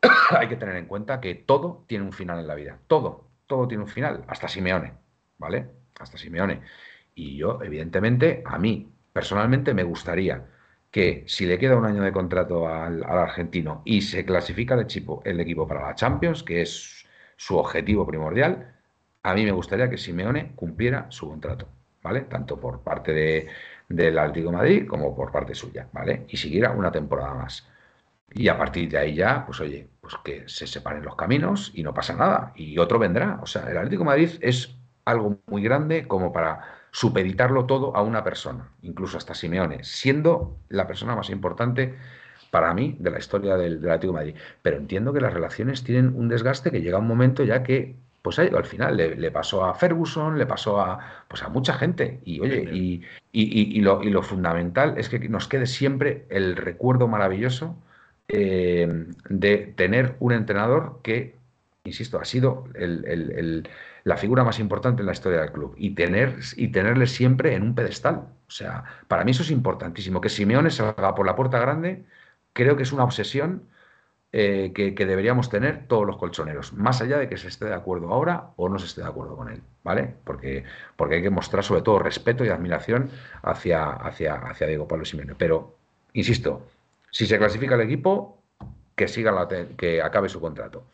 hay 0.30 0.48
que 0.48 0.56
tener 0.56 0.76
en 0.76 0.86
cuenta 0.86 1.20
que 1.20 1.34
todo 1.34 1.84
tiene 1.86 2.06
un 2.06 2.12
final 2.14 2.40
en 2.40 2.46
la 2.46 2.54
vida. 2.54 2.78
Todo, 2.86 3.28
todo 3.46 3.68
tiene 3.68 3.84
un 3.84 3.88
final, 3.90 4.24
hasta 4.28 4.48
Simeone, 4.48 4.94
¿vale? 5.36 5.66
Hasta 6.00 6.16
Simeone. 6.16 6.62
Y 7.14 7.36
yo, 7.36 7.58
evidentemente, 7.62 8.42
a 8.46 8.58
mí, 8.58 8.90
personalmente, 9.12 9.74
me 9.74 9.82
gustaría 9.82 10.42
que 10.90 11.24
si 11.26 11.44
le 11.44 11.58
queda 11.58 11.76
un 11.76 11.84
año 11.84 12.02
de 12.02 12.12
contrato 12.12 12.66
al, 12.66 13.04
argentino 13.04 13.82
y 13.84 14.00
se 14.00 14.24
clasifica 14.24 14.72
el 14.72 14.80
equipo, 14.80 15.20
el 15.26 15.38
equipo 15.40 15.68
para 15.68 15.82
la 15.82 15.94
Champions, 15.94 16.42
que 16.42 16.62
es 16.62 17.06
su 17.36 17.58
objetivo 17.58 18.06
primordial, 18.06 18.74
a 19.22 19.34
mí 19.34 19.44
me 19.44 19.52
gustaría 19.52 19.90
que 19.90 19.98
Simeone 19.98 20.52
cumpliera 20.56 21.10
su 21.10 21.28
contrato, 21.28 21.68
¿vale? 22.02 22.22
Tanto 22.22 22.58
por 22.58 22.80
parte 22.80 23.12
de, 23.12 23.48
del 23.88 24.18
Atlético 24.18 24.52
Madrid 24.52 24.86
como 24.86 25.14
por 25.14 25.30
parte 25.32 25.54
suya, 25.54 25.88
¿vale? 25.92 26.24
Y 26.28 26.36
siguiera 26.36 26.72
una 26.72 26.90
temporada 26.90 27.34
más. 27.34 27.68
Y 28.32 28.48
a 28.48 28.58
partir 28.58 28.90
de 28.90 28.98
ahí 28.98 29.14
ya, 29.14 29.46
pues 29.46 29.60
oye, 29.60 29.88
pues 30.00 30.14
que 30.24 30.48
se 30.48 30.66
separen 30.66 31.04
los 31.04 31.16
caminos 31.16 31.70
y 31.74 31.82
no 31.82 31.94
pasa 31.94 32.14
nada. 32.14 32.52
Y 32.56 32.78
otro 32.78 32.98
vendrá. 32.98 33.38
O 33.42 33.46
sea, 33.46 33.70
el 33.70 33.76
Atlético 33.76 34.04
Madrid 34.04 34.30
es 34.40 34.76
algo 35.04 35.38
muy 35.46 35.62
grande 35.62 36.06
como 36.08 36.32
para 36.32 36.60
supeditarlo 36.90 37.66
todo 37.66 37.96
a 37.96 38.02
una 38.02 38.24
persona, 38.24 38.70
incluso 38.82 39.18
hasta 39.18 39.34
Simeone, 39.34 39.84
siendo 39.84 40.58
la 40.68 40.86
persona 40.86 41.14
más 41.14 41.30
importante 41.30 41.94
para 42.50 42.72
mí 42.74 42.96
de 42.98 43.10
la 43.10 43.18
historia 43.18 43.56
del, 43.56 43.76
Atlético 43.84 44.14
Madrid. 44.14 44.34
Pero 44.62 44.76
entiendo 44.76 45.12
que 45.12 45.20
las 45.20 45.32
relaciones 45.32 45.84
tienen 45.84 46.14
un 46.16 46.28
desgaste 46.28 46.70
que 46.70 46.80
llega 46.80 46.98
un 46.98 47.06
momento 47.06 47.44
ya 47.44 47.62
que 47.62 47.96
pues 48.26 48.38
llegado 48.38 48.58
al 48.58 48.64
final. 48.64 48.96
Le, 48.96 49.30
pasó 49.30 49.64
a 49.64 49.72
Ferguson, 49.74 50.36
le 50.36 50.46
pasó 50.46 50.80
a, 50.80 50.98
pues 51.28 51.44
a 51.44 51.48
mucha 51.48 51.74
gente. 51.74 52.18
Y 52.24 52.40
oye, 52.40 52.68
y, 52.72 53.04
y, 53.30 53.80
lo, 53.82 54.02
y, 54.02 54.10
lo, 54.10 54.20
fundamental 54.20 54.94
es 54.98 55.08
que 55.08 55.20
nos 55.28 55.46
quede 55.46 55.66
siempre 55.66 56.26
el 56.28 56.56
recuerdo 56.56 57.06
maravilloso 57.06 57.76
eh, 58.26 59.06
de 59.28 59.58
tener 59.76 60.16
un 60.18 60.32
entrenador 60.32 60.98
que, 61.04 61.36
insisto, 61.84 62.18
ha 62.18 62.24
sido 62.24 62.64
el, 62.74 63.68
la 64.02 64.16
figura 64.16 64.42
más 64.42 64.58
importante 64.58 65.02
en 65.02 65.06
la 65.06 65.12
historia 65.12 65.42
del 65.42 65.52
club 65.52 65.76
y, 65.78 65.90
tener, 65.90 66.34
y 66.56 66.66
tenerle 66.72 67.06
siempre 67.06 67.54
en 67.54 67.62
un 67.62 67.76
pedestal. 67.76 68.26
O 68.48 68.50
sea, 68.50 68.82
para 69.06 69.22
mí 69.22 69.30
eso 69.30 69.44
es 69.44 69.52
importantísimo. 69.52 70.20
Que 70.20 70.30
Simeone 70.30 70.70
salga 70.70 71.14
por 71.14 71.26
la 71.26 71.36
puerta 71.36 71.60
grande, 71.60 72.02
creo 72.54 72.76
que 72.76 72.82
es 72.82 72.92
una 72.92 73.04
obsesión 73.04 73.62
eh, 74.32 74.72
que, 74.74 74.92
deberíamos 74.92 75.48
tener 75.48 75.86
todos 75.86 76.06
los 76.06 76.16
colchoneros, 76.18 76.72
más 76.72 77.00
allá 77.00 77.18
de 77.18 77.28
que 77.28 77.36
se 77.36 77.48
esté 77.48 77.66
de 77.66 77.74
acuerdo 77.74 78.12
ahora 78.12 78.50
o 78.56 78.68
no 78.68 78.78
se 78.78 78.86
esté 78.86 79.00
de 79.00 79.08
acuerdo 79.08 79.36
con 79.36 79.48
él, 79.48 79.62
¿vale? 79.82 80.14
Porque, 80.24 80.64
porque 80.96 81.16
hay 81.16 81.22
que 81.22 81.30
mostrar 81.30 81.64
sobre 81.64 81.82
todo 81.82 81.98
respeto 81.98 82.44
y 82.44 82.48
admiración 82.48 83.10
hacia, 83.42 83.90
hacia, 83.90 84.34
hacia 84.34 84.66
Diego 84.66 84.88
Pablo 84.88 85.04
Simeone. 85.04 85.34
Pero, 85.36 85.76
insisto, 86.12 86.66
si 87.10 87.26
se 87.26 87.38
clasifica 87.38 87.76
el 87.76 87.82
equipo, 87.82 88.42
que 88.94 89.08
siga 89.08 89.48
que 89.76 90.02
acabe 90.02 90.28
su 90.28 90.40
contrato. 90.40 90.84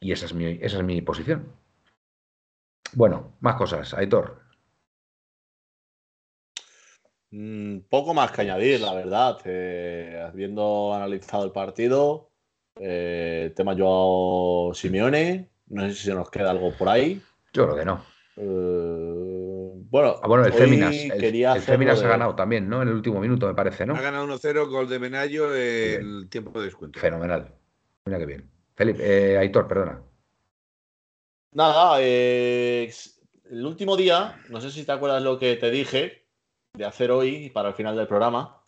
Y 0.00 0.12
esa 0.12 0.26
es 0.26 0.34
mi, 0.34 0.58
esa 0.60 0.78
es 0.78 0.84
mi 0.84 1.00
posición. 1.02 1.52
Bueno, 2.94 3.34
más 3.40 3.56
cosas. 3.56 3.94
Aitor. 3.94 4.40
Mm, 7.30 7.80
poco 7.90 8.14
más 8.14 8.32
que 8.32 8.40
añadir, 8.40 8.80
la 8.80 8.94
verdad. 8.94 9.38
Eh, 9.44 10.24
habiendo 10.26 10.94
analizado 10.94 11.44
el 11.44 11.52
partido, 11.52 12.27
eh, 12.80 13.52
tema 13.54 13.74
Joao 13.76 14.72
Simeone, 14.74 15.48
no 15.68 15.88
sé 15.88 15.94
si 15.94 16.04
se 16.04 16.14
nos 16.14 16.30
queda 16.30 16.50
algo 16.50 16.72
por 16.72 16.88
ahí. 16.88 17.20
Yo 17.52 17.64
creo 17.64 17.76
que 17.76 17.84
no. 17.84 18.04
Eh, 18.36 19.72
bueno, 19.90 20.16
ah, 20.22 20.28
bueno, 20.28 20.44
el 20.44 20.52
Féminas, 20.52 20.94
el, 20.94 21.46
ha 21.46 22.08
ganado 22.08 22.34
también, 22.34 22.68
¿no? 22.68 22.82
En 22.82 22.88
el 22.88 22.94
último 22.94 23.20
minuto, 23.20 23.46
me 23.46 23.54
parece, 23.54 23.86
¿no? 23.86 23.94
Ha 23.94 24.00
ganado 24.00 24.26
1-0, 24.26 24.68
gol 24.68 24.88
de 24.88 24.98
Menayo, 24.98 25.54
el 25.54 26.28
tiempo 26.28 26.58
de 26.58 26.66
descuento. 26.66 27.00
Fenomenal. 27.00 27.54
Mira 28.04 28.18
qué 28.18 28.26
bien. 28.26 28.50
Felipe, 28.74 29.38
Aitor, 29.38 29.66
perdona. 29.66 30.02
Nada, 31.52 31.96
eh, 32.00 32.92
el 33.50 33.66
último 33.66 33.96
día, 33.96 34.40
no 34.50 34.60
sé 34.60 34.70
si 34.70 34.84
te 34.84 34.92
acuerdas 34.92 35.22
lo 35.22 35.38
que 35.38 35.56
te 35.56 35.70
dije 35.70 36.26
de 36.74 36.84
hacer 36.84 37.10
hoy 37.10 37.50
para 37.50 37.70
el 37.70 37.74
final 37.74 37.96
del 37.96 38.06
programa. 38.06 38.62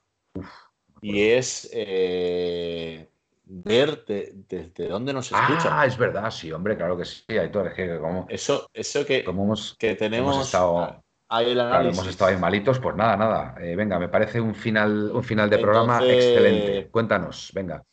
y 1.03 1.21
es 1.23 1.71
eh, 1.73 3.10
ver 3.53 4.05
desde 4.07 4.89
dónde 4.89 5.13
nos 5.13 5.27
escucha. 5.27 5.81
Ah, 5.81 5.85
es 5.85 5.99
verdad, 5.99 6.31
sí, 6.31 6.53
hombre, 6.53 6.77
claro 6.77 6.97
que 6.97 7.05
sí. 7.05 7.25
Es 7.27 7.51
que 7.75 7.99
como, 7.99 8.27
eso, 8.29 8.71
eso 8.73 9.05
que, 9.05 9.25
hemos, 9.27 9.75
que 9.77 9.97
tenemos. 9.97 10.47
estado, 10.47 11.03
ahí 11.29 11.51
el 11.51 11.61
análisis. 11.61 11.99
hemos 11.99 12.11
estado 12.11 12.31
ahí 12.31 12.37
malitos, 12.37 12.79
pues 12.79 12.95
nada, 12.95 13.17
nada. 13.17 13.57
Eh, 13.61 13.75
venga, 13.75 13.99
me 13.99 14.09
parece 14.09 14.41
un 14.41 14.55
final, 14.55 15.11
un 15.13 15.25
final 15.25 15.51
de 15.51 15.59
programa 15.59 16.01
excelente. 16.07 16.89
Cuéntanos, 16.91 17.51
venga. 17.53 17.85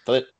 Entonces, 0.00 0.34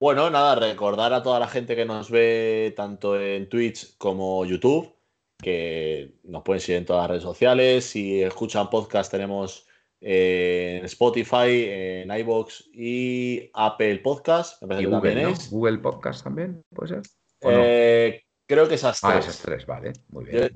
bueno, 0.00 0.30
nada, 0.30 0.54
recordar 0.54 1.12
a 1.12 1.22
toda 1.22 1.38
la 1.38 1.48
gente 1.48 1.76
que 1.76 1.84
nos 1.84 2.10
ve 2.10 2.72
tanto 2.74 3.20
en 3.20 3.48
Twitch 3.48 3.96
como 3.98 4.44
YouTube, 4.46 4.96
que 5.36 6.14
nos 6.24 6.42
pueden 6.42 6.60
seguir 6.60 6.78
en 6.78 6.86
todas 6.86 7.02
las 7.02 7.10
redes 7.10 7.22
sociales. 7.24 7.84
Si 7.84 8.22
escuchan 8.22 8.70
podcast, 8.70 9.10
tenemos 9.10 9.66
eh, 10.04 10.78
en 10.80 10.84
Spotify, 10.86 11.64
en 11.68 12.10
iBox 12.10 12.68
y 12.74 13.48
Apple 13.54 13.98
Podcast. 13.98 14.60
y 14.60 14.84
Google, 14.84 15.34
Google 15.48 15.78
Podcast 15.78 16.24
también, 16.24 16.64
¿puede 16.74 16.88
ser? 16.88 17.02
Eh, 17.42 18.24
creo 18.46 18.66
que 18.66 18.74
esas 18.74 19.02
ah, 19.04 19.12
tres. 19.12 19.26
Ah, 19.26 19.28
esas 19.28 19.42
tres, 19.42 19.64
vale. 19.64 19.92
Muy 20.08 20.24
bien. 20.24 20.50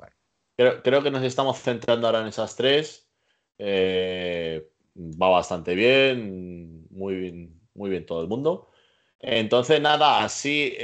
Creo, 0.57 1.03
que 1.03 1.11
nos 1.13 1.23
estamos 1.23 1.61
centrando 1.61 2.09
ahora 2.09 2.23
en 2.23 2.27
esas 2.27 2.57
tres. 2.57 3.09
Eh, 3.59 4.69
va 4.97 5.29
bastante 5.29 5.77
bien, 5.77 6.89
muy 6.91 7.15
bien, 7.15 7.61
muy 7.75 7.91
bien 7.91 8.05
todo 8.05 8.23
el 8.23 8.29
mundo. 8.29 8.71
Entonces, 9.21 9.81
nada, 9.81 10.25
así 10.25 10.77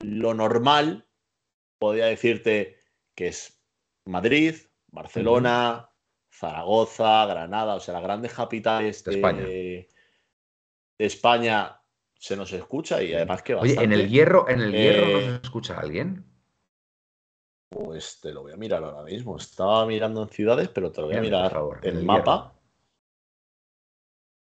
lo 0.00 0.34
normal, 0.34 1.06
podría 1.78 2.04
decirte 2.04 2.76
que 3.14 3.28
es 3.28 3.62
Madrid, 4.04 4.56
Barcelona, 4.88 5.88
Zaragoza, 6.44 7.26
Granada, 7.26 7.74
o 7.74 7.80
sea, 7.80 7.94
las 7.94 8.02
grandes 8.02 8.34
capitales 8.34 9.02
de, 9.04 9.88
España. 10.98 11.80
se 12.18 12.36
nos 12.36 12.52
escucha 12.52 13.02
y 13.02 13.14
además 13.14 13.42
que 13.42 13.54
Oye, 13.54 13.82
en 13.82 13.92
el 13.92 14.08
hierro, 14.08 14.48
en 14.48 14.60
el 14.60 14.72
hierro 14.72 15.06
¿no 15.06 15.20
se 15.20 15.34
escucha 15.42 15.78
alguien? 15.78 16.24
Pues 17.70 18.20
te 18.20 18.32
lo 18.32 18.42
voy 18.42 18.52
a 18.52 18.56
mirar 18.56 18.84
ahora 18.84 19.02
mismo. 19.02 19.36
Estaba 19.36 19.84
mirando 19.86 20.22
en 20.22 20.28
ciudades, 20.28 20.68
pero 20.68 20.92
te 20.92 21.00
lo 21.00 21.08
voy 21.08 21.16
a 21.16 21.20
mirar 21.20 21.56
en 21.82 21.96
el 21.96 22.04
mapa. 22.04 22.54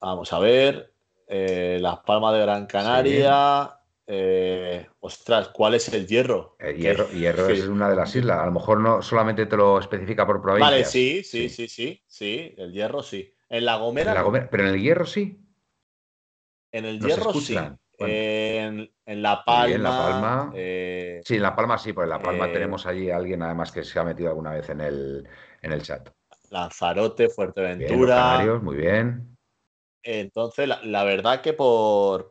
Vamos 0.01 0.33
a 0.33 0.39
ver. 0.39 0.93
Eh, 1.29 1.79
Las 1.81 2.01
Palmas 2.01 2.35
de 2.35 2.41
Gran 2.41 2.67
Canaria. 2.67 3.79
Eh, 4.07 4.87
ostras, 5.01 5.49
¿cuál 5.49 5.75
es 5.75 5.89
el 5.93 6.07
hierro? 6.07 6.57
El 6.59 6.77
hierro, 6.77 7.09
hierro 7.11 7.49
es 7.49 7.67
una 7.67 7.89
de 7.89 7.97
las 7.97 8.15
islas. 8.15 8.41
A 8.41 8.47
lo 8.47 8.53
mejor 8.53 8.81
no 8.81 9.01
solamente 9.01 9.47
te 9.47 9.57
lo 9.57 9.79
especifica 9.79 10.27
por 10.27 10.43
provincia. 10.43 10.71
Vale, 10.71 10.85
sí, 10.85 11.23
sí, 11.25 11.49
sí, 11.49 11.69
sí, 11.69 12.03
sí, 12.07 12.55
El 12.57 12.73
hierro 12.73 13.03
sí. 13.03 13.35
En 13.49 13.65
La 13.65 13.77
Gomera. 13.77 14.15
pero 14.51 14.69
en 14.69 14.75
el 14.75 14.81
hierro 14.81 15.07
sí. 15.07 15.41
En 16.73 16.85
el 16.85 17.01
hierro 17.01 17.33
sí. 17.35 17.57
En, 17.99 18.91
La 19.07 19.45
Palma. 19.45 19.75
en 19.75 19.83
La 19.83 19.91
Palma. 19.91 20.53
Eh, 20.55 21.21
sí, 21.25 21.37
en 21.37 21.43
La 21.43 21.57
Palma 21.57 21.79
sí, 21.79 21.93
pues 21.93 22.05
en 22.05 22.11
La 22.11 22.21
Palma 22.21 22.51
tenemos 22.53 22.87
allí 22.87 23.11
a 23.11 23.17
alguien 23.17 23.43
además 23.43 23.73
que 23.73 23.85
se 23.85 23.99
ha 23.99 24.05
metido 24.05 24.31
alguna 24.31 24.53
vez 24.53 24.69
en 24.69 24.81
el, 24.81 25.29
en 25.63 25.73
el 25.73 25.83
chat. 25.83 26.11
Lanzarote, 26.51 27.29
Fuerteventura. 27.29 28.43
Bien, 28.43 28.65
muy 28.65 28.77
bien. 28.77 29.37
Entonces, 30.03 30.69
la, 30.69 31.05
verdad 31.05 31.41
que 31.41 31.55
por, 31.55 32.29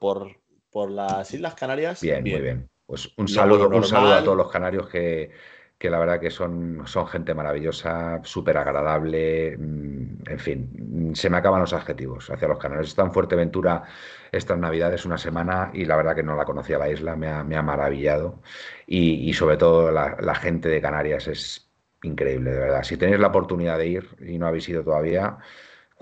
las 0.89 1.33
Islas 1.33 1.55
Canarias. 1.55 2.01
Bien, 2.01 2.21
muy 2.21 2.41
bien. 2.41 2.69
Pues 2.85 3.11
un 3.17 3.27
saludo, 3.27 3.69
un 3.69 3.83
saludo 3.83 4.13
a 4.13 4.23
todos 4.23 4.37
los 4.37 4.51
canarios 4.51 4.89
que, 4.89 5.31
la 5.79 5.99
verdad 5.99 6.19
que 6.19 6.29
son, 6.29 6.83
son 6.85 7.07
gente 7.07 7.33
maravillosa, 7.33 8.21
súper 8.23 8.57
agradable, 8.57 9.57
mm, 9.57 10.29
en 10.29 10.39
fin, 10.39 11.11
se 11.13 11.29
me 11.29 11.37
acaban 11.37 11.61
los 11.61 11.73
adjetivos 11.73 12.29
hacia 12.29 12.47
los 12.47 12.57
canarios. 12.57 12.89
Está 12.89 13.03
en 13.03 13.11
Fuerteventura 13.11 13.83
estas 14.31 14.57
navidades 14.57 15.05
una 15.05 15.17
semana 15.17 15.71
y 15.73 15.85
la 15.85 15.95
verdad 15.95 16.15
que 16.15 16.23
no 16.23 16.35
la 16.35 16.45
conocía 16.45 16.77
la 16.77 16.89
isla, 16.89 17.15
me 17.15 17.27
ha, 17.29 17.61
maravillado 17.61 18.41
y, 18.87 19.33
sobre 19.33 19.57
todo 19.57 19.91
la, 19.91 20.17
la, 20.19 20.35
gente 20.35 20.69
de 20.69 20.81
Canarias 20.81 21.27
es 21.27 21.69
increíble, 22.03 22.51
de 22.51 22.59
verdad. 22.59 22.83
Si 22.83 22.97
tenéis 22.97 23.19
la 23.19 23.27
oportunidad 23.27 23.77
de 23.77 23.87
ir 23.87 24.09
y 24.19 24.37
no 24.37 24.47
habéis 24.47 24.67
ido 24.69 24.83
todavía, 24.83 25.37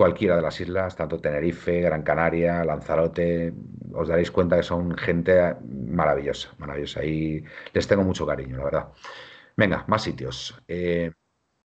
cualquiera 0.02 0.36
de 0.36 0.42
las 0.42 0.60
islas, 0.60 0.96
tanto 0.96 1.20
Tenerife, 1.20 1.80
Gran 1.80 2.02
Canaria, 2.02 2.66
Lanzarote, 2.66 3.54
os 3.94 4.08
daréis 4.08 4.32
cuenta 4.32 4.56
que 4.56 4.64
son 4.64 4.98
gente 4.98 5.58
maravillosa, 5.64 6.50
maravillosa. 6.58 7.06
Y 7.06 7.44
les 7.72 7.88
tengo 7.88 8.04
mucho 8.04 8.26
cariño, 8.26 8.58
la 8.58 8.64
verdad. 8.64 8.88
Venga, 9.56 9.86
más 9.88 10.02
sitios. 10.02 10.56
Eh, 10.68 11.12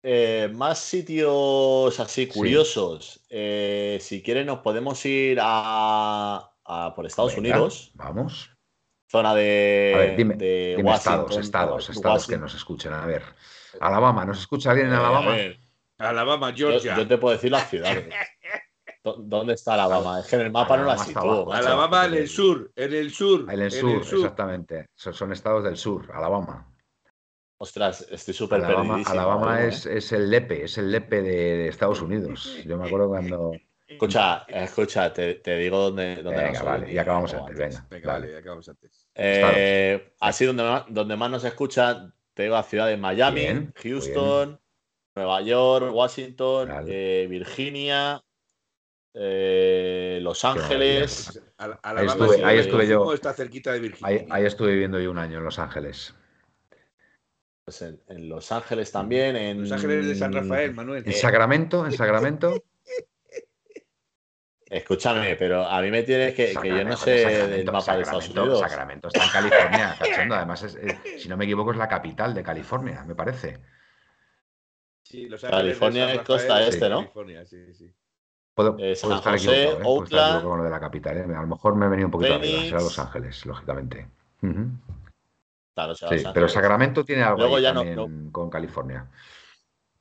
eh, 0.02 0.50
más 0.54 0.80
sitios 0.80 2.00
así 2.00 2.28
curiosos. 2.28 3.22
Eh, 3.30 3.98
si 4.00 4.24
quieren, 4.24 4.48
nos 4.48 4.60
podemos 4.60 5.06
ir 5.06 5.38
a, 5.42 6.54
por 6.96 7.06
Estados 7.06 7.36
Unidos. 7.36 7.92
Vamos. 7.96 8.50
Zona 9.10 9.36
de. 9.36 9.92
A 9.94 9.98
ver, 9.98 10.16
dime, 10.16 10.36
estados, 10.94 11.38
estados, 11.38 11.90
estados 11.90 12.28
que 12.28 12.38
nos 12.38 12.56
escuchen. 12.56 12.94
A 12.94 13.06
ver. 13.06 13.24
Alabama, 13.82 14.24
¿nos 14.24 14.40
escucha 14.40 14.72
alguien 14.72 14.88
en 14.88 14.94
Alabama? 14.94 15.36
Alabama, 16.10 16.54
Georgia. 16.54 16.98
Yo, 16.98 17.08
te 17.08 17.18
puedo 17.18 17.36
decir 17.36 17.52
las 17.52 17.70
ciudades. 17.70 18.08
¿Dónde 19.04 19.54
está 19.54 19.74
Alabama? 19.74 20.20
Es 20.20 20.28
que 20.28 20.36
en 20.36 20.44
el 20.44 20.52
mapa 20.52 20.78
no 20.78 20.86
la 20.86 20.98
sitúo. 20.98 21.52
Alabama 21.52 22.06
en 22.06 22.14
el 22.14 22.28
sur, 22.28 22.72
en 22.76 22.94
el 22.94 23.12
sur. 23.12 23.52
En 23.52 23.62
el 23.62 23.72
sur, 23.72 23.98
exactamente. 23.98 24.90
Son, 24.94 25.32
estados 25.32 25.64
del 25.64 25.78
sur, 25.78 26.08
Alabama. 26.14 26.68
Ostras, 27.58 28.06
estoy 28.12 28.34
súper 28.34 28.62
perdido. 28.62 28.98
Alabama 29.06 29.64
es, 29.64 29.86
es, 29.86 30.12
el 30.12 30.30
Lepe, 30.30 30.64
es 30.64 30.78
el 30.78 30.92
Lepe 30.92 31.22
de, 31.22 31.68
Estados 31.68 32.02
Unidos. 32.02 32.58
Yo 32.66 32.78
me 32.78 32.86
acuerdo 32.86 33.10
cuando. 33.10 33.54
Escucha, 33.88 34.46
escucha, 34.48 35.12
te, 35.12 35.36
te 35.36 35.58
digo 35.58 35.78
dónde. 35.78 36.24
dónde 36.24 36.44
venga, 36.44 36.64
vale, 36.64 36.92
y 36.92 36.98
acabamos 36.98 37.34
antes. 37.34 37.58
Venga, 37.58 37.86
venga 37.90 38.14
vale, 38.14 38.38
acabamos 38.38 38.70
antes. 38.70 39.08
Eh, 39.16 40.14
así 40.20 40.46
donde 40.46 40.64
más, 40.64 40.86
donde 40.88 41.16
más 41.18 41.30
nos 41.30 41.44
escuchan, 41.44 42.14
te 42.34 42.44
digo 42.44 42.56
a 42.56 42.64
ciudades 42.64 42.98
Miami, 42.98 43.70
Houston, 43.76 44.60
Nueva 45.16 45.42
York, 45.42 45.94
Washington, 45.94 46.70
eh, 46.88 47.28
Virginia, 47.30 48.24
eh, 49.14 50.20
Los 50.22 50.46
Ángeles. 50.46 51.42
ahí 51.58 52.06
estuve, 52.06 52.46
ahí 52.46 52.60
estuve 52.60 52.88
yo. 52.88 53.14
Está 53.14 53.34
cerquita 53.34 53.74
de 53.74 53.80
Virginia. 53.80 54.26
Ahí, 54.30 54.46
estuve 54.46 54.72
viviendo 54.72 55.00
yo 55.00 55.12
un 55.12 55.18
año 55.18 55.40
en 55.40 55.44
Los 55.44 55.60
Ángeles. 55.60 56.16
Pues 57.66 57.82
en, 57.82 58.30
Los 58.30 58.52
Ángeles 58.52 58.92
también. 58.92 59.36
En 59.36 59.62
Los 59.62 59.72
Ángeles 59.72 60.08
de 60.08 60.16
San 60.16 60.32
Rafael, 60.32 60.74
Manuel. 60.74 61.04
En 61.06 61.14
Sacramento, 61.14 61.86
en 61.86 61.92
Sacramento. 61.92 62.64
Escúchame, 64.66 65.36
pero 65.36 65.66
a 65.66 65.82
mí 65.82 65.92
me 65.92 66.04
tienes 66.04 66.34
que, 66.34 66.56
que 66.56 66.70
yo 66.70 66.86
no 66.86 66.96
sé 66.96 67.46
del 67.48 67.70
mapa 67.70 67.98
de 67.98 68.04
Estados 68.04 68.30
Unidos. 68.30 68.60
Sacramento 68.62 69.10
está 69.10 69.26
en 69.26 69.30
California, 69.30 69.98
cachondo. 70.00 70.36
Además, 70.36 70.78
si 71.18 71.28
no 71.28 71.36
me 71.36 71.44
equivoco, 71.44 71.72
es 71.72 71.78
la 71.78 71.90
capital 71.90 72.34
de 72.34 72.42
California, 72.42 73.04
me 73.06 73.14
parece. 73.14 73.60
California 75.42 76.14
es 76.14 76.22
costa 76.22 76.68
este, 76.68 76.90
¿no? 76.90 76.98
California, 76.98 77.46
sí, 77.46 77.74
sí. 77.74 77.94
Puedo, 78.54 78.78
eh, 78.80 78.92
estar 78.92 79.36
equivocado, 79.36 79.54
¿eh? 79.54 79.80
puedo 79.82 80.04
estar 80.04 80.44
con 80.44 80.58
lo 80.58 80.64
de 80.64 80.70
la 80.70 80.80
capital. 80.80 81.18
¿eh? 81.18 81.36
A 81.36 81.42
lo 81.42 81.48
mejor 81.48 81.76
me 81.76 81.86
he 81.86 81.90
venido 81.90 82.08
un 82.08 82.12
poquito 82.12 82.36
arriba. 82.36 82.62
Será 82.64 82.82
Los 82.82 83.00
Ángeles, 83.00 83.46
lógicamente. 83.46 84.08
claro, 85.74 85.96
sí, 85.96 86.06
pero 86.34 86.50
Sacramento 86.50 87.06
tiene 87.06 87.24
algo 87.24 87.56
ahí 87.56 87.64
también 87.64 88.32
con 88.32 88.50
California. 88.50 89.10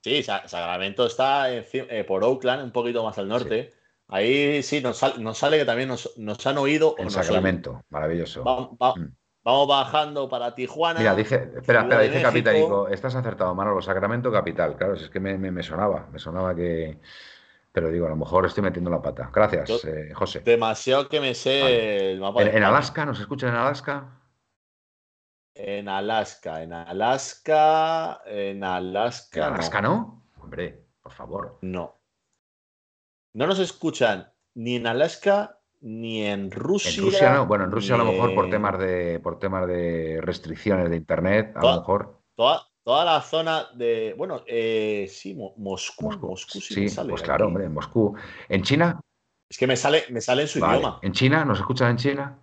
Sí, 0.03 0.23
Sacramento 0.23 1.07
está 1.07 1.53
eh, 1.53 2.05
por 2.09 2.25
Oakland, 2.25 2.65
un 2.65 2.73
poquito 2.73 3.05
más 3.05 3.19
al 3.19 3.29
norte. 3.29 3.75
Ahí 4.09 4.63
sí 4.63 4.81
nos, 4.81 5.19
nos, 5.19 5.39
sale 5.39 5.59
que 5.59 5.65
también 5.65 5.89
nos, 5.89 6.17
nos 6.17 6.45
han 6.47 6.59
oído. 6.59 6.97
En 6.99 7.11
Sacramento, 7.11 7.85
maravilloso. 7.91 8.43
Mm. 8.97 9.05
Vamos 9.43 9.69
bajando 9.69 10.29
para 10.29 10.55
Tijuana. 10.55 11.01
Mira, 11.01 11.15
dice, 11.15 11.51
espera, 11.57 11.81
espera, 11.83 12.01
dice 12.01 12.21
Capitanico, 12.21 12.89
estás 12.89 13.15
acertado, 13.15 13.55
Manolo, 13.55 13.81
Sacramento 13.81 14.31
Capital. 14.31 14.77
Claro, 14.77 14.95
es 14.95 15.09
que 15.09 15.19
me, 15.19 15.39
me, 15.39 15.63
sonaba, 15.63 16.09
me 16.13 16.19
sonaba 16.19 16.55
que. 16.55 16.99
Pero 17.73 17.89
digo, 17.91 18.07
a 18.07 18.11
lo 18.11 18.17
mejor 18.17 18.45
estoy 18.45 18.63
metiendo 18.63 18.91
la 18.91 19.01
pata. 19.01 19.31
Gracias, 19.33 19.85
eh, 19.85 20.13
José. 20.13 20.41
Demasiado 20.41 21.09
que 21.09 21.21
me 21.21 21.35
sé 21.35 22.13
el 22.13 22.21
mapa. 22.21 22.43
¿En, 22.43 22.63
Alaska? 22.63 23.07
¿Nos 23.07 23.21
escuchan 23.21 23.51
en 23.51 23.57
Alaska? 23.57 24.21
En 25.55 25.89
Alaska, 25.89 26.63
en 26.63 26.73
Alaska, 26.73 28.21
en 28.27 28.63
Alaska. 28.63 29.41
¿En 29.41 29.55
Alaska 29.55 29.81
no? 29.81 30.25
Hombre, 30.41 30.85
por 31.03 31.13
favor. 31.13 31.59
No. 31.63 31.99
No 33.33 33.47
nos 33.47 33.59
escuchan 33.59 34.33
ni 34.55 34.77
en 34.77 34.87
Alaska 34.87 35.60
ni 35.81 36.25
en 36.25 36.51
Rusia. 36.51 36.91
En 36.91 37.05
Rusia 37.05 37.33
no, 37.33 37.47
bueno, 37.47 37.65
en 37.65 37.71
Rusia 37.71 37.95
a 37.95 37.99
lo 37.99 38.05
mejor 38.05 38.35
por 38.35 38.51
temas 38.51 38.79
de 38.79 39.21
por 39.21 39.39
temas 39.39 39.67
de 39.67 40.21
restricciones 40.23 40.91
de 40.91 40.97
internet, 40.97 41.53
a 41.57 41.61
lo 41.61 41.77
mejor. 41.77 42.21
Toda, 42.35 42.67
toda 42.83 43.05
la 43.05 43.21
zona 43.21 43.69
de, 43.75 44.15
bueno, 44.17 44.43
eh, 44.47 45.09
sí, 45.11 45.35
Moscú, 45.35 46.11
Moscú, 46.11 46.61
sí, 46.61 46.87
pues 47.09 47.23
claro, 47.23 47.47
hombre, 47.47 47.65
en 47.65 47.75
Moscú. 47.75 48.15
¿En 48.49 48.63
China? 48.63 49.01
Es 49.49 49.59
que 49.59 49.67
me 49.67 49.77
sale, 49.77 50.05
me 50.11 50.21
sale 50.21 50.43
en 50.43 50.49
su 50.49 50.59
idioma. 50.59 50.99
¿En 51.03 51.13
China? 51.13 51.45
¿Nos 51.45 51.59
escuchan 51.59 51.91
en 51.91 51.97
China? 51.97 52.39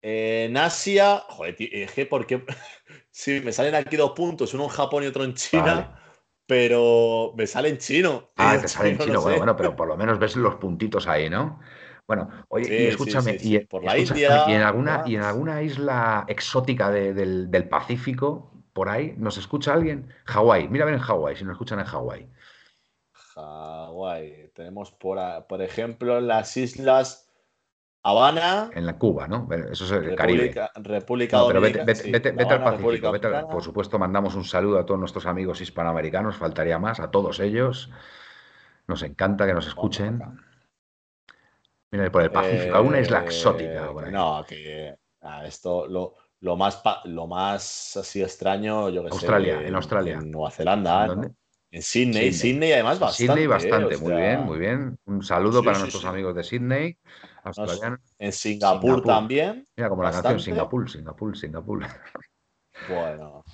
En 0.00 0.56
Asia, 0.56 1.24
joder, 1.28 1.56
que 1.56 2.06
porque 2.08 2.44
sí, 3.10 3.40
me 3.44 3.52
salen 3.52 3.74
aquí 3.74 3.96
dos 3.96 4.12
puntos, 4.12 4.54
uno 4.54 4.64
en 4.64 4.70
Japón 4.70 5.04
y 5.04 5.06
otro 5.06 5.24
en 5.24 5.34
China. 5.34 5.94
Pero 6.46 7.34
me 7.36 7.46
sale 7.46 7.68
en 7.68 7.76
chino. 7.76 8.30
Ah, 8.36 8.56
te 8.60 8.68
sale 8.68 8.90
en 8.90 8.98
chino, 8.98 9.20
bueno, 9.20 9.36
bueno, 9.36 9.56
pero 9.56 9.76
por 9.76 9.86
lo 9.86 9.98
menos 9.98 10.18
ves 10.18 10.34
los 10.34 10.54
puntitos 10.54 11.06
ahí, 11.06 11.28
¿no? 11.28 11.60
Bueno, 12.08 12.30
oye, 12.48 12.84
y 12.84 12.86
escúchame, 12.86 13.36
y, 13.38 13.58
por 13.60 13.84
la 13.84 13.98
India, 13.98 14.44
y 14.48 14.54
en 14.54 14.62
alguna, 14.62 15.02
y 15.04 15.16
en 15.16 15.22
alguna 15.22 15.60
isla 15.60 16.24
exótica 16.26 16.90
del, 16.90 17.68
Pacífico, 17.68 18.50
por 18.72 18.88
ahí, 18.88 19.14
¿nos 19.18 19.36
escucha 19.36 19.74
alguien? 19.74 20.10
Hawái, 20.24 20.68
mira 20.68 20.84
a 20.84 20.86
ver 20.86 20.94
en 20.94 21.00
Hawái, 21.00 21.36
si 21.36 21.44
nos 21.44 21.52
escuchan 21.52 21.80
en 21.80 21.84
Hawái. 21.84 22.26
Hawái, 23.12 24.50
tenemos 24.54 24.90
por, 24.90 25.18
por 25.46 25.60
ejemplo 25.60 26.18
las 26.22 26.56
islas 26.56 27.28
Habana. 28.02 28.70
En 28.74 28.86
la 28.86 28.96
Cuba, 28.96 29.28
¿no? 29.28 29.46
Eso 29.70 29.84
es 29.84 29.90
el 29.90 30.14
Caribe. 30.14 30.54
República 30.76 31.44
pero 31.46 31.60
vete, 31.60 31.80
al 31.80 32.62
Pacífico. 32.62 33.12
por 33.50 33.62
supuesto, 33.62 33.98
mandamos 33.98 34.34
un 34.34 34.44
saludo 34.44 34.78
a 34.78 34.86
todos 34.86 34.98
nuestros 34.98 35.26
amigos 35.26 35.60
hispanoamericanos, 35.60 36.36
faltaría 36.36 36.78
más, 36.78 37.00
a 37.00 37.10
todos 37.10 37.38
ellos. 37.38 37.90
Nos 38.86 39.02
encanta 39.02 39.46
que 39.46 39.52
nos 39.52 39.66
escuchen. 39.66 40.22
Mira, 41.90 42.12
por 42.12 42.22
el 42.22 42.30
Pacífico, 42.30 42.76
eh, 42.76 42.80
una 42.80 43.00
isla 43.00 43.20
exótica. 43.20 43.90
no, 44.10 44.44
que 44.46 44.94
esto 45.44 45.86
lo, 45.86 46.14
lo, 46.40 46.56
más 46.56 46.82
lo 47.04 47.26
más 47.26 47.96
así 47.96 48.22
extraño, 48.22 48.90
yo 48.90 49.02
que 49.02 49.10
Australia, 49.10 49.58
sé. 49.58 49.68
En 49.68 49.74
Australia. 49.74 50.18
En 50.18 50.30
Nueva 50.30 50.50
Zelanda. 50.50 51.32
En 51.70 51.82
Sydney, 51.82 52.32
Sydney, 52.32 52.72
además 52.72 52.98
bastante. 52.98 53.32
Sydney 53.32 53.46
bastante, 53.46 53.98
muy 53.98 54.14
bien, 54.14 54.40
muy 54.40 54.58
bien. 54.58 54.98
Un 55.04 55.22
saludo 55.22 55.62
para 55.62 55.78
nuestros 55.78 56.04
amigos 56.04 56.34
de 56.34 56.42
Sydney. 56.42 56.98
En 58.18 58.32
Singapur, 58.32 59.02
también. 59.02 59.66
Mira, 59.76 59.88
como 59.88 60.02
la 60.02 60.10
canción 60.10 60.40
Singapur, 60.40 60.90
Singapur, 60.90 61.36
Singapur. 61.36 61.86
Bueno. 62.88 63.44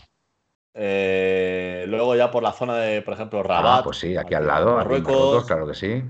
Eh, 0.76 1.84
luego 1.86 2.16
ya 2.16 2.30
por 2.30 2.42
la 2.42 2.52
zona 2.52 2.76
de, 2.78 3.00
por 3.02 3.14
ejemplo, 3.14 3.42
Rabat. 3.42 3.80
Ah, 3.80 3.84
pues 3.84 3.98
sí, 3.98 4.16
aquí 4.16 4.34
al 4.34 4.46
lado, 4.46 4.74
Marruecos, 4.76 5.44
claro 5.46 5.66
que 5.68 5.74
sí. 5.74 6.02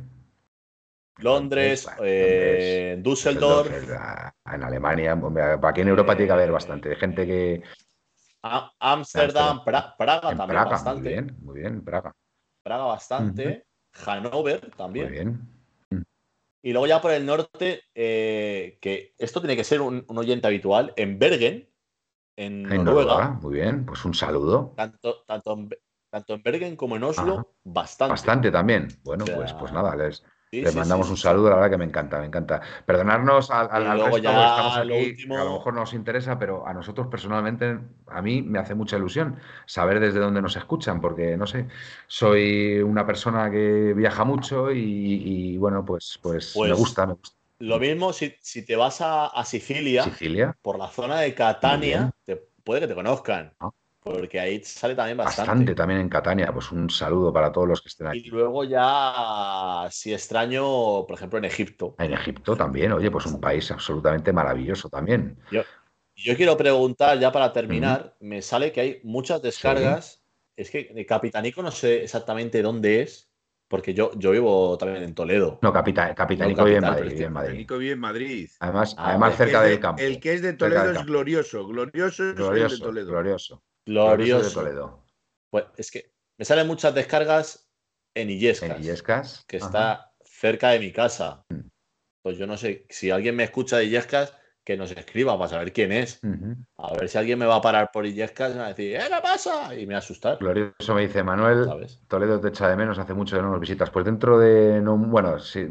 Londres, 1.19 1.89
eh, 2.03 2.97
Düsseldorf. 3.01 3.71
En 3.71 4.63
Alemania, 4.63 5.19
aquí 5.63 5.81
en 5.81 5.89
Europa 5.89 6.17
tiene 6.17 6.27
que 6.27 6.33
haber 6.33 6.53
bastante 6.53 6.97
gente 6.97 7.27
que. 7.27 7.63
Ámsterdam, 8.43 9.65
Praga 9.65 9.95
también 9.97 10.49
Praga, 10.49 10.71
bastante. 10.71 11.01
Muy 11.01 11.13
bien, 11.13 11.37
muy 11.41 11.61
bien, 11.61 11.85
Praga. 11.85 12.15
Praga 12.63 12.85
bastante. 12.85 13.67
Hannover 13.93 14.71
también. 14.77 15.07
Muy 15.07 15.15
bien. 15.15 15.55
Y 16.63 16.73
luego 16.73 16.87
ya 16.87 17.01
por 17.01 17.13
el 17.13 17.27
norte, 17.27 17.83
eh, 17.95 18.79
que 18.81 19.15
esto 19.19 19.41
tiene 19.41 19.55
que 19.57 19.65
ser 19.65 19.83
un, 19.83 20.05
oyente 20.09 20.47
habitual, 20.47 20.95
en 20.97 21.19
Bergen, 21.19 21.69
en, 22.37 22.63
Noruega. 22.63 23.39
Muy 23.41 23.55
bien, 23.55 23.85
pues 23.85 24.05
un 24.05 24.15
saludo. 24.15 24.73
Tanto, 24.75 25.25
tanto, 25.27 25.53
en, 25.53 26.43
Bergen 26.43 26.75
como 26.77 26.97
en 26.97 27.05
Oslo, 27.05 27.55
bastante. 27.65 28.13
Bastante 28.13 28.51
también. 28.51 28.89
Bueno, 29.05 29.27
pues, 29.27 29.53
pues 29.53 29.73
nada, 29.73 29.95
les, 29.95 30.25
les 30.63 30.75
mandamos 30.75 31.11
un 31.11 31.17
saludo, 31.17 31.51
la 31.51 31.57
verdad 31.57 31.71
que 31.71 31.79
me 31.79 31.85
encanta, 31.85 32.19
me 32.21 32.27
encanta. 32.27 32.61
Perdonarnos 32.85 33.51
al, 33.51 33.69
al, 33.71 34.01
resto, 34.01 34.17
estamos 34.17 34.77
aquí, 34.79 35.17
a 35.31 35.45
lo 35.45 35.53
mejor 35.55 35.75
no 35.75 35.81
nos 35.81 35.95
interesa, 35.95 36.39
pero 36.39 36.67
a 36.67 36.75
nosotros 36.75 37.07
personalmente, 37.09 37.79
a 38.09 38.23
mí 38.23 38.43
me 38.43 38.59
hace 38.59 38.75
mucha 38.75 38.97
ilusión 38.97 39.37
saber 39.67 40.01
desde 40.01 40.21
dónde 40.21 40.43
nos 40.43 40.57
escuchan, 40.57 41.01
porque 41.01 41.37
no 41.37 41.47
sé, 41.47 41.67
soy 42.07 42.81
una 42.81 43.07
persona 43.07 43.51
que 43.51 43.95
viaja 43.95 44.25
mucho 44.25 44.71
y, 44.73 45.57
bueno, 45.59 45.85
pues, 45.85 46.19
pues, 46.23 46.55
me 46.57 46.69
pues 46.69 46.79
gusta, 46.79 47.07
me 47.07 47.15
gusta. 47.15 47.37
Lo 47.61 47.79
mismo 47.79 48.13
si, 48.13 48.35
si 48.41 48.65
te 48.65 48.77
vas 48.77 48.99
a, 49.01 49.31
Sicilia, 49.45 50.05
Sicilia, 50.05 50.57
por 50.61 50.79
la 50.79 50.89
zona 50.89 51.21
de 51.21 51.35
Catania, 51.35 52.11
te, 52.25 52.37
puede 52.37 52.81
que 52.81 52.89
te 52.89 52.95
conozcan. 52.95 53.53
Ah. 53.61 53.71
Porque 54.05 54.39
ahí 54.39 54.63
sale 54.63 54.95
también 54.95 55.17
bastante. 55.17 55.51
Bastante 55.51 55.75
también 55.75 56.01
en 56.01 56.11
Catania. 56.11 56.53
Pues 56.53 56.71
un 56.71 56.91
saludo 56.91 57.33
para 57.33 57.51
todos 57.51 57.67
los 57.67 57.81
que 57.81 57.89
estén 57.89 58.09
aquí. 58.09 58.19
Y 58.19 58.25
luego 58.25 58.63
ya, 58.63 59.89
si 59.91 60.13
extraño, 60.13 61.07
por 61.07 61.15
ejemplo, 61.15 61.39
en 61.39 61.47
Egipto. 61.47 61.95
En 61.99 62.13
Egipto 62.13 62.55
también, 62.55 62.93
oye, 62.93 63.11
pues 63.11 63.25
un 63.25 63.41
país 63.41 63.71
absolutamente 63.71 64.31
maravilloso 64.31 64.91
también. 64.91 65.39
Yo, 65.51 65.63
yo 66.17 66.37
quiero 66.37 66.55
preguntar, 66.55 67.19
ya 67.19 67.33
para 67.33 67.51
terminar, 67.51 68.15
me 68.21 68.43
sale 68.43 68.73
que 68.73 68.81
hay 68.83 69.01
muchas 69.05 69.41
descargas. 69.41 70.23
Es 70.55 70.71
que 70.71 71.07
Capitanico 71.07 71.63
no 71.63 71.71
sé 71.71 72.05
exactamente 72.05 72.61
dónde 72.61 73.01
es, 73.01 73.31
porque 73.69 73.95
yo, 73.95 74.11
yo 74.17 74.33
vivo 74.33 74.77
también 74.77 75.03
en 75.03 75.15
Toledo. 75.15 75.59
No, 75.63 75.73
capital, 75.73 76.15
Capitanico 76.15 76.65
vive 76.65 76.77
en 76.77 76.83
Madrid. 76.83 77.11
Vive 77.11 77.25
en 77.25 77.33
Madrid. 77.33 77.49
Capitanico 77.49 77.79
vive 77.79 77.93
en 77.93 78.01
Madrid. 78.01 78.51
Además, 78.61 78.95
ah, 78.99 79.09
además 79.09 79.37
cerca 79.37 79.63
del 79.63 79.81
campo. 79.81 80.03
El 80.03 80.21
que 80.21 80.35
es 80.35 80.43
de 80.43 80.53
Toledo 80.53 80.93
es 80.93 81.07
glorioso. 81.07 81.67
Glorioso 81.67 82.29
es 82.29 82.37
glorioso, 82.37 82.77
de 82.77 82.83
Toledo. 82.83 83.11
Glorioso. 83.11 83.63
Glorioso. 83.87 84.49
de 84.49 84.55
Toledo. 84.55 85.05
Pues 85.51 85.65
es 85.77 85.91
que 85.91 86.15
me 86.39 86.45
salen 86.45 86.67
muchas 86.67 86.95
descargas 86.95 87.71
en 88.15 88.31
Illescas. 88.31 88.71
En 88.71 88.83
Illescas. 88.83 89.45
Que 89.47 89.59
está 89.59 90.13
cerca 90.25 90.71
de 90.71 90.81
mi 90.81 90.93
casa. 90.93 91.45
Mm. 91.49 91.69
Pues 92.23 92.39
yo 92.39 92.47
no 92.47 92.57
sé, 92.57 92.87
si 92.89 93.11
alguien 93.11 93.37
me 93.37 93.45
escucha 93.45 93.77
de 93.77 93.85
Illescas, 93.85 94.35
que 94.65 94.79
nos 94.79 94.91
escriba 94.93 95.37
para 95.37 95.51
saber 95.51 95.73
quién 95.73 95.93
es. 95.93 96.21
A 96.79 96.95
ver 96.95 97.09
si 97.09 97.19
alguien 97.19 97.39
me 97.39 97.45
va 97.45 97.57
a 97.57 97.61
parar 97.61 97.91
por 97.93 98.07
Illescas 98.07 98.51
y 98.51 98.55
me 98.55 98.61
va 98.61 98.67
a 98.67 98.69
decir, 98.71 98.97
¡eh, 98.97 99.01
qué 99.09 99.23
pasa! 99.23 99.75
Y 99.75 99.87
me 99.87 99.93
va 99.93 99.97
a 99.97 99.99
asustar. 99.99 100.39
Glorioso 100.39 100.95
me 100.95 101.03
dice 101.03 101.23
Manuel, 101.23 101.69
Toledo 102.09 102.41
te 102.41 102.49
echa 102.49 102.69
de 102.69 102.77
menos, 102.77 102.99
hace 102.99 103.13
mucho 103.13 103.37
que 103.37 103.43
no 103.43 103.51
nos 103.51 103.61
visitas. 103.61 103.91
Pues 103.91 104.07
dentro 104.07 104.39
de, 104.39 104.81
no, 104.81 104.97
bueno, 104.97 105.39
sí, 105.39 105.69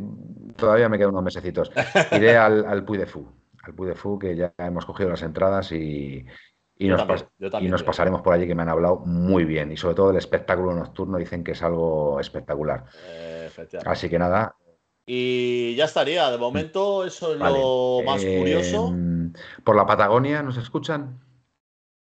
todavía 0.55 0.89
me 0.89 0.97
quedan 0.99 1.09
unos 1.09 1.23
mesecitos. 1.23 1.71
Iré 2.11 2.37
al, 2.37 2.65
al 2.65 2.85
Puy 2.85 2.99
de 2.99 3.07
Fu, 3.07 3.27
al 3.63 3.73
Puy 3.73 3.87
de 3.87 3.95
Fu, 3.95 4.19
que 4.19 4.35
ya 4.35 4.53
hemos 4.59 4.85
cogido 4.85 5.09
las 5.09 5.23
entradas 5.23 5.71
y, 5.71 6.23
y 6.75 6.87
nos, 6.87 7.25
y 7.39 7.67
nos 7.67 7.83
pasaremos 7.83 8.21
por 8.21 8.33
allí 8.33 8.47
que 8.47 8.55
me 8.55 8.63
han 8.63 8.69
hablado 8.69 8.97
muy 9.05 9.45
bien. 9.45 9.71
Y 9.71 9.77
sobre 9.77 9.95
todo 9.95 10.11
el 10.11 10.17
espectáculo 10.17 10.73
nocturno 10.73 11.17
dicen 11.17 11.43
que 11.43 11.51
es 11.51 11.61
algo 11.61 12.19
espectacular. 12.19 12.85
Así 13.85 14.09
que 14.09 14.17
nada, 14.17 14.55
y 15.05 15.75
ya 15.75 15.85
estaría. 15.85 16.29
De 16.31 16.37
momento, 16.37 17.05
eso 17.05 17.33
es 17.33 17.39
lo 17.39 18.01
más 18.05 18.23
curioso. 18.23 18.87
Em, 18.87 19.33
¿Por 19.63 19.75
la 19.75 19.85
Patagonia 19.85 20.41
nos 20.41 20.57
escuchan? 20.57 21.19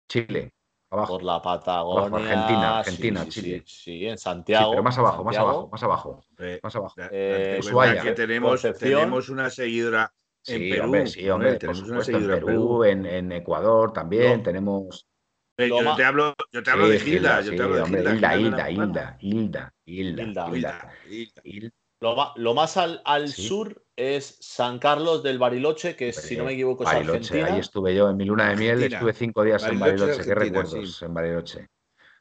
Chile. 0.08 0.54
Abajo. 0.90 1.14
Por 1.14 1.24
la 1.24 1.42
Patagonia. 1.42 2.18
Argentina, 2.18 2.80
Argentina, 2.80 3.28
Chile. 3.28 3.64
Sí, 3.66 4.06
en 4.06 4.18
Santiago. 4.18 4.72
pero 4.72 4.84
más 4.84 4.98
abajo, 4.98 5.24
más 5.24 5.38
abajo, 5.38 5.70
más 5.72 5.84
abajo. 5.84 6.24
más 6.64 6.76
abajo. 6.76 6.96
Eh, 7.12 7.60
que 8.02 8.12
tenemos, 8.12 8.62
tenemos 8.80 9.30
una 9.30 9.50
seguidora 9.50 10.14
Sí, 10.46 10.80
hombre, 10.80 11.08
sí, 11.08 11.28
hombre, 11.28 11.50
eh, 11.50 11.54
hombre 11.54 11.60
tenemos 11.60 11.82
una 11.82 12.18
en 12.20 12.46
Perú, 12.46 12.84
en, 12.84 13.32
Ecuador 13.32 13.92
también, 13.92 14.44
tenemos... 14.44 15.08
Eh, 15.58 15.70
yo 15.70 15.96
te 15.96 16.04
hablo, 16.04 16.36
yo 16.52 16.62
te 16.62 16.70
hablo 16.70 16.88
de 16.88 17.00
yo 17.00 17.56
te 17.56 17.62
hablo 17.64 17.76
de 17.78 17.90
Hilda, 17.90 18.38
Hilda, 18.38 18.70
Hilda, 18.72 19.18
Hilda, 19.20 19.74
Hilda, 19.86 20.94
Hilda, 21.44 21.74
Lo, 22.36 22.54
más 22.54 22.78
al, 22.78 23.30
sur 23.30 23.84
es 23.96 24.38
San 24.40 24.78
Carlos 24.78 25.24
del 25.24 25.40
Bariloche, 25.40 25.96
que 25.96 26.14
si 26.14 26.38
no 26.38 26.44
me 26.44 26.54
equivoco 26.54 26.84
es 26.84 26.94
Bariloche, 26.94 27.18
Argentina. 27.18 27.46
Ahí 27.48 27.60
estuve 27.62 27.96
yo 27.96 28.10
en 28.10 28.18
mi 28.18 28.26
luna 28.26 28.50
de 28.50 28.56
miel, 28.58 28.84
estuve 28.84 29.14
cinco 29.14 29.44
días 29.44 29.64
en 29.64 29.80
Bariloche, 29.80 30.24
qué 30.24 30.36
recuerdos 30.36 31.02
en 31.02 31.14
Bariloche. 31.14 31.68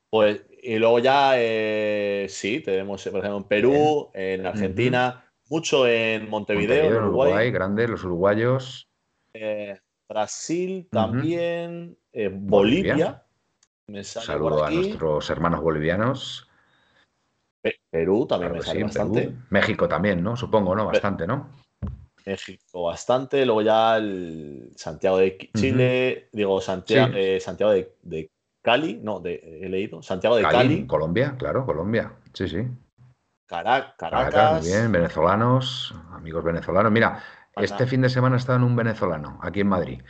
Pues, 0.08 0.46
y 0.62 0.78
luego 0.78 1.00
ya, 1.00 1.32
eh, 1.36 2.26
sí, 2.30 2.60
tenemos, 2.60 3.02
por 3.02 3.18
ejemplo, 3.18 3.36
en 3.36 3.44
Perú, 3.44 4.10
en 4.14 4.46
Argentina, 4.46 5.23
mucho 5.48 5.86
en 5.86 6.28
Montevideo, 6.28 6.86
en 6.86 7.04
Uruguay. 7.04 7.50
grande, 7.50 7.88
los 7.88 8.04
uruguayos. 8.04 8.88
Eh, 9.32 9.78
Brasil 10.08 10.88
también, 10.90 11.96
eh, 12.12 12.30
Bolivia. 12.32 13.24
Saludo 14.02 14.64
a 14.64 14.70
nuestros 14.70 15.28
hermanos 15.30 15.60
bolivianos. 15.60 16.48
Perú 17.90 18.26
también 18.26 18.52
me 18.52 18.62
sale 18.62 18.82
bastante. 18.82 19.34
México 19.50 19.88
también, 19.88 20.22
¿no? 20.22 20.36
Supongo, 20.36 20.74
¿no? 20.74 20.86
Bastante, 20.86 21.26
¿no? 21.26 21.50
México 22.26 22.84
bastante. 22.84 23.44
Luego 23.44 23.62
ya 23.62 23.96
el 23.96 24.70
Santiago 24.76 25.18
de 25.18 25.50
Chile, 25.54 26.28
digo, 26.32 26.60
Santiago, 26.60 27.12
eh, 27.14 27.40
Santiago 27.40 27.72
de, 27.72 28.30
Cali, 28.62 29.00
no, 29.02 29.20
de, 29.20 29.60
he 29.62 29.68
leído. 29.68 30.02
Santiago 30.02 30.36
de 30.36 30.42
Cali, 30.42 30.86
Colombia, 30.86 31.36
claro, 31.38 31.66
Colombia. 31.66 32.12
Sí, 32.32 32.48
sí. 32.48 32.66
Caracas. 33.46 34.62
muy 34.62 34.70
bien, 34.70 34.92
venezolanos, 34.92 35.94
amigos 36.12 36.44
venezolanos. 36.44 36.90
Mira, 36.90 37.22
este 37.56 37.86
fin 37.86 38.00
de 38.00 38.08
semana 38.08 38.36
estaba 38.36 38.56
en 38.56 38.64
un 38.64 38.76
venezolano, 38.76 39.38
aquí 39.42 39.60
en 39.60 39.68
Madrid. 39.68 40.00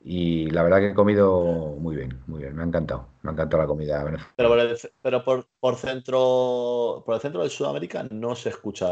Y 0.00 0.48
la 0.50 0.62
verdad 0.62 0.78
que 0.78 0.90
he 0.90 0.94
comido 0.94 1.42
muy 1.78 1.96
bien, 1.96 2.22
muy 2.26 2.40
bien, 2.40 2.54
me 2.54 2.62
ha 2.62 2.66
encantado, 2.66 3.08
me 3.22 3.30
ha 3.30 3.32
encantado 3.32 3.62
la 3.62 3.66
comida 3.66 4.04
venezolana. 4.04 4.32
Pero 4.36 4.48
por, 4.48 4.58
el, 4.60 4.78
pero 5.02 5.24
por, 5.60 5.76
centro, 5.76 7.02
por 7.04 7.16
el 7.16 7.20
centro 7.20 7.42
de 7.42 7.50
Sudamérica 7.50 8.06
no 8.10 8.34
se 8.34 8.50
escucha. 8.50 8.86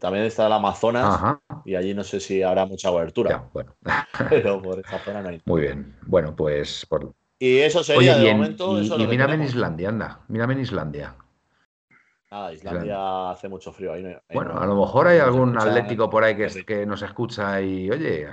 También 0.00 0.24
está 0.24 0.46
el 0.46 0.52
Amazonas 0.52 1.36
y 1.64 1.74
allí 1.74 1.94
no 1.94 2.02
sé 2.02 2.18
si 2.18 2.42
habrá 2.42 2.66
mucha 2.66 2.90
cobertura. 2.90 3.48
bueno. 3.52 3.76
pero 4.30 4.60
por 4.60 4.80
esa 4.80 4.98
zona 5.00 5.22
no 5.22 5.28
hay. 5.28 5.42
Muy 5.44 5.60
bien, 5.60 5.96
bueno, 6.06 6.34
pues 6.34 6.86
por... 6.86 7.12
Y 7.38 7.58
eso 7.58 7.84
sería 7.84 8.16
de 8.16 8.32
momento. 8.32 8.80
Y, 8.80 8.90
y 8.90 9.06
mírame 9.06 9.34
en 9.34 9.42
Islandia, 9.42 9.90
anda, 9.90 10.20
mírame 10.28 10.54
en 10.54 10.60
Islandia. 10.60 11.14
Ah, 12.34 12.50
Islandia 12.50 13.30
hace 13.30 13.46
mucho 13.46 13.72
frío. 13.72 13.92
Ahí 13.92 14.02
bueno, 14.32 14.58
a 14.58 14.64
lo 14.64 14.74
mejor 14.74 15.06
hay 15.06 15.18
algún 15.18 15.58
atlético 15.58 16.08
por 16.08 16.24
ahí 16.24 16.34
que, 16.34 16.64
que 16.64 16.86
nos 16.86 17.02
escucha 17.02 17.60
y, 17.60 17.90
oye, 17.90 18.26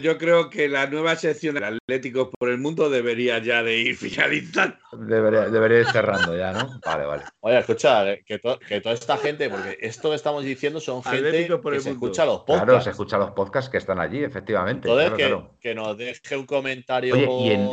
yo 0.00 0.18
creo 0.18 0.50
que 0.50 0.68
la 0.68 0.86
nueva 0.86 1.14
sección 1.16 1.54
de 1.54 1.64
Atlético 1.64 2.30
por 2.30 2.48
el 2.48 2.58
Mundo 2.58 2.90
debería 2.90 3.38
ya 3.38 3.62
de 3.62 3.78
ir 3.78 3.96
finalizando. 3.96 4.76
Debería, 4.92 5.80
ir 5.80 5.86
cerrando 5.86 6.36
ya, 6.36 6.52
¿no? 6.52 6.80
Vale, 6.84 7.06
vale. 7.06 7.22
Oye, 7.40 7.58
escucha, 7.58 8.04
que, 8.26 8.38
toda 8.38 8.58
esta 8.94 9.16
gente, 9.16 9.48
porque 9.48 9.78
esto 9.80 10.10
que 10.10 10.16
estamos 10.16 10.44
diciendo 10.44 10.80
son 10.80 11.02
gente 11.04 11.46
que 11.46 11.80
se 11.80 11.90
escucha 11.90 12.24
los 12.24 12.40
podcasts. 12.40 12.64
Claro, 12.64 12.80
se 12.80 12.90
escucha 12.90 13.18
los 13.18 13.30
podcasts 13.30 13.70
que 13.70 13.78
están 13.78 14.00
allí, 14.00 14.24
efectivamente. 14.24 14.88
Entonces, 14.88 15.38
que, 15.60 15.74
nos 15.74 15.96
deje 15.96 16.36
un 16.36 16.46
comentario 16.46 17.16
y 17.16 17.50
en, 17.50 17.66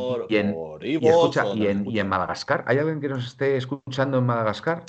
por, 0.53 0.85
y 0.85 0.95
escucha, 1.07 1.45
y, 1.55 1.67
en, 1.99 2.07
Madagascar, 2.07 2.63
¿hay 2.67 2.77
alguien 2.77 3.01
que 3.01 3.09
nos 3.09 3.25
esté 3.25 3.57
escuchando 3.57 4.19
en 4.19 4.25
Madagascar? 4.25 4.83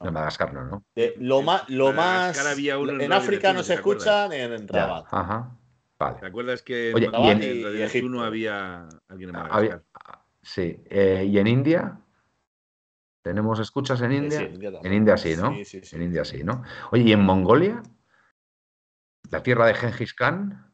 En 0.00 0.12
Madagascar 0.12 0.52
no, 0.52 0.64
¿no? 0.64 0.84
lo 1.18 1.42
más, 1.42 1.68
lo 1.68 1.92
más 1.92 2.38
en 2.56 3.12
África 3.12 3.52
nos 3.52 3.68
escuchan 3.70 4.32
en 4.32 4.68
Rabat. 4.68 5.06
Ajá. 5.10 5.57
¿Te 5.98 6.26
acuerdas 6.26 6.62
que 6.62 6.90
en, 6.90 7.82
Egipto 7.82 8.20
había 8.20 8.88
alguien 9.08 9.30
en 9.30 9.32
Madagascar? 9.32 9.82
sí. 10.42 10.80
Eh, 10.88 11.24
¿Y 11.28 11.38
en 11.38 11.46
India? 11.48 12.00
¿Tenemos 13.22 13.58
escuchas 13.58 14.00
en 14.02 14.12
India? 14.12 14.42
en 14.42 14.92
India 14.92 15.16
sí, 15.16 15.34
¿no? 15.36 15.52
Sí, 15.64 15.80
en 15.92 16.02
India 16.02 16.24
sí, 16.24 16.44
¿no? 16.44 16.62
Oye, 16.92 17.02
¿y 17.02 17.12
en 17.12 17.20
Mongolia? 17.20 17.82
¿La 19.30 19.42
tierra 19.42 19.66
de 19.66 19.74
Genghis 19.74 20.14
Khan? 20.14 20.70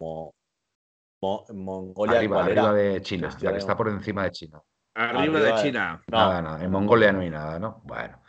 Mongolia. 1.52 2.18
Arriba, 2.18 2.44
arriba 2.44 2.72
de 2.74 3.00
China, 3.00 3.30
la 3.40 3.52
que 3.52 3.58
está 3.58 3.74
por 3.74 3.88
encima 3.88 4.24
de 4.24 4.30
China. 4.30 4.60
Arriba, 4.94 5.40
de 5.40 5.54
China. 5.54 6.02
Nada, 6.06 6.42
nada. 6.42 6.62
En 6.62 6.70
Mongolia 6.70 7.12
no 7.12 7.20
hay 7.20 7.30
nada, 7.30 7.58
¿no? 7.58 7.80
Bueno. 7.84 8.20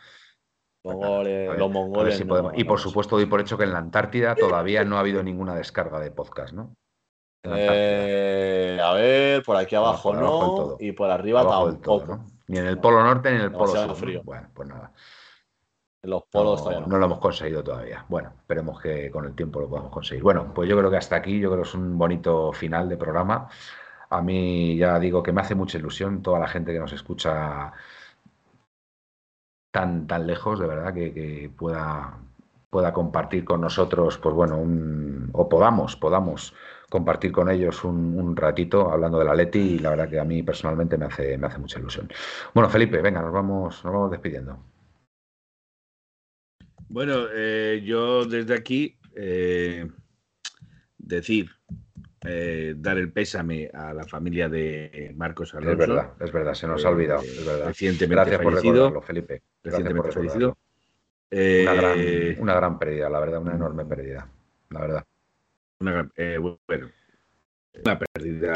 los 0.82 1.70
mongoles. 1.70 2.24
y 2.54 2.64
por 2.64 2.80
supuesto 2.80 3.16
doy 3.16 3.26
por 3.26 3.42
hecho 3.42 3.58
que 3.58 3.64
en 3.64 3.74
la 3.74 3.80
Antártida 3.80 4.34
todavía 4.34 4.82
no 4.82 4.96
ha 4.96 5.00
habido 5.00 5.22
ninguna 5.22 5.54
descarga 5.54 6.00
de 6.00 6.10
podcast, 6.10 6.54
¿no? 6.54 6.74
Eh, 7.54 8.80
a 8.82 8.92
ver, 8.94 9.42
por 9.42 9.56
aquí 9.56 9.74
abajo, 9.74 10.14
no. 10.14 10.76
y 10.80 10.92
por 10.92 11.10
arriba 11.10 11.46
tampoco. 11.46 12.20
Ni 12.48 12.58
en 12.58 12.66
el 12.66 12.78
polo 12.78 13.02
norte 13.02 13.30
ni 13.30 13.36
en 13.36 13.42
el 13.42 13.52
polo 13.52 13.66
sur. 13.68 13.94
Frío. 13.96 14.22
Bueno, 14.24 14.48
pues 14.54 14.68
nada. 14.68 14.92
los 16.02 16.22
polos 16.24 16.64
no, 16.64 16.86
no, 16.86 16.98
lo 16.98 17.06
hemos 17.06 17.18
conseguido 17.18 17.62
todavía. 17.62 18.04
Bueno, 18.08 18.32
esperemos 18.38 18.80
que 18.80 19.10
con 19.10 19.24
el 19.24 19.34
tiempo 19.34 19.60
lo 19.60 19.68
podamos 19.68 19.90
conseguir. 19.90 20.22
Bueno, 20.22 20.52
pues 20.54 20.68
yo 20.68 20.76
creo 20.76 20.90
que 20.90 20.96
hasta 20.96 21.16
aquí, 21.16 21.40
yo 21.40 21.50
creo 21.50 21.62
que 21.62 21.68
es 21.68 21.74
un 21.74 21.98
bonito 21.98 22.52
final 22.52 22.88
de 22.88 22.96
programa. 22.96 23.48
A 24.10 24.22
mí 24.22 24.76
ya 24.76 24.98
digo 24.98 25.22
que 25.22 25.32
me 25.32 25.40
hace 25.40 25.54
mucha 25.54 25.78
ilusión 25.78 26.22
toda 26.22 26.38
la 26.38 26.48
gente 26.48 26.72
que 26.72 26.78
nos 26.78 26.92
escucha 26.92 27.72
tan, 29.76 30.06
tan 30.06 30.26
lejos, 30.26 30.58
de 30.58 30.66
verdad, 30.66 30.94
que, 30.94 31.50
pueda, 31.54 32.18
pueda 32.70 32.92
compartir 32.92 33.44
con 33.44 33.60
nosotros, 33.60 34.16
pues 34.18 34.34
bueno, 34.34 34.56
un, 34.56 35.28
o 35.34 35.48
podamos, 35.48 35.96
podamos 35.96 36.54
compartir 36.88 37.32
con 37.32 37.50
ellos 37.50 37.84
un, 37.84 38.36
ratito 38.36 38.90
hablando 38.90 39.18
de 39.18 39.24
la 39.24 39.34
Leti 39.34 39.58
y 39.58 39.78
la 39.78 39.90
verdad 39.90 40.08
que 40.08 40.20
a 40.20 40.24
mí 40.24 40.42
personalmente 40.42 40.96
me 40.96 41.06
hace, 41.06 41.36
me 41.38 41.46
hace 41.46 41.58
mucha 41.58 41.78
ilusión. 41.78 42.08
Bueno, 42.54 42.68
Felipe, 42.68 43.00
venga, 43.00 43.22
nos 43.22 43.32
vamos, 43.32 43.84
nos 43.84 43.92
vamos 43.92 44.10
despidiendo. 44.10 44.58
Bueno, 46.88 47.26
eh, 47.32 47.82
yo 47.84 48.24
desde 48.24 48.54
aquí 48.54 48.96
eh, 49.16 49.88
decir, 50.98 51.50
eh, 52.24 52.74
dar 52.76 52.98
el 52.98 53.12
pésame 53.12 53.70
a 53.72 53.92
la 53.92 54.04
familia 54.04 54.48
de 54.48 55.12
Marcos 55.16 55.54
Alonso. 55.54 55.72
Es 55.72 55.78
verdad, 55.78 56.12
es 56.20 56.32
verdad, 56.32 56.54
se 56.54 56.66
nos 56.66 56.84
ha 56.84 56.90
olvidado. 56.90 57.22
Es 57.22 57.44
verdad. 57.44 57.66
Recientemente 57.66 58.14
Gracias 58.14 58.40
por 58.40 58.54
recordarlo, 58.54 59.02
Felipe. 59.02 59.42
Recientemente 59.62 60.12
fallecido. 60.12 60.56
Una 61.28 61.74
gran, 61.74 61.98
una 62.38 62.54
gran 62.54 62.78
pérdida, 62.78 63.10
la 63.10 63.18
verdad, 63.18 63.40
una 63.40 63.54
enorme 63.54 63.84
pérdida, 63.84 64.28
la 64.70 64.80
verdad 64.80 65.06
una, 65.80 66.10
eh, 66.16 66.38
bueno, 66.38 66.90
una 67.84 67.98
pérdida 67.98 68.52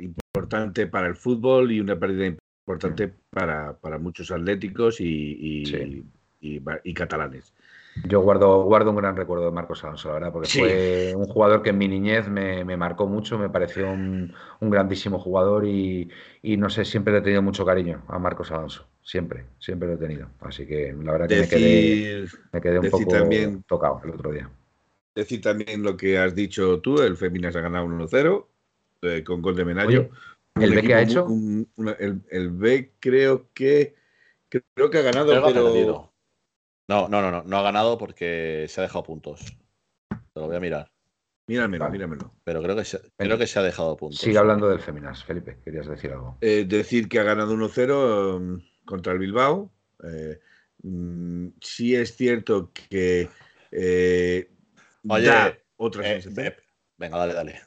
importante 0.00 0.86
para 0.86 1.06
el 1.06 1.16
fútbol 1.16 1.72
y 1.72 1.80
una 1.80 1.98
pérdida 1.98 2.26
importante 2.66 3.12
para, 3.30 3.76
muchos 3.98 4.30
atléticos 4.30 5.00
y, 5.00 5.64
y, 6.40 6.94
catalanes. 6.94 7.52
Yo 8.04 8.20
guardo, 8.20 8.64
guardo 8.64 8.90
un 8.90 8.96
gran 8.96 9.16
recuerdo 9.16 9.46
de 9.46 9.52
Marcos 9.52 9.82
Alonso, 9.82 10.08
la 10.08 10.14
verdad, 10.14 10.32
porque 10.32 10.48
fue 10.48 11.14
un 11.16 11.24
jugador 11.26 11.62
que 11.62 11.70
en 11.70 11.78
mi 11.78 11.88
niñez 11.88 12.28
me, 12.28 12.76
marcó 12.76 13.06
mucho, 13.06 13.38
me 13.38 13.48
pareció 13.48 13.90
un, 13.90 14.34
grandísimo 14.60 15.18
jugador 15.18 15.64
y, 15.66 16.10
no 16.42 16.68
sé, 16.68 16.84
siempre 16.84 17.12
le 17.12 17.20
he 17.20 17.22
tenido 17.22 17.42
mucho 17.42 17.64
cariño 17.64 18.02
a 18.08 18.18
Marcos 18.18 18.50
Alonso, 18.50 18.86
siempre, 19.02 19.46
siempre 19.58 19.88
lo 19.88 19.94
he 19.94 19.98
tenido. 19.98 20.28
Así 20.40 20.66
que 20.66 20.94
la 21.02 21.12
verdad 21.12 21.28
que 21.28 21.40
me 21.40 21.48
quedé, 21.48 22.26
me 22.52 22.60
quedé 22.60 22.78
un 22.80 22.90
poco 22.90 23.28
tocado 23.66 24.00
el 24.04 24.10
otro 24.10 24.32
día. 24.32 24.50
Decir 25.16 25.40
también 25.40 25.82
lo 25.82 25.96
que 25.96 26.18
has 26.18 26.34
dicho 26.34 26.78
tú, 26.80 27.00
el 27.00 27.16
Feminas 27.16 27.56
ha 27.56 27.62
ganado 27.62 27.86
1-0 27.86 28.46
eh, 29.00 29.24
con 29.24 29.40
gol 29.40 29.56
de 29.56 29.64
Menayo. 29.64 30.10
¿El 30.54 30.74
B 30.74 30.82
que 30.82 30.94
ha 30.94 31.00
hecho? 31.00 31.26
el, 31.98 32.50
B 32.50 32.92
creo 33.00 33.48
que 33.54 33.94
creo 34.50 34.90
que 34.90 34.98
ha 34.98 35.02
ganado, 35.02 35.42
pero... 35.46 36.12
No, 36.86 37.08
no, 37.08 37.22
no, 37.22 37.30
no, 37.30 37.42
no 37.44 37.56
ha 37.56 37.62
ganado 37.62 37.96
porque 37.96 38.66
se 38.68 38.80
ha 38.80 38.84
dejado 38.84 39.04
puntos. 39.04 39.56
Te 40.10 40.40
lo 40.40 40.48
voy 40.48 40.56
a 40.56 40.60
mirar. 40.60 40.92
Míramelo, 41.46 41.88
míramelo. 41.88 42.34
Pero 42.44 42.62
creo 42.62 42.76
que, 42.76 42.84
se, 42.84 43.00
creo 43.16 43.38
que 43.38 43.46
se 43.46 43.58
ha 43.58 43.62
dejado 43.62 43.96
puntos. 43.96 44.20
Sigue 44.20 44.36
hablando 44.36 44.68
del 44.68 44.80
Feminas, 44.80 45.24
Felipe, 45.24 45.56
querías 45.64 45.86
decir 45.86 46.12
algo. 46.12 46.36
Eh, 46.42 46.66
decir 46.68 47.08
que 47.08 47.20
ha 47.20 47.22
ganado 47.22 47.54
1-0 47.54 48.36
um, 48.36 48.60
contra 48.84 49.14
el 49.14 49.18
Bilbao. 49.18 49.72
Eh, 50.04 50.38
mm, 50.82 51.48
sí 51.62 51.96
es 51.96 52.16
cierto 52.16 52.70
que 52.72 53.30
eh, 53.70 54.50
Oye, 55.08 55.62
otra 55.76 56.02
venga, 56.98 57.18
dale, 57.18 57.34
dale. 57.34 57.60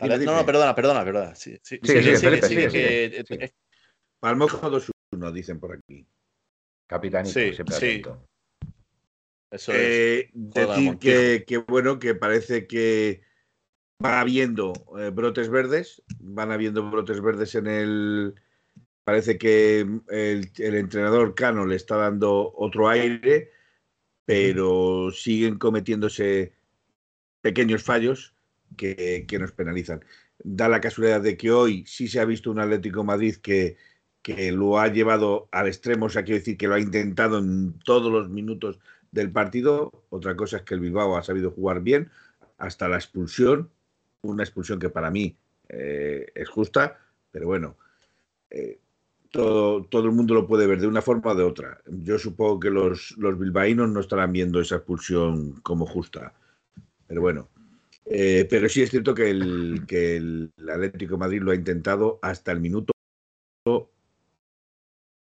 No, 0.00 0.36
no, 0.36 0.46
perdona, 0.46 0.74
perdona, 0.74 1.04
perdona. 1.04 1.34
Sí, 1.34 1.58
sí, 1.62 1.78
sí, 1.82 2.02
sí, 2.02 2.16
sí, 2.42 2.68
sí, 2.70 3.36
Palmo 4.20 4.48
2-1, 4.48 5.32
dicen 5.32 5.60
por 5.60 5.76
aquí. 5.76 6.06
Capitanito, 6.86 7.32
siempre 7.32 7.76
atento. 7.76 8.26
Eso 9.50 9.72
es. 9.72 10.26
decir 10.32 10.98
que, 11.44 11.58
bueno, 11.58 11.98
que 11.98 12.14
parece 12.14 12.66
que 12.66 13.22
va 14.04 14.20
habiendo 14.20 14.72
eh, 14.98 15.10
brotes 15.10 15.48
verdes, 15.48 16.02
van 16.18 16.50
habiendo 16.50 16.90
brotes 16.90 17.20
verdes 17.20 17.54
en 17.54 17.66
el. 17.66 18.34
Parece 19.04 19.36
que 19.36 19.80
el, 20.08 20.50
entrenador 20.56 21.34
Cano 21.34 21.66
le 21.66 21.76
está 21.76 21.96
dando 21.96 22.52
otro 22.56 22.88
aire, 22.88 23.50
pero 24.24 25.10
siguen 25.12 25.58
cometiéndose 25.58 26.54
pequeños 27.44 27.82
fallos 27.82 28.34
que, 28.74 29.26
nos 29.38 29.52
penalizan. 29.52 30.02
Da 30.42 30.66
la 30.66 30.80
casualidad 30.80 31.20
de 31.20 31.36
que 31.36 31.52
hoy 31.52 31.84
sí 31.86 32.08
se 32.08 32.18
ha 32.18 32.24
visto 32.24 32.50
un 32.50 32.58
Atlético 32.58 33.04
Madrid 33.04 33.36
que, 33.36 33.76
que 34.22 34.50
lo 34.50 34.78
ha 34.78 34.88
llevado 34.88 35.46
al 35.52 35.66
extremo, 35.66 36.06
o 36.06 36.08
sea, 36.08 36.24
quiero 36.24 36.38
decir 36.38 36.56
que 36.56 36.68
lo 36.68 36.74
ha 36.74 36.80
intentado 36.80 37.38
en 37.38 37.78
todos 37.80 38.10
los 38.10 38.30
minutos 38.30 38.80
del 39.12 39.30
partido. 39.30 39.92
Otra 40.08 40.34
cosa 40.36 40.56
es 40.56 40.62
que 40.62 40.72
el 40.72 40.80
Bilbao 40.80 41.18
ha 41.18 41.22
sabido 41.22 41.50
jugar 41.50 41.82
bien 41.82 42.10
hasta 42.56 42.88
la 42.88 42.96
expulsión, 42.96 43.68
una 44.22 44.42
expulsión 44.42 44.78
que 44.78 44.88
para 44.88 45.10
mí 45.10 45.36
eh, 45.68 46.32
es 46.34 46.48
justa, 46.48 46.98
pero 47.30 47.46
bueno, 47.46 47.76
eh, 48.48 48.78
todo, 49.30 49.84
todo, 49.84 50.06
el 50.06 50.12
mundo 50.12 50.32
lo 50.32 50.46
puede 50.46 50.66
ver 50.66 50.80
de 50.80 50.86
una 50.86 51.02
forma 51.02 51.32
o 51.32 51.34
de 51.34 51.44
otra. 51.44 51.82
Yo 51.86 52.18
supongo 52.18 52.58
que 52.58 52.70
los, 52.70 53.14
los 53.18 53.38
bilbaínos 53.38 53.90
no 53.90 54.00
estarán 54.00 54.32
viendo 54.32 54.62
esa 54.62 54.76
expulsión 54.76 55.60
como 55.60 55.84
justa, 55.84 56.32
pero 57.14 57.22
bueno. 57.22 57.48
Eh, 58.06 58.46
pero 58.50 58.68
sí 58.68 58.82
es 58.82 58.90
cierto 58.90 59.14
que 59.14 59.30
el, 59.30 59.84
que 59.86 60.16
el 60.16 60.52
Atlético 60.68 61.16
Madrid 61.16 61.40
lo 61.40 61.52
ha 61.52 61.54
intentado 61.54 62.18
hasta 62.22 62.50
el 62.50 62.58
minuto 62.58 62.92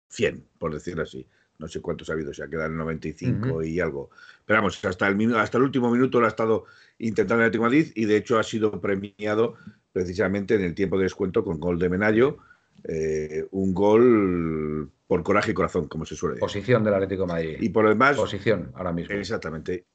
100, 0.09 0.47
por 0.57 0.73
decirlo 0.73 1.03
así 1.03 1.25
no 1.59 1.67
sé 1.67 1.81
cuántos 1.81 2.09
ha 2.09 2.13
habido, 2.13 2.33
se 2.33 2.43
ha 2.43 2.47
quedado 2.47 2.69
en 2.69 2.77
95 2.77 3.63
y 3.63 3.79
algo. 3.79 4.09
Pero 4.45 4.59
vamos, 4.59 4.83
hasta 4.83 5.07
el, 5.07 5.35
hasta 5.35 5.57
el 5.57 5.63
último 5.63 5.89
minuto 5.89 6.19
lo 6.19 6.25
ha 6.27 6.29
estado 6.29 6.65
intentando 6.99 7.43
el 7.43 7.47
Atlético 7.47 7.63
Madrid 7.63 7.91
y 7.95 8.05
de 8.05 8.17
hecho 8.17 8.37
ha 8.37 8.43
sido 8.43 8.79
premiado 8.79 9.55
precisamente 9.91 10.55
en 10.55 10.61
el 10.61 10.75
tiempo 10.75 10.97
de 10.97 11.03
descuento 11.03 11.43
con 11.43 11.59
gol 11.59 11.79
de 11.79 11.89
Menayo, 11.89 12.37
eh, 12.83 13.47
un 13.51 13.73
gol 13.73 14.91
por 15.07 15.23
coraje 15.23 15.51
y 15.51 15.53
corazón, 15.53 15.87
como 15.87 16.05
se 16.05 16.15
suele 16.15 16.35
decir. 16.35 16.41
Posición 16.41 16.83
del 16.83 16.93
Atlético 16.93 17.23
de 17.23 17.27
Madrid. 17.27 17.57
Y 17.59 17.69
por 17.69 17.83
lo 17.83 17.89
demás. 17.89 18.15
Posición 18.15 18.71
ahora 18.75 18.93
mismo. 18.93 19.15
Exactamente. 19.15 19.85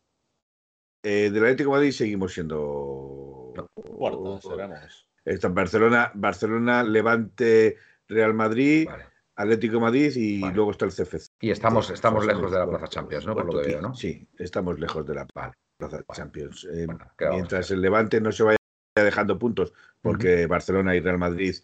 Eh, 1.02 1.30
del 1.30 1.42
Atlético 1.42 1.70
de 1.70 1.76
Madrid 1.76 1.92
seguimos 1.92 2.32
siendo. 2.32 3.52
Cuartos, 3.74 4.42
seremos. 4.42 5.06
Barcelona, 5.50 6.10
Barcelona, 6.14 6.82
Levante, 6.82 7.76
Real 8.08 8.34
Madrid. 8.34 8.88
Atlético 9.34 9.80
Madrid 9.80 10.14
y 10.14 10.40
luego 10.52 10.72
está 10.72 10.84
el 10.84 10.92
CFC. 10.92 11.28
Y 11.40 11.50
estamos, 11.50 11.90
estamos 11.90 12.26
lejos 12.26 12.50
de 12.50 12.58
la 12.58 12.68
Plaza 12.68 12.86
Champions, 12.88 13.26
¿no? 13.26 13.34
Por 13.34 13.46
lo 13.46 13.62
que 13.62 13.68
veo, 13.68 13.80
¿no? 13.80 13.94
Sí, 13.94 14.28
estamos 14.38 14.78
lejos 14.78 15.06
de 15.06 15.14
la 15.14 15.26
Plaza 15.26 16.04
Champions. 16.12 16.68
Eh, 16.70 16.86
mientras 17.30 17.70
el 17.70 17.80
Levante 17.80 18.20
no 18.20 18.30
se 18.30 18.42
vaya 18.42 18.58
dejando 18.94 19.38
puntos, 19.38 19.72
porque 20.02 20.46
Barcelona 20.46 20.94
y 20.94 21.00
Real 21.00 21.18
Madrid 21.18 21.56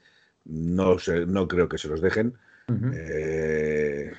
no, 0.44 0.96
no 1.26 1.48
creo 1.48 1.68
que 1.68 1.78
se 1.78 1.88
los 1.88 2.00
dejen, 2.00 2.38
eh, 2.94 4.12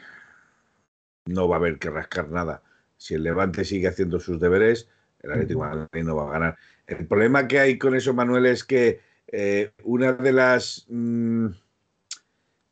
no 1.25 1.47
va 1.47 1.55
a 1.55 1.59
haber 1.59 1.79
que 1.79 1.89
rascar 1.89 2.29
nada. 2.29 2.61
Si 2.97 3.15
el 3.15 3.23
Levante 3.23 3.65
sigue 3.65 3.87
haciendo 3.87 4.19
sus 4.19 4.39
deberes, 4.39 4.89
el 5.21 5.31
Atlético 5.31 5.59
Madrid 5.61 6.03
no 6.03 6.15
va 6.15 6.29
a 6.29 6.33
ganar. 6.33 6.57
El 6.87 7.07
problema 7.07 7.47
que 7.47 7.59
hay 7.59 7.77
con 7.77 7.95
eso, 7.95 8.13
Manuel, 8.13 8.45
es 8.45 8.63
que 8.63 8.99
eh, 9.27 9.71
una 9.83 10.13
de 10.13 10.33
las... 10.33 10.85
Mm, 10.89 11.47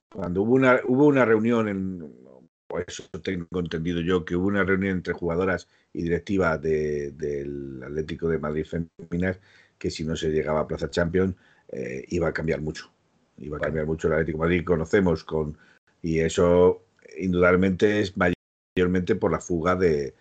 cuando 0.10 0.42
hubo 0.42 0.54
una, 0.54 0.80
hubo 0.86 1.06
una 1.06 1.26
reunión, 1.26 1.68
en, 1.68 2.14
eso 2.88 3.04
tengo 3.24 3.60
entendido 3.60 4.02
yo, 4.02 4.26
que 4.26 4.36
hubo 4.36 4.48
una 4.48 4.64
reunión 4.64 4.98
entre 4.98 5.14
jugadoras 5.14 5.68
y 5.94 6.04
directiva 6.04 6.58
del 6.58 7.82
Atlético 7.84 8.30
de 8.30 8.40
Madrid 8.40 8.66
Feminas, 8.66 9.40
que 9.78 9.92
si 9.92 10.04
no 10.04 10.16
se 10.16 10.30
llegaba 10.30 10.62
a 10.62 10.68
Plaza 10.68 10.90
Champions 10.90 11.36
eh, 11.70 12.06
iba 12.10 12.28
a 12.30 12.34
cambiar 12.34 12.62
mucho. 12.62 12.92
Iba 13.38 13.58
a 13.58 13.62
cambiar 13.62 13.86
mucho 13.86 14.08
el 14.08 14.14
Atlético 14.14 14.40
de 14.40 14.44
Madrid, 14.46 14.66
conocemos 14.66 15.24
con. 15.24 15.58
Y 16.02 16.20
eso, 16.20 16.84
indudablemente, 17.18 18.00
es 18.00 18.14
mayormente 18.18 19.16
por 19.16 19.32
la 19.32 19.40
fuga 19.40 19.76
de, 19.76 20.14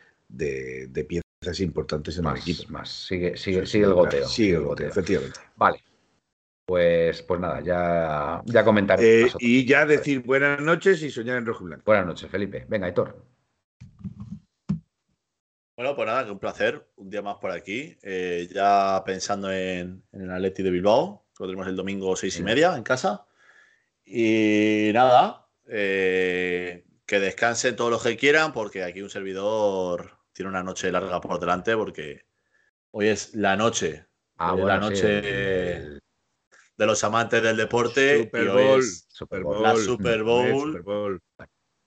piezas 1.09 1.26
importantes 1.61 2.19
en 2.19 2.27
el 2.27 2.37
equipo. 2.37 2.65
Más, 2.69 2.89
sigue, 2.89 3.37
sigue, 3.37 3.67
sigue 3.67 3.85
el 3.85 3.95
goteo. 3.95 4.27
Sigue 4.27 4.57
el 4.57 4.65
goteo, 4.65 4.89
efectivamente. 4.89 5.41
Vale. 5.57 5.83
Pues, 6.67 7.23
pues 7.23 7.41
nada, 7.41 7.61
ya, 7.61 8.43
ya 8.45 8.65
comentaré. 8.65 9.27
Eh, 9.27 9.33
y 9.39 9.65
ya 9.65 9.87
decir 9.87 10.25
buenas 10.25 10.61
noches 10.61 11.01
y 11.03 11.11
soñar 11.11 11.37
en 11.39 11.47
rojo 11.47 11.63
y 11.63 11.67
blanco. 11.69 11.85
Buenas 11.87 12.07
noches, 12.07 12.29
Felipe. 12.29 12.67
Venga, 12.69 12.89
Héctor. 12.89 13.23
Bueno, 15.77 15.95
pues 15.95 16.07
nada, 16.07 16.25
que 16.25 16.33
un 16.33 16.41
placer, 16.41 16.89
un 16.97 17.09
día 17.09 17.23
más 17.23 17.37
por 17.37 17.53
aquí. 17.53 17.97
Eh, 18.03 18.49
ya 18.53 19.01
pensando 19.07 19.53
en, 19.53 20.03
el 20.11 20.31
Atleti 20.31 20.65
de 20.65 20.71
Bilbao, 20.71 21.27
que 21.37 21.45
lo 21.45 21.49
tenemos 21.49 21.69
el 21.69 21.77
domingo 21.77 22.17
seis 22.17 22.37
y 22.39 22.43
media 22.43 22.75
en 22.77 22.83
casa. 22.83 23.27
Y 24.05 24.91
nada, 24.93 25.47
eh, 25.69 26.85
que 27.07 27.21
descansen 27.21 27.77
todos 27.77 27.93
los 27.93 28.03
que 28.03 28.17
quieran, 28.17 28.53
porque 28.53 28.83
aquí 28.83 29.03
un 29.03 29.11
servidor 29.11 30.16
tiene 30.37 30.51
una 30.51 30.63
noche 30.63 30.93
larga 30.93 31.19
por 31.19 31.41
delante, 31.41 31.75
porque 31.75 32.27
hoy 32.91 33.09
es 33.09 33.35
la 33.35 33.57
noche. 33.57 34.07
Ah, 34.37 34.55
la 34.55 34.79
noche 34.79 35.07
de 35.09 36.01
los 36.77 37.03
amantes 37.05 37.43
del 37.43 37.57
deporte. 37.57 38.25
Super 38.25 38.51
Bowl, 38.51 38.83
Super 38.85 39.43
Bowl, 39.43 39.63
la 39.63 39.77
Super 39.77 40.23
Bowl. 40.23 41.23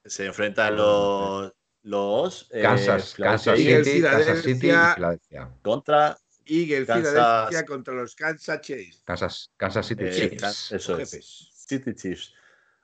Se 0.03 0.25
enfrentan 0.25 0.77
los, 0.77 1.53
los 1.83 2.49
eh, 2.51 2.63
Kansas, 2.63 3.13
Kansas, 3.15 3.55
City, 3.55 4.01
Kansas 4.01 4.41
City 4.41 4.67
y 4.67 4.71
Filadelfia. 4.95 5.51
Contra 5.61 6.17
Eagle, 6.45 6.87
Kansas, 6.87 7.11
Philadelphia 7.11 7.65
contra 7.65 7.93
los 7.93 8.15
Kansas 8.15 8.61
Chiefs. 8.61 9.03
Kansas, 9.05 9.51
Kansas 9.57 9.85
City 9.85 10.05
eh, 10.05 10.11
Chiefs. 10.11 10.71
Eso 10.71 10.97
es. 10.97 11.51
City 11.53 11.93
Chiefs. 11.93 12.33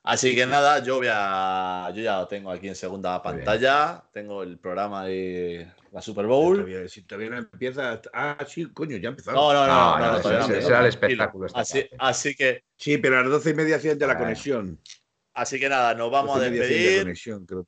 Así 0.05 0.35
que 0.35 0.45
nada, 0.45 0.83
yo 0.83 0.97
voy 0.97 1.07
a, 1.09 1.91
yo 1.95 2.03
ya 2.03 2.19
lo 2.19 2.27
tengo 2.27 2.51
aquí 2.51 2.67
en 2.67 2.75
segunda 2.75 3.23
pantalla. 3.23 4.03
Tengo 4.13 4.43
el 4.43 4.59
programa 4.59 5.05
de 5.05 5.67
la 5.91 5.99
Super 5.99 6.27
Bowl. 6.27 6.87
si 6.87 7.01
todavía 7.01 7.31
no 7.31 7.37
empieza. 7.39 7.99
Ah, 8.13 8.37
sí, 8.47 8.67
coño, 8.67 8.97
ya 8.97 9.09
ha 9.09 9.11
empezado. 9.11 9.35
No, 9.35 9.51
no, 9.51 9.65
no, 9.65 9.99
no, 9.99 10.47
no, 10.47 10.61
será 10.61 10.81
el 10.81 10.85
espectáculo. 10.87 11.47
Así, 11.55 11.89
así, 11.97 12.35
que. 12.35 12.63
Sí, 12.77 12.99
pero 12.99 13.17
a 13.17 13.21
las 13.23 13.31
doce 13.31 13.49
y 13.49 13.53
media 13.55 13.77
hacían 13.77 13.97
de 13.97 14.05
la 14.05 14.15
conexión. 14.15 14.79
Así 15.33 15.59
que 15.59 15.69
nada, 15.69 15.95
nos 15.95 16.11
vamos 16.11 16.37
a 16.37 16.39
despedir. 16.39 17.11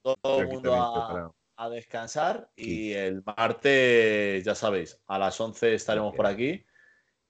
todo 0.01 0.39
el 0.39 0.47
mundo 0.47 0.75
a, 0.75 1.31
a, 1.55 1.69
descansar. 1.69 2.51
Y 2.55 2.93
el 2.93 3.23
martes, 3.25 4.43
ya 4.45 4.53
sabéis, 4.53 4.99
a 5.07 5.17
las 5.17 5.41
11 5.41 5.73
estaremos 5.73 6.15
por 6.15 6.27
aquí. 6.27 6.63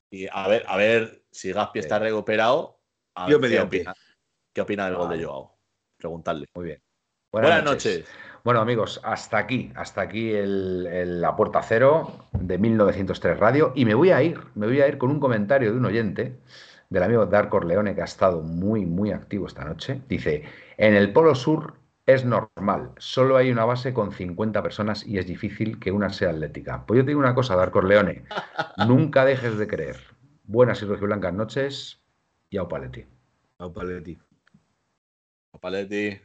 Y 0.09 0.27
a 0.29 0.47
ver, 0.49 0.65
a 0.67 0.75
ver 0.75 1.23
si 1.31 1.53
Gaspi 1.53 1.79
está 1.79 1.97
recuperado. 1.97 2.81
Yo 3.29 3.39
me 3.39 3.57
opina. 3.57 3.95
¿Qué 4.57 4.61
opina 4.61 4.85
del 4.85 4.95
gol 4.95 5.09
de 5.09 5.23
Joao? 5.23 5.55
Preguntarle. 5.97 6.47
Muy 6.55 6.65
bien. 6.65 6.81
Buenas, 7.31 7.63
noches. 7.63 8.07
Bueno, 8.43 8.59
amigos, 8.59 8.99
hasta 9.03 9.37
aquí, 9.37 9.71
hasta 9.75 10.01
aquí 10.01 10.33
el, 10.33 11.21
la 11.21 11.35
puerta 11.35 11.61
cero 11.61 12.25
de 12.31 12.57
1903 12.57 13.37
Radio. 13.37 13.71
Y 13.75 13.85
me 13.85 13.93
voy 13.93 14.09
a 14.09 14.23
ir, 14.23 14.39
me 14.55 14.65
voy 14.65 14.81
a 14.81 14.87
ir 14.87 14.97
con 14.97 15.11
un 15.11 15.19
comentario 15.19 15.71
de 15.71 15.77
un 15.77 15.85
oyente, 15.85 16.39
del 16.89 17.03
amigo 17.03 17.27
Dark 17.27 17.53
Leone, 17.65 17.93
que 17.93 18.01
ha 18.01 18.05
estado 18.05 18.41
muy, 18.41 18.83
muy 18.87 19.11
activo 19.11 19.45
esta 19.45 19.63
noche. 19.63 20.01
Dice: 20.09 20.45
En 20.77 20.95
el 20.95 21.13
Polo 21.13 21.35
Sur 21.35 21.75
es 22.07 22.25
normal. 22.25 22.93
Solo 22.97 23.37
hay 23.37 23.51
una 23.51 23.63
base 23.63 23.93
con 23.93 24.11
50 24.11 24.63
personas 24.63 25.05
y 25.05 25.19
es 25.19 25.27
difícil 25.27 25.79
que 25.79 25.91
una 25.91 26.09
sea 26.09 26.31
atlética. 26.31 26.83
Pues 26.87 26.97
yo 26.97 27.03
te 27.03 27.09
digo 27.09 27.19
una 27.19 27.35
cosa, 27.35 27.55
Dar 27.55 27.69
Corleone. 27.69 28.23
nunca 28.87 29.23
dejes 29.23 29.59
de 29.59 29.67
creer. 29.67 29.97
Buenas 30.45 30.81
y 30.81 30.85
blancas 30.85 31.33
noches 31.35 32.01
y 32.49 32.57
au 32.57 32.67
paletti. 32.67 33.05
Au 33.59 33.71
paletti. 33.71 34.17
Paletti. 35.59 36.19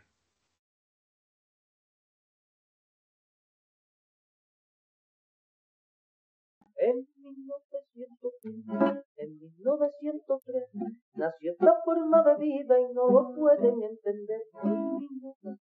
En 6.76 6.96
1903, 6.96 9.04
en 9.16 9.38
1903, 9.38 10.68
nació 11.14 11.52
esta 11.52 11.80
forma 11.84 12.24
de 12.24 12.36
vida 12.38 12.80
y 12.80 12.92
no 12.92 13.08
lo 13.08 13.34
pueden 13.36 13.82
entender. 13.82 14.42
En 14.64 14.98
1903, 14.98 15.61